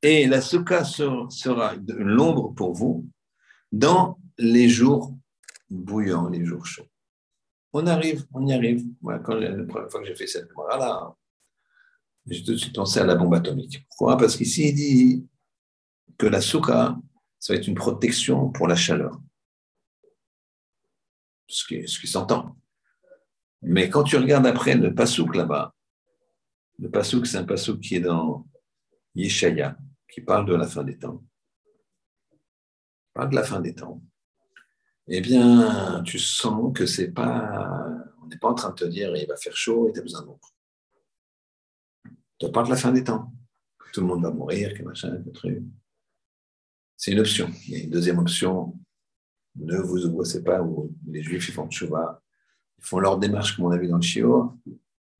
Et 0.00 0.26
la 0.26 0.40
souka 0.40 0.82
sera 0.84 1.74
l'ombre 1.86 2.54
pour 2.54 2.72
vous 2.72 3.06
dans 3.70 4.18
les 4.38 4.68
jours 4.68 5.14
bouillants, 5.68 6.30
les 6.30 6.44
jours 6.44 6.64
chauds. 6.64 6.88
On 7.74 7.86
arrive, 7.86 8.26
on 8.32 8.46
y 8.46 8.52
arrive. 8.54 8.84
Quand 9.24 9.34
la 9.34 9.64
première 9.64 9.90
fois 9.90 10.00
que 10.00 10.06
j'ai 10.06 10.14
fait 10.14 10.26
cette 10.26 10.48
là 10.70 11.14
j'ai 12.26 12.44
tout 12.44 12.52
de 12.52 12.56
suite 12.56 12.74
pensé 12.74 13.00
à 13.00 13.04
la 13.04 13.14
bombe 13.14 13.34
atomique. 13.34 13.84
Pourquoi? 13.88 14.16
Parce 14.16 14.36
qu'ici, 14.36 14.68
il 14.68 14.74
dit 14.74 15.26
que 16.18 16.26
la 16.26 16.40
souka, 16.40 16.96
ça 17.38 17.52
va 17.52 17.58
être 17.58 17.66
une 17.66 17.74
protection 17.74 18.50
pour 18.50 18.68
la 18.68 18.76
chaleur. 18.76 19.20
Ce 21.48 21.66
qui, 21.66 22.06
s'entend. 22.06 22.56
Mais 23.60 23.90
quand 23.90 24.04
tu 24.04 24.16
regardes 24.16 24.46
après 24.46 24.74
le 24.74 24.94
pasouk 24.94 25.34
là-bas, 25.34 25.74
le 26.78 26.90
pasouk, 26.90 27.26
c'est 27.26 27.36
un 27.36 27.44
pasouk 27.44 27.80
qui 27.80 27.96
est 27.96 28.00
dans 28.00 28.46
Yeshaya, 29.14 29.76
qui 30.10 30.22
parle 30.22 30.46
de 30.46 30.54
la 30.54 30.66
fin 30.66 30.82
des 30.82 30.98
temps. 30.98 31.22
parle 33.12 33.30
de 33.30 33.34
la 33.34 33.42
fin 33.42 33.60
des 33.60 33.74
temps. 33.74 34.00
Eh 35.08 35.20
bien, 35.20 36.02
tu 36.04 36.18
sens 36.18 36.72
que 36.72 36.86
c'est 36.86 37.10
pas. 37.10 37.76
On 38.22 38.26
n'est 38.28 38.38
pas 38.38 38.48
en 38.48 38.54
train 38.54 38.70
de 38.70 38.76
te 38.76 38.84
dire 38.84 39.14
il 39.16 39.26
va 39.26 39.36
faire 39.36 39.56
chaud 39.56 39.88
et 39.88 39.92
tu 39.92 39.98
as 39.98 40.02
besoin 40.02 40.22
d'eau. 40.22 40.38
Tu 42.42 42.50
parles 42.50 42.66
de 42.66 42.70
la 42.70 42.76
fin 42.76 42.90
des 42.90 43.04
temps. 43.04 43.32
Tout 43.92 44.00
le 44.00 44.08
monde 44.08 44.24
va 44.24 44.32
mourir, 44.32 44.76
que 44.76 44.82
machin, 44.82 45.16
que 45.22 45.30
truc. 45.30 45.62
C'est 46.96 47.12
une 47.12 47.20
option. 47.20 47.48
Il 47.66 47.70
y 47.70 47.76
a 47.76 47.84
une 47.84 47.90
deuxième 47.90 48.18
option. 48.18 48.76
Ne 49.54 49.78
vous 49.78 50.06
angoissez 50.06 50.42
pas 50.42 50.60
où 50.60 50.92
les 51.06 51.22
Juifs 51.22 51.48
ils 51.48 51.54
font 51.54 51.68
tchouva. 51.68 52.20
Ils 52.78 52.84
font 52.84 52.98
leur 52.98 53.18
démarche 53.18 53.54
comme 53.54 53.66
on 53.66 53.70
a 53.70 53.78
vu 53.78 53.86
dans 53.86 53.96
le 53.96 54.02
Chio 54.02 54.58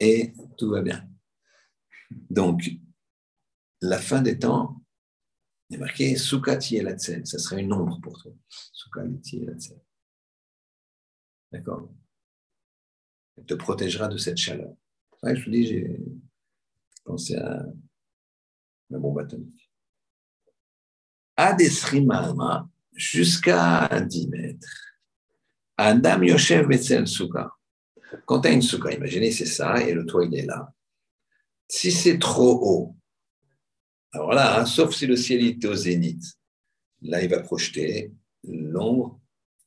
et 0.00 0.32
tout 0.58 0.70
va 0.70 0.82
bien. 0.82 1.08
Donc, 2.10 2.68
la 3.80 3.98
fin 3.98 4.20
des 4.20 4.40
temps, 4.40 4.82
il 5.70 5.76
est 5.76 5.78
marqué 5.78 6.16
Sukati 6.16 6.78
et 6.78 6.82
Latsen. 6.82 7.24
Ça 7.24 7.38
serait 7.38 7.62
une 7.62 7.72
ombre 7.72 8.00
pour 8.00 8.20
toi. 8.20 8.32
Sukati 8.48 9.38
et 9.38 9.44
Latsen. 9.44 9.78
D'accord? 11.52 11.88
Elle 13.36 13.44
te 13.44 13.54
protégera 13.54 14.08
de 14.08 14.16
cette 14.16 14.38
chaleur. 14.38 14.74
Ouais, 15.22 15.36
je 15.36 15.44
vous 15.44 15.50
dis, 15.52 15.66
j'ai 15.66 16.00
pensé 17.04 17.36
à 17.36 17.64
la 18.90 18.98
bombe 18.98 19.18
atomique. 19.18 19.70
Adesrimama, 21.36 22.68
jusqu'à 22.94 23.88
10 24.00 24.28
mètres. 24.28 24.98
Adam 25.76 26.22
Yoshev 26.22 26.66
Betzel 26.68 27.06
Suka. 27.06 27.50
Quand 28.26 28.40
tu 28.40 28.48
as 28.48 28.52
une 28.52 28.62
Suka, 28.62 28.92
imaginez, 28.92 29.30
c'est 29.30 29.46
ça, 29.46 29.80
et 29.82 29.94
le 29.94 30.04
toit, 30.04 30.24
il 30.26 30.34
est 30.34 30.46
là. 30.46 30.72
Si 31.68 31.90
c'est 31.90 32.18
trop 32.18 32.60
haut, 32.62 32.96
alors 34.12 34.32
là, 34.34 34.60
hein, 34.60 34.66
sauf 34.66 34.94
si 34.94 35.06
le 35.06 35.16
ciel 35.16 35.42
était 35.42 35.68
au 35.68 35.74
zénith, 35.74 36.22
là, 37.00 37.22
il 37.22 37.30
va 37.30 37.40
projeter 37.40 38.12
l'ombre, 38.44 39.20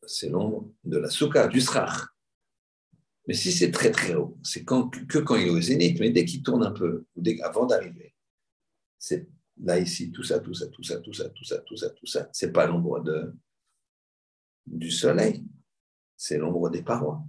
c'est 0.06 0.30
l'ombre 0.30 0.72
de 0.84 0.98
la 0.98 1.10
souka, 1.10 1.48
du 1.48 1.62
srach. 1.62 2.15
Mais 3.28 3.34
si 3.34 3.52
c'est 3.52 3.72
très 3.72 3.92
très 3.92 4.16
haut, 4.16 4.38
c'est 4.44 4.64
que 4.64 5.20
quand 5.20 5.36
il 5.36 5.48
est 5.48 5.50
au 5.50 5.62
zénith, 5.62 6.00
mais 6.00 6.12
dès 6.12 6.26
qu'il 6.26 6.44
tourne 6.44 6.64
un 6.64 6.72
peu, 6.72 7.06
ou 7.16 7.22
dès, 7.22 7.42
avant 7.42 7.66
d'arriver, 7.66 8.16
c'est 9.00 9.28
là 9.58 9.80
ici, 9.80 10.12
tout 10.12 10.24
ça, 10.24 10.40
tout 10.40 10.54
ça, 10.54 10.68
tout 10.68 10.84
ça, 10.84 11.00
tout 11.00 11.14
ça, 11.14 11.30
tout 11.30 11.44
ça, 11.44 11.60
tout 11.60 11.78
ça, 11.78 11.90
tout 11.90 12.06
ça, 12.06 12.30
c'est 12.32 12.52
pas 12.52 12.68
l'ombre 12.68 13.02
de, 13.02 13.34
du 14.68 14.92
soleil, 14.92 15.46
c'est 16.16 16.38
l'ombre 16.38 16.70
des 16.70 16.84
parois. 16.84 17.24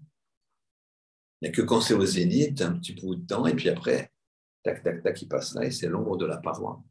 Il 1.40 1.48
n'y 1.48 1.48
a 1.50 1.52
que 1.52 1.62
quand 1.62 1.80
c'est 1.80 1.94
au 1.94 2.04
zénith, 2.04 2.60
un 2.62 2.78
petit 2.78 2.94
peu 2.94 3.14
de 3.14 3.26
temps, 3.26 3.46
et 3.46 3.54
puis 3.54 3.68
après, 3.68 4.12
tac, 4.62 4.82
tac, 4.82 5.02
tac, 5.02 5.22
il 5.22 5.28
passe 5.28 5.54
là, 5.54 5.64
et 5.64 5.70
c'est 5.70 5.88
l'ombre 5.88 6.16
de 6.16 6.26
la 6.26 6.38
paroi. 6.38 6.82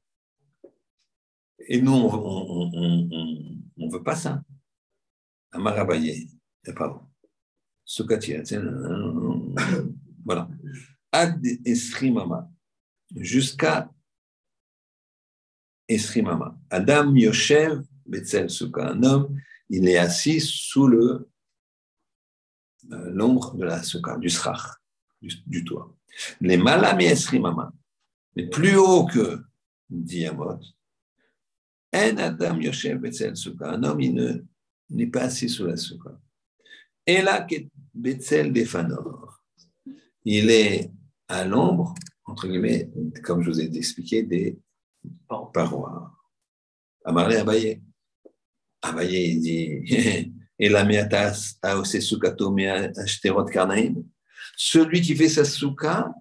Et 1.68 1.82
nous, 1.82 1.94
on 1.94 2.70
ne 3.78 3.92
veut 3.92 4.04
pas 4.04 4.16
ça. 4.16 4.42
Amarabaye, 5.52 6.30
pardon. 6.76 7.02
Sukatia, 7.86 8.42
voilà. 10.26 10.50
Ad 11.12 11.46
esrimama, 11.64 12.50
jusqu'à 13.16 13.90
esrimama. 15.88 16.58
Adam 16.70 17.16
Yoshev 17.16 17.84
Betzel 18.06 18.50
Suka, 18.50 18.92
un 18.92 19.04
homme, 19.04 19.40
il 19.70 19.88
est 19.88 19.98
assis 19.98 20.42
sous 20.42 20.88
le 20.88 21.30
euh, 22.92 23.12
l'ombre 23.12 23.56
de 23.56 23.66
la 23.66 23.82
suka, 23.82 24.18
du 24.18 24.30
srach, 24.30 24.80
du, 25.22 25.64
toit. 25.64 25.96
Les 26.42 26.58
malami 26.58 27.06
esrimama, 27.06 27.72
mais 28.36 28.48
plus 28.48 28.76
haut 28.76 29.06
que 29.06 29.44
Diamot, 29.90 30.60
un 31.94 32.18
Adam 32.18 32.60
Yoshev 32.60 33.00
Betzel 33.00 33.38
Souka. 33.38 33.72
Un 33.72 33.84
homme, 33.84 34.02
il 34.02 34.44
n'est 34.90 35.08
pas 35.08 35.24
assis 35.24 35.50
sous 35.50 35.66
la 35.66 35.78
souka. 35.78 36.20
Et 37.06 37.22
là, 37.22 37.46
Betzel 37.96 38.52
Befanor. 38.52 39.42
Il 40.26 40.50
est 40.50 40.92
à 41.28 41.46
l'ombre, 41.46 41.96
entre 42.26 42.48
guillemets, 42.48 42.92
comme 43.24 43.42
je 43.42 43.50
vous 43.50 43.62
ai 43.62 43.76
expliqué, 43.78 44.24
des 44.24 44.60
parois. 45.28 46.12
Amarle 47.06 47.38
Abaye. 47.38 47.82
Abaye, 48.82 49.32
il 49.32 49.42
dit 49.42 50.32
Et 50.60 50.70
la 50.70 51.34
soukato 51.34 52.56
ashterot 52.98 53.46
karnaim. 53.46 54.04
Celui 54.56 55.02
qui 55.02 55.16
fait 55.16 55.28
sa 55.30 55.44
souka 55.44 56.14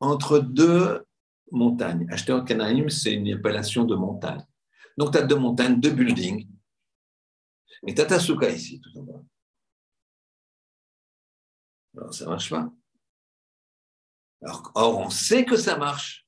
entre 0.00 0.38
deux 0.38 1.04
montagnes. 1.50 2.06
Ashterot 2.10 2.44
karnaim, 2.44 2.88
c'est 2.88 3.14
une 3.14 3.32
appellation 3.32 3.84
de 3.84 3.94
montagne. 3.94 4.44
Donc, 4.96 5.12
tu 5.12 5.18
as 5.18 5.22
deux 5.22 5.36
montagnes, 5.36 5.80
deux 5.80 5.90
buildings. 5.90 6.46
Et 7.86 7.94
tu 7.94 8.00
as 8.00 8.06
ta 8.06 8.18
ici, 8.48 8.80
tout 8.80 8.96
en 8.98 9.02
bas. 9.02 9.22
Alors, 11.96 12.14
ça 12.14 12.26
marche 12.26 12.50
pas. 12.50 12.72
Alors, 14.42 14.72
or, 14.74 14.98
on 14.98 15.10
sait 15.10 15.44
que 15.44 15.56
ça 15.56 15.76
marche. 15.76 16.26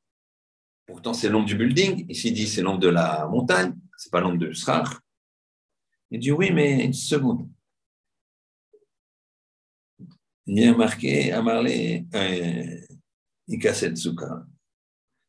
Pourtant, 0.87 1.15
c'est 1.15 1.29
l'ombre 1.29 1.47
du 1.47 1.57
building. 1.57 2.07
Ici, 2.09 2.29
il 2.29 2.35
dit 2.35 2.47
c'est 2.47 2.63
l'ombre 2.63 2.81
de 2.81 2.89
la 2.89 3.27
montagne. 3.27 3.75
Ce 3.97 4.09
n'est 4.09 4.11
pas 4.11 4.21
l'ombre 4.21 4.39
de 4.39 4.53
Srar. 4.53 5.01
Il 6.11 6.21
dit 6.21 6.31
oui, 6.31 6.53
mais 6.53 6.85
une 6.85 6.93
seconde. 6.93 7.49
Il 10.47 10.61
y 10.61 10.67
a 10.67 10.77
marqué 10.77 11.33
à 11.33 11.41
Marley, 11.41 12.05
euh, 12.15 12.81
il 13.49 13.59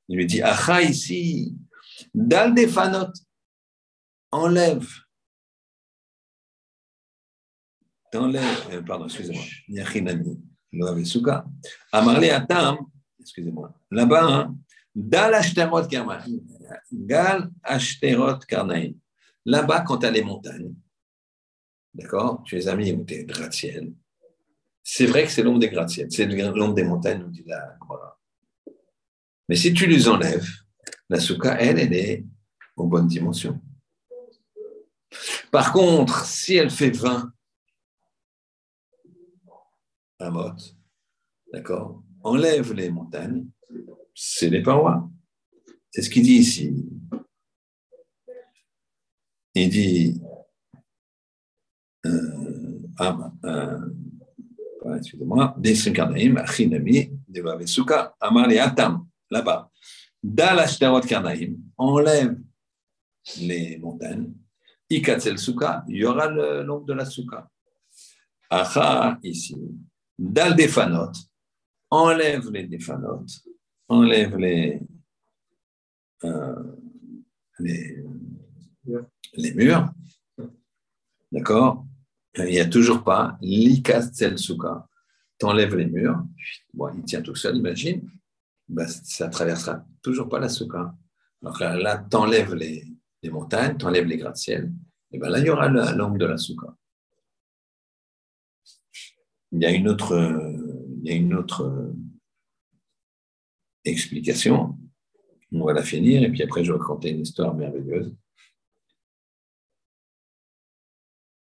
Il 0.10 0.18
lui 0.18 0.26
dit 0.26 0.42
Acha 0.42 0.82
ici, 0.82 1.56
Dal 2.14 2.54
des 2.54 2.68
fanot, 2.68 3.14
enlève. 8.16 8.44
Enlève, 8.44 8.80
euh, 8.80 8.82
pardon, 8.82 9.06
excusez-moi. 9.06 9.44
Yachinami, 9.68 10.40
Loavesuka. 10.72 11.46
Amarle 11.92 12.26
Atam, 12.26 12.78
excusez-moi. 13.20 13.74
Là-bas, 13.92 14.24
hein, 14.24 14.56
Dal 14.96 15.34
Ashterot 15.34 15.88
Karnaim. 15.88 16.40
Gal 16.92 17.50
Ashterot 17.64 18.40
Karnaim. 18.48 18.94
Là-bas, 19.46 19.82
quand 19.82 19.98
tu 19.98 20.06
as 20.06 20.12
les 20.12 20.24
montagnes, 20.24 20.74
d'accord 21.94 22.42
Tu 22.46 22.56
les 22.56 22.68
as 22.68 22.76
mis 22.76 22.94
des 22.94 23.26
gratte-ciel. 23.26 23.94
C'est 24.82 25.06
vrai 25.06 25.26
que 25.26 25.32
c'est 25.32 25.44
l'ombre 25.44 25.60
des 25.60 25.70
gratte-ciel, 25.70 26.08
c'est 26.10 26.26
l'ombre 26.26 26.74
des 26.74 26.84
montagnes, 26.84 27.30
dit 27.30 27.44
la 27.46 27.78
Mais 29.50 29.56
si 29.56 29.74
tu 29.74 29.86
les 29.88 30.08
enlèves, 30.08 30.48
la 31.10 31.20
souka, 31.20 31.60
elle, 31.60 31.80
elle 31.80 31.94
est 31.94 32.26
aux 32.76 32.88
bonnes 32.88 33.08
dimensions. 33.08 33.60
Par 35.52 35.74
contre, 35.74 36.26
si 36.26 36.56
elle 36.56 36.70
fait 36.70 36.90
20 36.90 37.32
à 40.20 40.30
mot, 40.30 40.52
d'accord 41.52 42.04
Enlève 42.24 42.74
les 42.74 42.90
montagnes, 42.90 43.48
c'est 44.14 44.50
les 44.50 44.64
parois. 44.64 45.10
C'est 45.92 46.02
ce 46.02 46.10
qu'il 46.10 46.24
dit 46.24 46.38
ici. 46.38 46.74
Il 49.54 49.70
dit, 49.70 50.22
euh, 52.06 52.80
ah, 52.98 53.32
euh, 53.46 54.98
excusez-moi, 54.98 55.56
Karnaim, 55.94 56.38
Achinami, 56.38 57.12
Devavisuka, 57.28 58.16
Amar 58.20 58.50
Atam, 58.50 59.08
là-bas. 59.30 59.72
La 60.24 60.66
Karnaim, 61.08 61.56
enlève 61.78 62.38
les 63.42 63.78
montagnes, 63.78 64.34
Ikatzel 64.90 65.38
Suka, 65.38 65.84
il 65.88 65.98
y 65.98 66.06
aura 66.06 66.28
le 66.28 66.64
nombre 66.64 66.86
de 66.86 66.94
la 66.94 67.06
Suka. 67.06 67.48
Acha, 68.50 69.20
ici. 69.24 69.56
Dal 70.18 70.56
Defanot, 70.56 71.12
enlève 71.90 72.50
les 72.52 72.68
Defanot, 72.68 73.26
enlève 73.88 74.38
les, 74.38 74.80
euh, 76.24 76.64
les, 77.60 78.04
les 79.34 79.54
murs, 79.54 79.92
d'accord? 81.32 81.86
Il 82.38 82.46
n'y 82.46 82.60
a 82.60 82.68
toujours 82.68 83.04
pas 83.04 83.38
l'Ikatzel 83.42 84.38
Suka. 84.38 84.88
Tu 85.40 85.46
enlèves 85.46 85.76
les 85.76 85.86
murs, 85.86 86.24
bon, 86.74 86.90
il 86.98 87.04
tient 87.04 87.22
tout 87.22 87.36
seul, 87.36 87.58
imagine, 87.58 88.10
ben, 88.68 88.88
ça 88.88 89.28
traversera 89.30 89.86
toujours 90.02 90.30
pas 90.30 90.40
la 90.40 90.50
Suka. 90.50 90.96
Alors 91.42 91.60
là, 91.60 92.06
tu 92.10 92.18
enlèves 92.18 92.56
les, 92.56 92.86
les 93.22 93.30
montagnes, 93.30 93.78
tu 93.78 93.86
enlèves 93.86 94.08
les 94.08 94.18
gratte-ciel, 94.18 94.72
et 95.12 95.20
bien 95.20 95.30
là, 95.30 95.40
il 95.40 95.46
y 95.46 95.50
aura 95.50 95.68
l'angle 95.68 96.18
de 96.20 96.26
la 96.26 96.38
souka. 96.38 96.76
Il 99.56 99.62
y 99.62 99.66
a 99.66 99.72
une 99.72 99.88
autre, 99.88 100.14
il 101.02 101.10
y 101.10 101.14
a 101.14 101.16
une 101.16 101.34
autre 101.34 101.94
explication. 103.86 104.78
On 105.54 105.64
va 105.64 105.72
la 105.72 105.82
finir, 105.82 106.24
et 106.24 106.30
puis 106.30 106.44
après, 106.44 106.66
je 106.66 106.74
vais 106.74 106.78
raconter 106.78 107.12
une 107.12 107.22
histoire 107.22 107.56
merveilleuse. 107.56 108.14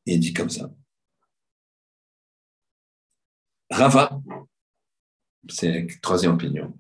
Il 0.06 0.20
dit 0.20 0.34
comme 0.34 0.52
ça. 0.52 0.72
Rava, 3.72 4.22
c'est 5.50 5.72
la 5.72 5.94
troisième 6.00 6.34
opinion. 6.34 6.78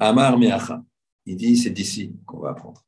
Amar 0.00 0.36
Meacha, 0.36 0.82
il 1.26 1.36
dit 1.36 1.56
c'est 1.56 1.70
d'ici 1.70 2.18
qu'on 2.26 2.40
va 2.40 2.50
apprendre. 2.50 2.84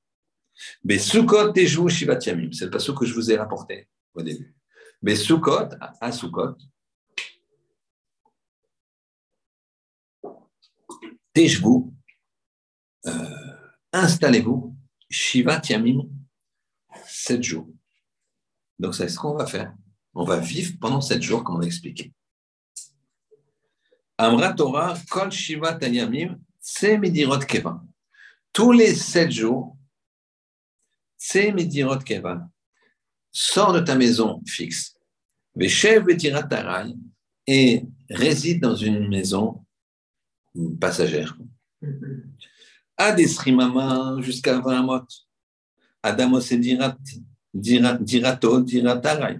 Mais 0.82 0.98
Sukkot 0.98 1.54
Shivat 1.54 2.18
Yamim, 2.26 2.50
c'est 2.50 2.64
le 2.64 2.72
passage 2.72 2.96
que 2.96 3.06
je 3.06 3.14
vous 3.14 3.30
ai 3.30 3.36
rapporté 3.36 3.88
au 4.14 4.22
début. 4.22 4.52
Mais 5.00 5.14
Sukkot, 5.14 5.68
à 5.80 6.10
Sukkot, 6.10 6.56
Tejvou, 11.34 11.94
euh, 13.06 13.56
installez-vous, 13.92 14.76
Shivat 15.08 15.62
Yamim, 15.68 16.08
sept 17.06 17.42
jours. 17.42 17.68
Donc, 18.78 18.94
c'est 18.94 19.08
ce 19.08 19.18
qu'on 19.18 19.34
va 19.34 19.46
faire. 19.46 19.74
On 20.14 20.24
va 20.24 20.38
vivre 20.38 20.74
pendant 20.80 21.00
sept 21.00 21.22
jours, 21.22 21.42
comme 21.42 21.56
on 21.56 21.60
a 21.60 21.66
expliqué. 21.66 22.12
Amra 24.18 24.52
Torah, 24.52 24.98
Kol 25.10 25.32
Shivat 25.32 25.78
Yamim, 25.80 26.38
c'est 26.60 26.98
Midirot 26.98 27.40
Keva. 27.40 27.82
Tous 28.52 28.72
les 28.72 28.94
sept 28.94 29.30
jours, 29.30 29.76
c'est 31.16 31.50
Medirot 31.50 31.98
Keva. 31.98 32.48
Sors 33.30 33.72
de 33.72 33.80
ta 33.80 33.94
maison 33.94 34.42
fixe. 34.46 34.94
Veshev 35.54 36.06
Tarai 36.48 36.92
et 37.46 37.84
réside 38.10 38.60
dans 38.60 38.76
une 38.76 39.08
maison 39.08 39.61
passagère. 40.80 41.36
Adesrimama 42.96 44.16
jusqu'à 44.20 44.60
20 44.60 44.82
mot. 44.82 45.00
Adamos 46.02 46.40
et 46.40 46.58
dirat, 46.58 46.96
dirato, 47.54 48.60
diratarai. 48.60 49.38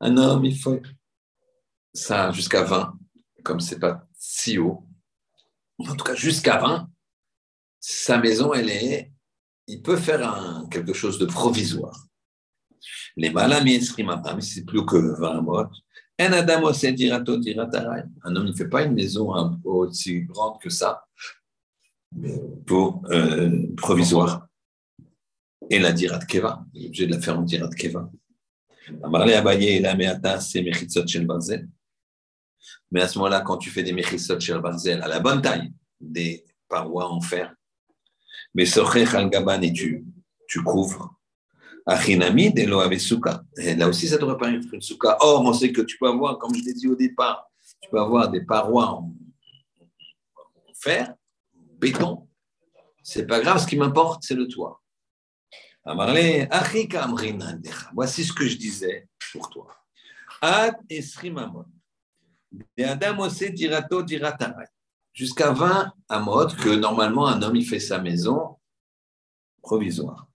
Un 0.00 0.16
homme, 0.16 0.44
il 0.44 0.58
faut 0.58 0.80
ça 1.92 2.30
jusqu'à 2.32 2.62
20, 2.62 2.98
comme 3.42 3.60
c'est 3.60 3.78
pas 3.78 4.06
si 4.18 4.58
haut. 4.58 4.86
En 5.78 5.94
tout 5.94 6.04
cas, 6.04 6.14
jusqu'à 6.14 6.58
20, 6.58 6.88
sa 7.80 8.18
maison, 8.18 8.52
elle 8.52 8.70
est 8.70 9.14
il 9.66 9.82
peut 9.82 9.96
faire 9.96 10.64
quelque 10.70 10.92
chose 10.92 11.18
de 11.18 11.26
provisoire. 11.26 12.06
Les 13.16 13.30
malami 13.30 13.80
mais 13.98 14.40
c'est 14.40 14.64
plus 14.64 14.84
que 14.84 14.96
20 15.20 15.40
mots. 15.40 15.64
Un 16.18 16.32
homme 18.36 18.46
ne 18.46 18.52
fait 18.52 18.68
pas 18.68 18.84
une 18.84 18.94
maison 18.94 19.32
aussi 19.64 20.22
grande 20.22 20.60
que 20.60 20.70
ça, 20.70 21.04
pour 22.66 23.02
euh, 23.10 23.66
provisoire. 23.76 24.46
Et 25.70 25.78
la 25.78 25.92
dirat 25.92 26.24
keva, 26.26 26.64
il 26.74 26.84
est 26.84 26.86
obligé 26.86 27.06
de 27.06 27.14
la 27.14 27.20
faire 27.20 27.38
en 27.38 27.42
dirat 27.42 27.70
keva. 27.70 28.10
Mais 32.90 33.00
à 33.00 33.08
ce 33.08 33.18
moment-là, 33.18 33.40
quand 33.40 33.56
tu 33.56 33.70
fais 33.70 33.82
des 33.82 33.92
mechitsot 33.92 34.38
shel 34.38 34.60
barzel 34.60 35.02
à 35.02 35.08
la 35.08 35.20
bonne 35.20 35.42
taille, 35.42 35.72
des 36.00 36.44
parois 36.68 37.10
en 37.10 37.20
fer, 37.20 37.54
mais 38.54 38.66
al 38.78 39.64
et 39.64 39.72
tu, 39.72 40.04
tu 40.46 40.62
couvres. 40.62 41.18
Là 43.56 43.88
aussi, 43.88 44.08
ça 44.08 44.16
devrait 44.16 44.38
pas 44.38 44.50
être 44.50 44.72
une 44.72 44.80
souka. 44.80 45.18
Or, 45.20 45.42
on 45.42 45.52
sait 45.52 45.70
que 45.70 45.82
tu 45.82 45.98
peux 45.98 46.08
avoir, 46.08 46.38
comme 46.38 46.54
je 46.54 46.64
l'ai 46.64 46.72
dit 46.72 46.88
au 46.88 46.96
départ, 46.96 47.50
tu 47.82 47.90
peux 47.90 48.00
avoir 48.00 48.30
des 48.30 48.40
parois 48.40 48.90
en, 48.90 49.14
fer, 50.74 51.14
béton. 51.78 52.26
C'est 53.02 53.26
pas 53.26 53.40
grave, 53.40 53.60
ce 53.60 53.66
qui 53.66 53.76
m'importe, 53.76 54.22
c'est 54.22 54.34
le 54.34 54.48
toit. 54.48 54.82
Voici 57.92 58.24
ce 58.24 58.32
que 58.32 58.46
je 58.46 58.56
disais 58.56 59.06
pour 59.32 59.50
toi. 59.50 59.76
Jusqu'à 65.12 65.52
20 65.52 65.92
mode 66.20 66.56
que 66.56 66.70
normalement 66.70 67.28
un 67.28 67.42
homme 67.42 67.56
il 67.56 67.66
fait 67.66 67.80
sa 67.80 67.98
maison 67.98 68.56
provisoire. 69.62 70.26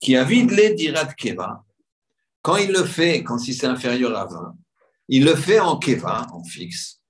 Qui 0.00 0.16
a 0.16 0.24
vide 0.24 0.50
les 0.50 0.74
dirat 0.74 1.12
keva, 1.14 1.64
quand 2.42 2.56
il 2.56 2.72
le 2.72 2.84
fait, 2.84 3.22
quand 3.22 3.38
si 3.38 3.54
c'est 3.54 3.66
inférieur 3.66 4.16
à 4.16 4.26
20, 4.26 4.56
il 5.08 5.24
le 5.24 5.34
fait 5.34 5.60
en 5.60 5.78
keva, 5.78 6.26
en 6.32 6.44
fixe. 6.44 7.00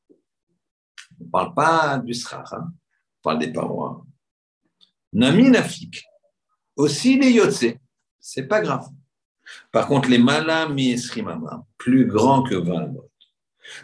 On 1.20 1.24
ne 1.24 1.30
parle 1.30 1.54
pas 1.54 1.98
du 1.98 2.14
srar, 2.14 2.52
hein. 2.54 2.68
on 2.70 3.22
parle 3.22 3.38
des 3.40 3.52
parois. 3.52 4.04
Nami 5.12 5.50
nafik, 5.50 6.04
aussi 6.76 7.18
les 7.18 7.32
yotse, 7.32 7.66
c'est 8.20 8.46
pas 8.46 8.60
grave. 8.60 8.88
Par 9.70 9.86
contre, 9.86 10.08
les 10.08 10.18
malam 10.18 10.78
et 10.78 10.96
plus 11.76 12.06
grands 12.06 12.42
que 12.42 12.54
20 12.54 12.86
modes, 12.88 13.08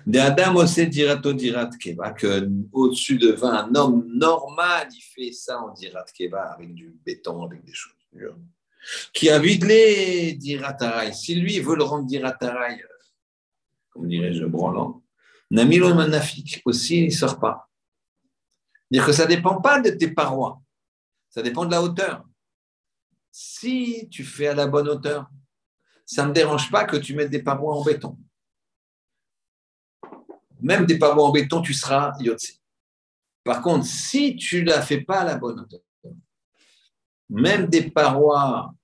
de 0.07 0.19
Adam 0.19 0.57
aussi 0.57 0.87
dirato 0.87 1.33
dirat 1.33 1.71
keva, 1.79 2.13
que 2.13 2.49
au-dessus 2.73 3.19
de 3.19 3.33
20, 3.33 3.49
un 3.53 3.75
homme 3.75 4.07
normal, 4.09 4.89
il 4.93 5.01
fait 5.01 5.33
ça 5.33 5.61
en 5.61 5.73
dirat 5.73 6.05
keva 6.17 6.53
avec 6.53 6.75
du 6.75 6.95
béton, 7.05 7.45
avec 7.45 7.65
des 7.65 7.73
choses 7.73 7.95
dures. 8.13 8.37
Qui 9.13 9.29
a 9.31 9.39
vidé 9.39 10.35
diratarai. 10.35 11.13
Si 11.13 11.35
lui 11.35 11.61
veut 11.61 11.77
le 11.77 11.85
rendre 11.85 12.07
diratarai, 12.07 12.83
comme 13.91 14.09
dirais-je, 14.09 14.45
branlant, 14.45 15.03
namilo 15.51 15.95
manafik 15.95 16.63
aussi, 16.65 17.03
il 17.03 17.07
ne 17.07 17.11
sort 17.11 17.39
pas. 17.39 17.69
Dire 18.91 19.05
que 19.05 19.13
ça 19.13 19.25
ne 19.25 19.35
dépend 19.35 19.61
pas 19.61 19.81
de 19.81 19.91
tes 19.91 20.11
parois, 20.11 20.61
ça 21.29 21.43
dépend 21.43 21.65
de 21.65 21.71
la 21.71 21.83
hauteur. 21.83 22.25
Si 23.31 24.09
tu 24.11 24.25
fais 24.25 24.49
à 24.49 24.55
la 24.55 24.67
bonne 24.67 24.89
hauteur, 24.89 25.31
ça 26.05 26.25
ne 26.25 26.29
me 26.29 26.35
dérange 26.35 26.71
pas 26.71 26.85
que 26.85 26.97
tu 26.97 27.15
mettes 27.15 27.31
des 27.31 27.43
parois 27.43 27.77
en 27.77 27.85
béton 27.85 28.19
même 30.63 30.87
des 30.87 30.99
parois 30.99 31.27
en 31.27 31.33
béton, 31.33 31.63
tu 31.63 31.75
seras 31.75 32.13
yotse. 32.21 32.61
Par 33.45 33.63
contre, 33.63 33.87
si 33.87 34.37
tu 34.37 34.63
ne 34.63 34.71
la 34.71 34.83
fais 34.83 35.01
pas 35.01 35.21
à 35.21 35.25
la 35.25 35.37
bonne 35.37 35.61
hauteur, 35.61 35.81
même 37.31 37.67
des 37.67 37.91
parois 37.91 38.75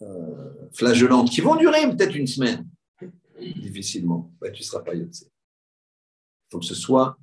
euh, 0.00 0.68
flagellantes 0.72 1.30
qui 1.30 1.40
vont 1.40 1.56
durer 1.56 1.82
peut-être 1.90 2.14
une 2.14 2.26
semaine, 2.26 2.66
difficilement, 3.40 4.32
tu 4.42 4.50
ne 4.50 4.64
seras 4.64 4.82
pas 4.82 4.94
yotse. 4.94 5.22
Il 5.22 6.50
faut 6.52 6.58
que 6.60 6.64
ce 6.64 6.74
soit 6.74 7.18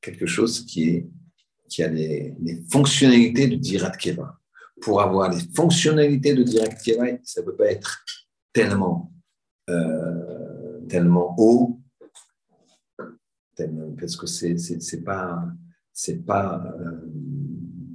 quelque 0.00 0.26
chose 0.26 0.64
qui, 0.64 1.04
a 1.78 1.88
les, 1.88 2.34
fonctionnalités 2.70 3.48
de 3.48 3.56
Dirat 3.56 3.90
Keva. 3.90 4.38
Pour 4.80 5.02
avoir 5.02 5.30
les 5.30 5.40
fonctionnalités 5.54 6.34
de 6.34 6.42
Dirat 6.42 6.68
Keva, 6.68 7.06
ça 7.24 7.40
ne 7.40 7.46
peut 7.46 7.56
pas 7.56 7.70
être 7.70 8.02
tellement 8.52 9.12
euh, 9.68 10.80
tellement 10.88 11.34
haut, 11.38 11.80
parce 13.98 14.16
que 14.16 14.26
c'est 14.26 14.58
c'est 14.58 15.02
pas 15.02 15.44
pas 16.26 16.64
euh, 16.80 17.06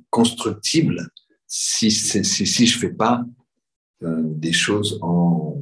constructible 0.09 1.09
si 1.47 1.89
je 1.89 2.77
fais 2.77 2.93
pas 2.93 3.25
euh, 4.03 4.21
des 4.23 4.53
choses 4.53 4.99
en, 5.01 5.61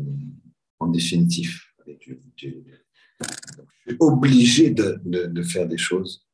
définitif. 0.92 1.74
Je 1.88 1.94
suis 2.36 3.98
obligé 4.00 4.70
de, 4.70 5.44
faire 5.44 5.68
des 5.68 5.78
choses 5.78 6.28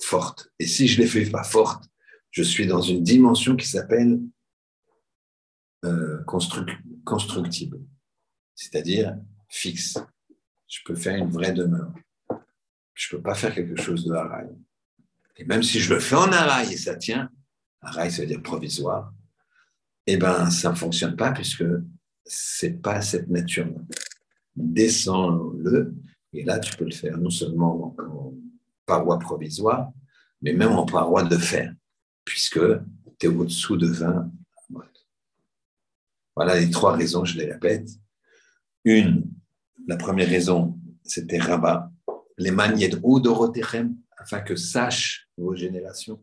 fortes. 0.00 0.50
Et 0.58 0.66
si 0.66 0.88
je 0.88 0.98
ne 0.98 1.04
les 1.04 1.08
fais 1.08 1.30
pas 1.30 1.44
fortes, 1.44 1.84
je 2.30 2.42
suis 2.42 2.66
dans 2.66 2.80
une 2.80 3.02
dimension 3.04 3.54
qui 3.54 3.68
s'appelle 3.68 4.20
euh, 5.84 6.24
constructible, 7.04 7.80
c'est-à-dire 8.56 9.16
fixe. 9.48 9.96
Je 10.66 10.80
peux 10.84 10.96
faire 10.96 11.16
une 11.16 11.30
vraie 11.30 11.52
demeure. 11.52 11.94
Je 12.94 13.06
ne 13.14 13.16
peux 13.16 13.22
pas 13.22 13.34
faire 13.34 13.54
quelque 13.54 13.80
chose 13.80 14.04
de 14.04 14.12
haraï. 14.12 14.48
Et 15.36 15.44
même 15.44 15.62
si 15.62 15.78
je 15.78 15.94
le 15.94 16.00
fais 16.00 16.16
en 16.16 16.32
haraï 16.32 16.72
et 16.72 16.76
ça 16.76 16.96
tient, 16.96 17.30
haraï, 17.84 18.10
ça 18.10 18.22
veut 18.22 18.28
dire 18.28 18.42
provisoire, 18.42 19.12
eh 20.06 20.16
ben, 20.16 20.50
ça 20.50 20.70
ne 20.70 20.76
fonctionne 20.76 21.16
pas 21.16 21.32
puisque 21.32 21.64
ce 22.26 22.66
n'est 22.66 22.72
pas 22.72 23.00
cette 23.00 23.28
nature-là. 23.28 23.80
Descends-le, 24.56 25.94
et 26.32 26.44
là, 26.44 26.58
tu 26.58 26.76
peux 26.76 26.84
le 26.84 26.92
faire 26.92 27.16
non 27.18 27.30
seulement 27.30 27.96
en 27.96 28.34
paroi 28.86 29.18
provisoire, 29.18 29.92
mais 30.42 30.52
même 30.52 30.72
en 30.72 30.86
paroi 30.86 31.22
de 31.24 31.36
fer, 31.36 31.74
puisque 32.24 32.60
tu 33.18 33.26
es 33.26 33.28
au-dessous 33.28 33.76
de 33.76 33.86
20 33.86 34.30
Voilà 36.36 36.58
les 36.58 36.70
trois 36.70 36.96
raisons, 36.96 37.24
je 37.24 37.38
les 37.38 37.52
répète. 37.52 37.88
Une, 38.84 39.24
la 39.86 39.96
première 39.96 40.28
raison, 40.28 40.78
c'était 41.02 41.38
Rabat, 41.38 41.90
les 42.36 42.50
manières 42.50 42.98
Dorotechem, 43.00 43.96
afin 44.16 44.40
que 44.40 44.56
sachent 44.56 45.28
vos 45.36 45.54
générations 45.54 46.20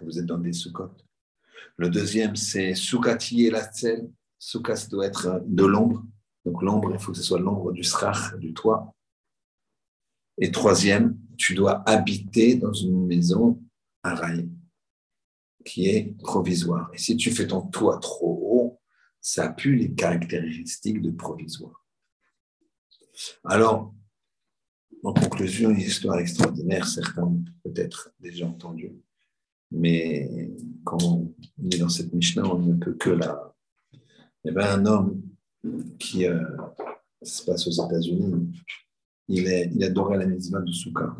vous 0.00 0.18
êtes 0.18 0.26
dans 0.26 0.38
des 0.38 0.52
soukottes. 0.52 1.04
Le 1.76 1.88
deuxième, 1.88 2.36
c'est 2.36 2.74
Soukati 2.74 3.46
et 3.46 3.50
la 3.50 3.70
Soukas 4.38 4.86
doit 4.90 5.06
être 5.06 5.42
de 5.46 5.64
l'ombre. 5.64 6.04
Donc 6.44 6.62
l'ombre, 6.62 6.92
il 6.92 6.98
faut 6.98 7.12
que 7.12 7.18
ce 7.18 7.24
soit 7.24 7.38
l'ombre 7.38 7.72
du 7.72 7.84
srach, 7.84 8.36
du 8.38 8.54
toit. 8.54 8.94
Et 10.38 10.50
troisième, 10.50 11.18
tu 11.36 11.54
dois 11.54 11.82
habiter 11.88 12.56
dans 12.56 12.72
une 12.72 13.06
maison 13.06 13.62
à 14.02 14.14
rail 14.14 14.48
qui 15.64 15.88
est 15.88 16.16
provisoire. 16.18 16.90
Et 16.94 16.98
si 16.98 17.16
tu 17.16 17.30
fais 17.30 17.46
ton 17.46 17.62
toit 17.62 17.98
trop 17.98 18.40
haut, 18.42 18.80
ça 19.20 19.50
plus 19.50 19.76
les 19.76 19.92
caractéristiques 19.92 21.02
de 21.02 21.10
provisoire. 21.10 21.84
Alors, 23.44 23.94
en 25.02 25.12
conclusion, 25.12 25.70
une 25.70 25.80
histoire 25.80 26.18
extraordinaire, 26.18 26.86
certains 26.86 27.30
peut-être 27.62 28.10
déjà 28.18 28.46
entendu, 28.46 28.92
mais 29.70 30.50
quand 30.84 31.02
on 31.02 31.34
est 31.70 31.78
dans 31.78 31.88
cette 31.88 32.12
Mishnah, 32.12 32.44
on 32.44 32.58
ne 32.58 32.74
peut 32.74 32.94
que 32.94 33.10
la. 33.10 33.54
Il 34.42 34.48
y 34.52 34.56
avait 34.56 34.68
un 34.68 34.86
homme 34.86 35.22
qui 35.98 36.26
euh, 36.26 36.40
se 37.22 37.44
passe 37.44 37.66
aux 37.66 37.86
États-Unis, 37.86 38.50
il, 39.28 39.46
il 39.74 39.84
adorait 39.84 40.18
la 40.18 40.26
mitzvah 40.26 40.60
de 40.60 40.72
Souka. 40.72 41.14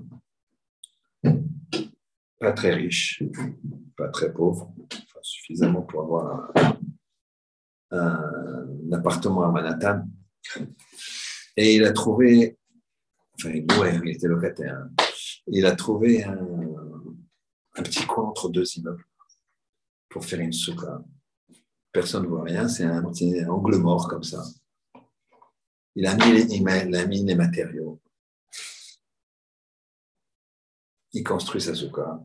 Pas 2.39 2.53
très 2.53 2.73
riche, 2.73 3.23
pas 3.97 4.09
très 4.09 4.33
pauvre, 4.33 4.73
suffisamment 5.23 5.83
pour 5.83 6.03
avoir 6.03 6.53
un, 7.91 8.93
appartement 8.93 9.45
à 9.45 9.53
Manhattan. 9.53 10.07
Et 11.57 11.77
il 11.77 11.85
a 11.85 11.93
trouvé, 11.93 12.57
enfin, 13.35 13.51
il 13.51 13.67
il 14.05 14.11
était 14.11 14.29
locataire, 14.29 14.89
il 15.47 15.67
a 15.67 15.73
trouvé 15.73 16.25
un, 16.25 16.39
un 17.77 17.83
petit 17.83 18.07
coin 18.07 18.25
entre 18.25 18.49
deux 18.49 18.65
immeubles 18.77 19.05
pour 20.09 20.25
faire 20.25 20.41
une 20.41 20.53
souka. 20.53 21.03
Personne 21.93 22.25
ne 22.25 22.29
voit 22.29 22.45
rien, 22.45 22.69
c'est 22.69 22.85
un 22.85 23.03
petit 23.05 23.45
angle 23.47 23.77
mort 23.77 24.09
comme 24.09 24.23
ça. 24.23 24.43
Il 25.97 26.07
a 26.07 26.15
mis 26.15 26.33
les, 26.33 27.35
matériaux. 27.35 28.01
Il 31.13 31.25
construit 31.25 31.61
sa 31.61 31.75
souka. 31.75 32.21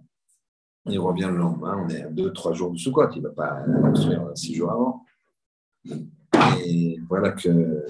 Il 0.85 0.99
revient 0.99 1.30
le 1.31 1.38
lendemain, 1.38 1.84
on 1.84 1.89
est 1.89 2.03
à 2.03 2.09
deux, 2.09 2.31
trois 2.31 2.53
jours 2.53 2.72
de 2.72 2.77
souka. 2.77 3.09
Il 3.15 3.23
ne 3.23 3.27
va 3.27 3.34
pas 3.34 3.65
construire 3.81 4.31
six 4.35 4.53
jours 4.53 4.72
avant. 4.72 5.05
Et 6.63 6.99
voilà 7.07 7.31
que 7.31 7.85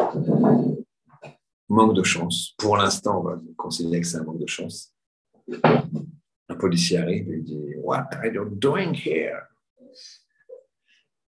manque 1.68 1.95
de 1.95 2.03
chance. 2.03 2.53
Pour 2.57 2.77
l'instant, 2.77 3.19
on 3.19 3.23
va 3.23 3.40
considérer 3.57 4.02
que 4.02 4.07
c'est 4.07 4.18
un 4.18 4.23
manque 4.23 4.40
de 4.40 4.48
chance. 4.48 4.94
Un 6.56 6.57
policier 6.57 6.98
arrive 6.99 7.30
et 7.34 7.41
dit 7.41 7.76
What? 7.84 8.07
Are 8.14 8.27
you 8.27 8.45
doing 8.45 8.94
here? 8.94 9.41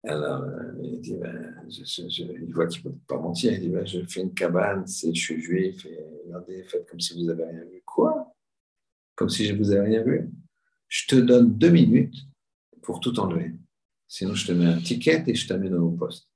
Alors, 0.05 0.45
il 0.83 1.01
dit 1.01 1.15
ben, 1.17 1.55
Il 1.69 2.53
voit 2.53 2.67
qu'il 2.67 2.85
ne 2.85 2.91
peut 2.91 2.99
pas 3.07 3.19
mentir. 3.19 3.53
Il 3.53 3.61
dit 3.61 3.69
ben, 3.69 3.87
Je 3.87 4.01
fais 4.05 4.23
une 4.23 4.35
cabane, 4.35 4.85
je 4.85 5.13
suis 5.13 5.41
juif, 5.41 5.87
et 5.87 5.97
regardez, 6.27 6.65
faites 6.65 6.89
comme 6.89 6.99
si 6.99 7.15
vous 7.15 7.25
n'avez 7.25 7.45
rien 7.45 7.65
vu. 7.65 7.83
Quoi? 7.87 8.35
Comme 9.15 9.29
si 9.29 9.47
je 9.47 9.53
ne 9.53 9.59
vous 9.59 9.71
avais 9.71 9.87
rien 9.87 10.03
vu? 10.03 10.29
Je 10.89 11.07
te 11.07 11.15
donne 11.15 11.57
deux 11.57 11.71
minutes 11.71 12.17
pour 12.83 12.99
tout 12.99 13.17
enlever. 13.21 13.53
Sinon, 14.09 14.35
je 14.35 14.49
te 14.49 14.53
mets 14.53 14.67
un 14.67 14.81
ticket 14.81 15.23
et 15.29 15.35
je 15.37 15.47
t'amène 15.47 15.75
au 15.75 15.93
poste. 15.93 16.29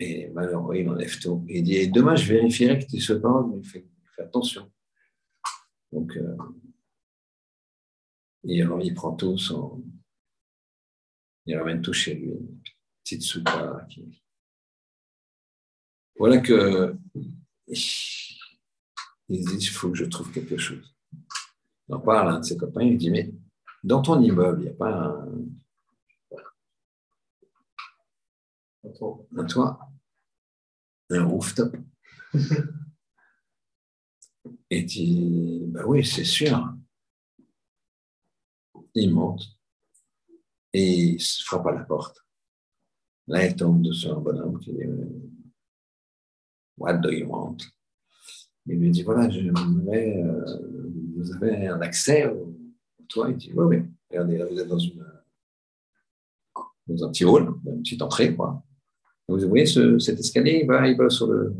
Et 0.00 0.28
malheureusement, 0.30 0.72
il 0.72 0.88
enlève 0.88 1.16
tout. 1.20 1.44
il 1.48 1.62
dit 1.62 1.88
Demain, 1.90 2.16
je 2.16 2.32
vérifierai 2.32 2.80
que 2.80 2.86
tu 2.86 3.00
sois 3.00 3.20
pas 3.20 3.46
mais 3.48 3.62
fais, 3.62 3.86
fais 4.16 4.22
attention. 4.22 4.68
Donc, 5.92 6.16
euh, 6.16 6.36
il 8.48 8.94
prend 8.94 9.14
tout 9.14 9.36
son. 9.38 9.82
Il 11.46 11.56
ramène 11.56 11.82
tout 11.82 11.92
chez 11.92 12.14
lui, 12.14 12.30
une 12.30 12.60
petite 13.02 13.22
soupa. 13.22 13.86
Qui... 13.90 14.22
Voilà 16.18 16.38
que. 16.38 16.96
Il 19.30 19.44
dit 19.44 19.56
il 19.56 19.66
faut 19.66 19.90
que 19.90 19.98
je 19.98 20.06
trouve 20.06 20.32
quelque 20.32 20.56
chose. 20.56 20.94
Il 21.88 21.94
en 21.94 22.00
parle 22.00 22.28
à 22.28 22.32
un 22.32 22.40
de 22.40 22.44
ses 22.44 22.56
copains, 22.56 22.82
il 22.82 22.96
dit 22.96 23.10
Mais 23.10 23.30
dans 23.84 24.00
ton 24.02 24.20
immeuble, 24.20 24.62
il 24.62 24.64
n'y 24.64 24.70
a 24.70 24.74
pas 24.74 24.94
un. 24.94 25.28
Un 29.36 29.44
toit 29.44 29.90
Un 31.10 31.24
rooftop? 31.24 31.76
Et 34.70 34.82
dit 34.82 35.64
Ben 35.66 35.84
oui, 35.84 36.04
c'est 36.04 36.24
sûr 36.24 36.77
il 38.94 39.12
monte 39.12 39.42
et 40.72 41.14
il 41.14 41.20
frappe 41.20 41.66
à 41.66 41.72
la 41.72 41.84
porte. 41.84 42.24
Là, 43.26 43.46
il 43.46 43.54
tombe 43.56 43.92
sur 43.92 44.16
un 44.16 44.20
bonhomme 44.20 44.58
qui 44.58 44.72
dit 44.72 44.82
What 46.76 46.94
do 46.94 47.10
you 47.10 47.26
want? 47.26 47.58
Il 48.66 48.78
lui 48.78 48.90
dit 48.90 49.02
Voilà, 49.02 49.26
euh, 49.26 49.52
vous 51.16 51.32
avez 51.34 51.66
un 51.66 51.80
accès 51.80 52.26
au 52.26 52.54
toit? 53.08 53.30
Il 53.30 53.36
dit 53.36 53.52
Oui, 53.54 53.76
oui. 53.76 53.84
Regardez, 54.10 54.38
là, 54.38 54.46
vous 54.46 54.58
êtes 54.58 54.68
dans, 54.68 54.78
un 57.04 57.10
petit 57.10 57.24
hall, 57.24 57.54
une 57.66 57.82
petite 57.82 58.00
entrée, 58.00 58.34
quoi. 58.34 58.62
Vous 59.28 59.46
voyez 59.46 59.66
ce, 59.66 59.98
cet 59.98 60.18
escalier, 60.18 60.60
il 60.62 60.96
va 60.96 61.10
sur 61.10 61.26
le, 61.26 61.54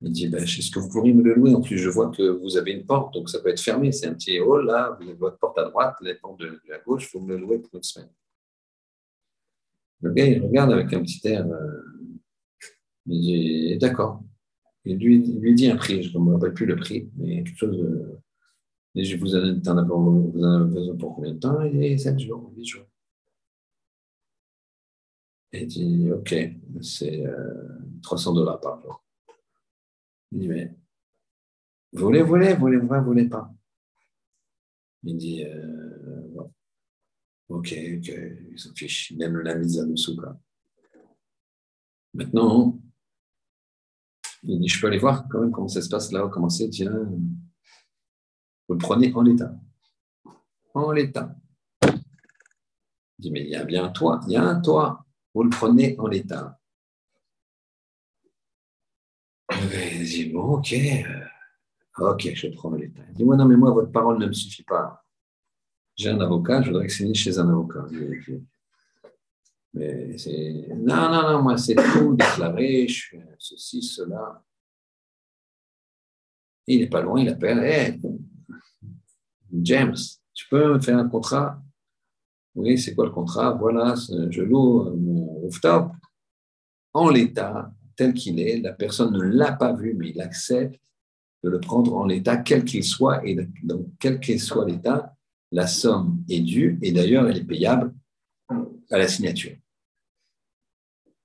Il 0.00 0.12
dit, 0.12 0.28
ben, 0.28 0.42
est-ce 0.42 0.70
que 0.70 0.78
vous 0.78 0.88
pourriez 0.88 1.12
me 1.12 1.22
le 1.22 1.34
louer? 1.34 1.54
En 1.54 1.60
plus, 1.60 1.78
je 1.78 1.88
vois 1.88 2.10
que 2.10 2.22
vous 2.22 2.56
avez 2.56 2.72
une 2.72 2.86
porte, 2.86 3.12
donc 3.14 3.28
ça 3.28 3.40
peut 3.40 3.48
être 3.48 3.60
fermé. 3.60 3.90
C'est 3.90 4.06
un 4.06 4.14
petit 4.14 4.38
hall, 4.38 4.66
là, 4.66 4.96
vous 4.98 5.08
avez 5.08 5.18
votre 5.18 5.38
porte 5.38 5.58
à 5.58 5.64
droite, 5.64 5.96
les 6.02 6.14
portes 6.14 6.38
de, 6.38 6.60
la 6.68 6.78
gauche, 6.78 7.10
faut 7.10 7.20
me 7.20 7.34
le 7.34 7.40
louer 7.40 7.58
pour 7.58 7.74
une 7.74 7.82
semaine. 7.82 8.10
Le 10.00 10.12
gars, 10.12 10.26
il 10.26 10.40
regarde 10.40 10.72
avec 10.72 10.92
un 10.92 11.02
petit 11.02 11.26
air. 11.26 11.44
Euh, 11.46 11.82
il 13.06 13.20
dit, 13.20 13.78
d'accord. 13.78 14.22
Il 14.84 14.98
lui, 14.98 15.18
lui 15.18 15.54
dit 15.54 15.68
un 15.68 15.76
prix, 15.76 16.04
je 16.04 16.16
ne 16.16 16.22
me 16.22 16.34
rappelle 16.34 16.54
plus 16.54 16.66
le 16.66 16.76
prix, 16.76 17.10
mais 17.16 17.42
quelque 17.42 17.56
chose 17.58 17.76
de. 17.76 18.18
Et 18.94 19.04
je 19.04 19.16
vous 19.16 19.34
en, 19.34 19.54
vous 19.54 20.42
en 20.44 20.52
avez 20.52 20.74
besoin 20.74 20.96
pour 20.96 21.16
combien 21.16 21.32
de 21.32 21.38
temps? 21.38 21.60
Il 21.62 21.78
dit 21.78 21.98
7 21.98 22.18
jours, 22.20 22.52
8 22.56 22.64
jours. 22.64 22.86
Il 25.52 25.66
dit, 25.66 26.10
OK, 26.12 26.34
c'est 26.82 27.24
300 28.02 28.30
euh, 28.30 28.34
dollars 28.34 28.60
par 28.60 28.80
jour. 28.80 29.02
Il 30.32 30.40
dit, 30.40 30.48
mais 30.48 30.74
voulez, 31.92 32.22
voulez, 32.22 32.54
voulez, 32.54 32.76
vous 32.76 33.04
voulez 33.04 33.28
pas. 33.28 33.52
Il 35.04 35.16
dit, 35.16 35.44
euh, 35.44 36.40
ok, 37.48 37.74
ok, 37.96 38.12
il 38.50 38.58
s'en 38.58 38.74
fiche, 38.74 39.10
il 39.10 39.22
aime 39.22 39.38
la 39.38 39.54
mise 39.54 39.78
à 39.78 39.86
dessous. 39.86 40.16
Quoi. 40.16 40.38
Maintenant, 42.14 42.78
il 44.42 44.60
dit, 44.60 44.68
je 44.68 44.80
peux 44.80 44.88
aller 44.88 44.98
voir 44.98 45.26
quand 45.28 45.40
même 45.40 45.50
comment 45.50 45.68
ça 45.68 45.80
se 45.80 45.88
passe 45.88 46.12
là, 46.12 46.28
comment 46.32 46.50
c'est, 46.50 46.68
tiens, 46.68 46.92
vous 48.68 48.74
le 48.74 48.78
prenez 48.78 49.12
en 49.14 49.22
l'état. 49.22 49.54
En 50.74 50.92
l'état. 50.92 51.34
Il 51.82 53.22
dit, 53.22 53.30
mais 53.30 53.42
il 53.42 53.48
y 53.48 53.56
a 53.56 53.64
bien 53.64 53.84
un 53.84 53.90
toit, 53.90 54.20
il 54.26 54.32
y 54.32 54.36
a 54.36 54.44
un 54.44 54.60
toit. 54.60 55.06
vous 55.34 55.42
le 55.42 55.50
prenez 55.50 55.98
en 55.98 56.06
l'état. 56.06 56.57
Il 59.60 60.04
dit, 60.04 60.26
bon, 60.26 60.56
ok, 60.56 60.72
euh, 60.72 61.24
ok, 61.98 62.30
je 62.34 62.48
prends 62.48 62.70
l'état. 62.72 63.02
Il 63.10 63.14
dit, 63.14 63.24
moi, 63.24 63.36
non, 63.36 63.44
mais 63.44 63.56
moi, 63.56 63.72
votre 63.72 63.90
parole 63.90 64.18
ne 64.18 64.26
me 64.26 64.32
suffit 64.32 64.62
pas. 64.62 65.04
J'ai 65.96 66.10
un 66.10 66.20
avocat, 66.20 66.62
je 66.62 66.68
voudrais 66.68 66.86
que 66.86 66.92
c'est 66.92 67.12
chez 67.14 67.38
un 67.38 67.48
avocat. 67.48 67.86
Mais 69.74 70.16
non, 70.76 71.10
non, 71.10 71.22
non, 71.32 71.42
moi, 71.42 71.56
c'est 71.56 71.74
tout 71.74 72.14
déclaré, 72.14 72.86
je 72.86 72.92
suis 72.92 73.20
ceci, 73.38 73.82
cela. 73.82 74.42
Il 76.66 76.80
n'est 76.80 76.88
pas 76.88 77.00
loin, 77.00 77.20
il 77.20 77.28
appelle, 77.28 77.58
hey, 77.60 78.00
James, 79.52 79.96
tu 80.34 80.46
peux 80.48 80.74
me 80.74 80.80
faire 80.80 80.98
un 80.98 81.08
contrat? 81.08 81.60
Oui, 82.54 82.78
c'est 82.78 82.94
quoi 82.94 83.06
le 83.06 83.10
contrat? 83.10 83.52
Voilà, 83.52 83.94
je 83.96 84.42
loue 84.42 84.90
mon 84.96 85.24
rooftop 85.40 85.92
en 86.92 87.08
l'état 87.08 87.72
tel 87.98 88.14
qu'il 88.14 88.40
est. 88.40 88.60
La 88.60 88.72
personne 88.72 89.12
ne 89.12 89.20
l'a 89.20 89.52
pas 89.52 89.74
vu, 89.74 89.92
mais 89.94 90.10
il 90.10 90.20
accepte 90.20 90.80
de 91.42 91.50
le 91.50 91.60
prendre 91.60 91.96
en 91.96 92.06
l'état, 92.06 92.36
quel 92.38 92.64
qu'il 92.64 92.84
soit. 92.84 93.26
Et 93.26 93.36
donc, 93.62 93.88
quel 93.98 94.20
qu'il 94.20 94.40
soit 94.40 94.64
l'état, 94.64 95.14
la 95.50 95.66
somme 95.66 96.22
est 96.28 96.40
due 96.40 96.78
et 96.80 96.92
d'ailleurs, 96.92 97.28
elle 97.28 97.38
est 97.38 97.44
payable 97.44 97.92
à 98.90 98.98
la 98.98 99.08
signature. 99.08 99.56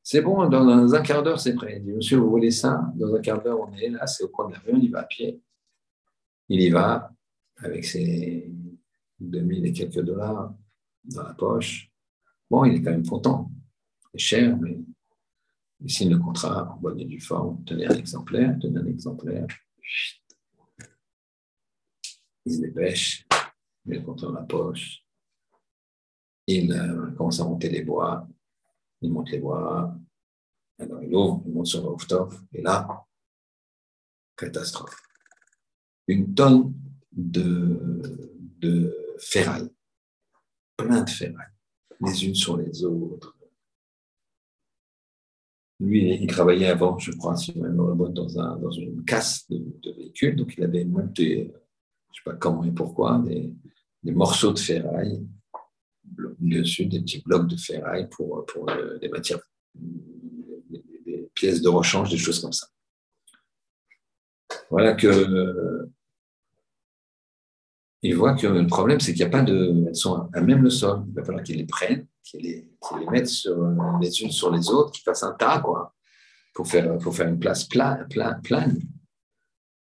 C'est 0.02 0.22
bon, 0.22 0.50
dans 0.50 0.94
un 0.94 1.02
quart 1.02 1.24
d'heure, 1.24 1.40
c'est 1.40 1.54
prêt. 1.54 1.78
Il 1.78 1.86
dit, 1.86 1.94
monsieur, 1.94 2.18
vous 2.18 2.30
voulez 2.30 2.52
ça? 2.52 2.92
Dans 2.96 3.16
un 3.16 3.22
quart 3.22 3.42
d'heure, 3.42 3.62
on 3.62 3.72
est 3.74 3.90
là, 3.90 4.06
c'est 4.06 4.24
au 4.24 4.28
coin 4.28 4.50
de 4.50 4.54
la 4.54 4.60
rue, 4.60 4.74
on 4.74 4.80
y 4.80 4.90
va 4.90 5.00
à 5.00 5.04
pied. 5.04 5.42
Il 6.50 6.60
y 6.60 6.70
va 6.70 7.14
avec 7.58 7.86
ses 7.86 8.52
2000 9.20 9.66
et 9.66 9.72
quelques 9.72 10.02
dollars 10.02 10.54
dans 11.06 11.24
la 11.24 11.34
poche. 11.34 11.90
Bon, 12.50 12.66
il 12.66 12.76
est 12.76 12.82
quand 12.82 12.92
même 12.92 13.08
content. 13.08 13.50
C'est 14.12 14.20
cher, 14.20 14.58
mais 14.58 14.78
il 15.84 15.92
signe 15.92 16.12
le 16.12 16.20
contrat 16.20 16.72
en 16.72 16.78
bonne 16.78 17.00
et 17.00 17.06
due 17.06 17.20
forme. 17.20 17.64
Tenez 17.66 17.88
un 17.88 17.96
exemplaire, 17.96 18.58
tenez 18.60 18.80
un 18.80 18.86
exemplaire. 18.86 19.48
Il 22.46 22.56
se 22.56 22.62
dépêche, 22.62 23.28
il 23.86 23.90
met 23.90 23.98
le 23.98 24.06
contrat 24.06 24.28
dans 24.28 24.34
la 24.34 24.44
poche. 24.44 25.04
Il 26.48 26.72
euh, 26.72 27.12
commence 27.12 27.40
à 27.40 27.46
monter 27.46 27.70
les 27.70 27.84
bois. 27.84 28.28
Il 29.02 29.12
monte 29.12 29.30
les 29.32 29.40
bois. 29.40 29.96
Alors 30.80 31.04
il 31.04 31.14
ouvre, 31.14 31.44
il 31.46 31.54
monte 31.54 31.68
sur 31.68 31.82
le 31.82 31.90
rooftop. 31.90 32.34
Et 32.54 32.62
là, 32.62 33.06
catastrophe. 34.38 35.02
Une 36.08 36.34
tonne 36.34 36.74
de, 37.12 38.02
de. 38.60 39.00
Plein 40.76 41.04
de 41.04 41.10
ferraille. 41.10 41.48
Les 42.02 42.26
unes 42.26 42.36
sur 42.36 42.58
les 42.58 42.84
autres 42.84 43.38
lui, 45.80 46.14
il 46.14 46.28
travaillait 46.28 46.68
avant, 46.68 46.98
je 46.98 47.12
crois, 47.12 47.36
si 47.36 47.54
dans, 47.54 48.40
un, 48.40 48.58
dans 48.58 48.72
une 48.72 49.04
casse 49.06 49.50
de, 49.50 49.58
de 49.58 49.92
véhicule. 49.92 50.36
Donc, 50.36 50.54
il 50.58 50.64
avait 50.64 50.86
monté, 50.86 51.46
je 51.46 51.50
ne 51.50 51.54
sais 52.14 52.24
pas 52.26 52.34
comment 52.34 52.64
et 52.64 52.72
pourquoi, 52.72 53.22
des, 53.26 53.54
morceaux 54.12 54.54
de 54.54 54.60
ferraille, 54.60 55.26
bien 56.40 56.64
sûr, 56.64 56.88
des 56.88 57.00
petits 57.02 57.22
blocs 57.22 57.48
de 57.48 57.58
ferraille 57.58 58.08
pour, 58.10 58.46
pour 58.46 58.66
des 59.02 59.10
matières, 59.10 59.40
des, 59.76 61.30
pièces 61.34 61.62
de 61.62 61.70
rechange, 61.70 62.10
des 62.10 62.18
choses 62.18 62.40
comme 62.40 62.54
ça. 62.54 62.68
Voilà 64.70 64.94
que. 64.94 65.90
il 68.04 68.16
voit 68.16 68.36
que 68.36 68.46
le 68.46 68.68
problème, 68.68 69.00
c'est 69.00 69.14
qu'il 69.14 69.26
n'y 69.26 69.28
a 69.28 69.38
pas 69.38 69.42
de. 69.42 69.86
Elles 69.88 69.96
sont 69.96 70.30
à 70.32 70.42
même 70.42 70.62
le 70.62 70.70
sol. 70.70 71.04
Il 71.08 71.14
va 71.16 71.24
falloir 71.24 71.44
qu'il 71.44 71.58
les 71.58 71.66
prenne 71.66 72.06
qui 72.24 72.38
les, 72.38 72.70
les 73.00 73.06
mettent 73.08 73.28
sur, 73.28 73.58
les 74.02 74.22
unes 74.22 74.32
sur 74.32 74.52
les 74.52 74.70
autres, 74.70 74.92
qui 74.92 75.02
fassent 75.02 75.24
un 75.24 75.34
tas, 75.34 75.60
quoi, 75.60 75.94
pour 76.54 76.68
faire, 76.68 76.98
pour 76.98 77.16
faire 77.16 77.28
une 77.28 77.40
place 77.40 77.66
plane. 77.66 78.08
plane. 78.44 78.80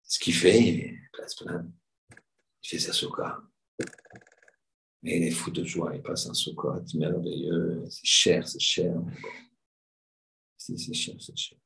Ce 0.03 0.19
qu'il 0.19 0.35
fait, 0.35 0.95
place 1.13 1.35
plane, 1.37 1.73
il 2.63 2.69
fait 2.69 2.79
sa 2.79 2.93
soukha. 2.93 3.41
Mais 5.03 5.19
il 5.19 5.25
est 5.25 5.31
fou 5.31 5.51
de 5.51 5.65
joie, 5.65 5.95
il 5.95 6.03
passe 6.03 6.27
un 6.27 6.35
soukha 6.35 6.81
merveilleux, 6.95 7.85
c'est 7.89 8.07
cher, 8.07 8.49
c'est 8.49 8.61
cher. 8.61 8.95
C'est 10.57 10.95
cher, 10.95 11.15
c'est 11.21 11.37
cher. 11.37 11.59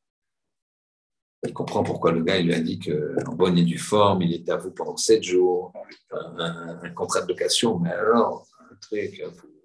Il 1.46 1.52
comprend 1.52 1.84
pourquoi 1.84 2.10
le 2.10 2.22
gars 2.24 2.38
il 2.38 2.46
lui 2.46 2.54
a 2.54 2.60
dit 2.60 2.80
qu'en 2.80 3.34
bonne 3.34 3.56
et 3.58 3.64
due 3.64 3.78
forme, 3.78 4.22
il 4.22 4.34
est 4.34 4.48
à 4.48 4.56
vous 4.56 4.72
pendant 4.72 4.96
sept 4.96 5.22
jours, 5.22 5.72
un, 6.10 6.90
contrat 6.90 7.22
de 7.22 7.28
location, 7.28 7.78
mais 7.78 7.90
alors, 7.90 8.48
un 8.72 8.74
truc, 8.76 9.22
vous 9.24 9.57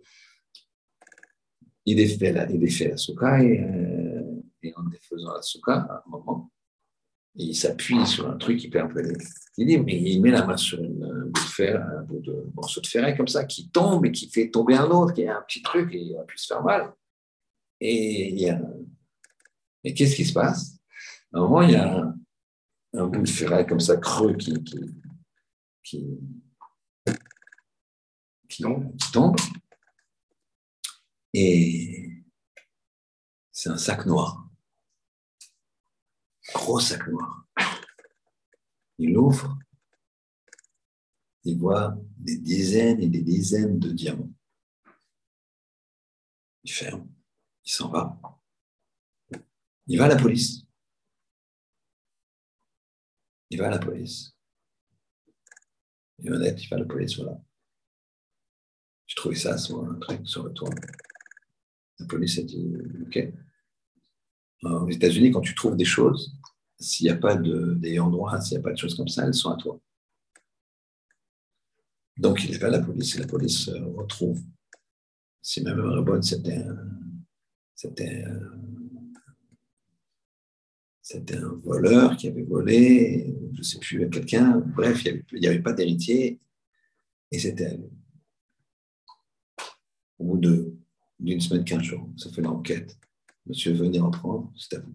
il 1.86 1.96
défait 1.96 2.32
la, 2.32 2.50
il 2.50 2.60
défait 2.60 2.90
la 2.90 2.98
souka 2.98 3.44
et, 3.44 3.60
euh, 3.60 4.42
et, 4.62 4.74
en 4.76 4.84
défaisant 4.84 5.34
la 5.34 5.42
souka, 5.42 5.74
à 5.74 6.04
un 6.06 6.10
moment, 6.10 6.52
il 7.36 7.56
s'appuie 7.56 8.06
sur 8.06 8.30
un 8.30 8.38
truc 8.38 8.64
hyper 8.64 8.88
pelé. 8.90 9.18
Il 9.58 9.68
dit, 9.68 9.78
mais 9.80 10.00
il 10.00 10.22
met 10.22 10.32
la 10.32 10.46
main 10.46 10.58
sur 10.58 10.80
un 10.80 11.26
bout 11.26 11.32
de 11.32 11.40
fer, 11.40 11.82
un 11.82 12.04
bout 12.04 12.20
de 12.20 12.46
morceau 12.56 12.80
de 12.80 12.88
ferraille 12.88 13.18
comme 13.18 13.28
ça, 13.28 13.46
qui 13.46 13.70
tombe 13.70 14.06
et 14.06 14.12
qui 14.12 14.30
fait 14.30 14.50
tomber 14.50 14.76
un 14.76 14.90
autre, 14.90 15.14
qui 15.14 15.22
est 15.24 15.30
un 15.30 15.42
petit 15.42 15.62
truc 15.62 15.94
et 15.94 16.00
il 16.00 16.16
va 16.16 16.24
plus 16.24 16.38
se 16.38 16.48
faire 16.48 16.64
mal. 16.64 16.94
Et 17.80 18.50
a, 18.50 18.62
et 19.84 19.94
qu'est-ce 19.94 20.16
qui 20.16 20.26
se 20.26 20.34
passe? 20.34 20.78
À 21.34 21.40
un 21.40 21.42
moment, 21.42 21.62
il 21.64 21.72
y 21.72 21.76
a 21.76 21.98
un, 21.98 22.16
un 22.94 23.08
bout 23.08 23.22
de 23.22 23.28
ferraille 23.28 23.68
comme 23.68 23.80
ça 23.80 23.98
creux 23.98 24.36
qui, 24.36 24.54
qui, 24.64 24.80
qui, 25.84 26.20
qui, 28.48 28.64
qui 28.64 29.12
tombe 29.12 29.36
et 31.34 32.24
c'est 33.52 33.70
un 33.70 33.78
sac 33.78 34.06
noir. 34.06 34.50
Gros 36.54 36.80
sac 36.80 37.08
noir. 37.08 37.48
Il 39.00 39.18
ouvre, 39.18 39.58
il 41.44 41.58
voit 41.58 41.98
des 42.18 42.38
dizaines 42.38 43.02
et 43.02 43.08
des 43.08 43.22
dizaines 43.22 43.80
de 43.80 43.92
diamants. 43.92 44.32
Il 46.64 46.72
ferme, 46.72 47.10
il 47.66 47.72
s'en 47.72 47.90
va. 47.90 48.20
Il 49.88 49.98
va 49.98 50.06
à 50.06 50.10
la 50.10 50.16
police. 50.16 50.66
Il 53.50 53.60
va 53.60 53.68
à 53.68 53.72
la 53.72 53.80
police. 53.80 54.36
Il 56.20 56.28
est 56.28 56.32
honnête, 56.32 56.64
il 56.64 56.70
va 56.70 56.78
à 56.78 56.80
la 56.80 56.86
police, 56.86 57.18
voilà. 57.18 57.38
J'ai 59.06 59.16
trouvé 59.16 59.36
ça 59.36 59.58
sur 59.58 59.84
un 59.84 59.96
truc 60.00 60.28
sur 60.28 60.44
le 60.44 60.54
toit. 60.54 60.70
La 62.04 62.10
police 62.10 62.38
a 62.38 62.44
dit 62.44 62.74
OK. 63.02 63.34
Aux 64.64 64.90
États-Unis, 64.90 65.32
quand 65.32 65.42
tu 65.42 65.56
trouves 65.56 65.78
des 65.78 65.86
choses, 65.86 66.38
s'il 66.78 67.06
n'y 67.06 67.12
a 67.12 67.16
pas 67.16 67.36
d'ayant 67.36 68.10
droit, 68.10 68.40
s'il 68.42 68.58
n'y 68.58 68.62
a 68.62 68.64
pas 68.64 68.74
de 68.74 68.78
choses 68.78 68.96
comme 68.96 69.08
ça, 69.08 69.26
elles 69.26 69.34
sont 69.34 69.52
à 69.52 69.56
toi. 69.56 69.80
Donc 72.18 72.44
il 72.44 72.54
est 72.54 72.60
pas 72.60 72.70
la 72.70 72.82
police 72.82 73.16
et 73.16 73.20
la 73.20 73.28
police 73.28 73.70
euh, 73.70 73.86
retrouve. 73.96 74.42
Si 75.42 75.64
même 75.64 75.80
Rabon, 75.80 76.22
c'était 76.22 76.66
c'était 77.74 78.26
c'était 81.02 81.38
un 81.38 81.54
voleur 81.64 82.18
qui 82.18 82.28
avait 82.28 82.44
volé, 82.44 83.34
je 83.54 83.58
ne 83.60 83.64
sais 83.64 83.80
plus, 83.80 84.10
quelqu'un, 84.10 84.60
bref, 84.60 85.04
il 85.06 85.40
n'y 85.40 85.48
avait, 85.48 85.62
pas 85.62 85.74
d'héritier, 85.74 86.40
et 87.32 87.40
c'était 87.40 87.80
Au 90.20 90.26
bout 90.26 90.38
de 90.38 90.83
d'une 91.24 91.40
semaine, 91.40 91.64
quinze 91.64 91.84
jours. 91.84 92.08
Ça 92.18 92.30
fait 92.32 92.42
l'enquête. 92.42 92.98
Monsieur, 93.46 93.74
venez 93.74 94.00
reprendre, 94.00 94.52
c'est 94.58 94.76
à 94.76 94.80
vous. 94.80 94.94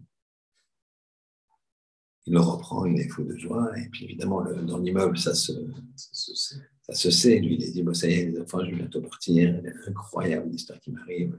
Il 2.26 2.34
le 2.34 2.40
reprend, 2.40 2.84
il 2.84 3.00
est 3.00 3.08
fou 3.08 3.24
de 3.24 3.36
joie. 3.36 3.76
Et 3.78 3.88
puis 3.88 4.04
évidemment, 4.04 4.44
dans 4.62 4.78
l'immeuble, 4.78 5.16
ça 5.16 5.34
se, 5.34 5.52
ça, 5.96 7.10
sait. 7.10 7.38
Lui, 7.40 7.56
il 7.58 7.72
dit, 7.72 7.82
bon, 7.82 7.94
ça 7.94 8.08
y 8.08 8.12
est, 8.12 8.26
les 8.26 8.40
enfants, 8.40 8.62
je 8.64 8.70
vais 8.70 8.76
bientôt 8.76 9.00
partir. 9.00 9.62
Incroyable 9.86 10.50
l'histoire 10.50 10.78
qui 10.80 10.90
m'arrive. 10.90 11.38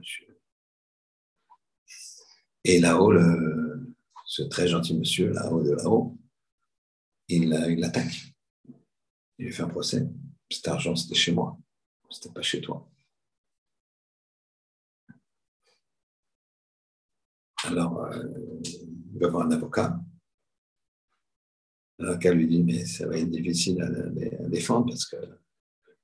Et 2.64 2.80
là-haut, 2.80 3.12
ce 4.26 4.42
très 4.42 4.68
gentil 4.68 4.96
monsieur, 4.96 5.32
là-haut 5.32 5.62
de 5.62 5.72
là-haut, 5.72 6.18
il 7.28 7.48
l'attaque. 7.48 8.34
Il 9.38 9.46
lui 9.46 9.52
fait 9.52 9.62
un 9.62 9.68
procès. 9.68 10.06
Cet 10.50 10.66
argent, 10.68 10.96
c'était 10.96 11.14
chez 11.14 11.32
moi. 11.32 11.56
C'était 12.10 12.32
pas 12.32 12.42
chez 12.42 12.60
toi. 12.60 12.90
Alors, 17.64 18.04
euh, 18.04 18.24
il 19.12 19.18
va 19.20 19.28
voir 19.28 19.46
un 19.46 19.50
avocat. 19.50 20.00
L'avocat 21.98 22.32
lui 22.32 22.46
dit, 22.46 22.62
mais 22.62 22.84
ça 22.86 23.06
va 23.06 23.18
être 23.18 23.30
difficile 23.30 23.82
à, 23.82 24.48
défendre 24.48 24.86
parce 24.86 25.04
que 25.06 25.16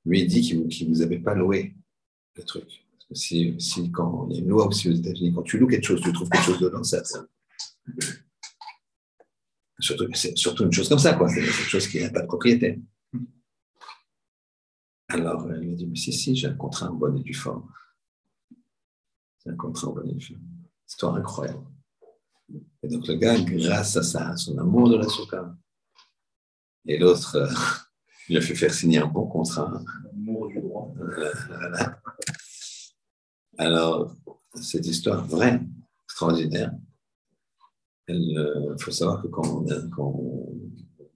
lui, 0.05 0.21
il 0.21 0.27
dit 0.27 0.43
qu'il 0.43 0.89
ne 0.89 0.95
vous 0.95 1.03
avait 1.03 1.19
pas 1.19 1.35
loué 1.35 1.75
le 2.35 2.43
truc. 2.43 2.87
Parce 2.93 3.07
que 3.09 3.15
si, 3.15 3.57
si, 3.59 3.91
quand 3.91 4.29
il 4.29 4.37
y 4.37 4.39
a 4.39 4.43
une 4.43 4.49
loi 4.49 4.67
aussi 4.67 4.91
aux 4.91 4.95
États-Unis, 4.95 5.33
quand 5.35 5.43
tu 5.43 5.59
loues 5.59 5.67
quelque 5.67 5.87
chose, 5.87 6.01
tu 6.03 6.13
trouves 6.13 6.29
quelque 6.29 6.45
chose 6.45 6.61
dedans, 6.61 6.85
ça. 6.85 7.03
ça 7.05 7.27
surtout, 9.79 10.07
surtout 10.35 10.65
une 10.65 10.73
chose 10.73 10.89
comme 10.89 10.99
ça, 10.99 11.15
quoi. 11.15 11.29
C'est 11.29 11.41
quelque 11.41 11.53
chose 11.53 11.89
qui 11.89 12.01
n'a 12.01 12.11
pas 12.11 12.23
de 12.23 12.27
propriétaire. 12.27 12.77
Alors, 15.09 15.49
il 15.55 15.61
lui 15.61 15.75
dit, 15.75 15.87
mais 15.87 15.97
si, 15.97 16.13
si, 16.13 16.37
j'ai 16.37 16.49
un 16.49 16.55
contrat 16.55 16.91
en 16.91 16.95
bonne 16.95 17.19
et 17.19 17.23
due 17.23 17.35
forme. 17.35 17.71
C'est 19.39 19.51
un 19.51 19.57
contrat 19.57 19.89
en 19.89 19.93
bonif. 19.93 20.33
Histoire 20.89 21.17
incroyable. 21.17 21.65
Et 22.83 22.89
donc 22.89 23.07
le 23.09 23.15
gars, 23.15 23.39
grâce 23.41 23.97
à 23.97 24.03
ça, 24.03 24.31
à 24.31 24.37
son 24.37 24.57
amour 24.59 24.89
de 24.89 24.97
la 24.97 25.09
souka, 25.09 25.57
et 26.87 26.99
l'autre, 26.99 27.37
euh, 27.37 27.49
il 28.29 28.37
a 28.37 28.41
fait 28.41 28.55
faire 28.55 28.73
signer 28.73 28.99
un 28.99 29.07
bon 29.07 29.27
contrat. 29.27 29.83
Amour 30.13 30.49
du 30.49 30.61
droit. 30.61 30.93
Euh, 31.01 31.33
voilà. 31.49 32.01
Alors, 33.59 34.15
cette 34.55 34.87
histoire 34.87 35.27
vraie, 35.27 35.61
extraordinaire, 36.05 36.73
il 38.09 38.39
euh, 38.39 38.77
faut 38.79 38.93
savoir 38.93 39.23
que 39.23 39.27
quand, 39.29 39.65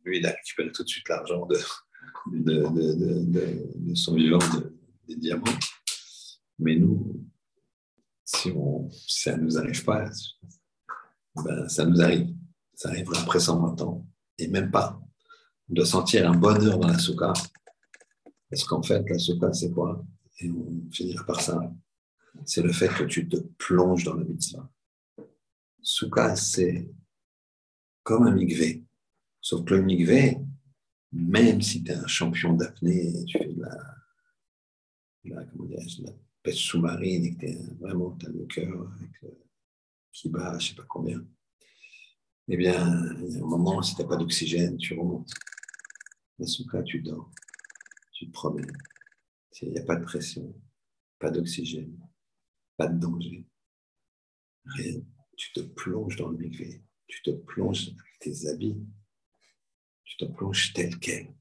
lui, 0.05 0.19
il 0.19 0.27
a 0.27 0.31
récupéré 0.31 0.73
tout 0.73 0.83
de 0.83 0.89
suite 0.89 1.09
l'argent 1.09 1.47
de, 1.47 1.59
de, 2.33 3.95
son 3.95 4.15
vivant 4.15 4.39
des 5.07 5.17
diamants. 5.17 5.45
Mais 6.59 6.77
nous, 6.77 7.25
si, 8.37 8.53
ça 9.09 9.37
ne 9.37 9.43
nous 9.43 9.59
arrive 9.59 9.85
pas, 9.85 10.09
ben, 11.37 11.69
ça 11.69 11.85
nous 11.85 12.01
arrive. 12.01 12.35
Ça 12.75 12.89
arrivera 12.89 13.21
après 13.21 13.41
120 13.41 13.81
ans. 13.83 14.07
Et 14.39 14.49
même 14.49 14.71
pas. 14.71 15.01
On 15.69 15.75
doit 15.75 15.87
sentir 15.87 16.31
un 16.31 16.37
bonheur 16.37 16.79
dans 16.79 16.89
la 16.89 16.99
souka. 16.99 17.33
Parce 18.49 18.65
qu'en 18.65 18.83
fait, 18.83 19.03
la 19.09 19.19
souka, 19.19 19.53
c'est 19.53 19.71
quoi? 19.71 20.05
Et 20.39 20.51
on 20.51 20.91
finira 20.91 21.25
par 21.25 21.41
ça. 21.41 21.61
C'est 22.45 22.63
le 22.63 22.73
fait 22.73 22.89
que 22.89 23.05
tu 23.05 23.29
te 23.29 23.37
plonges 23.37 24.05
dans 24.05 24.15
la 24.15 24.25
mitzvah. 24.25 24.69
Souka, 25.83 26.37
c'est 26.37 26.91
comme 28.03 28.27
un 28.27 28.33
migvé. 28.33 28.85
Sauf 29.41 29.65
que 29.65 29.75
le 29.75 29.83
migvé, 29.83 30.39
même 31.13 31.61
si 31.61 31.83
tu 31.83 31.91
es 31.91 31.95
un 31.95 32.07
champion 32.07 32.55
d'apnée, 32.55 33.25
tu 33.27 33.39
fais 33.39 33.53
de 33.53 33.61
la, 33.61 34.01
pêche 36.43 36.67
sous-marine 36.67 37.25
et 37.25 37.35
que 37.37 37.47
tu 37.47 37.75
vraiment 37.81 38.17
as 38.25 38.29
le 38.29 38.47
cœur 38.47 38.91
qui 40.13 40.29
bat, 40.29 40.59
je 40.59 40.65
ne 40.65 40.69
sais 40.71 40.75
pas 40.75 40.87
combien, 40.89 41.25
eh 42.49 42.57
bien, 42.57 43.15
il 43.23 43.35
y 43.35 43.39
a 43.39 43.45
un 43.45 43.47
moment, 43.47 43.81
si 43.83 43.95
tu 43.95 44.03
n'as 44.03 44.09
pas 44.09 44.17
d'oxygène, 44.17 44.77
tu 44.77 44.95
remontes. 44.95 45.33
La 46.39 46.47
souka, 46.47 46.83
tu 46.83 47.01
dors, 47.01 47.31
tu 48.13 48.27
te 48.27 48.33
promènes. 48.33 48.77
Il 49.63 49.73
n'y 49.73 49.79
a 49.79 49.85
pas 49.85 49.97
de 49.97 50.05
pression, 50.05 50.55
pas 51.19 51.31
d'oxygène, 51.31 51.99
pas 52.77 52.89
de 52.89 52.99
danger, 52.99 53.47
rien 54.65 55.01
tu 55.41 55.53
te 55.55 55.61
plonges 55.61 56.17
dans 56.17 56.29
le 56.29 56.37
mikvé, 56.37 56.83
tu 57.07 57.23
te 57.23 57.31
plonges 57.31 57.89
avec 57.89 58.19
tes 58.21 58.47
habits, 58.47 58.87
tu 60.05 60.17
te 60.19 60.27
plonges 60.27 60.75
tel 60.75 60.99
quel. 60.99 61.35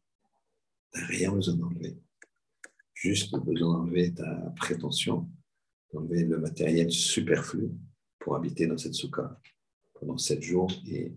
Tu 0.94 1.00
n'as 1.02 1.06
rien 1.08 1.34
besoin 1.34 1.56
d'enlever. 1.56 1.98
Juste 3.02 3.34
besoin 3.40 3.76
d'enlever 3.76 4.14
ta 4.14 4.54
prétention, 4.58 5.30
d'enlever 5.94 6.26
le 6.26 6.38
matériel 6.38 6.92
superflu 6.92 7.70
pour 8.20 8.36
habiter 8.36 8.68
dans 8.68 8.78
cette 8.78 8.94
soukha 8.94 9.40
pendant 9.94 10.18
sept 10.18 10.42
jours 10.42 10.70
et 10.86 11.14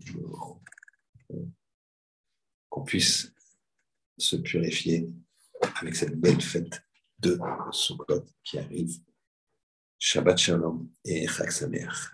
qu'on 2.69 2.83
puisse 2.85 3.33
se 4.17 4.37
purifier 4.37 5.09
avec 5.81 5.97
cette 5.97 6.17
belle 6.17 6.39
fête 6.39 6.81
de 7.19 7.37
Sukkot 7.73 8.27
qui 8.45 8.59
arrive. 8.59 9.01
Shabbat 9.99 10.37
Shalom 10.37 10.89
et 11.03 11.27
Chag 11.27 11.51
Sameach. 11.51 12.11